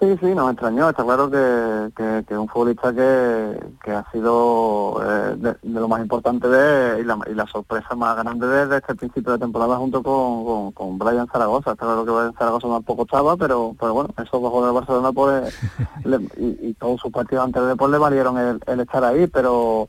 Sí, 0.00 0.08
sí, 0.20 0.26
no 0.34 0.46
me 0.46 0.52
extrañó. 0.52 0.90
Está 0.90 1.04
claro 1.04 1.30
que, 1.30 1.90
que, 1.96 2.24
que 2.26 2.36
un 2.36 2.48
futbolista 2.48 2.92
que, 2.92 3.60
que 3.82 3.92
ha 3.92 4.04
sido 4.10 5.00
eh, 5.00 5.36
de, 5.36 5.52
de 5.62 5.80
lo 5.80 5.86
más 5.86 6.00
importante 6.02 6.48
de 6.48 7.00
y 7.00 7.04
la, 7.04 7.16
y 7.30 7.34
la 7.34 7.46
sorpresa 7.46 7.94
más 7.94 8.16
grande 8.16 8.46
desde 8.46 8.78
este 8.78 8.96
principio 8.96 9.32
de 9.32 9.38
temporada 9.38 9.76
junto 9.76 10.02
con, 10.02 10.44
con, 10.44 10.72
con 10.72 10.98
Brian 10.98 11.28
Zaragoza. 11.28 11.72
Está 11.72 11.86
claro 11.86 12.04
que 12.04 12.10
Brian 12.10 12.34
Zaragoza 12.34 12.66
tampoco 12.68 13.02
estaba, 13.02 13.36
pero, 13.36 13.74
pero 13.78 13.94
bueno, 13.94 14.10
esos 14.18 14.42
dos 14.42 14.50
jugadores 14.50 14.74
de 14.74 14.80
Barcelona 14.80 15.12
pues, 15.12 15.60
le- 16.04 16.44
y, 16.44 16.68
y 16.70 16.74
todos 16.74 17.00
sus 17.00 17.12
partidos 17.12 17.44
anteriores 17.44 17.76
pues 17.78 17.90
le 17.92 17.98
valieron 17.98 18.36
el, 18.36 18.60
el 18.66 18.80
estar 18.80 19.04
ahí, 19.04 19.28
pero 19.28 19.88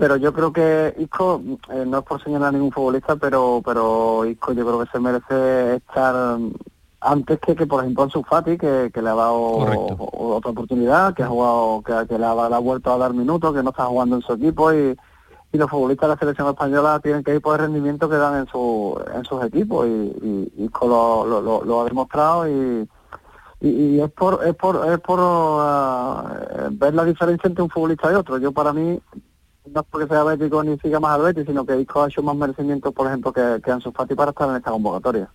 pero 0.00 0.16
yo 0.16 0.32
creo 0.32 0.50
que 0.52 0.94
Isco, 0.98 1.40
eh, 1.70 1.84
no 1.86 1.98
es 1.98 2.04
por 2.04 2.22
señalar 2.24 2.48
a 2.48 2.52
ningún 2.52 2.72
futbolista, 2.72 3.16
pero 3.16 3.60
pero 3.64 4.24
Isco 4.24 4.52
yo 4.52 4.64
creo 4.66 4.80
que 4.80 4.90
se 4.90 4.98
merece 4.98 5.76
estar 5.76 6.38
antes 7.02 7.38
que, 7.40 7.54
que 7.54 7.66
por 7.66 7.80
ejemplo 7.82 8.04
Ansu 8.04 8.22
Fati, 8.22 8.56
que, 8.58 8.90
que 8.92 9.02
le 9.02 9.10
ha 9.10 9.14
dado 9.14 9.34
o- 9.34 10.36
otra 10.36 10.50
oportunidad, 10.52 11.12
que 11.14 11.22
ha 11.22 11.28
jugado, 11.28 11.82
que, 11.82 11.92
que 12.08 12.18
le, 12.18 12.24
ha, 12.24 12.48
le 12.48 12.54
ha 12.54 12.58
vuelto 12.58 12.90
a 12.92 12.98
dar 12.98 13.12
minutos, 13.14 13.54
que 13.54 13.62
no 13.62 13.70
está 13.70 13.84
jugando 13.84 14.16
en 14.16 14.22
su 14.22 14.32
equipo 14.32 14.72
y, 14.72 14.96
y 15.52 15.58
los 15.58 15.68
futbolistas 15.70 16.08
de 16.08 16.14
la 16.14 16.18
selección 16.18 16.48
española 16.48 16.98
tienen 17.02 17.22
que 17.22 17.34
ir 17.34 17.40
por 17.42 17.54
el 17.60 17.66
rendimiento 17.66 18.08
que 18.08 18.16
dan 18.16 18.36
en 18.40 18.46
su 18.48 18.98
en 19.14 19.24
sus 19.24 19.44
equipos 19.44 19.86
y, 19.86 19.90
y 20.58 20.64
Isco 20.64 20.86
lo, 20.88 21.26
lo, 21.26 21.40
lo- 21.42 21.64
lo 21.64 21.80
ha 21.80 21.84
demostrado 21.84 22.48
y, 22.48 22.88
y, 23.60 23.68
y 23.68 24.00
es 24.00 24.10
por 24.12 24.40
es 24.46 24.54
por 24.54 24.86
es 24.90 24.98
por 25.00 25.18
eh, 25.20 26.68
ver 26.72 26.94
la 26.94 27.04
diferencia 27.04 27.48
entre 27.48 27.62
un 27.62 27.68
futbolista 27.70 28.10
y 28.10 28.14
otro. 28.14 28.38
Yo 28.38 28.52
para 28.52 28.72
mí 28.72 28.98
no 29.66 29.80
es 29.80 29.86
porque 29.90 30.08
sea 30.08 30.24
bético 30.24 30.62
ni 30.64 30.78
siga 30.78 31.00
más 31.00 31.18
al 31.18 31.46
sino 31.46 31.64
que 31.64 31.80
Isco 31.80 32.02
ha 32.02 32.08
hecho 32.08 32.22
más 32.22 32.36
merecimiento, 32.36 32.92
por 32.92 33.06
ejemplo, 33.06 33.32
que, 33.32 33.60
que 33.62 33.70
Ansu 33.70 33.92
Fati 33.92 34.14
para 34.14 34.30
estar 34.30 34.48
en 34.48 34.56
esta 34.56 34.70
convocatoria. 34.70 35.30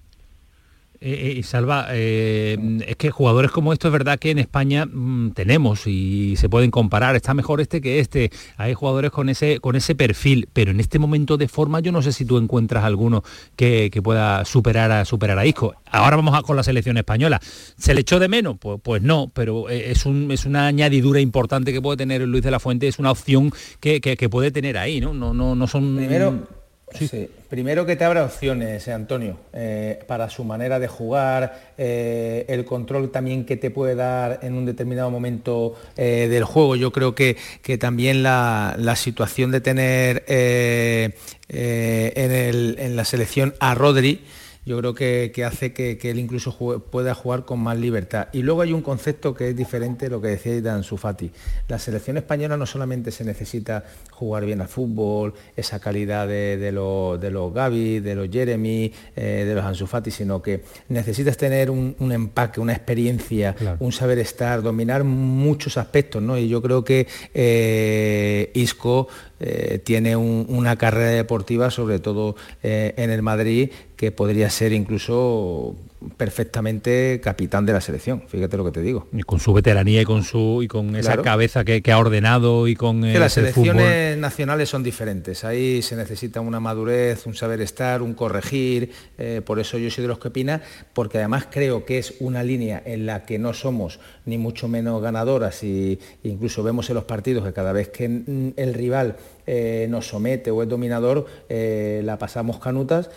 Eh, 1.08 1.38
eh, 1.38 1.44
Salva, 1.44 1.90
eh, 1.92 2.58
es 2.88 2.96
que 2.96 3.12
jugadores 3.12 3.52
como 3.52 3.72
estos 3.72 3.90
es 3.90 3.94
verdad 3.94 4.18
que 4.18 4.32
en 4.32 4.40
España 4.40 4.88
mm, 4.88 5.34
tenemos 5.34 5.86
y 5.86 6.36
se 6.36 6.50
pueden 6.50 6.72
comparar, 6.72 7.16
está 7.16 7.36
mejor 7.36 7.62
este 7.62 7.80
que 7.80 8.00
este, 8.00 8.32
hay 8.58 8.74
jugadores 8.74 9.12
con 9.12 9.30
ese, 9.30 9.60
con 9.60 9.76
ese 9.76 9.94
perfil, 9.94 10.50
pero 10.52 10.72
en 10.72 10.80
este 10.80 10.98
momento 10.98 11.38
de 11.38 11.48
forma 11.48 11.80
yo 11.80 11.92
no 11.92 12.02
sé 12.02 12.12
si 12.12 12.26
tú 12.26 12.40
encuentras 12.40 12.84
alguno 12.84 13.24
que, 13.56 13.92
pueda 14.04 14.46
superar 14.46 14.92
a, 14.92 15.06
superar 15.06 15.38
a 15.38 15.46
Isco. 15.46 15.76
Ahora 15.92 16.16
vamos 16.16 16.34
a 16.34 16.42
con 16.42 16.56
la 16.56 16.64
selección 16.64 16.98
española. 16.98 17.40
¿Se 17.78 17.94
le 17.94 18.02
echó 18.02 18.18
de 18.18 18.28
menos? 18.28 18.58
Pues, 18.58 19.04
no, 19.04 19.30
pero 19.32 19.70
es, 19.70 20.08
un, 20.08 20.32
es 20.32 20.48
una 20.48 20.66
añadidura 20.66 21.20
importante 21.20 21.72
que 21.72 21.84
puede 21.84 21.98
tener 21.98 22.22
Luis 22.22 22.44
de 22.44 22.50
la 22.50 22.60
Fuente, 22.60 22.88
es 22.88 22.98
una 22.98 23.12
opción 23.12 23.52
que, 23.80 24.28
puede 24.32 24.50
tener 24.50 24.76
ahí, 24.76 25.02
¿no? 25.02 25.14
No, 25.14 25.36
no, 25.36 25.54
no 25.54 25.68
son... 25.68 25.98
Primero, 25.98 26.65
Sí. 26.94 27.30
Primero 27.50 27.86
que 27.86 27.96
te 27.96 28.04
abra 28.04 28.24
opciones, 28.24 28.88
eh, 28.88 28.94
Antonio, 28.94 29.38
eh, 29.54 30.00
para 30.08 30.30
su 30.30 30.44
manera 30.44 30.80
de 30.80 30.88
jugar, 30.88 31.74
eh, 31.78 32.46
el 32.48 32.64
control 32.64 33.12
también 33.12 33.46
que 33.46 33.58
te 33.58 33.72
puede 33.72 33.96
dar 33.96 34.40
en 34.44 34.54
un 34.54 34.66
determinado 34.66 35.10
momento 35.10 35.76
del 35.96 36.44
juego. 36.44 36.76
Yo 36.76 36.92
creo 36.92 37.16
que, 37.16 37.38
que 37.62 37.78
también 37.78 38.24
la, 38.24 38.96
situación 38.96 39.52
de 39.52 39.62
tener 39.62 40.24
en, 40.28 41.14
en, 41.50 42.96
la 42.96 43.06
selección 43.06 43.56
a 43.60 43.74
Rodri, 43.74 44.22
yo 44.66 44.80
creo 44.80 44.96
que, 44.96 45.32
hace 45.46 45.74
que, 45.74 45.98
él 46.02 46.20
incluso 46.20 46.82
pueda 46.92 47.14
jugar 47.14 47.46
con 47.46 47.60
más 47.60 47.78
libertad. 47.78 48.30
Y 48.34 48.42
luego 48.42 48.62
hay 48.62 48.74
un 48.74 48.82
concepto 48.82 49.36
que 49.36 49.50
es 49.50 49.56
diferente 49.56 50.06
de 50.06 50.12
lo 50.12 50.22
que 50.22 50.30
decía 50.30 50.60
Dan 50.62 50.84
Sufati. 50.84 51.32
La 51.68 51.78
selección 51.78 52.18
española 52.18 52.58
no 52.58 52.66
solamente 52.66 53.12
se 53.12 53.24
necesita 53.24 53.84
jugar 54.10 54.46
bien 54.46 54.62
al 54.62 54.68
fútbol, 54.68 55.34
esa 55.56 55.80
calidad 55.80 56.28
de, 56.28 56.72
los, 56.72 57.20
de 57.20 57.30
los 57.30 57.54
Gaby, 57.54 58.00
de 58.00 58.16
los 58.16 58.30
Jeremy, 58.30 58.92
eh, 59.16 59.44
de 59.46 59.54
los 59.54 59.64
Ansu 59.64 59.88
Fati, 59.88 60.10
sino 60.10 60.42
que 60.42 60.64
necesitas 60.90 61.38
tener 61.38 61.70
un, 61.70 61.96
empaque, 62.12 62.60
una 62.60 62.74
experiencia, 62.74 63.56
un 63.80 63.92
saber 63.92 64.20
estar, 64.20 64.62
dominar 64.62 65.04
muchos 65.04 65.78
aspectos, 65.78 66.22
¿no? 66.22 66.38
Y 66.38 66.48
yo 66.48 66.62
creo 66.62 66.84
que 66.84 67.08
eh, 67.34 68.52
Isco 68.54 69.10
eh, 69.40 69.80
tiene 69.84 70.16
una 70.16 70.78
carrera 70.78 71.12
deportiva, 71.12 71.70
sobre 71.70 72.00
todo 72.00 72.36
en 72.64 73.10
el 73.10 73.22
Madrid, 73.22 73.70
que 73.96 74.12
podría 74.12 74.50
ser 74.50 74.74
incluso 74.74 75.76
perfectamente 76.18 77.20
capitán 77.24 77.66
de 77.66 77.74
la 77.74 77.82
selección, 77.82 78.24
fíjate 78.28 78.58
lo 78.58 78.66
que 78.66 78.72
te 78.72 78.82
digo. 78.82 79.08
Y 79.12 79.24
con 79.24 79.40
su 79.40 79.54
veteranía 79.54 80.02
y 80.02 80.06
con 80.06 80.24
su 80.24 80.62
y 80.62 80.68
con 80.68 80.96
esa 80.96 81.22
cabeza 81.22 81.64
que, 81.64 81.82
ha 81.92 81.98
ordenado 81.98 82.68
y 82.68 82.76
con 82.76 83.02
las 83.02 83.34
selecciones 83.34 84.18
nacionales 84.18 84.70
son 84.70 84.84
diferentes. 84.84 85.44
Ahí 85.44 85.82
se 85.82 85.96
necesita 85.96 86.42
una 86.42 86.60
madurez, 86.60 87.26
un 87.26 87.36
saber 87.36 87.62
estar, 87.62 88.02
un 88.02 88.14
corregir. 88.14 88.92
Eh, 89.18 89.42
por 89.46 89.60
eso 89.60 89.78
yo 89.78 89.90
soy 89.90 90.04
de 90.04 90.08
los 90.08 90.20
que 90.20 90.28
opina, 90.28 90.62
porque 90.94 91.20
además 91.20 91.48
creo 91.50 91.86
que 91.86 91.98
es 91.98 92.16
una 92.20 92.44
línea 92.44 92.82
en 92.86 93.06
la 93.06 93.26
que 93.26 93.40
no 93.40 93.54
somos 93.54 94.00
ni 94.26 94.38
mucho 94.38 94.68
menos 94.68 95.02
ganadoras 95.02 95.64
y 95.64 96.00
incluso 96.24 96.64
vemos 96.64 96.90
en 96.90 96.96
los 96.96 97.06
partidos 97.06 97.46
que 97.46 97.54
cada 97.54 97.72
vez 97.72 97.90
que 97.90 98.06
el 98.06 98.74
rival 98.74 99.16
eh, 99.48 99.88
nos 99.90 100.08
somete 100.08 100.52
o 100.52 100.64
es 100.64 100.70
dominador, 100.70 101.26
eh, 101.50 102.02
la 102.04 102.18
pasamos 102.18 102.60
canutas, 102.60 103.10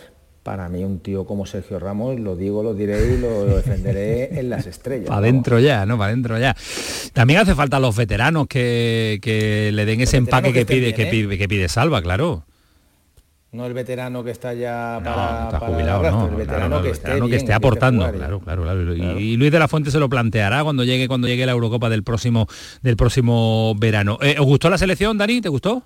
para 0.48 0.70
mí 0.70 0.82
un 0.82 1.00
tío 1.00 1.26
como 1.26 1.44
Sergio 1.44 1.78
Ramos, 1.78 2.18
lo 2.18 2.34
digo, 2.34 2.62
lo 2.62 2.72
diré 2.72 3.16
y 3.16 3.18
lo, 3.18 3.44
defenderé 3.44 4.40
en 4.40 4.48
las 4.48 4.64
estrellas. 4.66 5.08
Para 5.08 5.18
adentro 5.18 5.58
ya, 5.58 5.84
¿no? 5.84 5.98
Para 5.98 6.08
adentro 6.08 6.38
ya. 6.38 6.56
También 7.12 7.40
hace 7.40 7.54
falta 7.54 7.78
los 7.78 7.94
veteranos 7.94 8.46
que, 8.46 9.20
le 9.74 9.84
den 9.84 10.00
ese 10.00 10.16
empaque 10.16 10.54
que, 10.54 10.64
pide, 10.64 10.94
que, 10.94 11.04
pide, 11.04 11.36
que 11.36 11.48
pide 11.48 11.68
Salva, 11.68 12.00
claro. 12.00 12.44
No 13.52 13.66
el 13.66 13.74
veterano 13.74 14.24
que 14.24 14.30
está 14.30 14.54
ya 14.54 14.98
para, 15.04 15.58
jubilado, 15.60 16.10
no, 16.10 16.28
el 16.28 16.36
veterano, 16.36 16.80
que, 16.80 17.36
esté 17.36 17.52
aportando, 17.52 18.10
claro, 18.10 18.40
claro, 18.40 18.62
claro, 18.62 18.94
Y, 18.94 19.36
Luis 19.36 19.52
de 19.52 19.58
la 19.58 19.68
Fuente 19.68 19.90
se 19.90 19.98
lo 19.98 20.08
planteará 20.08 20.64
cuando 20.64 20.82
llegue 20.82 21.08
cuando 21.08 21.28
llegue 21.28 21.44
la 21.44 21.52
Eurocopa 21.52 21.90
del 21.90 22.04
próximo 22.04 22.46
del 22.80 22.96
próximo 22.96 23.74
verano. 23.76 24.18
Eh, 24.22 24.36
¿Os 24.38 24.46
gustó 24.46 24.70
la 24.70 24.78
selección, 24.78 25.18
Dani? 25.18 25.42
¿Te 25.42 25.50
gustó? 25.50 25.82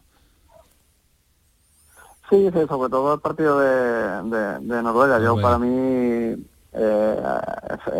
Sí, 2.32 2.48
sí, 2.50 2.60
sobre 2.66 2.88
todo 2.88 3.12
el 3.12 3.20
partido 3.20 3.58
de, 3.60 4.58
de, 4.60 4.82
Noruega. 4.82 5.20
Yo 5.20 5.36
para 5.38 5.58
mí 5.58 6.42
eh, 6.72 7.22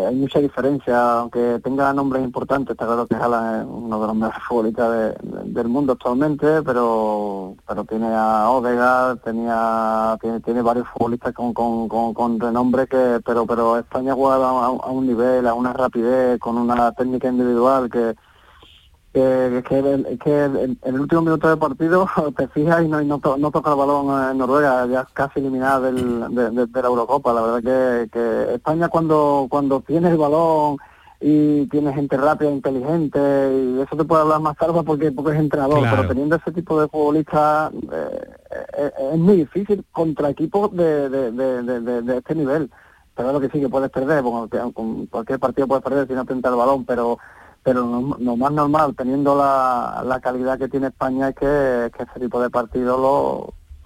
hay 0.09 0.15
mucha 0.15 0.39
diferencia, 0.39 1.19
aunque 1.19 1.61
tenga 1.63 1.93
nombres 1.93 2.25
importantes, 2.25 2.71
está 2.71 2.87
claro 2.87 3.07
que 3.07 3.15
es 3.15 3.21
uno 3.21 4.01
de 4.01 4.07
los 4.07 4.17
mejores 4.17 4.43
futbolistas 4.49 5.15
del 5.21 5.69
mundo 5.69 5.93
actualmente, 5.93 6.63
pero 6.63 7.57
pero 7.69 7.85
tiene 7.85 8.07
a 8.07 8.49
Odegaard, 8.49 9.19
tenía, 9.19 10.17
tiene, 10.23 10.41
tiene 10.41 10.63
varios 10.63 10.89
futbolistas 10.89 11.35
con, 11.35 11.53
con, 11.53 12.15
con, 12.15 12.41
renombre 12.41 12.87
que, 12.87 13.21
pero 13.27 13.45
pero 13.47 13.77
España 13.77 14.15
juega 14.15 14.37
a, 14.37 14.67
a 14.67 14.91
un 14.91 15.07
nivel, 15.07 15.47
a 15.47 15.53
una 15.53 15.75
rapidez, 15.75 16.39
con 16.39 16.57
una 16.57 16.91
técnica 16.93 17.29
individual 17.29 17.91
que 17.91 18.15
que, 19.13 19.63
que, 19.69 20.19
que 20.19 20.45
en 20.45 20.79
el 20.83 21.01
último 21.01 21.23
minuto 21.23 21.49
de 21.49 21.57
partido 21.57 22.09
te 22.37 22.49
fijas 22.49 22.83
y 22.83 22.89
no, 22.89 23.03
no, 23.03 23.51
toca 23.51 23.71
el 23.71 23.77
balón 23.77 24.31
en 24.31 24.39
Noruega, 24.39 24.87
ya 24.87 25.07
casi 25.13 25.41
eliminada 25.41 25.81
del, 25.81 26.35
de, 26.35 26.83
la 26.83 26.89
Eurocopa. 26.89 27.33
La 27.33 27.43
verdad 27.43 28.09
que, 28.11 28.55
España 28.55 28.89
cuando, 28.89 29.47
cuando 29.51 29.81
tiene 29.81 30.11
el 30.11 30.17
balón 30.17 30.79
y 31.21 31.67
tiene 31.67 31.93
gente 31.93 32.17
rápida, 32.17 32.51
inteligente, 32.51 33.19
y 33.19 33.81
eso 33.81 33.97
te 33.97 34.05
puede 34.05 34.23
hablar 34.23 34.41
más 34.41 34.57
tarde 34.57 34.83
porque, 34.85 35.13
porque 35.13 35.33
es 35.33 35.39
entrenador, 35.39 35.87
pero 35.89 36.09
teniendo 36.09 36.37
ese 36.37 36.51
tipo 36.51 36.81
de 36.81 36.89
futbolista 36.89 37.71
eh, 37.93 38.31
eh, 38.77 38.93
es 39.13 39.19
muy 39.19 39.37
difícil 39.37 39.85
contra 39.93 40.31
equipos 40.31 40.75
de, 40.75 41.09
de, 41.09 42.17
este 42.17 42.35
nivel. 42.35 42.71
Pero 43.15 43.31
lo 43.31 43.41
que 43.41 43.51
sí 43.51 43.61
que 43.61 43.69
puedes 43.69 43.91
perder, 43.91 44.25
con 44.73 45.07
cualquier 45.07 45.39
partido 45.39 45.69
puedes 45.69 45.85
perder 45.85 46.09
si 46.09 46.15
no 46.15 46.25
te 46.25 46.33
entra 46.33 46.51
el 46.51 46.57
balón, 46.57 46.87
pero 46.87 47.19
pero 47.63 48.17
lo, 48.19 48.37
más 48.37 48.53
normal, 48.53 48.95
teniendo 48.97 49.37
la, 49.37 50.03
la, 50.05 50.21
calidad 50.21 50.59
que 50.59 50.69
tiene 50.69 50.89
España, 50.89 51.29
es 51.29 51.37
que, 51.37 51.91
que 51.97 52.03
ese 52.03 52.21
tipo 52.21 52.41
de 52.41 52.51
partido 52.51 52.99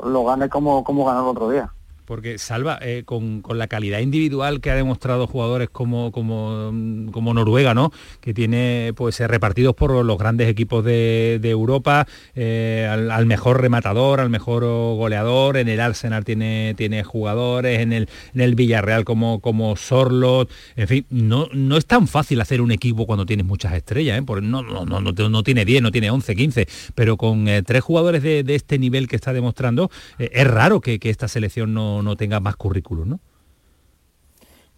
lo, 0.01 0.09
lo 0.09 0.25
gane 0.25 0.49
como, 0.49 0.83
como 0.83 1.05
ganó 1.05 1.21
el 1.23 1.37
otro 1.37 1.51
día. 1.51 1.73
Porque 2.07 2.39
Salva, 2.39 2.79
eh, 2.81 3.03
con, 3.05 3.43
la 3.49 3.67
calidad 3.67 3.99
individual 3.99 4.61
que 4.61 4.71
ha 4.71 4.77
demostrado 4.77 5.27
jugadores 5.27 5.69
como, 5.71 6.13
como, 6.13 6.73
como 7.11 7.35
Noruega, 7.35 7.75
¿no? 7.75 7.93
Que 8.21 8.33
tiene 8.33 8.93
pues 8.95 9.19
eh, 9.21 9.27
repartidos 9.27 9.75
por 9.75 10.05
los 10.05 10.19
grandes 10.19 10.49
equipos 10.49 10.85
de, 10.85 11.41
Europa, 11.43 12.07
eh, 12.35 12.89
al, 12.89 13.27
mejor 13.27 13.61
rematador, 13.61 14.21
al 14.21 14.31
mejor 14.31 14.63
goleador, 14.63 15.57
en 15.57 15.69
el 15.69 15.81
Arsenal 15.81 16.25
tiene, 16.25 16.75
tiene 16.77 17.03
jugadores, 17.03 17.81
en 17.81 17.93
el, 17.93 18.09
en 18.35 18.41
el 18.41 18.55
Villarreal 18.55 19.05
como, 19.05 19.41
como 19.41 19.77
Sorlot, 19.77 20.51
en 20.77 20.89
fin, 20.89 21.07
no, 21.11 21.49
no 21.53 21.77
es 21.77 21.87
tan 21.87 22.07
fácil 22.07 22.41
hacer 22.41 22.61
un 22.61 22.71
equipo 22.71 23.07
cuando 23.07 23.27
tienes 23.27 23.47
muchas 23.47 23.75
estrellas, 23.75 24.23
Porque 24.25 24.47
no, 24.47 24.63
no, 24.63 24.85
no, 24.85 25.01
no, 25.01 25.43
tiene 25.43 25.65
10, 25.65 25.83
no 25.83 25.91
tiene 25.91 26.11
11, 26.11 26.37
15, 26.37 26.69
pero 26.95 27.17
con 27.17 27.47
tres 27.65 27.83
jugadores 27.83 28.23
de, 28.23 28.45
este 28.55 28.79
nivel 28.79 29.09
que 29.09 29.17
está 29.17 29.33
demostrando, 29.33 29.91
es 30.19 30.47
raro 30.47 30.81
que, 30.81 30.99
que 30.99 31.11
esta 31.11 31.27
selección 31.27 31.75
no 31.75 31.96
no, 32.03 32.17
tenga 32.17 32.41
más 32.41 32.57
currículum, 32.57 33.09
¿no? 33.09 33.21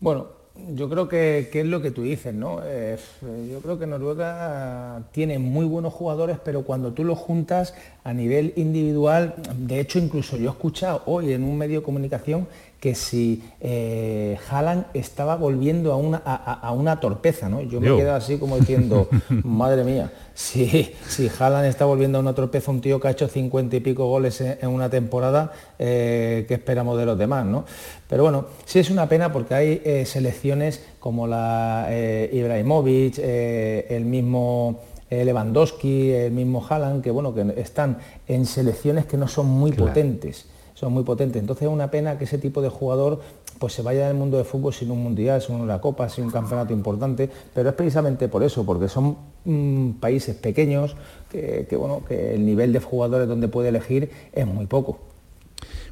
Bueno, 0.00 0.38
yo 0.74 0.88
creo 0.88 1.08
que, 1.08 1.50
es 1.52 1.66
lo 1.66 1.80
que 1.80 1.90
tú 1.90 2.02
dices, 2.02 2.34
¿no? 2.34 2.60
Yo 2.60 3.60
creo 3.60 3.78
que 3.78 3.86
Noruega 3.86 5.02
tiene 5.12 5.38
muy 5.38 5.64
buenos 5.64 5.92
jugadores, 5.92 6.38
pero 6.44 6.62
cuando 6.62 6.92
tú 6.92 7.04
los 7.04 7.18
juntas 7.18 7.74
a 8.04 8.12
nivel 8.12 8.52
individual, 8.56 9.34
de 9.56 9.80
hecho 9.80 9.98
incluso 9.98 10.36
yo 10.36 10.50
he 10.50 10.52
escuchado 10.52 11.02
hoy 11.06 11.32
en 11.32 11.44
un 11.44 11.56
medio 11.56 11.80
de 11.80 11.84
comunicación 11.84 12.48
que 12.80 12.94
si 12.94 13.42
eh, 13.60 14.38
Haaland 14.48 14.86
estaba 14.94 15.34
volviendo 15.34 15.92
a 15.92 15.96
una, 15.96 16.18
a, 16.18 16.70
una 16.72 17.00
torpeza, 17.00 17.48
¿no? 17.48 17.60
Yo 17.62 17.80
me 17.80 17.96
quedo 17.96 18.14
así 18.14 18.38
como 18.38 18.56
diciendo, 18.56 19.08
madre 19.42 19.82
mía, 19.82 20.12
si, 20.32 20.94
si 21.08 21.28
Haaland 21.28 21.66
está 21.66 21.86
volviendo 21.86 22.18
a 22.18 22.20
una 22.20 22.34
torpeza, 22.34 22.70
un 22.70 22.80
tío 22.80 23.00
que 23.00 23.08
ha 23.08 23.10
hecho 23.10 23.26
cincuenta 23.26 23.74
y 23.74 23.80
pico 23.80 24.06
goles 24.06 24.40
en, 24.40 24.68
una 24.68 24.88
temporada, 24.88 25.52
eh, 25.78 26.44
¿qué 26.46 26.54
esperamos 26.54 26.96
de 26.98 27.06
los 27.06 27.18
demás, 27.18 27.44
no? 27.44 27.64
Pero 28.08 28.22
bueno, 28.22 28.46
sí 28.64 28.78
es 28.78 28.90
una 28.90 29.08
pena 29.08 29.32
porque 29.32 29.54
hay 29.54 29.82
eh, 29.84 30.04
selecciones 30.06 30.84
como 31.00 31.26
la 31.26 31.86
eh, 31.90 32.30
Ibrahimovic, 32.32 33.18
el 33.18 34.04
mismo 34.04 34.82
Lewandowski, 35.10 36.12
el 36.12 36.32
mismo 36.32 36.64
Haaland, 36.64 37.02
que 37.02 37.10
bueno, 37.10 37.34
que 37.34 37.54
están 37.60 37.98
en 38.28 38.46
selecciones 38.46 39.06
que 39.06 39.16
no 39.16 39.26
son 39.26 39.46
muy 39.46 39.72
potentes 39.72 40.46
son 40.78 40.92
muy 40.92 41.02
potentes. 41.02 41.40
Entonces 41.40 41.66
es 41.66 41.72
una 41.72 41.90
pena 41.90 42.18
que 42.18 42.24
ese 42.24 42.38
tipo 42.38 42.62
de 42.62 42.68
jugador 42.68 43.20
pues 43.58 43.72
se 43.72 43.82
vaya 43.82 44.06
del 44.06 44.16
mundo 44.16 44.36
del 44.36 44.46
fútbol 44.46 44.72
sin 44.72 44.92
un 44.92 45.02
mundial, 45.02 45.42
sin 45.42 45.56
una 45.56 45.80
copa, 45.80 46.08
sin 46.08 46.24
un 46.24 46.30
campeonato 46.30 46.72
importante, 46.72 47.28
pero 47.52 47.70
es 47.70 47.74
precisamente 47.74 48.28
por 48.28 48.44
eso, 48.44 48.64
porque 48.64 48.86
son 48.86 49.16
mm, 49.44 49.94
países 49.94 50.36
pequeños 50.36 50.94
que, 51.28 51.66
bueno, 51.76 52.04
que 52.06 52.34
el 52.34 52.46
nivel 52.46 52.72
de 52.72 52.78
jugadores 52.78 53.26
donde 53.26 53.48
puede 53.48 53.70
elegir 53.70 54.08
es 54.32 54.46
muy 54.46 54.66
poco. 54.66 55.00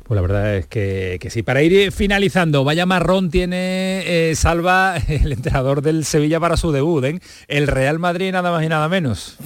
Pues 0.04 0.14
la 0.14 0.22
verdad 0.22 0.54
es 0.54 0.66
que, 0.68 1.18
sí. 1.30 1.42
Para 1.42 1.62
ir 1.62 1.90
finalizando, 1.90 2.62
vaya 2.62 2.86
marrón 2.86 3.28
tiene 3.28 4.04
eh, 4.06 4.36
Salva, 4.36 4.98
el 5.08 5.32
entrenador 5.32 5.82
del 5.82 6.04
Sevilla 6.04 6.38
para 6.38 6.56
su 6.56 6.70
debut, 6.70 7.04
¿eh? 7.04 7.18
El 7.48 7.66
Real 7.66 7.98
Madrid 7.98 8.30
nada 8.30 8.52
más 8.52 8.64
y 8.64 8.68
nada 8.68 8.88
menos. 8.88 9.36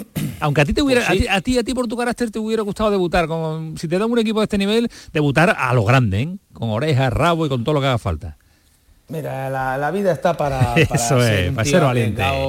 Aunque 0.40 0.60
a 0.60 0.64
ti 0.64 0.72
te 0.72 0.82
hubiera, 0.82 1.06
pues 1.06 1.28
a, 1.28 1.40
ti, 1.40 1.58
a, 1.58 1.62
ti, 1.62 1.74
por 1.74 1.86
tu 1.86 1.96
carácter 1.96 2.30
te 2.30 2.38
hubiera 2.38 2.62
gustado 2.62 2.90
debutar, 2.90 3.26
con, 3.26 3.76
si 3.78 3.88
te 3.88 3.98
dan 3.98 4.10
un 4.10 4.18
equipo 4.18 4.40
de 4.40 4.44
este 4.44 4.58
nivel, 4.58 4.88
debutar 5.12 5.54
a 5.58 5.72
lo 5.74 5.84
grande, 5.84 6.22
¿eh? 6.22 6.36
con 6.52 6.70
orejas, 6.70 7.12
rabo 7.12 7.46
y 7.46 7.48
con 7.48 7.64
todo 7.64 7.74
lo 7.74 7.80
que 7.80 7.86
haga 7.86 7.98
falta. 7.98 8.36
Mira, 9.10 9.50
la, 9.50 9.90
vida 9.90 10.12
está 10.12 10.34
para, 10.34 10.74
ser, 10.96 11.52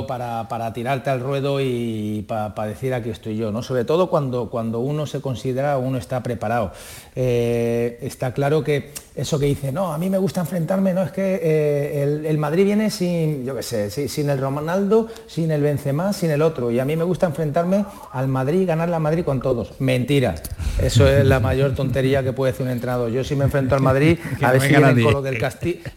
para, 0.07 0.47
para, 0.47 0.73
tirarte 0.73 1.09
al 1.09 1.19
ruedo 1.19 1.59
y 1.59 2.23
para, 2.27 2.53
decir 2.67 2.93
aquí 2.93 3.09
estoy 3.09 3.35
yo, 3.35 3.51
¿no? 3.51 3.63
Sobre 3.63 3.83
todo 3.83 4.11
cuando, 4.11 4.51
cuando 4.51 4.79
uno 4.79 5.07
se 5.07 5.21
considera, 5.21 5.79
uno 5.79 5.97
está 5.97 6.21
preparado. 6.21 6.71
Eh, 7.15 7.97
está 8.01 8.33
claro 8.33 8.63
que 8.63 8.93
eso 9.13 9.37
que 9.37 9.45
dice, 9.45 9.71
no, 9.71 9.91
a 9.91 9.97
mí 9.97 10.09
me 10.09 10.17
gusta 10.17 10.39
enfrentarme, 10.41 10.93
no, 10.93 11.03
es 11.03 11.11
que 11.11 11.39
eh, 11.43 12.23
el, 12.25 12.37
Madrid 12.37 12.63
viene 12.63 12.89
sin, 12.89 13.45
yo 13.45 13.55
qué 13.55 13.63
sé, 13.63 13.89
sin 13.89 14.29
el 14.29 14.39
Ronaldo, 14.39 15.09
sin 15.27 15.51
el 15.51 15.61
Benzema, 15.61 16.13
sin 16.13 16.31
el 16.31 16.41
otro, 16.41 16.71
y 16.71 16.79
a 16.79 16.85
mí 16.85 16.95
me 16.95 17.03
gusta 17.03 17.25
enfrentarme 17.25 17.85
al 18.13 18.29
Madrid 18.29 18.61
y 18.61 18.65
ganar 18.65 18.87
la 18.87 18.99
Madrid 18.99 19.25
con 19.25 19.41
todos. 19.41 19.73
Mentira. 19.79 20.35
Eso 20.81 21.07
es 21.07 21.25
la 21.25 21.41
mayor 21.41 21.75
tontería 21.75 22.23
que 22.23 22.31
puede 22.31 22.53
hacer 22.53 22.65
un 22.65 22.71
entrenador. 22.71 23.11
Yo 23.11 23.23
si 23.23 23.35
me 23.35 23.43
enfrento 23.43 23.75
al 23.75 23.81
Madrid, 23.81 24.17
a 24.41 24.51
ver 24.53 24.61
si 24.61 24.69
vienen 24.69 25.03
con 25.03 25.13
los 25.13 25.23
del, 25.23 25.39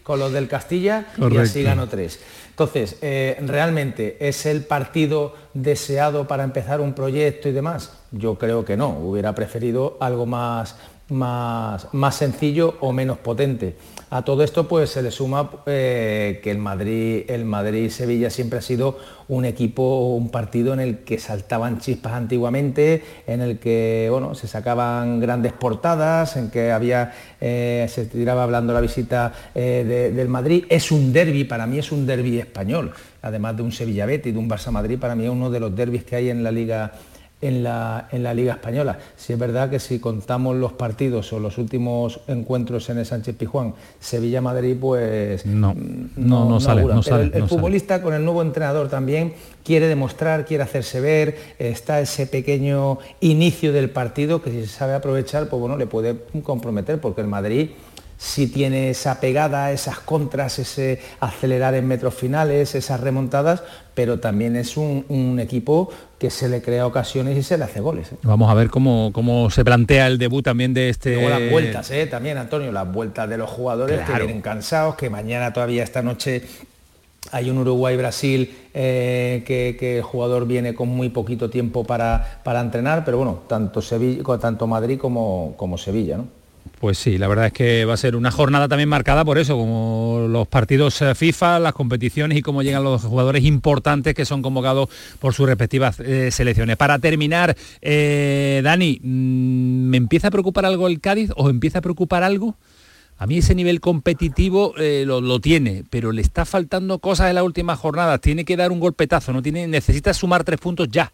con 0.03 0.19
los 0.19 0.33
del 0.33 0.47
Castilla 0.47 1.07
y 1.17 1.37
así 1.37 1.63
gano 1.63 1.87
tres. 1.87 2.19
Entonces, 2.49 2.97
eh, 3.01 3.37
¿realmente 3.45 4.15
es 4.17 4.45
el 4.45 4.63
partido 4.63 5.33
deseado 5.53 6.25
para 6.25 6.45
empezar 6.45 6.79
un 6.79 6.93
proyecto 6.93 7.49
y 7.49 7.51
demás? 7.51 7.91
Yo 8.11 8.35
creo 8.35 8.63
que 8.63 8.77
no, 8.77 8.89
hubiera 8.91 9.35
preferido 9.35 9.97
algo 9.99 10.25
más, 10.25 10.77
más, 11.09 11.93
más 11.93 12.15
sencillo 12.15 12.75
o 12.79 12.91
menos 12.91 13.17
potente. 13.19 13.75
A 14.09 14.23
todo 14.23 14.43
esto 14.43 14.67
pues 14.67 14.91
se 14.91 15.01
le 15.01 15.11
suma 15.11 15.49
eh, 15.65 16.39
que 16.43 16.51
el 16.51 16.57
Madrid, 16.57 17.23
el 17.27 17.43
Madrid 17.43 17.89
Sevilla 17.89 18.29
siempre 18.29 18.59
ha 18.59 18.61
sido 18.61 18.97
un 19.27 19.45
equipo, 19.45 20.15
un 20.15 20.29
partido 20.29 20.73
en 20.73 20.79
el 20.79 20.99
que 20.99 21.17
saltaban 21.17 21.79
chispas 21.79 22.13
antiguamente, 22.13 23.03
en 23.25 23.41
el 23.41 23.57
que 23.57 24.07
bueno, 24.11 24.35
se 24.35 24.47
sacaban 24.47 25.19
grandes 25.19 25.53
portadas, 25.53 26.37
en 26.37 26.51
que 26.51 26.71
había, 26.71 27.13
eh, 27.41 27.87
se 27.89 28.05
tiraba 28.05 28.43
hablando 28.43 28.73
la 28.73 28.81
visita 28.81 29.33
eh, 29.55 30.11
del 30.13 30.29
Madrid. 30.29 30.65
Es 30.69 30.91
un 30.91 31.11
derby, 31.11 31.43
para 31.43 31.65
mí 31.65 31.79
es 31.79 31.91
un 31.91 32.05
derby 32.05 32.39
español, 32.39 32.93
además 33.21 33.57
de 33.57 33.63
un 33.63 33.71
Sevilla 33.71 34.05
Betis, 34.05 34.33
de 34.33 34.39
un 34.39 34.49
Barça 34.49 34.71
Madrid, 34.71 34.99
para 34.99 35.15
mí 35.15 35.25
es 35.25 35.31
uno 35.31 35.49
de 35.49 35.59
los 35.59 35.75
derbis 35.75 36.03
que 36.03 36.15
hay 36.15 36.29
en 36.29 36.43
la 36.43 36.51
Liga 36.51 36.93
en 37.41 37.63
la, 37.63 38.07
en 38.11 38.23
la, 38.23 38.33
Liga 38.33 38.53
Española. 38.53 38.97
Si 39.15 39.33
es 39.33 39.39
verdad 39.39 39.69
que 39.69 39.79
si 39.79 39.99
contamos 39.99 40.55
los 40.55 40.73
partidos 40.73 41.31
o 41.33 41.39
los 41.39 41.57
últimos 41.57 42.19
encuentros 42.27 42.89
en 42.89 42.99
el 42.99 43.05
Sánchez 43.05 43.35
Pijuán, 43.35 43.73
Sevilla-Madrid, 43.99 44.77
pues 44.79 45.45
no, 45.45 45.73
mm, 45.73 46.09
no, 46.15 46.49
no, 46.49 46.59
sale. 46.59 46.83
el, 47.33 47.47
futbolista 47.47 48.01
con 48.01 48.13
el 48.13 48.23
nuevo 48.23 48.41
entrenador 48.41 48.89
también 48.89 49.33
quiere 49.63 49.87
demostrar, 49.87 50.45
quiere 50.45 50.63
hacerse 50.63 51.01
ver, 51.01 51.37
está 51.59 51.99
ese 51.99 52.25
pequeño 52.27 52.99
inicio 53.19 53.73
del 53.73 53.89
partido 53.89 54.41
que 54.41 54.51
si 54.51 54.61
se 54.61 54.67
sabe 54.67 54.93
aprovechar, 54.93 55.47
pues 55.49 55.59
bueno, 55.59 55.77
le 55.77 55.87
puede 55.87 56.15
comprometer, 56.43 56.99
porque 56.99 57.21
el 57.21 57.27
Madrid 57.27 57.69
si 58.17 58.47
tiene 58.47 58.91
esa 58.91 59.19
pegada, 59.19 59.71
esas 59.71 59.99
contras, 59.99 60.59
ese 60.59 61.01
acelerar 61.19 61.75
en 61.75 61.87
metros 61.87 62.13
finales, 62.15 62.75
esas 62.75 63.01
remontadas, 63.01 63.63
pero 63.95 64.19
también 64.19 64.55
es 64.55 64.77
un, 64.77 65.39
equipo 65.39 65.89
que 66.19 66.29
se 66.29 66.47
le 66.47 66.61
crea 66.61 66.85
ocasiones 66.85 67.37
y 67.37 67.43
se 67.43 67.57
le 67.57 67.63
hace 67.63 67.79
goles. 67.79 68.11
¿eh? 68.11 68.15
Vamos 68.23 68.49
a 68.51 68.53
ver 68.53 68.69
cómo, 68.69 69.11
cómo 69.13 69.49
se 69.49 69.65
plantea 69.65 70.07
el 70.07 70.17
debut 70.17 70.43
también 70.43 70.73
de 70.73 70.89
este... 70.89 71.15
Luego 71.15 71.29
las 71.29 71.49
vueltas, 71.49 71.91
¿eh? 71.91 72.05
también 72.05 72.37
Antonio, 72.37 72.71
las 72.71 72.91
vueltas 72.91 73.29
de 73.29 73.37
los 73.37 73.49
jugadores 73.49 74.01
que 74.01 74.13
vienen 74.13 74.41
cansados, 74.41 74.95
que 74.95 75.09
mañana 75.09 75.51
todavía 75.53 75.83
esta 75.83 76.01
noche 76.01 76.43
hay 77.31 77.49
un 77.49 77.57
Uruguay-Brasil 77.57 78.55
eh, 78.73 79.43
que, 79.45 79.97
el 79.97 80.03
jugador 80.03 80.45
viene 80.45 80.75
con 80.75 80.89
muy 80.89 81.09
poquito 81.09 81.49
tiempo 81.49 81.83
para, 81.83 82.41
para 82.43 82.61
entrenar, 82.61 83.03
pero 83.03 83.17
bueno, 83.17 83.41
tanto, 83.47 83.81
Sevilla, 83.81 84.23
tanto 84.39 84.67
Madrid 84.67 84.99
como, 84.99 85.53
como 85.57 85.77
Sevilla. 85.77 86.17
¿no? 86.17 86.27
Pues 86.79 86.97
sí, 86.97 87.17
la 87.17 87.27
verdad 87.27 87.47
es 87.47 87.53
que 87.53 87.85
va 87.85 87.93
a 87.93 87.97
ser 87.97 88.15
una 88.15 88.31
jornada 88.31 88.67
también 88.67 88.89
marcada 88.89 89.23
por 89.23 89.37
eso, 89.37 89.55
como 89.55 90.27
los 90.29 90.47
partidos 90.47 91.01
eh, 91.01 91.15
FIFA, 91.15 91.59
las 91.59 91.73
competiciones 91.73 92.37
y 92.37 92.41
cómo 92.41 92.63
llegan 92.63 92.83
los 92.83 93.03
jugadores 93.03 93.43
importantes 93.43 94.13
que 94.13 94.25
son 94.25 94.41
convocados 94.41 94.89
por 95.19 95.33
sus 95.33 95.47
respectivas 95.47 95.99
eh, 95.99 96.29
selecciones. 96.31 96.75
Para 96.77 96.99
terminar, 96.99 97.55
eh, 97.81 98.61
Dani, 98.63 98.99
mm, 99.01 99.89
¿me 99.89 99.97
empieza 99.97 100.27
a 100.27 100.31
preocupar 100.31 100.65
algo 100.65 100.87
el 100.87 100.99
Cádiz 100.99 101.31
o 101.37 101.49
empieza 101.49 101.79
a 101.79 101.81
preocupar 101.81 102.23
algo? 102.23 102.55
A 103.17 103.25
mí 103.25 103.37
ese 103.37 103.55
nivel 103.55 103.79
competitivo 103.79 104.73
lo, 104.77 105.21
lo, 105.21 105.39
tiene, 105.39 105.85
pero 105.89 106.11
le 106.11 106.21
está 106.21 106.43
faltando 106.43 106.99
cosas 106.99 107.29
en 107.29 107.35
la 107.35 107.43
última 107.43 107.77
jornada. 107.77 108.17
Tiene 108.17 108.43
que 108.43 108.57
dar 108.57 108.73
un 108.73 108.81
golpetazo, 108.81 109.31
no 109.31 109.41
tiene, 109.41 109.67
necesita 109.67 110.13
sumar 110.13 110.43
tres 110.43 110.59
puntos 110.59 110.89
ya. 110.91 111.13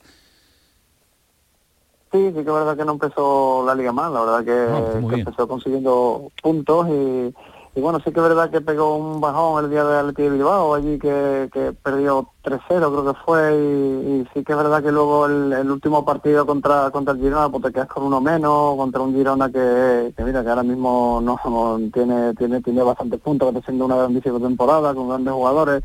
Sí, 2.12 2.28
sí 2.28 2.34
que 2.34 2.40
es 2.42 2.46
verdad 2.46 2.76
que 2.76 2.84
no 2.84 2.92
empezó 2.94 3.64
la 3.66 3.74
liga 3.74 3.94
mal, 3.94 4.14
la 4.14 4.20
verdad 4.20 4.44
que, 4.44 5.00
pues 5.00 5.20
empezó 5.20 5.48
consiguiendo 5.48 6.30
puntos 6.44 6.88
y, 6.90 7.34
bueno, 7.80 8.00
sí 8.00 8.12
que 8.12 8.20
es 8.20 8.28
verdad 8.28 8.50
que 8.50 8.60
pegó 8.60 8.98
un 8.98 9.22
bajón 9.22 9.64
el 9.64 9.72
día 9.72 9.86
de 9.86 9.98
Atleti 9.98 10.24
de 10.24 10.30
Bilbao, 10.32 10.74
allí 10.74 11.00
que, 11.00 11.48
perdió 11.82 12.28
3-0 12.44 12.60
creo 12.68 13.06
que 13.06 13.20
fue 13.26 13.56
y, 13.56 14.28
sí 14.34 14.44
que 14.44 14.52
es 14.52 14.58
verdad 14.58 14.84
que 14.84 14.92
luego 14.92 15.26
el, 15.26 15.72
último 15.72 16.04
partido 16.04 16.46
contra 16.46 16.92
contra 16.92 17.14
el 17.14 17.22
Girona 17.22 17.48
pues 17.48 17.64
te 17.64 17.72
quedas 17.72 17.88
con 17.88 18.04
uno 18.04 18.20
menos, 18.20 18.76
contra 18.76 19.00
un 19.00 19.16
Girona 19.16 19.50
que, 19.50 20.14
mira 20.18 20.44
que 20.44 20.50
ahora 20.50 20.64
mismo 20.64 21.22
no, 21.24 21.80
tiene 21.94 22.34
tiene 22.34 22.62
tiene 22.62 22.84
bastantes 22.84 23.22
puntos, 23.22 23.48
que 23.48 23.58
está 23.58 23.68
haciendo 23.68 23.86
una 23.86 23.96
grandísima 23.96 24.38
temporada 24.38 24.94
con 24.94 25.08
grandes 25.08 25.34
jugadores 25.34 25.82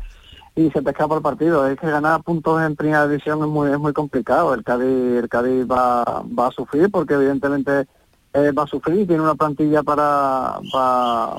y 0.57 0.71
se 0.71 0.81
te 0.81 0.89
escapa 0.89 1.15
el 1.15 1.21
partido. 1.21 1.67
Es 1.67 1.79
que 1.79 1.89
ganar 1.89 2.23
puntos 2.23 2.61
en 2.63 2.75
primera 2.75 3.07
división 3.07 3.39
es 3.41 3.47
muy, 3.47 3.71
es 3.71 3.77
muy 3.77 3.93
complicado. 3.93 4.55
El 4.55 4.63
Cádiz, 4.63 5.21
el 5.21 5.29
Cádiz 5.29 5.65
va, 5.69 6.23
va 6.37 6.47
a 6.47 6.51
sufrir 6.51 6.89
porque 6.89 7.13
evidentemente 7.13 7.85
eh, 8.33 8.51
va 8.51 8.63
a 8.63 8.67
sufrir, 8.67 9.05
tiene 9.05 9.21
una 9.21 9.35
plantilla 9.35 9.83
para, 9.83 10.57
para, 10.73 11.33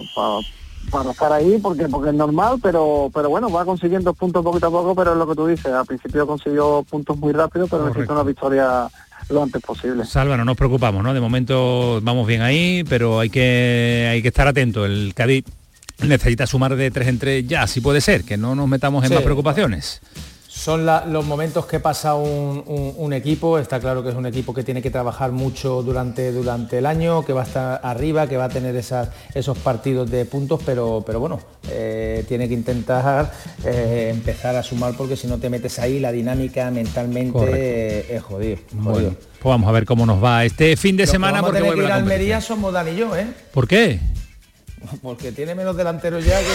para, 0.93 1.11
estar 1.11 1.32
ahí 1.32 1.59
porque 1.61 1.89
porque 1.89 2.11
es 2.11 2.15
normal, 2.15 2.61
pero 2.62 3.11
pero 3.12 3.28
bueno, 3.28 3.51
va 3.51 3.65
consiguiendo 3.65 4.15
puntos 4.15 4.45
poquito 4.45 4.69
a 4.69 4.70
poco, 4.70 4.95
pero 4.95 5.12
es 5.12 5.19
lo 5.19 5.28
que 5.28 5.35
tú 5.35 5.47
dices, 5.49 5.66
al 5.66 5.85
principio 5.85 6.27
consiguió 6.27 6.85
puntos 6.89 7.19
muy 7.19 7.32
rápido, 7.32 7.66
pero 7.66 7.89
necesita 7.89 8.12
una 8.12 8.23
victoria 8.23 8.89
lo 9.31 9.43
antes 9.43 9.61
posible. 9.61 10.05
Salva, 10.05 10.36
no 10.36 10.45
nos 10.45 10.57
preocupamos, 10.57 11.03
¿no? 11.03 11.12
De 11.12 11.20
momento 11.20 12.01
vamos 12.03 12.27
bien 12.27 12.43
ahí, 12.43 12.85
pero 12.89 13.19
hay 13.19 13.31
que 13.31 14.09
hay 14.11 14.23
que 14.23 14.28
estar 14.28 14.47
atento. 14.47 14.86
El 14.86 15.12
Cádiz 15.15 15.45
necesita 16.07 16.47
sumar 16.47 16.77
de 16.77 16.91
tres 16.91 17.09
en 17.09 17.19
tres 17.19 17.47
ya, 17.47 17.66
si 17.66 17.81
puede 17.81 18.01
ser, 18.01 18.25
que 18.25 18.37
no 18.37 18.55
nos 18.55 18.69
metamos 18.69 19.05
en 19.05 19.15
más 19.15 19.23
preocupaciones. 19.23 20.01
Son 20.59 20.85
los 20.85 21.25
momentos 21.25 21.66
que 21.66 21.79
pasa 21.79 22.15
un, 22.15 23.12
equipo, 23.12 23.61
está 23.61 23.79
claro 23.79 24.03
que 24.03 24.09
es 24.09 24.16
un 24.16 24.27
equipo 24.27 24.53
que 24.53 24.65
tiene 24.65 24.83
que 24.83 24.91
trabajar 24.91 25.31
mucho 25.31 25.85
durante, 25.85 26.33
durante 26.33 26.79
el 26.79 26.87
año, 26.87 27.25
que 27.25 27.33
va 27.33 27.43
a 27.43 27.45
estar 27.45 27.81
arriba, 27.85 28.27
que 28.27 28.37
va 28.37 28.47
a 28.47 28.49
tener 28.49 28.75
esas, 28.75 29.09
esos 29.35 29.57
partidos 29.57 30.11
de 30.11 30.25
puntos, 30.25 30.61
pero, 30.66 31.05
pero 31.07 31.20
bueno, 31.20 31.39
eh, 31.70 32.25
tiene 32.27 32.49
que 32.49 32.55
intentar 32.55 33.33
eh, 33.65 34.09
empezar 34.12 34.57
a 34.57 34.65
sumar 34.65 34.95
porque 34.95 35.15
si 35.15 35.29
no 35.29 35.39
te 35.39 35.49
metes 35.49 35.79
ahí, 35.79 36.01
la 36.01 36.11
dinámica 36.11 36.69
mentalmente 36.73 38.12
es 38.12 38.20
jodido. 38.20 38.59
pues 38.83 39.15
vamos 39.41 39.69
a 39.69 39.73
ver 39.73 39.85
cómo 39.85 40.07
nos 40.07 40.23
va 40.23 40.45
este 40.45 40.77
fin 40.77 40.97
de 40.97 41.07
semana. 41.07 41.41
porque 41.41 41.62
que 41.62 41.79
ir 41.79 41.93
a 41.93 41.95
Almería 41.95 42.41
somos 42.41 42.73
Dan 42.73 42.89
y 42.89 42.97
yo, 42.97 43.16
¿eh? 43.16 43.29
¿Por 43.53 43.69
qué? 43.69 44.01
Porque 45.03 45.33
tiene 45.33 45.55
menos 45.55 45.77
delanteros 45.77 46.25
ya 46.25 46.41
que... 46.41 46.47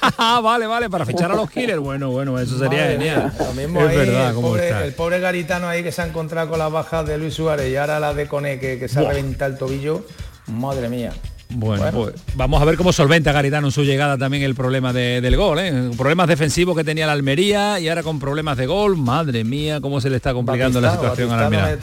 ah, 0.18 0.40
vale, 0.42 0.66
vale, 0.66 0.90
para 0.90 1.06
fichar 1.06 1.30
a 1.32 1.36
los 1.36 1.50
killers. 1.50 1.80
Bueno, 1.80 2.10
bueno, 2.10 2.38
eso 2.38 2.58
sería 2.58 2.88
genial. 2.88 3.32
es 3.38 3.72
verdad, 3.74 4.30
el, 4.30 4.34
pobre, 4.34 4.84
el 4.84 4.94
pobre 4.94 5.20
garitano 5.20 5.68
ahí 5.68 5.82
que 5.82 5.92
se 5.92 6.02
ha 6.02 6.06
encontrado 6.06 6.50
con 6.50 6.58
las 6.58 6.70
bajas 6.70 7.06
de 7.06 7.18
Luis 7.18 7.34
Suárez 7.34 7.70
y 7.70 7.76
ahora 7.76 8.00
la 8.00 8.14
de 8.14 8.26
Cone 8.26 8.58
que, 8.58 8.78
que 8.78 8.88
se 8.88 9.00
ha 9.00 9.08
reventado 9.08 9.52
el 9.52 9.58
tobillo. 9.58 10.04
Madre 10.46 10.88
mía. 10.88 11.12
Bueno, 11.50 11.84
pues 11.92 12.14
vamos 12.34 12.60
a 12.60 12.64
ver 12.66 12.76
cómo 12.76 12.92
solventa 12.92 13.32
Garitano 13.32 13.68
en 13.68 13.72
su 13.72 13.82
llegada 13.82 14.18
también 14.18 14.42
el 14.42 14.54
problema 14.54 14.92
del 14.92 15.36
gol, 15.36 15.58
¿eh? 15.58 15.90
problemas 15.96 16.28
defensivos 16.28 16.76
que 16.76 16.84
tenía 16.84 17.06
la 17.06 17.12
Almería 17.12 17.80
y 17.80 17.88
ahora 17.88 18.02
con 18.02 18.18
problemas 18.18 18.58
de 18.58 18.66
gol, 18.66 18.96
madre 18.96 19.44
mía, 19.44 19.80
cómo 19.80 20.00
se 20.00 20.10
le 20.10 20.16
está 20.16 20.34
complicando 20.34 20.80
la 20.80 20.92
situación 20.92 21.32
a 21.32 21.36
la 21.36 21.44
Almería. 21.46 21.78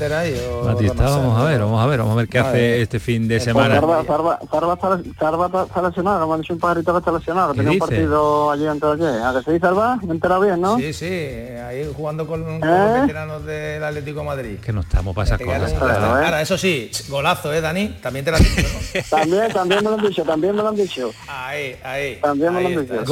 Batista, 0.63 1.03
vamos 1.03 1.39
a 1.39 1.43
ver, 1.45 1.59
vamos 1.61 1.83
a 1.83 1.87
ver, 1.87 1.99
vamos 1.99 2.13
a 2.13 2.15
ver 2.17 2.27
qué 2.27 2.39
hace 2.39 2.81
este 2.81 2.99
fin 2.99 3.27
de 3.27 3.39
semana. 3.39 3.81
Sarva, 3.81 4.39
está 4.43 5.81
lesionado, 5.81 6.21
como 6.21 6.33
han 6.35 6.41
dicho 6.41 6.53
un 6.53 6.59
pajarito 6.59 6.93
que 6.93 6.99
está 6.99 7.11
lesionado, 7.11 7.53
tenía 7.53 7.71
un 7.71 7.79
partido 7.79 8.51
allí 8.51 8.67
antes 8.67 8.99
de 8.99 9.07
ayer. 9.07 9.21
¿A 9.23 9.33
que 9.33 9.43
se 9.43 9.53
dice 9.53 9.65
Sarva? 9.65 9.97
Me 10.03 10.13
entera 10.13 10.39
bien, 10.39 10.61
¿no? 10.61 10.77
Sí, 10.77 10.93
sí, 10.93 11.05
ahí 11.05 11.91
jugando 11.95 12.27
con, 12.27 12.41
¿Eh? 12.41 12.59
los 12.61 13.01
veteranos 13.01 13.45
del 13.45 13.83
Atlético 13.83 14.19
de 14.19 14.25
Madrid. 14.25 14.59
Que 14.59 14.71
no 14.71 14.81
estamos 14.81 15.15
para 15.15 15.25
esas 15.25 15.39
cosas. 15.39 15.73
Ahora, 15.81 16.41
eso 16.41 16.57
sí, 16.57 16.91
golazo, 17.09 17.51
¿eh, 17.51 17.61
Dani? 17.61 17.97
También 18.01 18.23
te 18.23 18.31
la 18.31 18.37
dicho, 18.37 18.61
¿no? 18.61 19.01
También 19.09 19.54
también 19.55 19.83
me 19.83 19.89
lo 19.89 19.95
han 19.95 20.05
dicho, 20.05 20.23
también 20.23 20.55
me 20.55 20.61
lo 20.61 20.67
han 20.67 20.75
dicho. 20.75 21.11
Ahí, 21.27 21.75
ahí. 21.81 22.19
También 22.21 22.53
me 22.53 22.61
lo 22.61 22.67
han 22.67 22.87
dicho. 22.87 23.05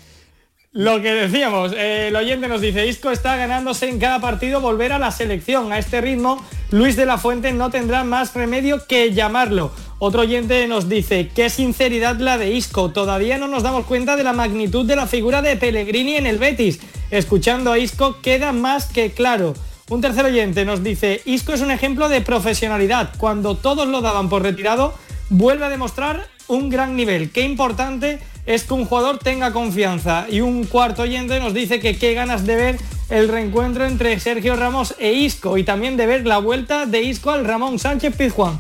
Lo 0.74 1.02
que 1.02 1.14
decíamos, 1.14 1.74
eh, 1.74 2.08
el 2.08 2.16
oyente 2.16 2.48
nos 2.48 2.62
dice, 2.62 2.88
Isco 2.88 3.12
está 3.12 3.36
ganándose 3.36 3.90
en 3.90 4.00
cada 4.00 4.22
partido 4.22 4.62
volver 4.62 4.94
a 4.94 5.00
la 5.00 5.12
selección. 5.12 5.74
A 5.74 5.78
este 5.78 6.00
ritmo, 6.00 6.42
Luis 6.70 6.96
de 6.96 7.06
la 7.06 7.18
Fuente 7.18 7.52
no 7.52 7.70
tendrá 7.70 8.06
más 8.06 8.34
remedio 8.34 8.88
que 8.88 9.12
llamarlo. 9.12 9.74
Otro 10.00 10.22
oyente 10.22 10.66
nos 10.70 10.88
dice, 10.88 11.30
qué 11.36 11.50
sinceridad 11.50 12.20
la 12.20 12.38
de 12.38 12.54
Isco. 12.54 12.90
Todavía 12.92 13.38
no 13.38 13.50
nos 13.50 13.64
damos 13.64 13.86
cuenta 13.86 14.16
de 14.16 14.24
la 14.24 14.32
magnitud 14.32 14.86
de 14.86 14.96
la 14.96 15.08
figura 15.08 15.42
de 15.42 15.58
Pellegrini 15.58 16.16
en 16.16 16.26
el 16.26 16.38
Betis. 16.38 16.80
Escuchando 17.10 17.74
a 17.74 17.78
Isco 17.78 18.22
queda 18.22 18.54
más 18.54 18.86
que 18.86 19.12
claro. 19.12 19.54
Un 19.90 20.00
tercer 20.00 20.24
oyente 20.24 20.64
nos 20.64 20.82
dice, 20.82 21.22
Isco 21.26 21.52
es 21.52 21.60
un 21.60 21.72
ejemplo 21.72 22.08
de 22.08 22.22
profesionalidad. 22.22 23.12
Cuando 23.18 23.58
todos 23.58 23.90
lo 23.90 24.00
daban 24.00 24.30
por 24.30 24.42
retirado, 24.42 24.94
vuelve 25.30 25.66
a 25.66 25.70
demostrar 25.70 26.30
un 26.48 26.70
gran 26.70 26.96
nivel. 26.96 27.30
Qué 27.32 27.42
importante 27.42 28.20
es 28.46 28.64
que 28.64 28.74
un 28.74 28.86
jugador 28.86 29.20
tenga 29.20 29.54
confianza. 29.54 30.26
Y 30.30 30.42
un 30.42 30.66
cuarto 30.66 31.04
oyente 31.04 31.40
nos 31.40 31.54
dice 31.54 31.80
que 31.80 31.98
qué 31.98 32.14
ganas 32.14 32.46
de 32.46 32.56
ver 32.56 32.78
el 33.10 33.28
reencuentro 33.28 33.86
entre 33.86 34.20
Sergio 34.20 34.56
Ramos 34.56 34.96
e 34.98 35.14
Isco 35.14 35.58
y 35.58 35.64
también 35.64 35.98
de 35.98 36.08
ver 36.08 36.26
la 36.26 36.38
vuelta 36.38 36.86
de 36.86 37.02
Isco 37.02 37.32
al 37.32 37.46
Ramón 37.46 37.78
Sánchez 37.78 38.16
Pizjuán. 38.16 38.60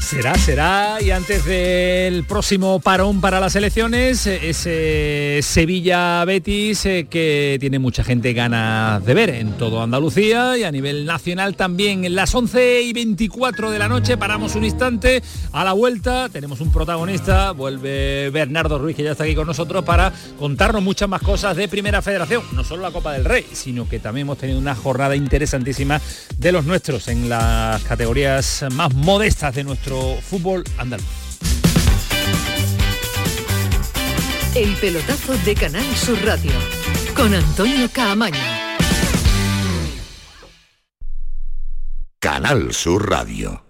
Será, 0.00 0.34
será. 0.34 0.98
Y 1.00 1.12
antes 1.12 1.44
del 1.44 2.24
próximo 2.24 2.80
parón 2.80 3.20
para 3.20 3.38
las 3.38 3.54
elecciones, 3.54 4.26
ese 4.26 5.38
Sevilla-Betis 5.42 6.86
eh, 6.86 7.06
que 7.08 7.58
tiene 7.60 7.78
mucha 7.78 8.02
gente 8.02 8.32
ganas 8.32 9.04
de 9.04 9.14
ver 9.14 9.30
en 9.30 9.52
todo 9.52 9.82
Andalucía 9.82 10.58
y 10.58 10.64
a 10.64 10.72
nivel 10.72 11.04
nacional 11.04 11.54
también. 11.54 12.04
En 12.04 12.16
las 12.16 12.34
11 12.34 12.82
y 12.82 12.92
24 12.92 13.70
de 13.70 13.78
la 13.78 13.88
noche 13.88 14.16
paramos 14.16 14.56
un 14.56 14.64
instante. 14.64 15.22
A 15.52 15.64
la 15.64 15.74
vuelta 15.74 16.28
tenemos 16.28 16.60
un 16.60 16.72
protagonista, 16.72 17.52
vuelve 17.52 18.30
Bernardo 18.30 18.78
Ruiz, 18.78 18.96
que 18.96 19.04
ya 19.04 19.12
está 19.12 19.24
aquí 19.24 19.36
con 19.36 19.46
nosotros, 19.46 19.84
para 19.84 20.12
contarnos 20.38 20.82
muchas 20.82 21.08
más 21.08 21.22
cosas 21.22 21.56
de 21.56 21.68
Primera 21.68 22.02
Federación. 22.02 22.42
No 22.52 22.64
solo 22.64 22.82
la 22.82 22.90
Copa 22.90 23.12
del 23.12 23.24
Rey, 23.24 23.46
sino 23.52 23.88
que 23.88 24.00
también 24.00 24.26
hemos 24.26 24.38
tenido 24.38 24.58
una 24.58 24.74
jornada 24.74 25.14
interesantísima 25.14 26.00
de 26.36 26.52
los 26.52 26.64
nuestros 26.64 27.06
en 27.08 27.28
las 27.28 27.82
categorías 27.84 28.64
más 28.72 28.92
modestas 28.94 29.54
de 29.54 29.62
nuestro 29.62 29.89
fútbol 30.22 30.64
andaluz. 30.78 31.04
El 34.54 34.74
pelotazo 34.76 35.36
de 35.44 35.54
Canal 35.54 35.84
Sur 35.96 36.24
Radio 36.24 36.52
con 37.16 37.34
Antonio 37.34 37.88
Caamaño. 37.92 38.38
Canal 42.18 42.72
Sur 42.72 43.08
Radio. 43.08 43.69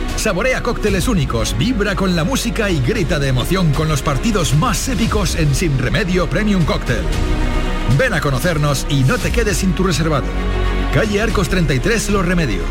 Saborea 0.17 0.61
cócteles 0.61 1.07
únicos, 1.07 1.57
vibra 1.57 1.95
con 1.95 2.15
la 2.15 2.23
música 2.23 2.69
y 2.69 2.79
grita 2.79 3.17
de 3.19 3.29
emoción 3.29 3.71
con 3.73 3.87
los 3.87 4.01
partidos 4.01 4.53
más 4.55 4.87
épicos 4.87 5.35
en 5.35 5.53
Sin 5.55 5.77
Remedio 5.79 6.29
Premium 6.29 6.63
Cóctel. 6.63 7.03
Ven 7.97 8.13
a 8.13 8.21
conocernos 8.21 8.85
y 8.89 9.03
no 9.03 9.17
te 9.17 9.31
quedes 9.31 9.57
sin 9.57 9.73
tu 9.73 9.83
reservado. 9.83 10.27
Calle 10.93 11.21
Arcos 11.21 11.49
33 11.49 12.11
Los 12.11 12.25
Remedios. 12.25 12.65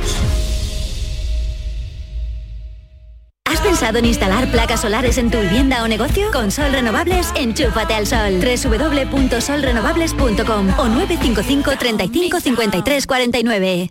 ¿Has 3.45 3.61
pensado 3.61 3.99
en 3.99 4.07
instalar 4.07 4.51
placas 4.51 4.81
solares 4.83 5.19
en 5.19 5.31
tu 5.31 5.39
vivienda 5.39 5.83
o 5.83 5.89
negocio? 5.89 6.31
Con 6.33 6.51
Sol 6.51 6.73
Renovables, 6.73 7.33
enchúfate 7.35 7.95
al 7.95 8.07
sol. 8.07 8.41
www.solrenovables.com 8.41 10.69
o 10.79 10.89
955 10.89 11.77
35 11.77 12.41
53 12.41 13.07
49. 13.07 13.91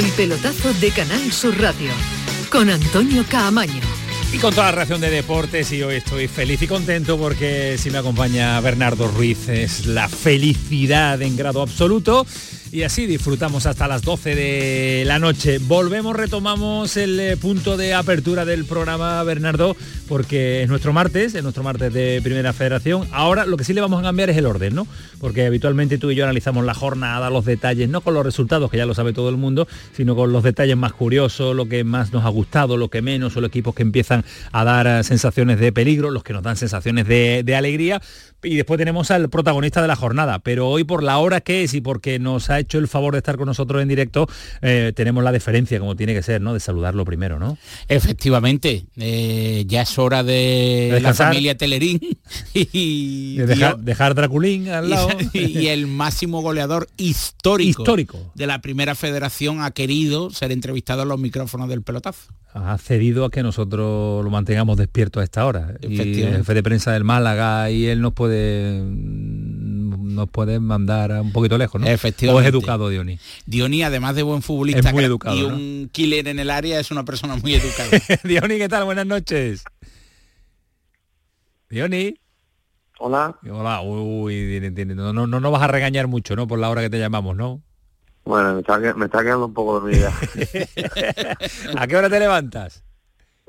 El 0.00 0.10
pelotazo 0.12 0.72
de 0.80 0.90
Canal 0.92 1.30
Sur 1.30 1.60
Radio 1.60 1.90
con 2.50 2.70
Antonio 2.70 3.22
Caamaño. 3.28 3.82
Y 4.32 4.38
con 4.38 4.54
toda 4.54 4.68
la 4.68 4.72
reacción 4.72 5.02
de 5.02 5.10
deportes 5.10 5.70
y 5.72 5.82
hoy 5.82 5.96
estoy 5.96 6.26
feliz 6.26 6.62
y 6.62 6.66
contento 6.66 7.18
porque 7.18 7.76
si 7.76 7.90
me 7.90 7.98
acompaña 7.98 8.58
Bernardo 8.62 9.08
Ruiz 9.08 9.50
es 9.50 9.84
la 9.84 10.08
felicidad 10.08 11.20
en 11.20 11.36
grado 11.36 11.60
absoluto 11.60 12.26
y 12.72 12.82
así 12.84 13.06
disfrutamos 13.06 13.66
hasta 13.66 13.88
las 13.88 14.02
12 14.02 14.34
de 14.34 15.02
la 15.04 15.18
noche. 15.18 15.58
Volvemos, 15.58 16.14
retomamos 16.14 16.96
el 16.96 17.18
eh, 17.18 17.36
punto 17.36 17.76
de 17.76 17.94
apertura 17.94 18.44
del 18.44 18.64
programa, 18.64 19.22
Bernardo, 19.24 19.76
porque 20.08 20.62
es 20.62 20.68
nuestro 20.68 20.92
martes, 20.92 21.34
es 21.34 21.42
nuestro 21.42 21.62
martes 21.62 21.92
de 21.92 22.20
Primera 22.22 22.52
Federación. 22.52 23.08
Ahora 23.10 23.44
lo 23.46 23.56
que 23.56 23.64
sí 23.64 23.72
le 23.72 23.80
vamos 23.80 24.00
a 24.00 24.02
cambiar 24.02 24.30
es 24.30 24.36
el 24.36 24.46
orden, 24.46 24.74
¿no? 24.74 24.86
Porque 25.20 25.46
habitualmente 25.46 25.98
tú 25.98 26.10
y 26.10 26.14
yo 26.14 26.24
analizamos 26.24 26.64
la 26.64 26.74
jornada, 26.74 27.28
los 27.30 27.44
detalles, 27.44 27.88
no 27.88 28.02
con 28.02 28.14
los 28.14 28.24
resultados, 28.24 28.70
que 28.70 28.76
ya 28.76 28.86
lo 28.86 28.94
sabe 28.94 29.12
todo 29.12 29.30
el 29.30 29.36
mundo, 29.36 29.66
sino 29.96 30.14
con 30.14 30.32
los 30.32 30.44
detalles 30.44 30.76
más 30.76 30.92
curiosos, 30.92 31.56
lo 31.56 31.68
que 31.68 31.82
más 31.82 32.12
nos 32.12 32.24
ha 32.24 32.28
gustado, 32.28 32.76
lo 32.76 32.88
que 32.88 33.02
menos, 33.02 33.36
o 33.36 33.40
los 33.40 33.48
equipos 33.48 33.74
que 33.74 33.82
empiezan 33.82 34.24
a 34.52 34.64
dar 34.64 34.86
eh, 34.86 35.04
sensaciones 35.04 35.58
de 35.58 35.72
peligro, 35.72 36.10
los 36.10 36.22
que 36.22 36.32
nos 36.32 36.42
dan 36.42 36.56
sensaciones 36.56 37.06
de, 37.08 37.42
de 37.44 37.56
alegría. 37.56 38.00
Y 38.42 38.56
después 38.56 38.78
tenemos 38.78 39.10
al 39.10 39.28
protagonista 39.28 39.82
de 39.82 39.88
la 39.88 39.96
jornada, 39.96 40.38
pero 40.38 40.68
hoy 40.68 40.84
por 40.84 41.02
la 41.02 41.18
hora 41.18 41.40
que 41.40 41.62
es 41.62 41.74
y 41.74 41.80
porque 41.80 42.18
nos 42.18 42.48
ha 42.48 42.58
hecho 42.58 42.78
el 42.78 42.88
favor 42.88 43.12
de 43.12 43.18
estar 43.18 43.36
con 43.36 43.46
nosotros 43.46 43.82
en 43.82 43.88
directo, 43.88 44.28
eh, 44.62 44.92
tenemos 44.94 45.22
la 45.22 45.32
deferencia, 45.32 45.78
como 45.78 45.94
tiene 45.96 46.14
que 46.14 46.22
ser, 46.22 46.40
¿no? 46.40 46.54
De 46.54 46.60
saludarlo 46.60 47.04
primero, 47.04 47.38
¿no? 47.38 47.58
Efectivamente, 47.88 48.84
eh, 48.96 49.64
ya 49.66 49.82
es 49.82 49.98
hora 49.98 50.22
de, 50.22 50.98
la 51.02 51.12
familia 51.12 51.56
Telerín 51.56 52.00
y, 52.54 53.36
De 53.36 53.46
dejar, 53.46 53.78
dejar 53.78 54.14
Draculín 54.14 54.68
al 54.70 54.88
lado. 54.90 55.08
y, 55.32 55.58
y 55.60 55.68
el 55.68 55.86
máximo 55.86 56.40
goleador 56.40 56.88
histórico, 56.96 57.82
Histórico. 57.82 58.32
de 58.34 58.46
la 58.46 58.60
primera 58.60 58.94
federación 58.94 59.60
ha 59.60 59.70
querido 59.70 60.30
ser 60.30 60.52
entrevistado 60.52 61.02
en 61.02 61.08
los 61.08 61.18
micrófonos 61.18 61.68
del 61.68 61.82
pelotazo. 61.82 62.32
ha 62.54 62.78
cedido 62.78 63.24
a 63.24 63.30
que 63.30 63.42
nosotros 63.42 64.24
lo 64.24 64.30
mantengamos 64.30 64.76
despierto 64.76 65.20
a 65.20 65.24
esta 65.24 65.44
hora. 65.44 65.74
Y 65.82 66.00
el 66.00 66.36
jefe 66.38 66.54
de 66.54 66.62
prensa 66.62 66.92
del 66.92 67.04
Málaga 67.04 67.70
y 67.70 67.86
él 67.86 68.00
nos 68.00 68.12
puede 68.12 68.29
nos 68.84 70.28
puede 70.30 70.58
mandar 70.60 71.12
un 71.20 71.32
poquito 71.32 71.56
lejos, 71.58 71.80
¿no? 71.80 71.86
Efectivamente. 71.86 72.38
O 72.44 72.48
es 72.48 72.48
educado, 72.54 72.88
Diony. 72.88 73.18
Diony, 73.46 73.82
además 73.82 74.14
de 74.16 74.22
buen 74.22 74.42
futbolista 74.42 74.88
Es 74.88 74.92
muy 74.92 75.04
educado, 75.04 75.36
y 75.36 75.40
¿no? 75.42 75.48
un 75.48 75.88
killer 75.92 76.28
en 76.28 76.38
el 76.38 76.50
área, 76.50 76.78
es 76.80 76.90
una 76.90 77.04
persona 77.04 77.36
muy 77.36 77.54
educada. 77.54 77.90
Diony, 78.24 78.58
¿qué 78.58 78.68
tal? 78.68 78.84
Buenas 78.84 79.06
noches. 79.06 79.64
Diony. 81.68 82.14
Hola. 82.98 83.38
Hola, 83.50 83.80
uy, 83.82 84.60
no, 84.94 85.12
no, 85.12 85.26
no 85.26 85.40
nos 85.40 85.52
vas 85.52 85.62
a 85.62 85.68
regañar 85.68 86.06
mucho, 86.06 86.36
¿no? 86.36 86.46
Por 86.46 86.58
la 86.58 86.68
hora 86.68 86.82
que 86.82 86.90
te 86.90 86.98
llamamos, 86.98 87.34
¿no? 87.36 87.62
Bueno, 88.24 88.54
me 88.54 88.60
está, 88.60 88.80
que- 88.80 88.92
me 88.94 89.06
está 89.06 89.22
quedando 89.22 89.46
un 89.46 89.54
poco 89.54 89.80
dormida. 89.80 90.12
¿A 91.78 91.86
qué 91.86 91.96
hora 91.96 92.10
te 92.10 92.20
levantas? 92.20 92.82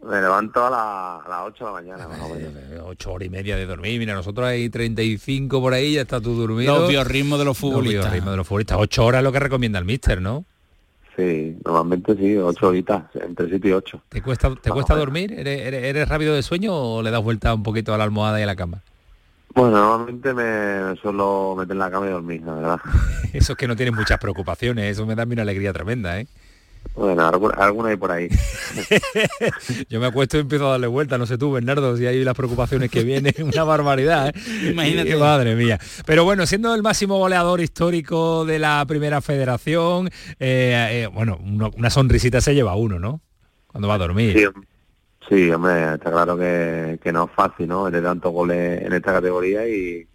Me 0.04 0.22
levanto 0.22 0.66
a, 0.66 0.70
la- 0.70 1.16
a 1.18 1.30
las 1.30 1.42
8 1.48 1.66
de 1.66 1.72
la 1.72 1.74
mañana, 1.74 2.08
más 2.08 2.20
o 2.20 2.30
menos. 2.30 2.52
Ocho 2.86 3.14
horas 3.14 3.28
y 3.28 3.30
media 3.30 3.56
de 3.56 3.66
dormir. 3.66 4.00
Mira, 4.00 4.14
nosotros 4.14 4.46
hay 4.48 4.70
35 4.70 5.62
por 5.62 5.74
ahí, 5.74 5.94
ya 5.94 6.02
está 6.02 6.20
tú 6.20 6.36
dormido. 6.36 6.80
Los 6.80 6.90
biorritmos 6.90 7.40
de 7.40 7.46
los 7.46 7.52
Los 7.52 7.58
futbolistas. 7.58 8.06
biorritmos 8.06 8.32
de 8.32 8.38
los 8.38 8.48
futbolistas. 8.48 8.78
Ocho 8.80 9.06
horas 9.06 9.20
es 9.20 9.24
lo 9.24 9.32
que 9.32 9.40
recomienda 9.40 9.80
el 9.80 9.86
míster, 9.86 10.22
¿no? 10.22 10.46
Sí, 11.16 11.58
normalmente 11.66 12.16
sí, 12.16 12.38
ocho 12.38 12.70
horitas, 12.70 13.04
entre 13.16 13.48
siete 13.50 13.68
y 13.68 13.72
ocho. 13.74 14.02
¿Te 14.10 14.22
cuesta, 14.22 14.54
te 14.56 14.72
cuesta 14.72 14.96
dormir? 14.96 15.34
¿Eres, 15.34 15.62
eres, 15.86 16.08
rápido 16.08 16.34
de 16.34 16.42
sueño 16.42 16.74
o 16.74 17.02
le 17.04 17.12
das 17.12 17.22
vuelta 17.22 17.54
un 17.54 17.64
poquito 17.64 17.94
a 17.94 17.98
la 17.98 18.06
almohada 18.06 18.40
y 18.40 18.44
a 18.44 18.46
la 18.46 18.56
cama? 18.56 18.82
Bueno, 19.54 19.72
normalmente 19.78 20.34
me 20.34 20.96
suelo 21.02 21.56
meter 21.58 21.74
en 21.74 21.80
la 21.80 21.92
cama 21.92 22.08
y 22.08 22.12
dormir, 22.12 22.42
la 22.44 22.54
verdad. 22.54 22.80
eso 23.34 23.52
es 23.54 23.58
que 23.58 23.68
no 23.68 23.76
tienes 23.76 23.94
muchas 23.94 24.18
preocupaciones, 24.20 24.86
eso 24.94 25.06
me 25.06 25.16
da 25.16 25.24
una 25.26 25.42
alegría 25.42 25.74
tremenda, 25.74 26.18
¿eh? 26.20 26.28
Bueno, 26.94 27.26
alguna, 27.26 27.90
hay 27.90 27.96
por 27.96 28.12
ahí. 28.12 28.28
Yo 29.90 30.02
me 30.02 30.08
acuesto 30.08 30.38
y 30.38 30.42
empiezo 30.42 30.68
a 30.68 30.72
darle 30.72 30.88
vuelta, 30.88 31.18
no 31.18 31.26
sé 31.26 31.38
tú, 31.38 31.52
Bernardo, 31.52 31.96
si 31.96 32.06
hay 32.06 32.22
las 32.24 32.36
preocupaciones 32.36 32.92
que 32.92 33.04
vienen, 33.04 33.34
una 33.44 33.64
barbaridad, 33.64 34.30
¿eh? 34.30 34.70
Imagínate. 34.70 35.16
madre 35.22 35.56
mía. 35.56 35.80
Pero 36.06 36.26
bueno, 36.26 36.46
siendo 36.46 36.76
el 36.76 36.84
máximo 36.84 37.18
goleador 37.18 37.62
histórico 37.62 38.44
de 38.46 38.60
la 38.60 38.84
primera 38.86 39.22
federación, 39.22 40.10
eh, 40.40 41.04
eh, 41.04 41.10
bueno, 41.14 41.40
una 41.42 41.90
sonrisita 41.90 42.42
se 42.42 42.54
lleva 42.54 42.76
uno, 42.76 43.00
¿no? 43.00 43.22
Cuando 43.68 43.88
va 43.88 43.96
a 43.96 44.00
dormir. 44.00 44.52
Sí, 45.30 45.50
hombre, 45.50 45.94
está 45.94 46.12
claro 46.12 46.38
que, 46.38 47.00
que 47.02 47.14
no 47.14 47.26
es 47.26 47.32
fácil, 47.32 47.68
¿no? 47.70 47.90
De 47.90 48.02
tantos 48.02 48.34
goles 48.34 48.82
en 48.82 48.92
esta 48.92 49.14
categoría 49.14 49.66
y, 49.66 50.06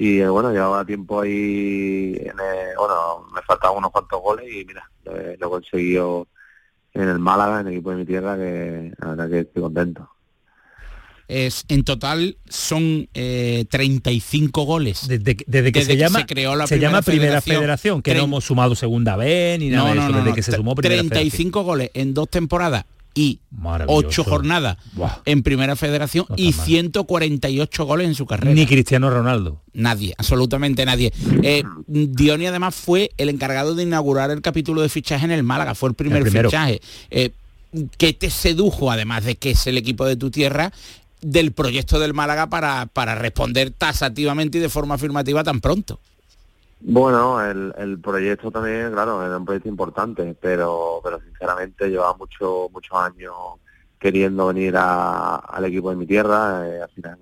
y 0.00 0.18
eh, 0.18 0.28
bueno, 0.30 0.50
llevaba 0.50 0.82
tiempo 0.82 1.20
ahí, 1.20 2.16
en 2.18 2.36
bueno, 2.78 3.26
me 3.34 3.42
faltaban 3.42 3.76
unos 3.76 3.90
cuantos 3.90 4.18
goles 4.22 4.50
y 4.50 4.64
mira, 4.64 4.90
lo, 5.04 5.14
he 5.14 5.36
conseguido 5.38 6.26
en 6.94 7.06
el 7.06 7.18
Málaga, 7.18 7.60
en 7.60 7.66
el 7.66 7.74
equipo 7.74 7.90
de 7.90 7.96
mi 7.96 8.06
tierra, 8.06 8.34
que 8.34 8.94
la 8.98 9.08
verdad 9.08 9.28
que 9.28 9.40
estoy 9.40 9.62
contento. 9.62 10.08
Es, 11.28 11.66
en 11.68 11.84
total 11.84 12.38
son 12.48 13.10
35 13.12 13.12
eh, 13.12 14.64
goles. 14.64 15.06
Desde, 15.06 15.36
desde 15.46 15.70
que, 15.70 15.84
se, 15.84 15.98
llama, 15.98 16.24
creó 16.24 16.56
la 16.56 16.66
se 16.66 16.78
llama 16.78 17.02
Primera 17.02 17.42
Federación, 17.42 18.00
que 18.00 18.14
no 18.14 18.24
hemos 18.24 18.42
sumado 18.42 18.74
segunda 18.74 19.16
vez 19.16 19.60
ni 19.60 19.68
nada 19.68 19.92
de 19.92 19.98
eso, 19.98 20.12
desde 20.12 20.32
que 20.32 20.42
se 20.42 20.52
sumó 20.52 20.74
Primera 20.74 21.02
35 21.02 21.62
goles 21.62 21.90
en 21.92 22.14
dos 22.14 22.30
temporadas 22.30 22.86
y 23.14 23.40
ocho 23.86 24.24
jornadas 24.24 24.76
en 25.24 25.42
Primera 25.42 25.76
Federación 25.76 26.26
y 26.36 26.52
148 26.52 27.84
goles 27.84 28.06
en 28.08 28.14
su 28.14 28.26
carrera. 28.26 28.54
Ni 28.54 28.66
Cristiano 28.66 29.10
Ronaldo. 29.10 29.62
Nadie, 29.72 30.14
absolutamente 30.18 30.84
nadie. 30.84 31.12
Eh, 31.42 31.64
Dioni 31.86 32.46
además 32.46 32.74
fue 32.74 33.10
el 33.16 33.28
encargado 33.28 33.74
de 33.74 33.82
inaugurar 33.82 34.30
el 34.30 34.42
capítulo 34.42 34.82
de 34.82 34.88
fichaje 34.88 35.24
en 35.24 35.32
el 35.32 35.42
Málaga, 35.42 35.74
fue 35.74 35.90
el 35.90 35.94
primer 35.94 36.28
fichaje. 36.30 36.80
Eh, 37.10 37.32
que 37.98 38.12
te 38.12 38.30
sedujo, 38.30 38.90
además 38.90 39.24
de 39.24 39.36
que 39.36 39.50
es 39.52 39.66
el 39.66 39.78
equipo 39.78 40.04
de 40.04 40.16
tu 40.16 40.30
tierra, 40.30 40.72
del 41.20 41.52
proyecto 41.52 42.00
del 42.00 42.14
Málaga 42.14 42.48
para, 42.48 42.86
para 42.86 43.14
responder 43.14 43.70
tasativamente 43.70 44.58
y 44.58 44.60
de 44.60 44.68
forma 44.68 44.94
afirmativa 44.94 45.44
tan 45.44 45.60
pronto. 45.60 46.00
Bueno, 46.82 47.44
el, 47.44 47.74
el 47.76 48.00
proyecto 48.00 48.50
también, 48.50 48.92
claro, 48.92 49.24
era 49.24 49.36
un 49.36 49.44
proyecto 49.44 49.68
importante, 49.68 50.34
pero, 50.40 51.00
pero 51.04 51.20
sinceramente 51.20 51.88
llevaba 51.90 52.16
mucho, 52.16 52.68
muchos 52.72 52.96
años 52.96 53.34
queriendo 53.98 54.46
venir 54.46 54.74
al 54.76 55.64
equipo 55.66 55.90
de 55.90 55.96
mi 55.96 56.06
tierra, 56.06 56.66
eh, 56.66 56.82
al 56.82 56.88
final 56.90 57.18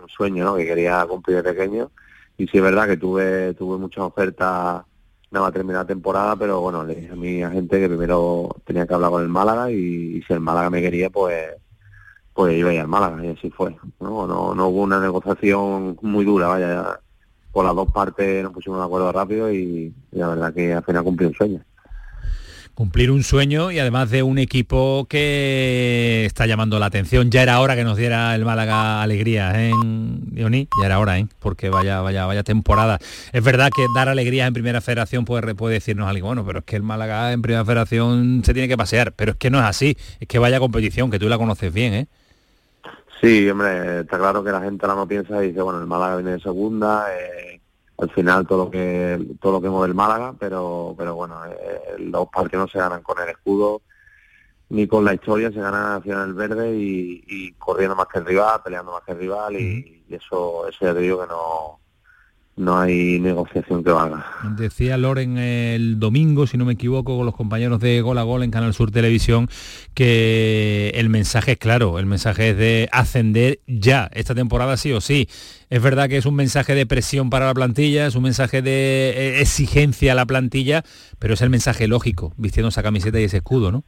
un 0.00 0.08
sueño 0.08 0.44
¿no? 0.44 0.56
que 0.56 0.66
quería 0.66 1.04
cumplir 1.06 1.42
de 1.42 1.42
pequeño. 1.42 1.90
Y 2.38 2.46
sí 2.46 2.58
es 2.58 2.62
verdad 2.62 2.86
que 2.86 2.96
tuve, 2.96 3.54
tuve 3.54 3.76
muchas 3.78 4.04
ofertas 4.04 4.84
nada 5.30 5.46
más 5.46 5.52
terminar 5.52 5.82
la 5.82 5.86
temporada, 5.86 6.36
pero 6.36 6.60
bueno, 6.60 6.84
le 6.84 6.94
dije 6.94 7.12
a 7.12 7.16
mi 7.16 7.42
agente 7.42 7.80
que 7.80 7.88
primero 7.88 8.54
tenía 8.64 8.86
que 8.86 8.94
hablar 8.94 9.10
con 9.10 9.22
el 9.22 9.28
Málaga 9.28 9.70
y, 9.70 10.22
si 10.22 10.32
el 10.32 10.40
Málaga 10.40 10.70
me 10.70 10.82
quería, 10.82 11.10
pues 11.10 11.54
pues 12.34 12.54
iba 12.56 12.70
a 12.70 12.74
ir 12.74 12.80
al 12.80 12.88
Málaga 12.88 13.24
y 13.24 13.30
así 13.30 13.50
fue. 13.50 13.76
No, 14.00 14.26
no, 14.26 14.54
no 14.54 14.68
hubo 14.68 14.82
una 14.82 15.00
negociación 15.00 15.98
muy 16.02 16.24
dura, 16.24 16.48
vaya, 16.48 17.00
por 17.52 17.64
las 17.64 17.74
dos 17.74 17.90
partes 17.92 18.42
nos 18.42 18.52
pusimos 18.52 18.78
de 18.78 18.84
acuerdo 18.84 19.12
rápido 19.12 19.52
y, 19.52 19.92
la 20.10 20.28
verdad 20.28 20.54
que 20.54 20.72
al 20.72 20.84
final 20.84 21.04
cumplí 21.04 21.26
un 21.26 21.34
sueño 21.34 21.60
cumplir 22.74 23.10
un 23.10 23.22
sueño 23.22 23.70
y 23.70 23.78
además 23.78 24.10
de 24.10 24.22
un 24.22 24.38
equipo 24.38 25.06
que 25.08 26.24
está 26.24 26.46
llamando 26.46 26.78
la 26.78 26.86
atención. 26.86 27.30
Ya 27.30 27.42
era 27.42 27.60
hora 27.60 27.76
que 27.76 27.84
nos 27.84 27.98
diera 27.98 28.34
el 28.34 28.46
Málaga 28.46 29.02
alegría, 29.02 29.52
¿eh? 29.54 29.72
Dioní? 29.84 30.68
Ya 30.80 30.86
era 30.86 30.98
hora, 30.98 31.18
¿eh? 31.18 31.26
Porque 31.38 31.68
vaya, 31.68 32.00
vaya, 32.00 32.24
vaya 32.24 32.42
temporada. 32.42 32.98
Es 33.32 33.44
verdad 33.44 33.70
que 33.70 33.84
dar 33.94 34.08
alegrías 34.08 34.48
en 34.48 34.54
Primera 34.54 34.80
Federación 34.80 35.26
puede, 35.26 35.54
puede 35.54 35.74
decirnos 35.74 36.08
algo, 36.08 36.28
bueno, 36.28 36.46
pero 36.46 36.60
es 36.60 36.64
que 36.64 36.76
el 36.76 36.82
Málaga 36.82 37.32
en 37.32 37.42
Primera 37.42 37.64
Federación 37.64 38.42
se 38.42 38.54
tiene 38.54 38.68
que 38.68 38.78
pasear, 38.78 39.12
pero 39.12 39.32
es 39.32 39.36
que 39.36 39.50
no 39.50 39.58
es 39.58 39.64
así, 39.64 39.96
es 40.18 40.26
que 40.26 40.38
vaya 40.38 40.58
competición, 40.58 41.10
que 41.10 41.18
tú 41.18 41.28
la 41.28 41.36
conoces 41.36 41.72
bien, 41.72 41.92
¿eh? 41.92 42.06
Sí, 43.22 43.48
hombre, 43.48 44.00
está 44.00 44.18
claro 44.18 44.42
que 44.42 44.50
la 44.50 44.60
gente 44.60 44.84
ahora 44.84 44.96
no 44.96 45.06
piensa 45.06 45.44
y 45.44 45.48
dice, 45.48 45.62
bueno, 45.62 45.78
el 45.80 45.86
Málaga 45.86 46.16
viene 46.16 46.32
de 46.32 46.40
segunda, 46.40 47.06
eh, 47.16 47.60
al 47.98 48.10
final 48.10 48.44
todo 48.48 48.64
lo 48.64 48.70
que 48.70 49.36
todo 49.40 49.52
lo 49.52 49.60
que 49.62 49.68
mueve 49.68 49.86
el 49.86 49.94
Málaga, 49.94 50.34
pero 50.36 50.92
pero 50.98 51.14
bueno, 51.14 51.40
eh, 51.46 51.98
los 51.98 52.28
partidos 52.28 52.66
no 52.66 52.72
se 52.72 52.78
ganan 52.78 53.02
con 53.02 53.20
el 53.20 53.28
escudo 53.28 53.82
ni 54.70 54.88
con 54.88 55.04
la 55.04 55.14
historia, 55.14 55.52
se 55.52 55.60
ganan 55.60 55.98
hacia 56.00 56.22
el 56.24 56.34
verde 56.34 56.74
y, 56.74 57.52
corriendo 57.58 57.94
más 57.94 58.08
que 58.08 58.18
el 58.18 58.26
rival, 58.26 58.60
peleando 58.64 58.92
más 58.92 59.02
que 59.04 59.12
el 59.12 59.18
rival 59.18 59.54
y, 59.56 60.04
y 60.08 60.14
eso, 60.14 60.66
eso 60.66 60.78
ya 60.86 60.94
te 60.94 61.00
digo 61.00 61.20
que 61.20 61.28
no, 61.28 61.78
no 62.56 62.78
hay 62.78 63.18
negociación 63.18 63.82
que 63.82 63.90
valga. 63.90 64.26
Decía 64.56 64.96
Loren 64.98 65.38
el 65.38 65.98
domingo, 65.98 66.46
si 66.46 66.58
no 66.58 66.64
me 66.64 66.74
equivoco, 66.74 67.16
con 67.16 67.24
los 67.24 67.34
compañeros 67.34 67.80
de 67.80 68.00
Gol 68.02 68.18
a 68.18 68.22
Gol 68.22 68.42
en 68.42 68.50
Canal 68.50 68.74
Sur 68.74 68.90
Televisión, 68.90 69.48
que 69.94 70.92
el 70.94 71.08
mensaje 71.08 71.52
es 71.52 71.58
claro, 71.58 71.98
el 71.98 72.06
mensaje 72.06 72.50
es 72.50 72.56
de 72.56 72.88
ascender 72.92 73.60
ya, 73.66 74.10
esta 74.12 74.34
temporada 74.34 74.76
sí 74.76 74.92
o 74.92 75.00
sí. 75.00 75.28
Es 75.70 75.82
verdad 75.82 76.08
que 76.08 76.18
es 76.18 76.26
un 76.26 76.34
mensaje 76.34 76.74
de 76.74 76.84
presión 76.84 77.30
para 77.30 77.46
la 77.46 77.54
plantilla, 77.54 78.06
es 78.06 78.14
un 78.14 78.24
mensaje 78.24 78.60
de 78.60 79.10
eh, 79.16 79.40
exigencia 79.40 80.12
a 80.12 80.14
la 80.14 80.26
plantilla, 80.26 80.82
pero 81.18 81.34
es 81.34 81.40
el 81.40 81.48
mensaje 81.48 81.88
lógico, 81.88 82.34
vistiendo 82.36 82.68
esa 82.68 82.82
camiseta 82.82 83.18
y 83.18 83.24
ese 83.24 83.38
escudo, 83.38 83.72
¿no? 83.72 83.84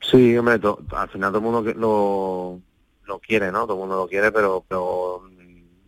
Sí, 0.00 0.36
hombre, 0.36 0.60
al 0.90 1.08
final 1.08 1.30
todo 1.32 1.38
el 1.38 1.44
mundo 1.44 1.72
lo, 1.74 2.60
lo 3.06 3.18
quiere, 3.20 3.52
¿no? 3.52 3.62
Todo 3.62 3.74
el 3.74 3.80
mundo 3.80 3.96
lo 3.96 4.08
quiere, 4.08 4.32
pero, 4.32 4.64
pero 4.68 5.22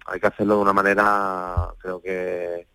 hay 0.06 0.20
que 0.20 0.26
hacerlo 0.26 0.56
de 0.56 0.62
una 0.62 0.72
manera, 0.72 1.74
creo 1.78 2.00
que, 2.00 2.66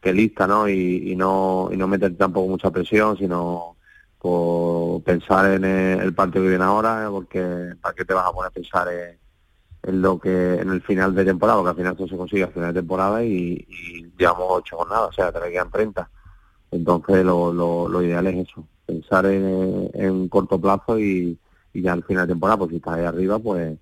que 0.00 0.12
lista, 0.12 0.46
¿no? 0.46 0.68
Y, 0.68 1.14
no 1.16 1.68
y 1.72 1.76
no 1.76 1.86
meter 1.86 2.16
tampoco 2.16 2.48
mucha 2.48 2.70
presión, 2.70 3.16
sino 3.16 3.76
por 4.18 5.02
pensar 5.02 5.52
en 5.52 5.64
el, 5.64 6.14
partido 6.14 6.42
que 6.44 6.50
viene 6.50 6.64
ahora, 6.64 7.08
porque 7.10 7.74
¿para 7.80 7.94
qué 7.94 8.04
te 8.04 8.14
vas 8.14 8.26
a 8.26 8.32
poner 8.32 8.48
a 8.48 8.52
pensar 8.52 8.88
en, 8.88 10.02
lo 10.02 10.18
que 10.18 10.54
en 10.54 10.70
el 10.70 10.82
final 10.82 11.14
de 11.14 11.24
temporada? 11.24 11.58
Porque 11.58 11.70
al 11.70 11.76
final 11.76 11.92
esto 11.92 12.08
se 12.08 12.16
consigue 12.16 12.44
al 12.44 12.52
final 12.52 12.74
de 12.74 12.80
temporada 12.80 13.24
y, 13.24 13.66
llevamos 14.18 14.46
ocho 14.50 14.76
jornadas, 14.76 15.08
o 15.08 15.12
sea, 15.12 15.32
te 15.32 15.50
quedan 15.50 15.70
30. 15.70 16.10
Entonces 16.72 17.24
lo, 17.24 17.52
lo, 17.52 17.88
lo 17.88 18.02
ideal 18.02 18.26
es 18.26 18.48
eso, 18.48 18.66
pensar 18.86 19.26
en, 19.26 19.90
en 19.94 20.28
corto 20.28 20.60
plazo 20.60 20.98
y, 20.98 21.38
y 21.72 21.82
ya 21.82 21.92
al 21.92 22.04
final 22.04 22.26
de 22.26 22.32
temporada, 22.32 22.58
pues 22.58 22.70
si 22.70 22.76
estás 22.76 22.94
ahí 22.94 23.04
arriba, 23.04 23.38
pues 23.38 23.78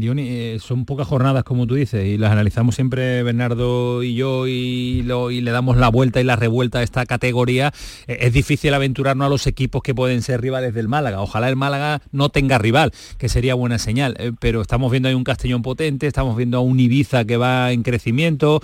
Eh, 0.00 0.58
son 0.60 0.86
pocas 0.86 1.06
jornadas, 1.06 1.44
como 1.44 1.66
tú 1.66 1.74
dices, 1.74 2.06
y 2.06 2.16
las 2.16 2.32
analizamos 2.32 2.74
siempre 2.74 3.22
Bernardo 3.22 4.02
y 4.02 4.14
yo 4.14 4.46
y, 4.46 5.02
lo, 5.02 5.30
y 5.30 5.42
le 5.42 5.50
damos 5.50 5.76
la 5.76 5.88
vuelta 5.88 6.20
y 6.20 6.24
la 6.24 6.36
revuelta 6.36 6.78
a 6.78 6.82
esta 6.82 7.04
categoría. 7.04 7.72
Eh, 8.06 8.18
es 8.22 8.32
difícil 8.32 8.72
aventurarnos 8.72 9.26
a 9.26 9.28
los 9.28 9.46
equipos 9.46 9.82
que 9.82 9.94
pueden 9.94 10.22
ser 10.22 10.40
rivales 10.40 10.72
del 10.72 10.88
Málaga. 10.88 11.20
Ojalá 11.20 11.48
el 11.48 11.56
Málaga 11.56 12.00
no 12.10 12.30
tenga 12.30 12.56
rival, 12.58 12.92
que 13.18 13.28
sería 13.28 13.54
buena 13.54 13.78
señal. 13.78 14.16
Eh, 14.18 14.32
pero 14.40 14.62
estamos 14.62 14.90
viendo 14.90 15.08
ahí 15.08 15.14
un 15.14 15.24
Castellón 15.24 15.60
potente, 15.60 16.06
estamos 16.06 16.36
viendo 16.36 16.56
a 16.56 16.60
un 16.60 16.80
Ibiza 16.80 17.26
que 17.26 17.36
va 17.36 17.72
en 17.72 17.82
crecimiento, 17.82 18.62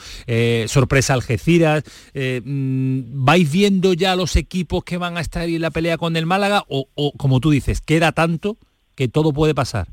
sorpresa 0.66 1.14
Algeciras. 1.14 1.84
Mm, 2.14 3.24
¿Vais 3.24 3.50
viendo 3.50 3.92
ya 3.92 4.16
los 4.16 4.36
equipos 4.36 4.82
que 4.84 4.96
van 4.96 5.18
a 5.18 5.20
estar 5.20 5.46
en 5.48 5.60
la 5.60 5.70
pelea 5.70 5.98
con 5.98 6.16
el 6.16 6.24
Málaga 6.26 6.64
o 6.68 7.12
como 7.18 7.40
tú 7.40 7.50
dices, 7.50 7.80
queda 7.80 8.12
tanto 8.12 8.56
que 8.94 9.08
todo 9.08 9.32
puede 9.32 9.54
pasar? 9.54 9.88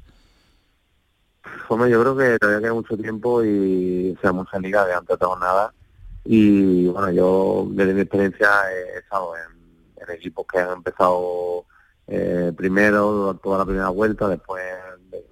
Yo 1.79 2.01
creo 2.01 2.17
que 2.17 2.37
todavía 2.37 2.61
queda 2.61 2.73
mucho 2.73 2.97
tiempo 2.97 3.43
y 3.43 4.17
sea 4.21 4.31
mucha 4.31 4.59
liga 4.59 4.85
de 4.85 4.93
antes 4.93 5.17
de 5.17 5.25
nada. 5.39 5.73
Y 6.25 6.87
bueno, 6.87 7.11
yo 7.11 7.67
desde 7.71 7.93
mi 7.93 8.01
experiencia 8.01 8.49
he 8.71 8.99
estado 8.99 9.33
en, 9.37 9.61
equipos 10.09 10.45
que 10.51 10.59
han 10.59 10.71
empezado 10.73 11.65
eh, 12.07 12.51
primero, 12.57 13.35
toda 13.41 13.59
la 13.59 13.65
primera 13.65 13.89
vuelta, 13.89 14.27
después 14.27 14.61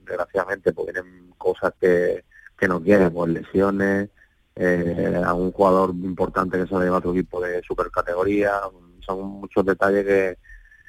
desgraciadamente 0.06 0.72
pues 0.72 0.94
vienen 0.94 1.34
cosas 1.38 1.74
que, 1.82 2.24
que 2.58 2.68
no 2.68 2.82
quieren, 2.82 3.12
pues 3.12 3.32
lesiones, 3.32 4.10
eh, 4.56 5.22
a 5.26 5.34
un 5.34 5.52
jugador 5.52 5.90
importante 5.90 6.58
que 6.58 6.68
se 6.68 6.76
lleva 6.76 6.96
a 6.96 7.00
otro 7.00 7.12
equipo 7.12 7.42
de 7.42 7.62
supercategoría, 7.64 8.62
son 9.06 9.22
muchos 9.42 9.66
detalles 9.66 10.06
que, 10.06 10.38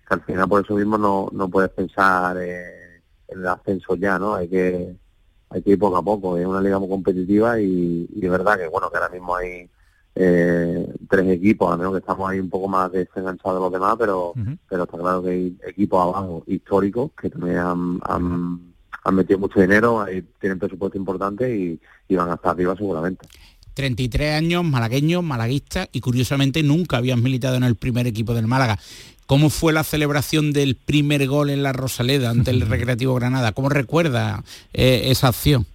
al 0.09 0.23
final 0.23 0.49
por 0.49 0.65
eso 0.65 0.75
mismo 0.75 0.99
no, 0.99 1.29
no 1.33 1.49
puedes 1.49 1.71
pensar 1.71 2.37
en 2.37 3.03
el 3.29 3.49
ascenso 3.49 3.97
ya, 3.97 4.19
¿no? 4.19 4.35
Hay 4.35 4.49
que 4.49 4.95
hay 5.51 5.63
que 5.63 5.71
ir 5.71 5.79
poco 5.79 5.97
a 5.97 6.03
poco, 6.03 6.39
es 6.39 6.47
una 6.47 6.61
liga 6.61 6.79
muy 6.79 6.89
competitiva 6.89 7.61
y, 7.61 8.09
y 8.15 8.25
es 8.25 8.31
verdad 8.31 8.59
que 8.59 8.69
bueno 8.69 8.91
que 8.91 8.97
ahora 8.97 9.11
mismo 9.11 9.37
hay 9.37 9.69
eh, 10.15 10.95
tres 11.09 11.29
equipos, 11.29 11.73
al 11.73 11.79
menos 11.79 11.93
que 11.93 11.99
estamos 11.99 12.29
ahí 12.31 12.41
un 12.41 12.51
poco 12.51 12.69
más 12.69 12.91
desenganchados 12.91 13.59
de 13.59 13.61
los 13.61 13.73
demás, 13.73 13.97
pero 13.99 14.35
pero 14.69 14.85
está 14.85 14.99
claro 14.99 15.23
que 15.23 15.31
hay 15.31 15.57
equipos 15.67 16.03
abajo 16.03 16.45
históricos 16.47 17.11
que 17.21 17.31
también 17.31 17.59
han, 17.59 18.01
han, 18.05 19.15
metido 19.15 19.39
mucho 19.39 19.61
dinero, 19.61 20.07
tienen 20.41 20.59
presupuesto 20.59 20.97
importante 20.97 21.55
y, 21.55 21.81
y 22.09 22.17
van 22.17 22.31
hasta 22.31 22.51
arriba 22.51 22.77
seguramente 22.77 23.27
33 23.75 24.35
años, 24.35 24.65
malagueño, 24.65 25.23
malaguista 25.23 25.89
y 25.93 26.01
curiosamente 26.01 26.63
nunca 26.63 26.99
habías 26.99 27.19
militado 27.19 27.57
en 27.57 27.65
el 27.65 27.77
primer 27.77 28.07
equipo 28.07 28.35
del 28.35 28.47
Málaga. 28.47 28.79
¿Cómo 29.31 29.48
fue 29.48 29.73
la 29.73 29.85
celebración 29.85 30.52
del 30.52 30.74
primer 30.74 31.28
gol 31.28 31.51
en 31.51 31.62
la 31.62 31.73
Rosaleda 31.73 32.31
ante 32.31 32.51
el 32.51 32.62
Recreativo 32.69 33.15
Granada? 33.15 33.52
¿Cómo 33.52 33.69
recuerda 33.69 34.43
eh, 34.73 35.02
esa 35.05 35.28
acción? 35.28 35.66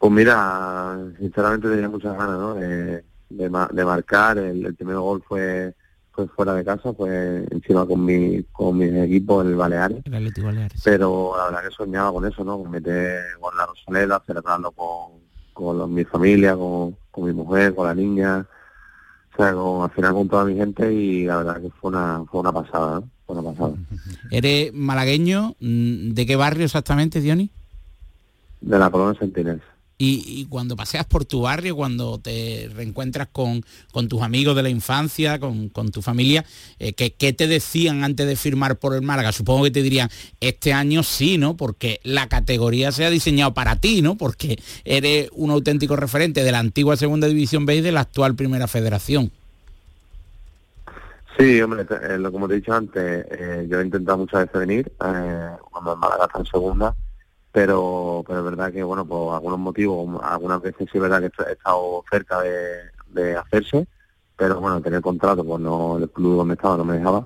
Pues 0.00 0.10
mira, 0.10 0.98
sinceramente 1.20 1.68
tenía 1.68 1.88
muchas 1.88 2.18
ganas 2.18 2.38
¿no? 2.40 2.54
de, 2.54 3.04
de, 3.28 3.48
marcar. 3.84 4.38
El, 4.38 4.74
primer 4.74 4.96
gol 4.96 5.22
fue 5.28 5.72
fue 6.10 6.26
fuera 6.26 6.54
de 6.54 6.64
casa, 6.64 6.92
fue 6.92 7.46
encima 7.52 7.86
con 7.86 8.04
mi 8.04 8.42
con 8.50 8.76
mi 8.76 8.86
equipo, 9.02 9.40
el 9.40 9.54
Baleares. 9.54 9.98
El 10.06 10.14
Atlético 10.14 10.48
Baleares. 10.48 10.82
Pero 10.82 11.34
la 11.36 11.44
verdad 11.44 11.68
que 11.68 11.70
soñaba 11.76 12.12
con 12.12 12.26
eso, 12.26 12.42
¿no? 12.42 12.58
Con 12.58 12.68
meter 12.68 13.22
con 13.40 13.56
la 13.56 13.66
Rosaleda, 13.66 14.20
celebrando 14.26 14.72
con, 14.72 15.20
con 15.52 15.94
mi 15.94 16.02
familia, 16.04 16.56
con, 16.56 16.96
con 17.12 17.26
mi 17.26 17.32
mujer, 17.32 17.76
con 17.76 17.86
la 17.86 17.94
niña 17.94 18.44
o 19.32 19.36
sea, 19.36 19.52
con, 19.54 19.82
al 19.82 19.90
final 19.90 20.12
con 20.14 20.28
toda 20.28 20.44
mi 20.44 20.54
gente 20.56 20.92
y 20.92 21.24
la 21.24 21.38
verdad 21.38 21.60
que 21.60 21.70
fue 21.70 21.90
una, 21.90 22.24
fue 22.30 22.40
una 22.40 22.52
pasada, 22.52 23.02
fue 23.26 23.36
una 23.36 23.50
pasada. 23.50 23.74
¿Eres 24.30 24.72
malagueño? 24.74 25.54
Mm, 25.60 26.10
¿De 26.10 26.26
qué 26.26 26.36
barrio 26.36 26.64
exactamente, 26.64 27.20
Diony? 27.20 27.50
De 28.60 28.78
la 28.78 28.90
Colonia 28.90 29.18
Sentinels. 29.18 29.62
Y, 30.02 30.46
cuando 30.46 30.76
paseas 30.76 31.04
por 31.04 31.26
tu 31.26 31.42
barrio, 31.42 31.76
cuando 31.76 32.18
te 32.18 32.70
reencuentras 32.74 33.28
con, 33.30 33.62
con 33.92 34.08
tus 34.08 34.22
amigos 34.22 34.56
de 34.56 34.62
la 34.62 34.70
infancia, 34.70 35.38
con, 35.38 35.90
tu 35.90 36.00
familia, 36.00 36.42
eh, 36.78 36.94
¿qué, 36.94 37.32
te 37.34 37.46
decían 37.46 38.02
antes 38.02 38.26
de 38.26 38.34
firmar 38.34 38.78
por 38.78 38.94
el 38.94 39.02
Málaga? 39.02 39.30
Supongo 39.30 39.64
que 39.64 39.70
te 39.70 39.82
dirían, 39.82 40.08
este 40.40 40.72
año 40.72 41.02
sí, 41.02 41.36
¿no? 41.36 41.54
Porque 41.54 42.00
la 42.02 42.30
categoría 42.30 42.92
se 42.92 43.04
ha 43.04 43.10
diseñado 43.10 43.52
para 43.52 43.76
ti, 43.76 44.00
¿no? 44.00 44.16
Porque 44.16 44.58
eres 44.86 45.28
un 45.34 45.50
auténtico 45.50 45.96
referente 45.96 46.44
de 46.44 46.52
la 46.52 46.60
antigua 46.60 46.96
Segunda 46.96 47.26
División 47.26 47.66
B 47.66 47.76
y 47.76 47.80
de 47.82 47.92
la 47.92 48.00
actual 48.00 48.34
Primera 48.34 48.68
Federación. 48.68 49.30
Sí, 51.38 51.60
hombre, 51.60 51.82
eh, 51.82 52.18
como 52.32 52.48
te 52.48 52.54
he 52.54 52.56
dicho 52.56 52.72
antes, 52.72 53.26
eh, 53.30 53.66
yo 53.68 53.78
he 53.78 53.84
intentado 53.84 54.16
muchas 54.16 54.46
veces 54.46 54.60
venir, 54.60 54.90
cuando 54.96 55.92
el 55.92 55.98
Málaga 55.98 56.24
está 56.24 56.38
en 56.38 56.46
segunda, 56.46 56.96
pero 57.52 58.22
pero 58.26 58.38
es 58.40 58.44
verdad 58.44 58.72
que 58.72 58.82
bueno 58.82 59.04
por 59.04 59.34
algunos 59.34 59.58
motivos 59.58 60.20
algunas 60.22 60.60
veces 60.62 60.88
sí 60.90 60.98
es 60.98 61.02
verdad 61.02 61.20
que 61.20 61.42
he 61.48 61.52
estado 61.52 62.04
cerca 62.10 62.40
de, 62.40 63.36
hacerse 63.36 63.86
pero 64.36 64.60
bueno 64.60 64.80
tener 64.80 65.00
contrato 65.00 65.44
pues 65.44 65.60
no 65.60 65.98
el 65.98 66.08
club 66.10 66.36
donde 66.36 66.54
estaba 66.54 66.76
no 66.76 66.84
me 66.84 66.98
dejaba 66.98 67.24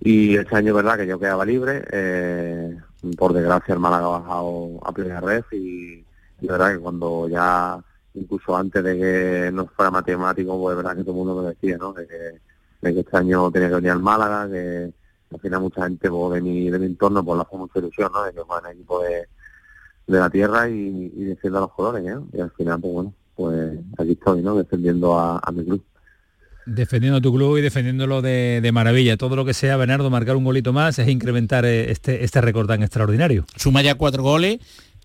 y 0.00 0.36
este 0.36 0.56
año 0.56 0.70
es 0.70 0.74
verdad 0.74 0.96
que 0.96 1.06
yo 1.06 1.18
quedaba 1.18 1.44
libre 1.44 1.84
eh, 1.90 2.76
por 3.18 3.32
desgracia 3.32 3.74
el 3.74 3.80
Málaga 3.80 4.06
ha 4.06 4.18
bajado 4.20 4.80
a 4.82 4.92
primera 4.92 5.20
red 5.20 5.44
y, 5.52 6.04
es 6.40 6.48
verdad 6.48 6.72
que 6.72 6.78
cuando 6.78 7.28
ya 7.28 7.82
incluso 8.14 8.56
antes 8.56 8.82
de 8.82 8.98
que 8.98 9.50
no 9.52 9.66
fuera 9.66 9.90
matemático 9.90 10.58
pues 10.58 10.72
es 10.72 10.76
verdad 10.82 10.96
que 10.96 11.02
todo 11.02 11.12
el 11.12 11.16
mundo 11.18 11.42
me 11.42 11.48
decía 11.50 11.76
¿no? 11.76 11.92
de 11.92 12.06
que, 12.06 12.40
este 12.82 13.16
año 13.16 13.50
tenía 13.50 13.68
que 13.68 13.74
venir 13.76 13.90
al 13.90 14.00
Málaga 14.00 14.48
que 14.48 14.92
al 15.32 15.40
final 15.40 15.60
mucha 15.60 15.84
gente 15.84 16.10
pues, 16.10 16.34
de 16.34 16.40
mi 16.40 16.70
de 16.70 16.78
mi 16.78 16.86
entorno 16.86 17.24
pues 17.24 17.38
la 17.38 17.44
fue 17.44 17.58
mucha 17.58 17.78
ilusión 17.78 18.10
¿no? 18.12 18.24
de 18.24 18.32
que 18.32 18.40
el 18.40 18.72
equipo 18.72 19.02
de 19.02 19.28
de 20.06 20.18
la 20.18 20.30
tierra 20.30 20.68
y, 20.68 21.12
y 21.16 21.24
defiendo 21.24 21.58
a 21.58 21.62
los 21.62 21.72
colores, 21.72 22.04
¿eh? 22.06 22.18
Y 22.32 22.40
al 22.40 22.50
final, 22.50 22.80
pues 22.80 22.92
bueno, 22.92 23.14
pues 23.34 23.78
aquí 23.98 24.12
estoy, 24.12 24.42
¿no? 24.42 24.56
Defendiendo 24.56 25.18
a, 25.18 25.40
mi 25.52 25.64
club. 25.64 25.84
Defendiendo 26.66 27.20
tu 27.20 27.32
club 27.34 27.58
y 27.58 27.62
defendiéndolo 27.62 28.22
de, 28.22 28.60
de, 28.62 28.72
maravilla. 28.72 29.16
Todo 29.16 29.36
lo 29.36 29.44
que 29.44 29.54
sea, 29.54 29.76
Bernardo, 29.76 30.08
marcar 30.10 30.36
un 30.36 30.44
golito 30.44 30.72
más 30.72 30.98
es 30.98 31.08
incrementar 31.08 31.64
eh, 31.64 31.90
este, 31.90 32.24
este 32.24 32.40
récord 32.40 32.66
tan 32.66 32.82
extraordinario. 32.82 33.44
Suma 33.56 33.82
ya 33.82 33.96
cuatro 33.96 34.22
goles, 34.22 34.60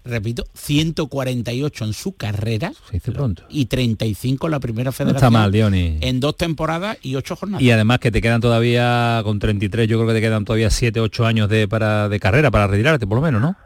repito, 0.06 0.46
148 0.54 1.86
en 1.86 1.94
su 1.94 2.16
carrera 2.16 2.72
pronto. 3.14 3.44
y 3.50 3.66
35 3.66 4.48
en 4.48 4.52
la 4.52 4.60
primera 4.60 4.92
federación. 4.92 5.18
está 5.18 5.30
mal, 5.30 5.52
Diony. 5.52 5.98
En 6.02 6.20
dos 6.20 6.38
temporadas 6.38 6.98
y 7.02 7.16
ocho 7.16 7.36
jornadas. 7.36 7.62
Y 7.62 7.72
además 7.72 8.00
que 8.00 8.12
te 8.12 8.22
quedan 8.22 8.40
todavía, 8.40 9.22
con 9.24 9.40
33, 9.40 9.88
yo 9.88 9.98
creo 9.98 10.08
que 10.08 10.14
te 10.14 10.22
quedan 10.22 10.46
todavía 10.46 10.70
7, 10.70 11.00
8 11.02 11.26
años 11.26 11.50
de, 11.50 11.68
para, 11.68 12.08
de 12.08 12.20
carrera 12.20 12.52
para 12.52 12.68
retirarte, 12.68 13.06
por 13.06 13.18
lo 13.18 13.22
menos, 13.22 13.42
¿no? 13.42 13.58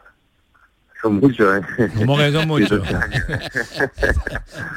Son 1.04 1.20
muchos, 1.20 1.58
¿eh? 1.58 1.92
¿Cómo 1.98 2.18
que 2.18 2.32
son 2.32 2.48
muchos? 2.48 2.82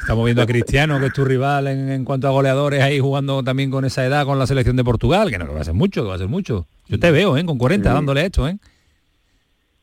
Estamos 0.01 0.25
viendo 0.25 0.41
a 0.41 0.45
Cristiano, 0.45 0.99
que 0.99 1.05
es 1.05 1.13
tu 1.13 1.23
rival 1.23 1.67
en, 1.67 2.03
cuanto 2.03 2.27
a 2.27 2.31
goleadores, 2.31 2.83
ahí 2.83 2.99
jugando 2.99 3.41
también 3.43 3.71
con 3.71 3.85
esa 3.85 4.05
edad 4.05 4.25
con 4.25 4.37
la 4.37 4.45
selección 4.45 4.75
de 4.75 4.83
Portugal, 4.83 5.29
que 5.29 5.39
no 5.39 5.47
que 5.47 5.53
va 5.53 5.61
a 5.61 5.63
ser 5.63 5.73
mucho, 5.73 6.03
que 6.03 6.09
va 6.09 6.15
a 6.15 6.17
ser 6.17 6.27
mucho. 6.27 6.67
Yo 6.87 6.99
te 6.99 7.11
veo, 7.11 7.37
¿eh? 7.37 7.45
Con 7.45 7.57
40 7.57 7.93
dándole 7.93 8.25
esto, 8.25 8.45
¿eh? 8.45 8.57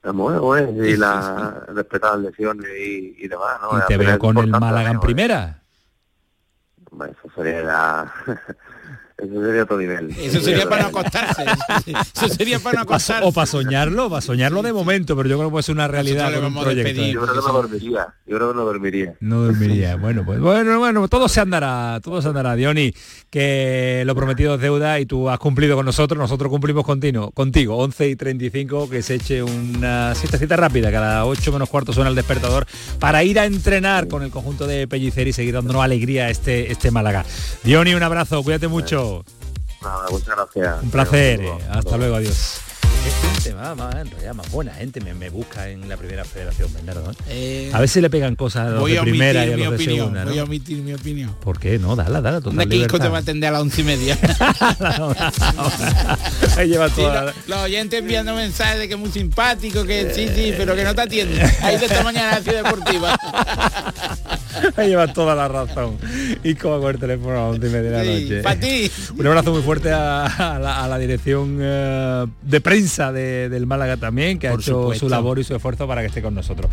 Bueno, 0.02 0.42
bueno, 0.42 0.84
y 0.84 0.98
la 0.98 1.64
respetar 1.68 2.18
lesiones 2.18 2.66
y, 2.78 3.26
demás, 3.26 3.58
¿no? 3.62 3.78
Y 3.78 3.80
te 3.88 3.96
veo 3.96 4.18
con 4.18 4.36
el 4.36 4.48
Málaga 4.48 4.90
en 4.90 5.00
primera. 5.00 5.62
Bueno, 6.90 7.14
eso 7.18 7.34
sería 7.34 8.12
eso 9.16 9.44
sería 9.44 9.62
otro 9.62 9.78
nivel. 9.78 10.10
Eso 10.18 10.40
sería 10.40 10.68
para 10.68 10.82
no 10.82 10.88
acostarse. 10.88 11.44
Eso 11.86 12.28
sería 12.28 12.58
para 12.58 12.78
no 12.78 12.82
acostarse. 12.82 13.24
O 13.24 13.30
para 13.30 13.46
soñarlo, 13.46 14.10
para 14.10 14.20
soñarlo 14.20 14.60
de 14.60 14.72
momento, 14.72 15.16
pero 15.16 15.28
yo 15.28 15.36
creo 15.36 15.48
que 15.48 15.52
puede 15.52 15.62
ser 15.62 15.76
una 15.76 15.86
realidad 15.86 16.34
con 16.34 16.44
un 16.44 16.60
proyecto. 16.60 17.00
Yo 17.00 17.22
creo 17.22 17.34
que 17.34 17.40
no 17.40 17.52
dormiría. 17.52 18.14
Yo 18.26 18.36
creo 18.36 18.50
que 18.50 18.56
no 18.56 18.64
dormiría. 18.64 19.14
No 19.20 19.42
dormiría. 19.42 19.96
Bueno, 19.96 20.24
pues 20.24 20.40
bueno, 20.40 20.80
bueno, 20.80 21.06
todo 21.06 21.28
se 21.28 21.40
andará, 21.40 22.00
todo 22.02 22.20
se 22.22 22.28
andará, 22.28 22.56
Diony, 22.56 22.92
que 23.30 24.02
lo 24.04 24.16
prometido 24.16 24.56
es 24.56 24.60
deuda 24.60 24.98
y 24.98 25.06
tú 25.06 25.30
has 25.30 25.38
cumplido 25.38 25.76
con 25.76 25.86
nosotros, 25.86 26.18
nosotros 26.18 26.50
cumplimos 26.50 26.84
contigo, 26.84 27.30
contigo, 27.30 27.76
11 27.76 28.08
y 28.08 28.16
35, 28.16 28.90
que 28.90 29.02
se 29.02 29.14
eche 29.14 29.44
una 29.44 30.14
cita 30.16 30.56
rápida, 30.56 30.90
cada 30.90 31.24
8 31.24 31.52
menos 31.52 31.70
cuarto 31.70 31.92
suena 31.92 32.10
el 32.10 32.16
despertador, 32.16 32.66
para 32.98 33.22
ir 33.22 33.38
a 33.38 33.44
entrenar 33.44 34.08
con 34.08 34.24
el 34.24 34.30
conjunto 34.30 34.66
de 34.66 34.88
Pellicer 34.88 35.28
y 35.28 35.32
seguir 35.32 35.54
dándonos 35.54 35.82
alegría 35.82 36.24
a 36.24 36.30
este, 36.30 36.72
este 36.72 36.90
Málaga. 36.90 37.24
Diony, 37.62 37.94
un 37.94 38.02
abrazo, 38.02 38.42
cuídate 38.42 38.66
mucho. 38.66 39.03
Nada, 39.82 40.06
muchas 40.10 40.36
gracias. 40.36 40.82
Un 40.82 40.90
placer. 40.90 41.40
Hasta 41.70 41.96
luego, 41.96 42.16
adiós. 42.16 42.60
Gente 43.10 43.54
más, 43.54 43.76
más, 43.76 44.50
buena 44.50 44.72
gente 44.74 45.00
me, 45.00 45.30
busca 45.30 45.68
en 45.68 45.88
la 45.88 45.96
primera 45.96 46.24
federación, 46.24 46.72
Bernardo. 46.72 47.12
¿eh? 47.28 47.70
a 47.72 47.80
ver 47.80 47.88
si 47.88 48.00
le 48.00 48.10
pegan 48.10 48.36
cosas 48.36 48.68
a 48.68 48.70
los 48.70 48.88
de 48.88 49.00
primera 49.00 49.46
y 49.46 49.52
a 49.52 49.56
los 49.56 49.78
de 49.78 49.84
segunda. 49.84 50.24
Voy 50.24 50.38
a 50.38 50.44
omitir 50.44 50.78
mi 50.78 50.92
opinión. 50.92 51.34
¿Por 51.40 51.58
qué? 51.58 51.78
No, 51.78 51.96
dale, 51.96 52.20
dale. 52.20 52.40
Total 52.40 52.68
te 52.68 53.08
va 53.08 53.18
a 53.18 53.20
atender 53.20 53.48
a 53.48 53.52
las 53.52 53.62
once 53.62 53.80
y 53.80 53.84
media. 53.84 54.18
Ahí 56.56 56.68
lleva 56.68 56.88
toda 56.88 57.32
los, 57.46 57.58
oyentes 57.58 58.00
enviando 58.00 58.34
mensajes 58.34 58.78
de 58.78 58.88
que 58.88 58.94
es 58.94 59.00
muy 59.00 59.10
simpático, 59.10 59.84
que 59.84 60.12
sí, 60.14 60.28
sí, 60.34 60.54
pero 60.56 60.74
que 60.74 60.84
no 60.84 60.94
te 60.94 61.02
atiende. 61.02 61.42
Ahí 61.62 61.78
de 61.78 61.86
esta 61.86 62.02
mañana 62.02 62.32
la 62.32 62.40
ciudad 62.40 62.62
deportiva. 62.62 63.16
Ahí 64.76 64.88
lleva 64.88 65.12
toda 65.12 65.34
la 65.34 65.48
razón. 65.48 65.98
Y 66.42 66.54
como 66.54 66.80
con 66.80 66.94
el 66.94 67.00
teléfono 67.00 67.32
a 67.32 67.34
las 67.34 67.54
once 67.54 67.66
y 67.66 67.70
media 67.70 67.90
de 67.90 67.96
la 67.96 68.04
noche. 68.04 68.42
Para 68.42 68.60
ti. 68.60 68.90
Un 69.18 69.26
abrazo 69.26 69.52
muy 69.52 69.62
fuerte 69.62 69.90
a, 69.92 70.86
la, 70.88 70.98
dirección 70.98 71.58
eh, 71.60 72.26
de 72.42 72.60
prensa 72.60 72.93
del 72.98 73.66
Málaga 73.66 73.96
también, 73.96 74.38
que 74.38 74.48
ha 74.48 74.54
hecho 74.54 74.94
su 74.94 75.08
labor 75.08 75.38
y 75.38 75.44
su 75.44 75.54
esfuerzo 75.54 75.86
para 75.86 76.00
que 76.00 76.06
esté 76.06 76.22
con 76.22 76.34
nosotros. 76.34 76.70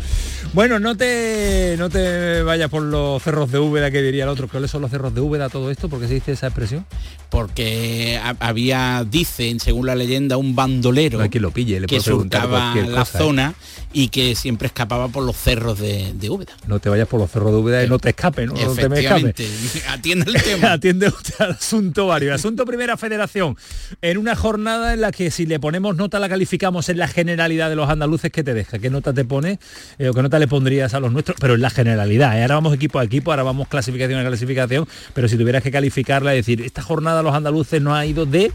Bueno, 0.52 0.78
no 0.78 0.96
te, 0.96 1.76
no 1.78 1.90
te 1.90 2.42
vayas 2.42 2.70
por 2.70 2.82
los 2.82 3.22
cerros 3.22 3.50
de 3.50 3.58
Úbeda, 3.58 3.90
que 3.90 4.00
diría 4.00 4.24
el 4.24 4.30
otro. 4.30 4.48
¿Cuáles 4.48 4.70
son 4.70 4.82
los 4.82 4.90
cerros 4.90 5.14
de 5.14 5.20
Úbeda 5.20 5.48
todo 5.48 5.70
esto? 5.70 5.88
¿Por 5.88 6.00
qué 6.00 6.08
se 6.08 6.14
dice 6.14 6.32
esa 6.32 6.46
expresión? 6.46 6.86
Porque 7.28 8.20
había, 8.40 9.04
dicen, 9.08 9.60
según 9.60 9.86
la 9.86 9.94
leyenda, 9.94 10.36
un 10.36 10.54
bandolero 10.54 11.20
lo 11.42 11.50
pille, 11.50 11.80
le 11.80 11.86
que 11.86 12.00
surcaba 12.00 12.74
la 12.74 13.02
¿eh? 13.02 13.04
zona 13.04 13.54
y 13.92 14.08
que 14.08 14.34
siempre 14.34 14.66
escapaba 14.66 15.08
por 15.08 15.24
los 15.24 15.36
cerros 15.36 15.78
de, 15.78 16.12
de 16.14 16.30
Úbeda. 16.30 16.52
No 16.66 16.78
te 16.78 16.88
vayas 16.88 17.08
por 17.08 17.20
los 17.20 17.30
cerros 17.30 17.52
de 17.52 17.58
Úbeda 17.58 17.84
y 17.84 17.88
no 17.88 17.98
te 17.98 18.10
escape, 18.10 18.46
¿no? 18.46 18.54
no 18.54 18.74
te 18.74 18.88
me 18.88 19.00
escape. 19.00 19.34
Atiende 19.88 20.30
el 20.30 20.42
tema. 20.42 20.72
Atiende 20.72 21.08
usted 21.08 21.34
al 21.40 21.52
asunto 21.52 22.06
varios. 22.06 22.34
Asunto 22.34 22.64
Primera 22.64 22.96
Federación. 22.96 23.56
En 24.00 24.18
una 24.18 24.34
jornada 24.36 24.94
en 24.94 25.00
la 25.02 25.12
que 25.12 25.30
si 25.30 25.46
le 25.46 25.60
ponemos 25.60 25.96
nota 25.96 26.11
la 26.18 26.28
calificamos 26.28 26.88
en 26.88 26.98
la 26.98 27.08
generalidad 27.08 27.68
de 27.70 27.76
los 27.76 27.88
andaluces, 27.88 28.30
¿qué 28.30 28.42
te 28.42 28.54
deja? 28.54 28.78
¿Qué 28.78 28.90
nota 28.90 29.12
te 29.12 29.24
pone? 29.24 29.58
Eh, 29.98 30.08
¿O 30.08 30.14
qué 30.14 30.22
nota 30.22 30.38
le 30.38 30.48
pondrías 30.48 30.94
a 30.94 31.00
los 31.00 31.12
nuestros? 31.12 31.36
Pero 31.40 31.54
en 31.54 31.60
la 31.60 31.70
generalidad. 31.70 32.38
¿eh? 32.38 32.42
Ahora 32.42 32.56
vamos 32.56 32.74
equipo 32.74 32.98
a 32.98 33.04
equipo, 33.04 33.32
ahora 33.32 33.42
vamos 33.42 33.68
clasificación 33.68 34.20
a 34.20 34.26
clasificación. 34.26 34.86
Pero 35.14 35.28
si 35.28 35.36
tuvieras 35.36 35.62
que 35.62 35.70
calificarla, 35.70 36.32
decir, 36.32 36.60
esta 36.62 36.82
jornada 36.82 37.22
los 37.22 37.34
andaluces 37.34 37.80
no 37.80 37.94
ha 37.94 38.04
ido 38.06 38.26
de 38.26 38.52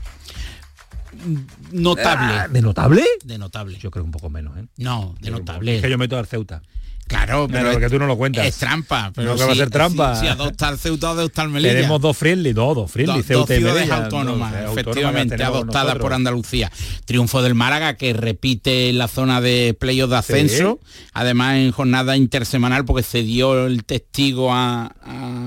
notable. 1.71 2.33
Ah, 2.37 2.47
¿De 2.47 2.61
notable? 2.61 3.03
De 3.23 3.37
notable. 3.37 3.77
Yo 3.79 3.91
creo 3.91 4.05
un 4.05 4.11
poco 4.11 4.29
menos, 4.29 4.57
¿eh? 4.57 4.65
No, 4.77 5.15
de 5.19 5.31
notable. 5.31 5.77
Es 5.77 5.81
que 5.81 5.89
yo 5.89 5.97
meto 5.97 6.17
al 6.17 6.27
Ceuta. 6.27 6.61
Claro, 7.07 7.47
pero, 7.49 7.71
porque 7.71 7.89
tú 7.89 7.99
no 7.99 8.05
lo 8.05 8.17
cuentas. 8.17 8.45
Es 8.45 8.57
trampa. 8.57 9.11
Pero 9.15 9.31
no 9.31 9.37
que 9.37 9.45
va 9.45 9.53
a 9.53 9.55
ser 9.55 9.69
trampa. 9.69 10.15
Si, 10.15 10.21
si 10.21 10.27
adopta 10.27 10.69
el 10.69 10.77
Ceuta, 10.77 11.11
adopta 11.11 11.43
el 11.43 11.49
Melilla. 11.49 11.73
Tenemos 11.73 12.01
dos 12.01 12.17
friendly, 12.17 12.53
dos, 12.53 12.75
dos 12.75 12.91
friendly, 12.91 13.23
Ceuta 13.23 13.53
dos 13.53 13.57
ciudades 13.57 13.89
autónomas, 13.89 14.53
efectivamente, 14.71 15.41
adoptadas 15.43 15.97
por 15.97 16.13
Andalucía. 16.13 16.71
Triunfo 17.05 17.41
del 17.41 17.55
Málaga, 17.55 17.95
que 17.95 18.13
repite 18.13 18.91
la 18.93 19.07
zona 19.07 19.41
de 19.41 19.75
playoff 19.79 20.09
de 20.09 20.17
ascenso, 20.17 20.79
además 21.13 21.57
en 21.57 21.71
jornada 21.71 22.17
intersemanal, 22.17 22.85
porque 22.85 23.03
se 23.03 23.23
dio 23.23 23.65
el 23.65 23.85
testigo 23.85 24.53
a, 24.53 24.93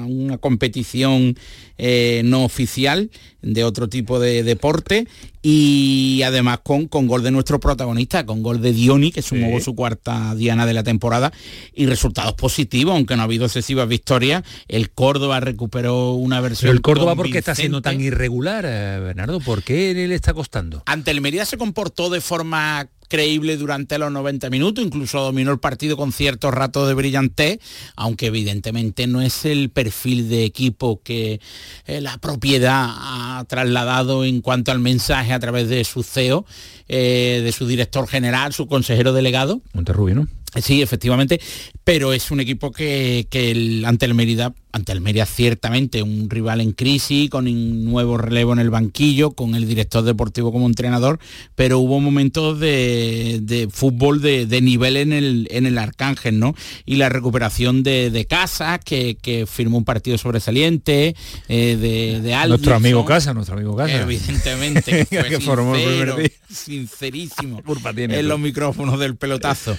una 0.07 0.39
competición 0.39 1.37
eh, 1.83 2.21
no 2.27 2.45
oficial 2.45 3.11
de 3.41 3.65
otro 3.65 3.89
tipo 3.89 4.21
de 4.21 4.43
deporte 4.43 5.09
y 5.41 6.21
además 6.27 6.59
con, 6.63 6.89
con 6.89 7.07
gol 7.07 7.23
de 7.23 7.31
nuestro 7.31 7.59
protagonista, 7.59 8.27
con 8.27 8.43
gol 8.43 8.61
de 8.61 8.75
Dioni, 8.75 9.13
que 9.13 9.23
sumó 9.23 9.59
su 9.61 9.75
cuarta 9.75 10.35
diana 10.35 10.67
de 10.67 10.75
la 10.75 10.83
temporada, 10.83 11.33
y 11.75 11.87
resultados 11.87 12.35
positivos, 12.35 12.95
aunque 12.95 13.17
no 13.17 13.23
ha 13.23 13.25
habido 13.25 13.47
excesivas 13.47 13.89
victorias. 13.89 14.45
El 14.69 14.91
Córdoba 14.91 15.41
recuperó 15.41 16.13
una 16.13 16.43
versión. 16.43 16.69
Pero 16.69 16.75
el 16.75 16.83
Córdoba, 16.83 17.17
¿por 17.17 17.31
qué 17.31 17.39
está 17.39 17.55
siendo 17.55 17.81
tan 17.81 17.99
irregular, 18.03 18.67
eh, 18.69 19.01
Bernardo? 19.01 19.41
¿Por 19.41 19.63
qué 19.63 19.95
le 19.95 20.15
está 20.15 20.35
costando? 20.35 20.83
Ante 20.85 21.11
el 21.11 21.23
Mérida 21.23 21.47
se 21.47 21.57
comportó 21.57 22.11
de 22.11 22.21
forma 22.21 22.91
creíble 23.11 23.59
durante 23.59 23.99
los 23.99 24.11
90 24.11 24.49
minutos, 24.49 24.83
incluso 24.83 25.21
dominó 25.21 25.51
el 25.51 25.59
partido 25.59 25.99
con 25.99 26.13
ciertos 26.13 26.55
ratos 26.55 26.89
de 26.89 26.95
brillantez, 26.95 27.59
aunque 27.97 28.27
evidentemente 28.27 29.07
no 29.07 29.21
es 29.21 29.45
el 29.45 29.69
perfil 29.69 30.31
de 30.31 30.45
equipo 30.45 31.03
que 31.03 31.41
eh, 31.87 32.01
la 32.01 32.17
propiedad 32.19 32.87
ha 32.89 33.45
trasladado 33.49 34.25
en 34.25 34.41
cuanto 34.41 34.73
al 34.73 34.79
mensaje 34.79 35.33
a 35.33 35.41
través 35.41 35.69
de 35.69 35.85
su 35.85 36.03
CEO, 36.03 36.47
eh, 36.89 37.43
de 37.45 37.53
su 37.53 37.67
director 37.67 38.07
general, 38.09 38.55
su 38.55 38.67
consejero 38.67 39.13
delegado. 39.13 39.61
Monterrubio, 39.75 40.15
¿no? 40.15 40.29
Sí, 40.57 40.83
efectivamente, 40.83 41.41
pero 41.85 42.13
es 42.13 42.31
un 42.31 42.41
equipo 42.41 42.73
que, 42.73 43.27
que 43.31 43.53
el, 43.53 43.85
ante 43.85 44.07
el 44.07 44.15
Mérida, 44.15 44.53
ante 44.73 44.93
el 44.93 45.01
Mérida 45.01 45.27
ciertamente 45.27 46.03
un 46.03 46.29
rival 46.29 46.61
en 46.61 46.73
crisis, 46.73 47.31
con 47.31 47.47
un 47.47 47.85
nuevo 47.85 48.19
relevo 48.19 48.53
en 48.53 48.59
el 48.59 48.71
banquillo, 48.71 49.31
con 49.31 49.55
el 49.55 49.69
director 49.69 50.03
deportivo 50.03 50.51
como 50.51 50.67
entrenador, 50.67 51.21
pero 51.55 51.79
hubo 51.79 52.01
momentos 52.01 52.59
de, 52.59 53.39
de 53.43 53.69
fútbol 53.71 54.21
de, 54.21 54.47
de, 54.47 54.61
nivel 54.61 54.97
en 54.97 55.13
el, 55.13 55.47
en 55.51 55.67
el 55.67 55.79
Arcángel, 55.79 56.41
¿no? 56.41 56.55
Y 56.85 56.97
la 56.97 57.09
recuperación 57.09 57.85
de, 57.85 58.11
de 58.11 58.27
Casa, 58.27 58.79
que, 58.79 59.17
que, 59.21 59.47
firmó 59.47 59.79
un 59.79 59.85
partido 59.85 60.19
sobresaliente, 60.19 61.15
eh, 61.49 61.77
de, 61.77 62.21
de. 62.21 62.49
Nuestro 62.49 62.75
amigo 62.75 63.05
Casa, 63.05 63.35
nuestro 63.35 63.57
amigo 63.57 63.77
Casa. 63.77 64.03
Evidentemente, 64.03 65.07
que, 65.07 65.17
que 65.29 65.41
formó 65.41 65.77
el 65.77 65.83
primer 65.85 66.17
día. 66.17 66.31
sincerísimo 66.49 67.63
en 67.97 68.29
los 68.29 68.39
micrófonos 68.41 68.99
del 68.99 69.17
pelotazo. 69.17 69.77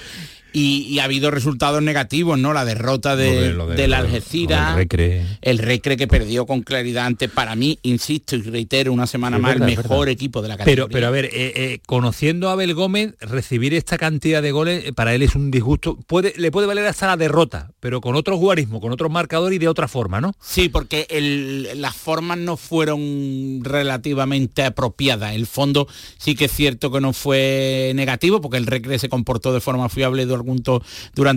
Y, 0.53 0.86
y, 0.90 0.99
ha 0.99 1.06
habido 1.06 1.32
resultados 1.32 1.82
negativos, 1.82 2.38
¿no? 2.38 2.52
La 2.52 2.65
derrota 2.65 3.15
de, 3.15 3.53
lo 3.53 3.68
de, 3.68 3.76
del 3.76 3.94
Algeciras, 3.94 4.72
el 4.72 4.76
recre. 4.76 5.26
el 5.41 5.57
recre 5.60 5.95
que 5.95 6.07
perdió 6.07 6.45
con 6.45 6.61
claridad 6.61 7.06
ante, 7.06 7.30
para 7.30 7.56
mí, 7.56 7.80
insisto 7.84 8.36
y 8.36 8.41
reitero, 8.41 8.91
una 8.91 9.07
semana 9.07 9.40
más, 9.40 9.53
verdad, 9.53 9.69
el 9.69 9.78
mejor 9.78 10.10
equipo 10.10 10.41
de 10.41 10.49
la 10.49 10.57
categoría. 10.57 10.88
Pero, 10.88 10.94
pero 10.94 11.07
a 11.07 11.10
ver, 11.10 11.26
eh, 11.26 11.32
eh, 11.34 11.80
conociendo 11.86 12.49
a 12.49 12.53
Abel 12.53 12.73
Gómez, 12.73 13.15
recibir 13.22 13.73
esta 13.73 13.98
cantidad 13.98 14.41
de 14.41 14.52
goles 14.52 14.88
eh, 14.88 14.94
para 14.94 15.15
él 15.15 15.22
es 15.22 15.36
un 15.36 15.52
disgusto. 15.52 15.98
Puede, 16.06 16.34
le 16.36 16.52
puede 16.52 16.68
valer 16.68 16.86
hasta 16.86 17.07
la 17.07 17.15
derrota, 17.15 17.72
pero 17.80 18.02
con 18.02 18.15
otro 18.15 18.38
jugarismo, 18.38 18.82
con 18.82 18.91
otro 18.91 19.10
marcador 19.10 19.53
y 19.53 19.57
de 19.57 19.69
otra 19.69 19.88
forma, 19.88 20.19
¿no? 20.19 20.34
Sí, 20.41 20.68
porque 20.68 21.07
el, 21.10 21.82
las 21.82 21.95
formas 21.95 22.38
no 22.38 22.57
fueron 22.57 23.61
relativamente 23.64 24.64
apropiadas. 24.64 25.34
El 25.34 25.48
fondo 25.48 25.88
sí 26.18 26.36
que 26.36 26.45
es 26.45 26.52
cierto 26.52 26.91
que 26.91 26.99
no 26.99 27.14
fue 27.14 27.94
negativo, 27.95 28.41
porque 28.41 28.57
el 28.57 28.68
recre 28.68 28.99
se 28.99 29.07
comportó 29.07 29.53
de 29.53 29.61
forma 29.61 29.88
fiable 29.88 30.26
durante 30.26 30.40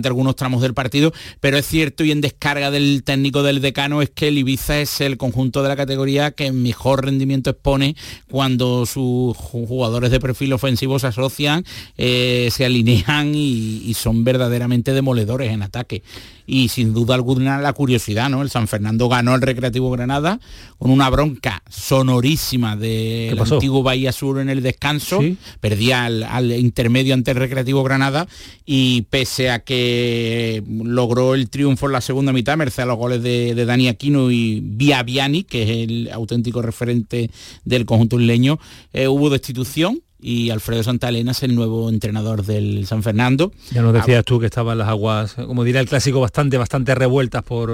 algunos 0.07 0.35
tramos 0.35 0.61
del 0.61 0.73
partido, 0.73 1.13
pero 1.39 1.57
es 1.57 1.65
cierto 1.65 2.03
y 2.03 2.11
en 2.11 2.21
descarga 2.21 2.71
del 2.71 3.03
técnico 3.03 3.43
del 3.43 3.61
decano 3.61 4.01
es 4.01 4.09
que 4.09 4.27
el 4.27 4.37
Ibiza 4.37 4.79
es 4.79 5.01
el 5.01 5.17
conjunto 5.17 5.63
de 5.63 5.69
la 5.69 5.75
categoría 5.75 6.31
que 6.31 6.51
mejor 6.51 7.05
rendimiento 7.05 7.49
expone 7.49 7.95
cuando 8.29 8.85
sus 8.85 9.35
jugadores 9.37 10.11
de 10.11 10.19
perfil 10.19 10.53
ofensivo 10.53 10.99
se 10.99 11.07
asocian, 11.07 11.65
eh, 11.97 12.49
se 12.51 12.65
alinean 12.65 13.33
y, 13.35 13.83
y 13.85 13.93
son 13.93 14.23
verdaderamente 14.23 14.93
demoledores 14.93 15.51
en 15.51 15.61
ataque 15.61 16.03
y 16.45 16.69
sin 16.69 16.93
duda 16.93 17.15
alguna 17.15 17.59
la 17.59 17.73
curiosidad, 17.73 18.29
¿no? 18.29 18.41
El 18.41 18.49
San 18.49 18.67
Fernando 18.67 19.09
ganó 19.09 19.35
el 19.35 19.41
Recreativo 19.41 19.89
Granada 19.91 20.39
con 20.77 20.91
una 20.91 21.09
bronca 21.09 21.63
sonorísima 21.69 22.75
del 22.75 23.39
antiguo 23.39 23.83
Bahía 23.83 24.11
Sur 24.11 24.39
en 24.39 24.49
el 24.49 24.61
descanso, 24.61 25.21
¿Sí? 25.21 25.37
perdía 25.59 26.05
al, 26.05 26.23
al, 26.23 26.51
intermedio 26.51 27.13
ante 27.13 27.31
el 27.31 27.37
Recreativo 27.37 27.83
Granada 27.83 28.27
y 28.65 29.03
pese 29.03 29.49
a 29.49 29.59
que 29.59 30.63
logró 30.67 31.35
el 31.35 31.49
triunfo 31.49 31.87
en 31.87 31.93
la 31.93 32.01
segunda 32.01 32.33
mitad, 32.33 32.57
merced 32.57 32.83
a 32.83 32.85
los 32.85 32.97
goles 32.97 33.23
de, 33.23 33.55
de 33.55 33.65
Dani 33.65 33.87
Aquino 33.87 34.31
y 34.31 34.61
Viaviani, 34.63 35.43
que 35.43 35.63
es 35.63 35.69
el 35.89 36.09
auténtico 36.11 36.61
referente 36.61 37.29
del 37.63 37.85
conjunto 37.85 38.19
isleño, 38.19 38.59
eh, 38.93 39.07
hubo 39.07 39.29
destitución 39.29 40.01
y 40.25 40.49
Alfredo 40.49 40.81
Santa 40.81 41.09
Elena 41.09 41.33
es 41.33 41.43
el 41.43 41.53
nuevo 41.53 41.87
entrenador 41.87 42.43
del 42.43 42.87
San 42.87 43.03
Fernando. 43.03 43.51
Ya 43.69 43.83
nos 43.83 43.93
decías 43.93 44.25
tú 44.25 44.39
que 44.39 44.47
estaban 44.47 44.75
las 44.75 44.87
aguas, 44.87 45.35
como 45.35 45.63
dirá 45.63 45.79
el 45.79 45.87
clásico, 45.87 46.19
bastante, 46.19 46.57
bastante 46.57 46.95
revueltas 46.95 47.43
por... 47.43 47.69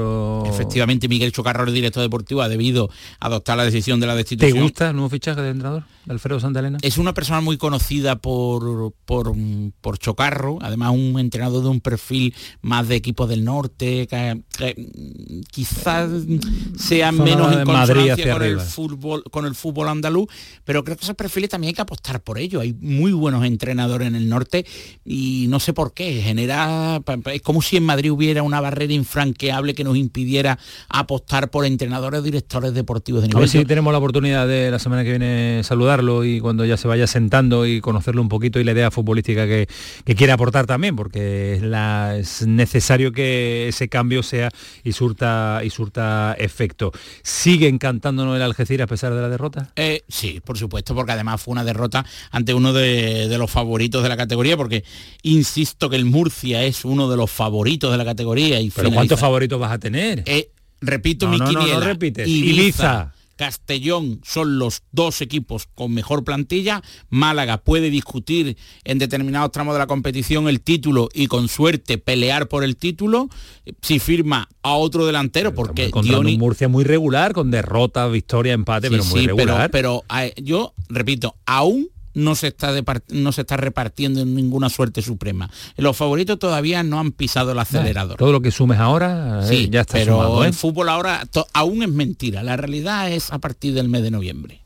Efectivamente, 0.48 1.07
Miguel 1.07 1.32
Chocarro, 1.32 1.64
el 1.64 1.73
director 1.73 2.03
deportivo, 2.03 2.41
ha 2.41 2.49
debido 2.49 2.90
adoptar 3.22 3.56
la 3.56 3.64
decisión 3.64 4.02
de 4.02 4.07
la 4.07 4.15
destitución. 4.18 4.53
¿Te 4.53 4.61
gusta 4.61 4.90
el 4.90 4.98
nuevo 4.98 5.07
fichaje 5.07 5.40
del 5.40 5.52
entrenador, 5.52 5.84
de 6.03 6.11
Alfredo 6.11 6.41
Santa 6.41 6.60
Elena? 6.60 6.80
Es 6.82 6.98
una 6.98 7.14
persona 7.14 7.40
muy 7.40 7.56
conocida 7.56 8.18
por, 8.18 8.91
por, 9.06 9.34
por 9.80 9.98
Chocarro, 9.98 10.60
además 10.61 10.91
un 10.91 11.19
entrenador 11.19 11.64
de 11.64 11.69
un 11.69 11.80
perfil 11.80 12.36
más 12.61 12.90
de 12.90 12.95
equipos 12.95 13.30
del 13.30 13.45
norte, 13.45 14.07
que, 14.07 14.41
que 14.57 15.41
quizás 15.49 16.10
sea 16.78 17.14
Zona 17.14 17.23
menos 17.23 17.53
en 17.53 17.64
Madrid 17.65 18.10
consonancia 18.10 18.34
con 18.34 18.44
el, 18.44 18.60
fútbol, 18.60 19.23
con 19.32 19.45
el 19.45 19.56
fútbol 19.56 19.88
andaluz, 19.88 20.28
pero 20.65 20.84
creo 20.84 20.98
que 20.98 21.06
esos 21.06 21.15
perfiles 21.15 21.49
también 21.49 21.69
hay 21.69 21.76
que 21.76 21.82
apostar 21.82 22.19
por 22.22 22.41
ello. 22.42 22.60
Hay 22.60 22.74
muy 22.80 23.12
buenos 23.12 23.46
entrenadores 23.46 24.08
en 24.08 24.16
el 24.16 24.30
norte 24.30 24.66
y 25.06 25.46
no 25.50 25.60
sé 25.60 25.74
por 25.74 25.94
qué. 25.94 26.22
Genera. 26.22 27.02
Es 27.34 27.42
como 27.42 27.62
si 27.62 27.78
en 27.78 27.84
Madrid 27.84 28.12
hubiera 28.12 28.44
una 28.44 28.62
barrera 28.62 28.94
infranqueable 28.94 29.74
que 29.74 29.84
nos 29.84 29.98
impidiera 29.98 30.60
apostar 30.90 31.50
por 31.50 31.66
entrenadores 31.66 32.20
o 32.20 32.24
directores 32.24 32.74
deportivos 32.74 33.22
de 33.22 33.28
nivel. 33.28 33.38
A 33.38 33.42
ver 33.42 33.50
si 33.50 33.66
tenemos 33.66 33.92
la 33.92 34.00
oportunidad 34.00 34.48
de 34.48 34.72
la 34.72 34.80
semana 34.80 35.04
que 35.04 35.12
viene 35.12 35.62
saludarlo 35.64 36.24
y 36.26 36.40
cuando 36.40 36.66
ya 36.66 36.78
se 36.78 36.88
vaya 36.88 37.08
sentando 37.08 37.66
y 37.66 37.82
conocerlo 37.82 38.22
un 38.22 38.30
poquito 38.30 38.60
y 38.60 38.64
la 38.64 38.72
idea 38.72 38.92
futbolística 38.92 39.46
que, 39.46 39.68
que 40.06 40.16
quiere 40.16 40.34
aportar 40.34 40.66
también, 40.66 40.96
porque 40.96 41.56
es, 41.56 41.62
la, 41.62 42.18
es 42.18 42.46
necesario 42.46 43.12
que 43.12 43.68
ese 43.68 43.90
cambio 43.90 44.24
sea 44.24 44.50
y 44.84 44.94
surta 44.94 45.62
y 45.64 45.70
surta 45.70 46.36
efecto. 46.38 46.92
¿Sigue 47.24 47.68
encantándonos 47.68 48.36
el 48.36 48.42
Algeciras 48.42 48.86
a 48.86 48.88
pesar 48.88 49.14
de 49.14 49.22
la 49.22 49.30
derrota? 49.30 49.72
Eh, 49.76 50.04
sí, 50.08 50.42
por 50.44 50.58
supuesto, 50.58 50.96
porque 50.96 51.12
además 51.12 51.42
fue 51.42 51.52
una 51.52 51.64
derrota 51.64 52.06
ante 52.30 52.53
uno 52.53 52.73
de, 52.73 53.27
de, 53.27 53.38
los 53.38 53.49
favoritos 53.49 54.03
de 54.03 54.10
la 54.10 54.18
categoría, 54.18 54.57
porque 54.57 54.84
insisto 55.23 55.89
que 55.89 55.95
el 55.95 56.06
Murcia 56.06 56.64
es 56.64 56.85
uno 56.85 57.10
de 57.10 57.18
los 57.18 57.31
favoritos 57.31 57.91
de 57.91 57.98
la 57.98 58.06
categoría. 58.06 58.60
Y 58.60 58.69
¿Pero 58.69 58.91
cuántos 58.91 59.19
favoritos 59.19 59.60
vas 59.60 59.72
a 59.72 59.80
tener? 59.80 60.23
Eh, 60.26 60.52
repito 60.81 61.26
no, 61.26 61.31
mi 61.34 61.39
no, 61.39 61.45
quiniela. 61.48 61.73
No, 61.73 61.80
no 61.80 61.85
repites. 61.85 62.27
Ibiza, 62.27 62.61
Ibiza. 62.61 63.14
Castellón 63.41 64.22
son 64.23 64.60
los 64.60 64.84
dos 64.91 65.19
equipos 65.22 65.68
con 65.73 65.91
mejor 65.91 66.23
plantilla. 66.23 66.84
Málaga 67.10 67.57
puede 67.57 67.89
discutir 67.89 68.56
en 68.84 68.99
determinados 68.99 69.52
tramos 69.52 69.73
de 69.73 69.80
la 69.80 69.88
competición 69.88 70.48
el 70.48 70.61
título 70.61 71.10
y 71.11 71.26
con 71.26 71.48
suerte 71.48 71.98
pelear 71.98 72.48
por 72.48 72.64
el 72.64 72.77
título 72.77 73.30
si 73.81 73.98
firma 73.98 74.48
a 74.61 74.73
otro 74.73 75.07
delantero 75.07 75.49
pero 75.49 75.56
porque 75.56 75.91
Dioni... 76.03 76.34
un 76.34 76.39
Murcia 76.39 76.68
muy 76.68 76.84
regular 76.84 77.34
con 77.34 77.49
derrota, 77.49 78.07
victoria, 78.10 78.53
empate, 78.53 78.89
sí, 78.89 78.91
pero 78.91 79.06
muy 79.06 79.22
sí, 79.22 79.26
regular. 79.26 79.72
Pero, 79.72 80.03
pero 80.07 80.22
eh, 80.22 80.35
yo 80.39 80.76
repito, 80.89 81.35
aún 81.48 81.89
no 82.14 82.36
se, 82.36 82.48
está 82.48 82.74
no 83.10 83.32
se 83.32 83.42
está 83.42 83.58
repartiendo 83.58 84.22
en 84.22 84.36
ninguna 84.36 84.70
suerte 84.70 85.02
suprema. 85.02 85.50
Los 85.78 85.98
favoritos 85.98 86.40
todavía 86.40 86.84
no 86.84 87.00
han 87.00 87.12
pisado 87.12 87.52
el 87.52 87.60
acelerador. 87.60 88.18
Todo 88.18 88.32
lo 88.32 88.42
que 88.42 88.52
sumes 88.52 88.80
ahora 88.80 89.44
sí, 89.48 89.66
eh, 89.66 89.70
ya 89.70 89.82
está 89.82 89.94
pero 89.94 90.14
sumado, 90.14 90.44
¿eh? 90.44 90.48
el 90.48 90.54
fútbol 90.54 90.90
ahora 90.90 91.24
aún 91.54 91.84
es 91.84 91.90
mentira. 91.90 92.44
La 92.44 92.58
realidad 92.58 93.12
es 93.12 93.32
a 93.32 93.40
partir 93.40 93.74
del 93.74 93.90
mes 93.90 94.04
de 94.04 94.12
noviembre 94.12 94.61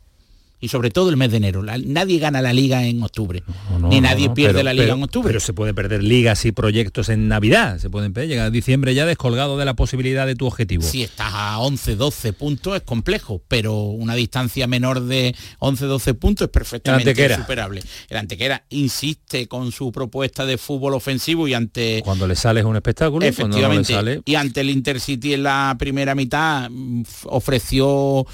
y 0.59 0.69
sobre 0.69 0.89
todo 0.89 1.09
el 1.09 1.17
mes 1.17 1.31
de 1.31 1.37
enero. 1.37 1.63
La, 1.63 1.77
nadie 1.77 2.19
gana 2.19 2.41
la 2.41 2.53
liga 2.53 2.85
en 2.85 3.03
octubre, 3.03 3.43
no, 3.71 3.79
no, 3.79 3.87
ni 3.89 4.01
nadie 4.01 4.27
no, 4.27 4.33
pierde 4.33 4.53
pero, 4.53 4.63
la 4.63 4.73
liga 4.73 4.85
pero, 4.85 4.95
en 4.95 5.03
octubre. 5.03 5.27
Pero 5.27 5.39
se 5.39 5.53
puede 5.53 5.73
perder 5.73 6.03
ligas 6.03 6.45
y 6.45 6.51
proyectos 6.51 7.09
en 7.09 7.27
Navidad, 7.27 7.79
se 7.79 7.89
pueden 7.89 8.13
perder, 8.13 8.29
llegar 8.29 8.47
a 8.47 8.49
diciembre 8.49 8.93
ya 8.93 9.05
descolgado 9.05 9.57
de 9.57 9.65
la 9.65 9.75
posibilidad 9.75 10.25
de 10.25 10.35
tu 10.35 10.47
objetivo. 10.47 10.83
Si 10.83 11.03
estás 11.03 11.31
a 11.33 11.59
11, 11.59 11.95
12 11.95 12.33
puntos 12.33 12.75
es 12.75 12.81
complejo, 12.81 13.41
pero 13.47 13.75
una 13.75 14.15
distancia 14.15 14.67
menor 14.67 15.01
de 15.01 15.35
11, 15.59 15.85
12 15.85 16.13
puntos 16.13 16.45
es 16.45 16.51
perfectamente 16.51 17.35
superable. 17.35 17.81
El 18.09 18.17
Antequera 18.17 18.63
insiste 18.69 19.47
con 19.47 19.71
su 19.71 19.91
propuesta 19.91 20.45
de 20.45 20.57
fútbol 20.57 20.93
ofensivo 20.93 21.47
y 21.47 21.53
ante... 21.53 22.01
Cuando 22.03 22.27
le 22.27 22.35
sale 22.35 22.61
es 22.61 22.65
un 22.65 22.75
espectáculo, 22.75 23.25
efectivamente, 23.25 23.93
sale... 23.93 24.21
y 24.25 24.35
ante 24.35 24.61
el 24.61 24.69
Intercity 24.69 25.33
en 25.33 25.43
la 25.43 25.75
primera 25.77 26.15
mitad 26.15 26.69
mm, 26.69 27.03
ofreció 27.25 28.25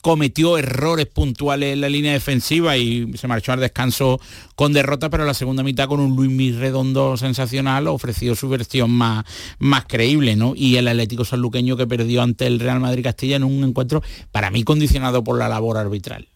cometió 0.00 0.58
errores 0.58 1.06
puntuales 1.06 1.74
en 1.74 1.80
la 1.80 1.88
línea 1.88 2.12
defensiva 2.12 2.76
y 2.76 3.12
se 3.16 3.28
marchó 3.28 3.52
al 3.52 3.60
descanso 3.60 4.20
con 4.54 4.72
derrota, 4.72 5.10
pero 5.10 5.24
la 5.24 5.34
segunda 5.34 5.62
mitad 5.62 5.88
con 5.88 6.00
un 6.00 6.16
Luis 6.16 6.56
Redondo 6.56 7.16
sensacional 7.16 7.86
ofreció 7.88 8.34
su 8.34 8.48
versión 8.48 8.90
más, 8.90 9.24
más 9.58 9.84
creíble, 9.86 10.36
¿no? 10.36 10.54
Y 10.56 10.76
el 10.76 10.88
Atlético 10.88 11.24
Sanluqueño 11.24 11.76
que 11.76 11.86
perdió 11.86 12.22
ante 12.22 12.46
el 12.46 12.60
Real 12.60 12.80
Madrid 12.80 13.04
Castilla 13.04 13.36
en 13.36 13.44
un 13.44 13.62
encuentro 13.64 14.02
para 14.32 14.50
mí 14.50 14.64
condicionado 14.64 15.22
por 15.22 15.38
la 15.38 15.48
labor 15.48 15.76
arbitral 15.76 16.29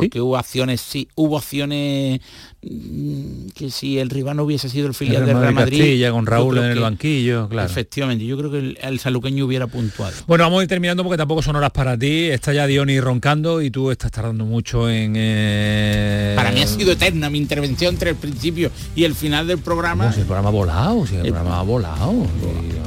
porque 0.00 0.20
hubo 0.20 0.36
acciones, 0.36 0.80
sí, 0.80 1.08
hubo 1.14 1.38
acciones 1.38 2.20
mm, 2.62 3.48
que 3.54 3.70
si 3.70 3.98
el 3.98 4.10
rival 4.10 4.36
no 4.36 4.44
hubiese 4.44 4.68
sido 4.68 4.86
el 4.86 4.94
filial 4.94 5.26
del 5.26 5.38
Real 5.38 5.54
Madrid. 5.54 5.78
Castilla, 5.78 6.10
con 6.10 6.26
Raúl 6.26 6.58
en 6.58 6.64
el 6.64 6.80
banquillo, 6.80 7.48
claro. 7.48 7.68
Efectivamente, 7.70 8.24
yo 8.26 8.36
creo 8.38 8.50
que 8.50 8.58
el, 8.58 8.78
el 8.82 8.98
saluqueño 9.00 9.44
hubiera 9.44 9.66
puntuado. 9.66 10.12
Bueno, 10.26 10.44
vamos 10.44 10.60
a 10.60 10.62
ir 10.64 10.68
terminando 10.68 11.02
porque 11.04 11.16
tampoco 11.16 11.42
son 11.42 11.56
horas 11.56 11.70
para 11.70 11.96
ti. 11.98 12.24
Está 12.26 12.52
ya 12.52 12.66
Diony 12.66 13.00
roncando 13.00 13.62
y 13.62 13.70
tú 13.70 13.90
estás 13.90 14.10
tardando 14.10 14.44
mucho 14.44 14.88
en... 14.90 15.14
eh, 15.16 16.32
Para 16.36 16.52
mí 16.52 16.60
ha 16.60 16.66
sido 16.66 16.92
eterna 16.92 17.30
mi 17.30 17.38
intervención 17.38 17.94
entre 17.94 18.10
el 18.10 18.16
principio 18.16 18.70
y 18.94 19.04
el 19.04 19.14
final 19.14 19.46
del 19.46 19.58
programa. 19.58 20.06
No, 20.06 20.12
si 20.12 20.20
el 20.20 20.26
programa 20.26 20.48
ha 20.48 20.52
volado, 20.52 21.06
si 21.06 21.14
el, 21.16 21.22
programa 21.22 21.60
ha 21.60 21.62
volado. 21.62 22.26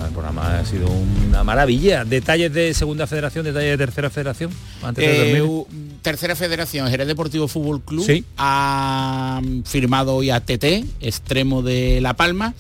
El 0.06 0.14
programa 0.14 0.60
ha 0.60 0.66
sido 0.66 0.88
una 1.28 1.44
maravilla. 1.44 2.04
Detalles 2.06 2.54
de 2.54 2.74
segunda 2.74 3.08
federación, 3.08 3.46
detalles 3.46 3.72
de 3.72 3.78
tercera 3.78 4.10
federación. 4.10 4.52
Antes 4.84 5.06
de 5.06 5.32
Eh, 5.32 5.40
dormir. 5.40 5.66
Tercera 6.02 6.36
federación, 6.36 6.88
Jerez 6.90 7.08
Deportivo 7.08 7.48
Fútbol 7.48 7.82
Club, 7.82 8.06
Sí. 8.06 8.24
ha 8.38 9.42
firmado 9.66 10.16
hoy 10.16 10.30
a 10.30 10.40
TT, 10.40 10.86
extremo 11.02 11.62
de 11.62 12.00
La 12.02 12.16
Palma, 12.16 12.54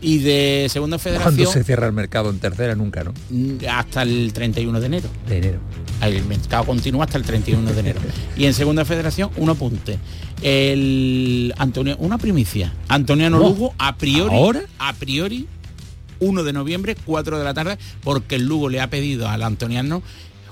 y 0.00 0.18
de 0.18 0.66
segunda 0.70 0.98
¿Cuándo 0.98 1.18
federación 1.18 1.52
se 1.52 1.64
cierra 1.64 1.86
el 1.86 1.94
mercado 1.94 2.28
en 2.28 2.38
tercera? 2.38 2.74
Nunca, 2.74 3.04
¿no? 3.04 3.14
mm, 3.30 3.56
hasta 3.70 4.02
el 4.02 4.32
31 4.34 4.78
de 4.80 4.86
enero. 4.86 5.08
De 5.26 5.38
enero. 5.38 5.60
El 6.02 6.22
mercado 6.26 6.64
continúa 6.66 7.04
hasta 7.04 7.16
el 7.16 7.24
31 7.24 7.72
de 7.72 7.80
enero. 7.80 8.00
y 8.36 8.44
en 8.44 8.52
segunda 8.52 8.84
federación, 8.84 9.30
un 9.36 9.48
apunte. 9.48 9.98
El 10.42 11.54
Antonio, 11.56 11.96
una 11.98 12.18
primicia. 12.18 12.72
Antoniano 12.88 13.38
No. 13.38 13.48
Lugo, 13.48 13.74
a 13.78 13.96
priori, 13.96 14.34
¿Ahora? 14.36 14.60
a 14.78 14.92
priori, 14.92 15.46
1 16.20 16.42
de 16.44 16.52
noviembre, 16.52 16.96
4 17.06 17.38
de 17.38 17.44
la 17.44 17.54
tarde, 17.54 17.78
porque 18.02 18.34
el 18.36 18.44
Lugo 18.44 18.68
le 18.68 18.80
ha 18.82 18.90
pedido 18.90 19.28
al 19.28 19.42
Antoniano 19.42 20.02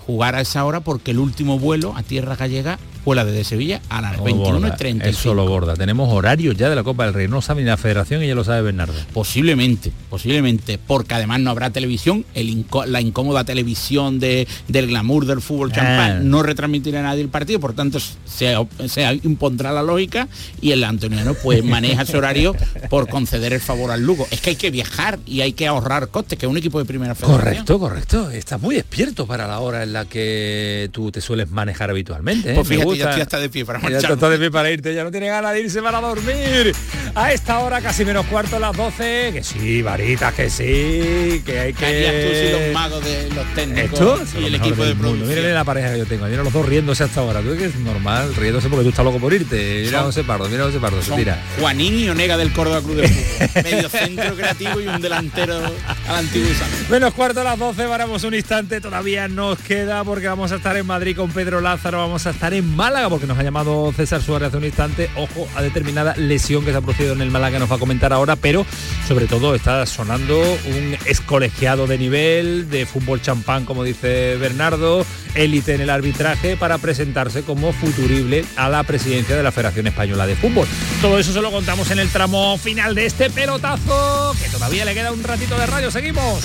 jugar 0.07 0.35
a 0.35 0.41
esa 0.41 0.65
hora 0.65 0.81
porque 0.81 1.13
el 1.13 1.19
último 1.19 1.59
vuelo 1.59 1.95
a 1.97 2.03
tierra 2.03 2.37
gallega 2.37 2.79
vuela 3.05 3.25
desde 3.25 3.45
Sevilla 3.45 3.81
a 3.89 4.01
las 4.01 4.17
Lo 4.19 4.25
21 4.25 4.61
borda, 4.61 4.75
y 4.75 4.77
30. 4.79 5.09
Eso 5.09 5.35
lo 5.35 5.47
borda. 5.47 5.75
Tenemos 5.75 6.13
horarios 6.13 6.57
ya 6.57 6.69
de 6.69 6.77
la 6.77 6.83
Copa 6.83 7.05
del 7.05 7.15
Rey. 7.15 7.29
No 7.29 7.37
lo 7.37 7.43
sabe 7.43 7.63
ni 7.63 7.69
la 7.69 7.77
federación 7.77 8.23
y 8.23 8.29
ya 8.29 8.35
lo 8.35 8.45
sabe 8.45 8.63
Bernardo. 8.63 8.95
Posiblemente, 9.13 9.93
posiblemente, 10.11 10.79
porque 10.79 11.15
además 11.15 11.41
no 11.41 11.51
habrá 11.51 11.71
televisión, 11.71 12.25
el 12.35 12.49
inco- 12.49 12.85
la 12.87 13.01
incómoda 13.01 13.45
televisión 13.45 14.21
de, 14.21 14.47
del 14.69 14.87
glamour 14.89 15.27
del 15.27 15.41
fútbol 15.41 15.71
Ah. 15.73 15.75
champán 15.75 16.31
no 16.31 16.43
retransmitirá 16.43 17.01
a 17.01 17.03
nadie 17.03 17.23
el 17.23 17.29
partido, 17.29 17.59
por 17.61 17.73
tanto 17.73 17.99
se, 18.01 18.55
se 18.89 19.21
impondrá 19.23 19.73
la 19.73 19.83
lógica 19.83 20.29
y 20.61 20.73
el 20.73 20.85
antoniano 20.85 21.35
pues 21.35 21.65
maneja 21.65 22.03
ese 22.03 22.17
horario 22.17 22.55
por 22.91 23.09
conceder 23.09 23.53
el 23.53 23.61
favor 23.61 23.91
al 23.91 24.03
Lugo. 24.03 24.27
Es 24.31 24.41
que 24.41 24.51
hay 24.51 24.57
que 24.57 24.71
viajar 24.71 25.19
y 25.27 25.41
hay 25.41 25.53
que 25.53 25.67
ahorrar 25.67 26.09
costes, 26.09 26.39
que 26.39 26.47
es 26.47 26.51
un 26.51 26.57
equipo 26.59 26.79
de 26.79 26.85
primera 26.85 27.15
federación. 27.15 27.41
Correcto, 27.43 27.79
correcto. 27.79 28.31
Estás 28.31 28.61
muy 28.61 28.75
despierto 28.75 29.27
para 29.27 29.47
la 29.47 29.61
hora 29.61 29.83
en 29.83 29.93
la 29.93 30.05
que 30.05 30.89
tú 30.93 31.11
te 31.11 31.21
sueles 31.21 31.51
manejar 31.51 31.91
habitualmente. 31.91 32.53
¿eh? 32.53 32.55
Pues 32.55 32.69
fíjate, 32.69 32.92
gusta. 32.99 33.39
de 33.39 33.49
pie 33.49 33.65
para 33.65 33.79
marcharme. 33.79 34.15
está 34.15 34.29
de 34.29 34.39
pie 34.39 34.51
para 34.51 34.71
irte, 34.71 34.95
ya 34.95 35.05
no 35.05 35.11
tiene 35.11 35.29
ganas 35.29 35.53
de 35.53 35.61
irse 35.61 35.83
para 35.83 36.01
dormir. 36.01 36.75
A 37.15 37.33
esta 37.33 37.59
hora, 37.59 37.81
casi 37.81 38.05
menos 38.05 38.27
cuarto, 38.27 38.59
las 38.59 38.77
12. 38.77 39.31
Que 39.33 39.43
sí, 39.43 39.83
varitas, 39.83 40.33
que 40.33 40.49
sí, 40.49 41.43
que 41.45 41.61
hay 41.61 41.73
¿Qué 41.73 41.87
harías 41.87 42.13
tú 42.13 42.35
si 42.35 42.53
los 42.53 42.61
que... 42.61 42.71
magos 42.73 43.05
de 43.05 43.31
los 43.35 43.55
técnicos 43.55 44.01
Esto 44.01 44.41
y 44.41 44.45
el 44.47 44.55
equipo 44.55 44.85
de 44.85 44.95
producción? 44.95 45.29
Miren 45.29 45.55
la 45.55 45.65
pareja 45.65 45.93
que 45.93 45.99
yo 45.99 46.07
tengo. 46.07 46.25
Miren 46.27 46.45
los 46.45 46.53
dos 46.53 46.67
riéndose 46.67 47.05
hasta 47.05 47.21
ahora. 47.21 47.41
Tú 47.41 47.57
que 47.57 47.67
es 47.67 47.77
normal, 47.77 48.35
riéndose 48.35 48.69
porque 48.69 48.85
tú 48.85 48.91
estás 48.91 49.05
loco 49.05 49.19
por 49.19 49.33
irte. 49.33 49.83
Mira 49.85 50.03
José 50.03 50.25
Pardo, 50.25 50.49
mira 50.49 50.65
José 50.65 50.79
Pardo, 50.79 51.03
se 51.03 51.13
tira. 51.13 51.43
Juanín 51.59 51.99
y 51.99 52.09
Onega 52.09 52.37
del 52.37 52.53
Córdoba 52.53 52.81
Club 52.81 52.97
de 52.97 53.09
Fútbol. 53.09 53.63
Medio 53.63 53.89
centro 53.89 54.35
creativo 54.35 54.81
y 54.81 54.87
un 54.87 55.01
delantero 55.01 55.61
al 56.09 56.17
antiguo 56.17 56.49
Menos 56.91 57.15
cuarto 57.15 57.41
a 57.41 57.45
las 57.45 57.59
12, 57.59 57.87
paramos 57.89 58.25
un 58.25 58.35
instante, 58.35 58.81
todavía 58.81 59.29
nos 59.29 59.59
queda 59.59 60.05
porque 60.05 60.29
vamos 60.29 60.53
a 60.53 60.57
estar 60.57 60.77
en 60.77 60.87
Madrid 60.87 61.17
con 61.17 61.31
Pedro 61.31 61.61
Lázaro, 61.61 61.99
vamos 61.99 62.27
a 62.27 62.31
estar 62.31 62.53
en 62.55 62.77
Málaga 62.83 63.09
porque 63.09 63.29
nos 63.29 63.39
ha 63.39 63.45
llamado 63.45 63.93
César 63.93 64.21
Suárez 64.21 64.49
hace 64.49 64.57
un 64.57 64.65
instante, 64.65 65.09
ojo 65.15 65.47
a 65.55 65.63
determinada 65.63 66.17
lesión 66.17 66.65
que 66.65 66.73
se 66.73 66.79
ha 66.79 66.81
producido 66.81 67.13
en 67.13 67.21
el 67.21 67.31
Málaga 67.31 67.61
nos 67.61 67.71
va 67.71 67.77
a 67.77 67.79
comentar 67.79 68.13
ahora, 68.13 68.35
pero 68.35 68.67
sobre 69.07 69.27
todo 69.27 69.55
está 69.55 69.87
sonando 69.87 70.41
un 70.41 70.95
excolegiado 71.07 71.87
de 71.87 71.97
nivel, 71.97 72.69
de 72.71 72.85
fútbol 72.85 73.23
champán 73.23 73.67
como 73.67 73.85
dice 73.85 74.37
Bernardo, 74.37 75.07
élite 75.37 75.77
en 75.77 75.83
el 75.83 75.91
arbitraje 75.91 76.57
para 76.57 76.79
presentarse 76.79 77.45
como 77.45 77.73
futurible 77.73 78.45
a 78.57 78.69
la 78.69 78.83
presidencia 78.83 79.37
de 79.37 79.45
la 79.45 79.53
Federación 79.53 79.87
Española 79.87 80.27
de 80.27 80.35
Fútbol. 80.35 80.67
Todo 81.01 81.21
eso 81.21 81.33
se 81.33 81.41
lo 81.41 81.53
contamos 81.53 81.89
en 81.93 82.01
el 82.01 82.09
tramo 82.09 82.59
final 82.59 82.97
de 82.97 83.07
este 83.07 83.31
pelotazo, 83.31 84.35
que 84.43 84.49
todavía 84.49 84.85
le 84.85 84.95
queda 84.95 85.13
un 85.13 85.23
ratito 85.23 85.57
de 85.57 85.67
radio, 85.67 85.89
seguimos. 85.93 86.43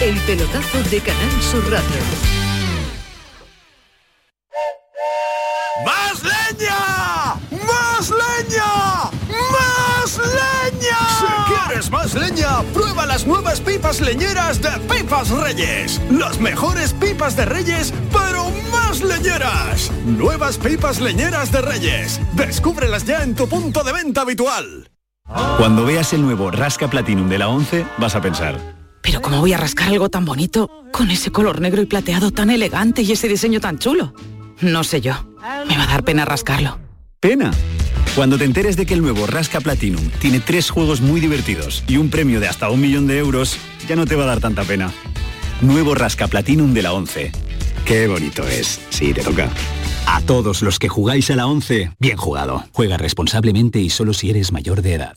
El 0.00 0.16
pelotazo 0.22 0.82
de 0.90 0.98
Canal 0.98 1.40
Sur 1.40 1.70
Radio. 1.70 2.41
¡Más 5.84 6.22
leña! 6.22 7.34
¡Más 7.50 8.10
leña! 8.10 9.10
¡Más 9.28 10.18
leña! 10.18 10.98
Si 11.18 11.54
quieres 11.54 11.90
más 11.90 12.14
leña, 12.14 12.62
prueba 12.74 13.06
las 13.06 13.26
nuevas 13.26 13.60
pipas 13.60 14.00
leñeras 14.00 14.60
de 14.60 14.70
Pipas 14.88 15.30
Reyes. 15.30 16.00
Las 16.10 16.38
mejores 16.38 16.92
pipas 16.92 17.36
de 17.36 17.46
Reyes, 17.46 17.92
pero 18.12 18.50
más 18.70 19.02
leñeras. 19.02 19.90
Nuevas 20.04 20.58
pipas 20.58 21.00
leñeras 21.00 21.50
de 21.50 21.62
Reyes. 21.62 22.20
Descúbrelas 22.34 23.04
ya 23.04 23.22
en 23.22 23.34
tu 23.34 23.48
punto 23.48 23.82
de 23.82 23.92
venta 23.92 24.20
habitual. 24.22 24.90
Cuando 25.56 25.84
veas 25.86 26.12
el 26.12 26.22
nuevo 26.22 26.50
Rasca 26.50 26.88
Platinum 26.88 27.28
de 27.28 27.38
la 27.38 27.48
11, 27.48 27.86
vas 27.96 28.14
a 28.14 28.20
pensar, 28.20 28.58
Pero 29.00 29.22
¿cómo 29.22 29.40
voy 29.40 29.52
a 29.52 29.56
rascar 29.56 29.88
algo 29.88 30.08
tan 30.10 30.24
bonito 30.24 30.68
con 30.92 31.10
ese 31.10 31.32
color 31.32 31.60
negro 31.60 31.80
y 31.80 31.86
plateado 31.86 32.30
tan 32.30 32.50
elegante 32.50 33.02
y 33.02 33.12
ese 33.12 33.28
diseño 33.28 33.58
tan 33.60 33.78
chulo? 33.78 34.12
No 34.62 34.84
sé 34.84 35.00
yo. 35.00 35.14
Me 35.68 35.76
va 35.76 35.84
a 35.84 35.86
dar 35.88 36.04
pena 36.04 36.24
rascarlo. 36.24 36.78
¡pena! 37.20 37.50
Cuando 38.14 38.38
te 38.38 38.44
enteres 38.44 38.76
de 38.76 38.86
que 38.86 38.94
el 38.94 39.02
nuevo 39.02 39.26
Rasca 39.26 39.60
Platinum 39.60 40.10
tiene 40.20 40.38
tres 40.38 40.70
juegos 40.70 41.00
muy 41.00 41.20
divertidos 41.20 41.82
y 41.88 41.96
un 41.96 42.10
premio 42.10 42.40
de 42.40 42.48
hasta 42.48 42.70
un 42.70 42.80
millón 42.80 43.06
de 43.06 43.18
euros, 43.18 43.56
ya 43.88 43.96
no 43.96 44.06
te 44.06 44.14
va 44.14 44.24
a 44.24 44.26
dar 44.26 44.40
tanta 44.40 44.62
pena. 44.64 44.92
Nuevo 45.62 45.94
Rasca 45.94 46.28
Platinum 46.28 46.74
de 46.74 46.82
la 46.82 46.92
11. 46.92 47.32
Qué 47.84 48.06
bonito 48.06 48.46
es. 48.46 48.80
Sí, 48.90 49.12
te 49.12 49.22
toca. 49.22 49.50
A 50.06 50.20
todos 50.20 50.62
los 50.62 50.78
que 50.78 50.88
jugáis 50.88 51.30
a 51.30 51.36
la 51.36 51.46
11, 51.46 51.92
bien 51.98 52.16
jugado. 52.16 52.64
Juega 52.72 52.96
responsablemente 52.98 53.80
y 53.80 53.90
solo 53.90 54.12
si 54.12 54.30
eres 54.30 54.52
mayor 54.52 54.82
de 54.82 54.94
edad. 54.94 55.16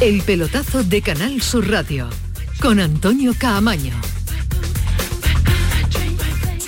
El 0.00 0.22
pelotazo 0.22 0.84
de 0.84 1.02
Canal 1.02 1.42
Sur 1.42 1.68
Radio 1.68 2.08
con 2.60 2.78
Antonio 2.78 3.34
Caamaño. 3.36 3.92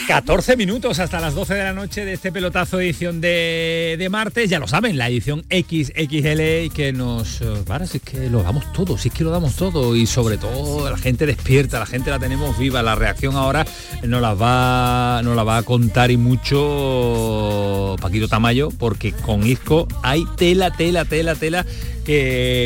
14 0.09 0.57
minutos 0.57 0.98
hasta 0.98 1.20
las 1.20 1.36
12 1.36 1.55
de 1.55 1.62
la 1.62 1.73
noche 1.73 2.05
de 2.05 2.15
este 2.15 2.32
pelotazo 2.32 2.81
edición 2.81 3.20
de, 3.20 3.94
de 3.97 4.09
martes, 4.09 4.51
ya 4.51 4.59
lo 4.59 4.66
saben, 4.66 4.98
la 4.98 5.09
edición 5.09 5.44
XXL 5.48 6.74
que 6.74 6.93
nos... 6.93 7.40
eh, 7.43 7.62
Para, 7.65 7.86
si 7.86 7.98
es 7.98 8.02
que 8.02 8.28
lo 8.28 8.43
damos 8.43 8.73
todo, 8.73 8.98
si 8.98 9.07
es 9.11 9.15
que 9.15 9.23
lo 9.23 9.31
damos 9.31 9.55
todo. 9.55 9.94
Y 9.94 10.07
sobre 10.07 10.36
todo 10.36 10.90
la 10.90 10.98
gente 10.98 11.27
despierta, 11.27 11.78
la 11.78 11.86
gente 11.86 12.11
la 12.11 12.19
tenemos 12.19 12.59
viva, 12.59 12.82
la 12.82 12.97
reacción 12.97 13.36
ahora 13.36 13.65
nos 14.02 14.20
la 14.20 14.35
va, 14.35 15.20
nos 15.23 15.36
la 15.36 15.44
va 15.44 15.59
a 15.59 15.62
contar 15.62 16.11
y 16.11 16.16
mucho 16.16 17.94
Paquito 18.01 18.27
Tamayo 18.27 18.70
porque 18.70 19.12
con 19.12 19.47
Isco 19.47 19.86
hay 20.02 20.24
tela, 20.36 20.73
tela, 20.73 21.05
tela, 21.05 21.36
tela 21.36 21.65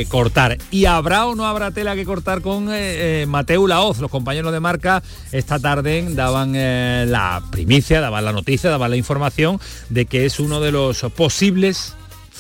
cortar. 0.09 0.59
¿Y 0.71 0.87
habrá 0.87 1.27
o 1.27 1.35
no 1.35 1.47
habrá 1.47 1.71
tela 1.71 1.95
que 1.95 2.05
cortar 2.05 2.41
con 2.41 2.71
eh, 2.71 3.23
eh, 3.23 3.27
Mateu 3.27 3.67
Laoz? 3.67 3.99
Los 3.99 4.11
compañeros 4.11 4.53
de 4.53 4.61
marca 4.61 5.03
esta 5.33 5.59
tarde 5.59 6.07
daban 6.11 6.53
eh, 6.55 7.05
la 7.09 7.43
primicia, 7.51 8.01
daban 8.01 8.25
la 8.25 8.33
noticia, 8.33 8.71
daban 8.71 8.91
la 8.91 8.97
información 8.97 9.61
de 9.91 10.07
que 10.07 10.25
es 10.25 10.41
uno 10.41 10.61
de 10.61 10.73
los 10.73 11.03
posibles 11.17 11.95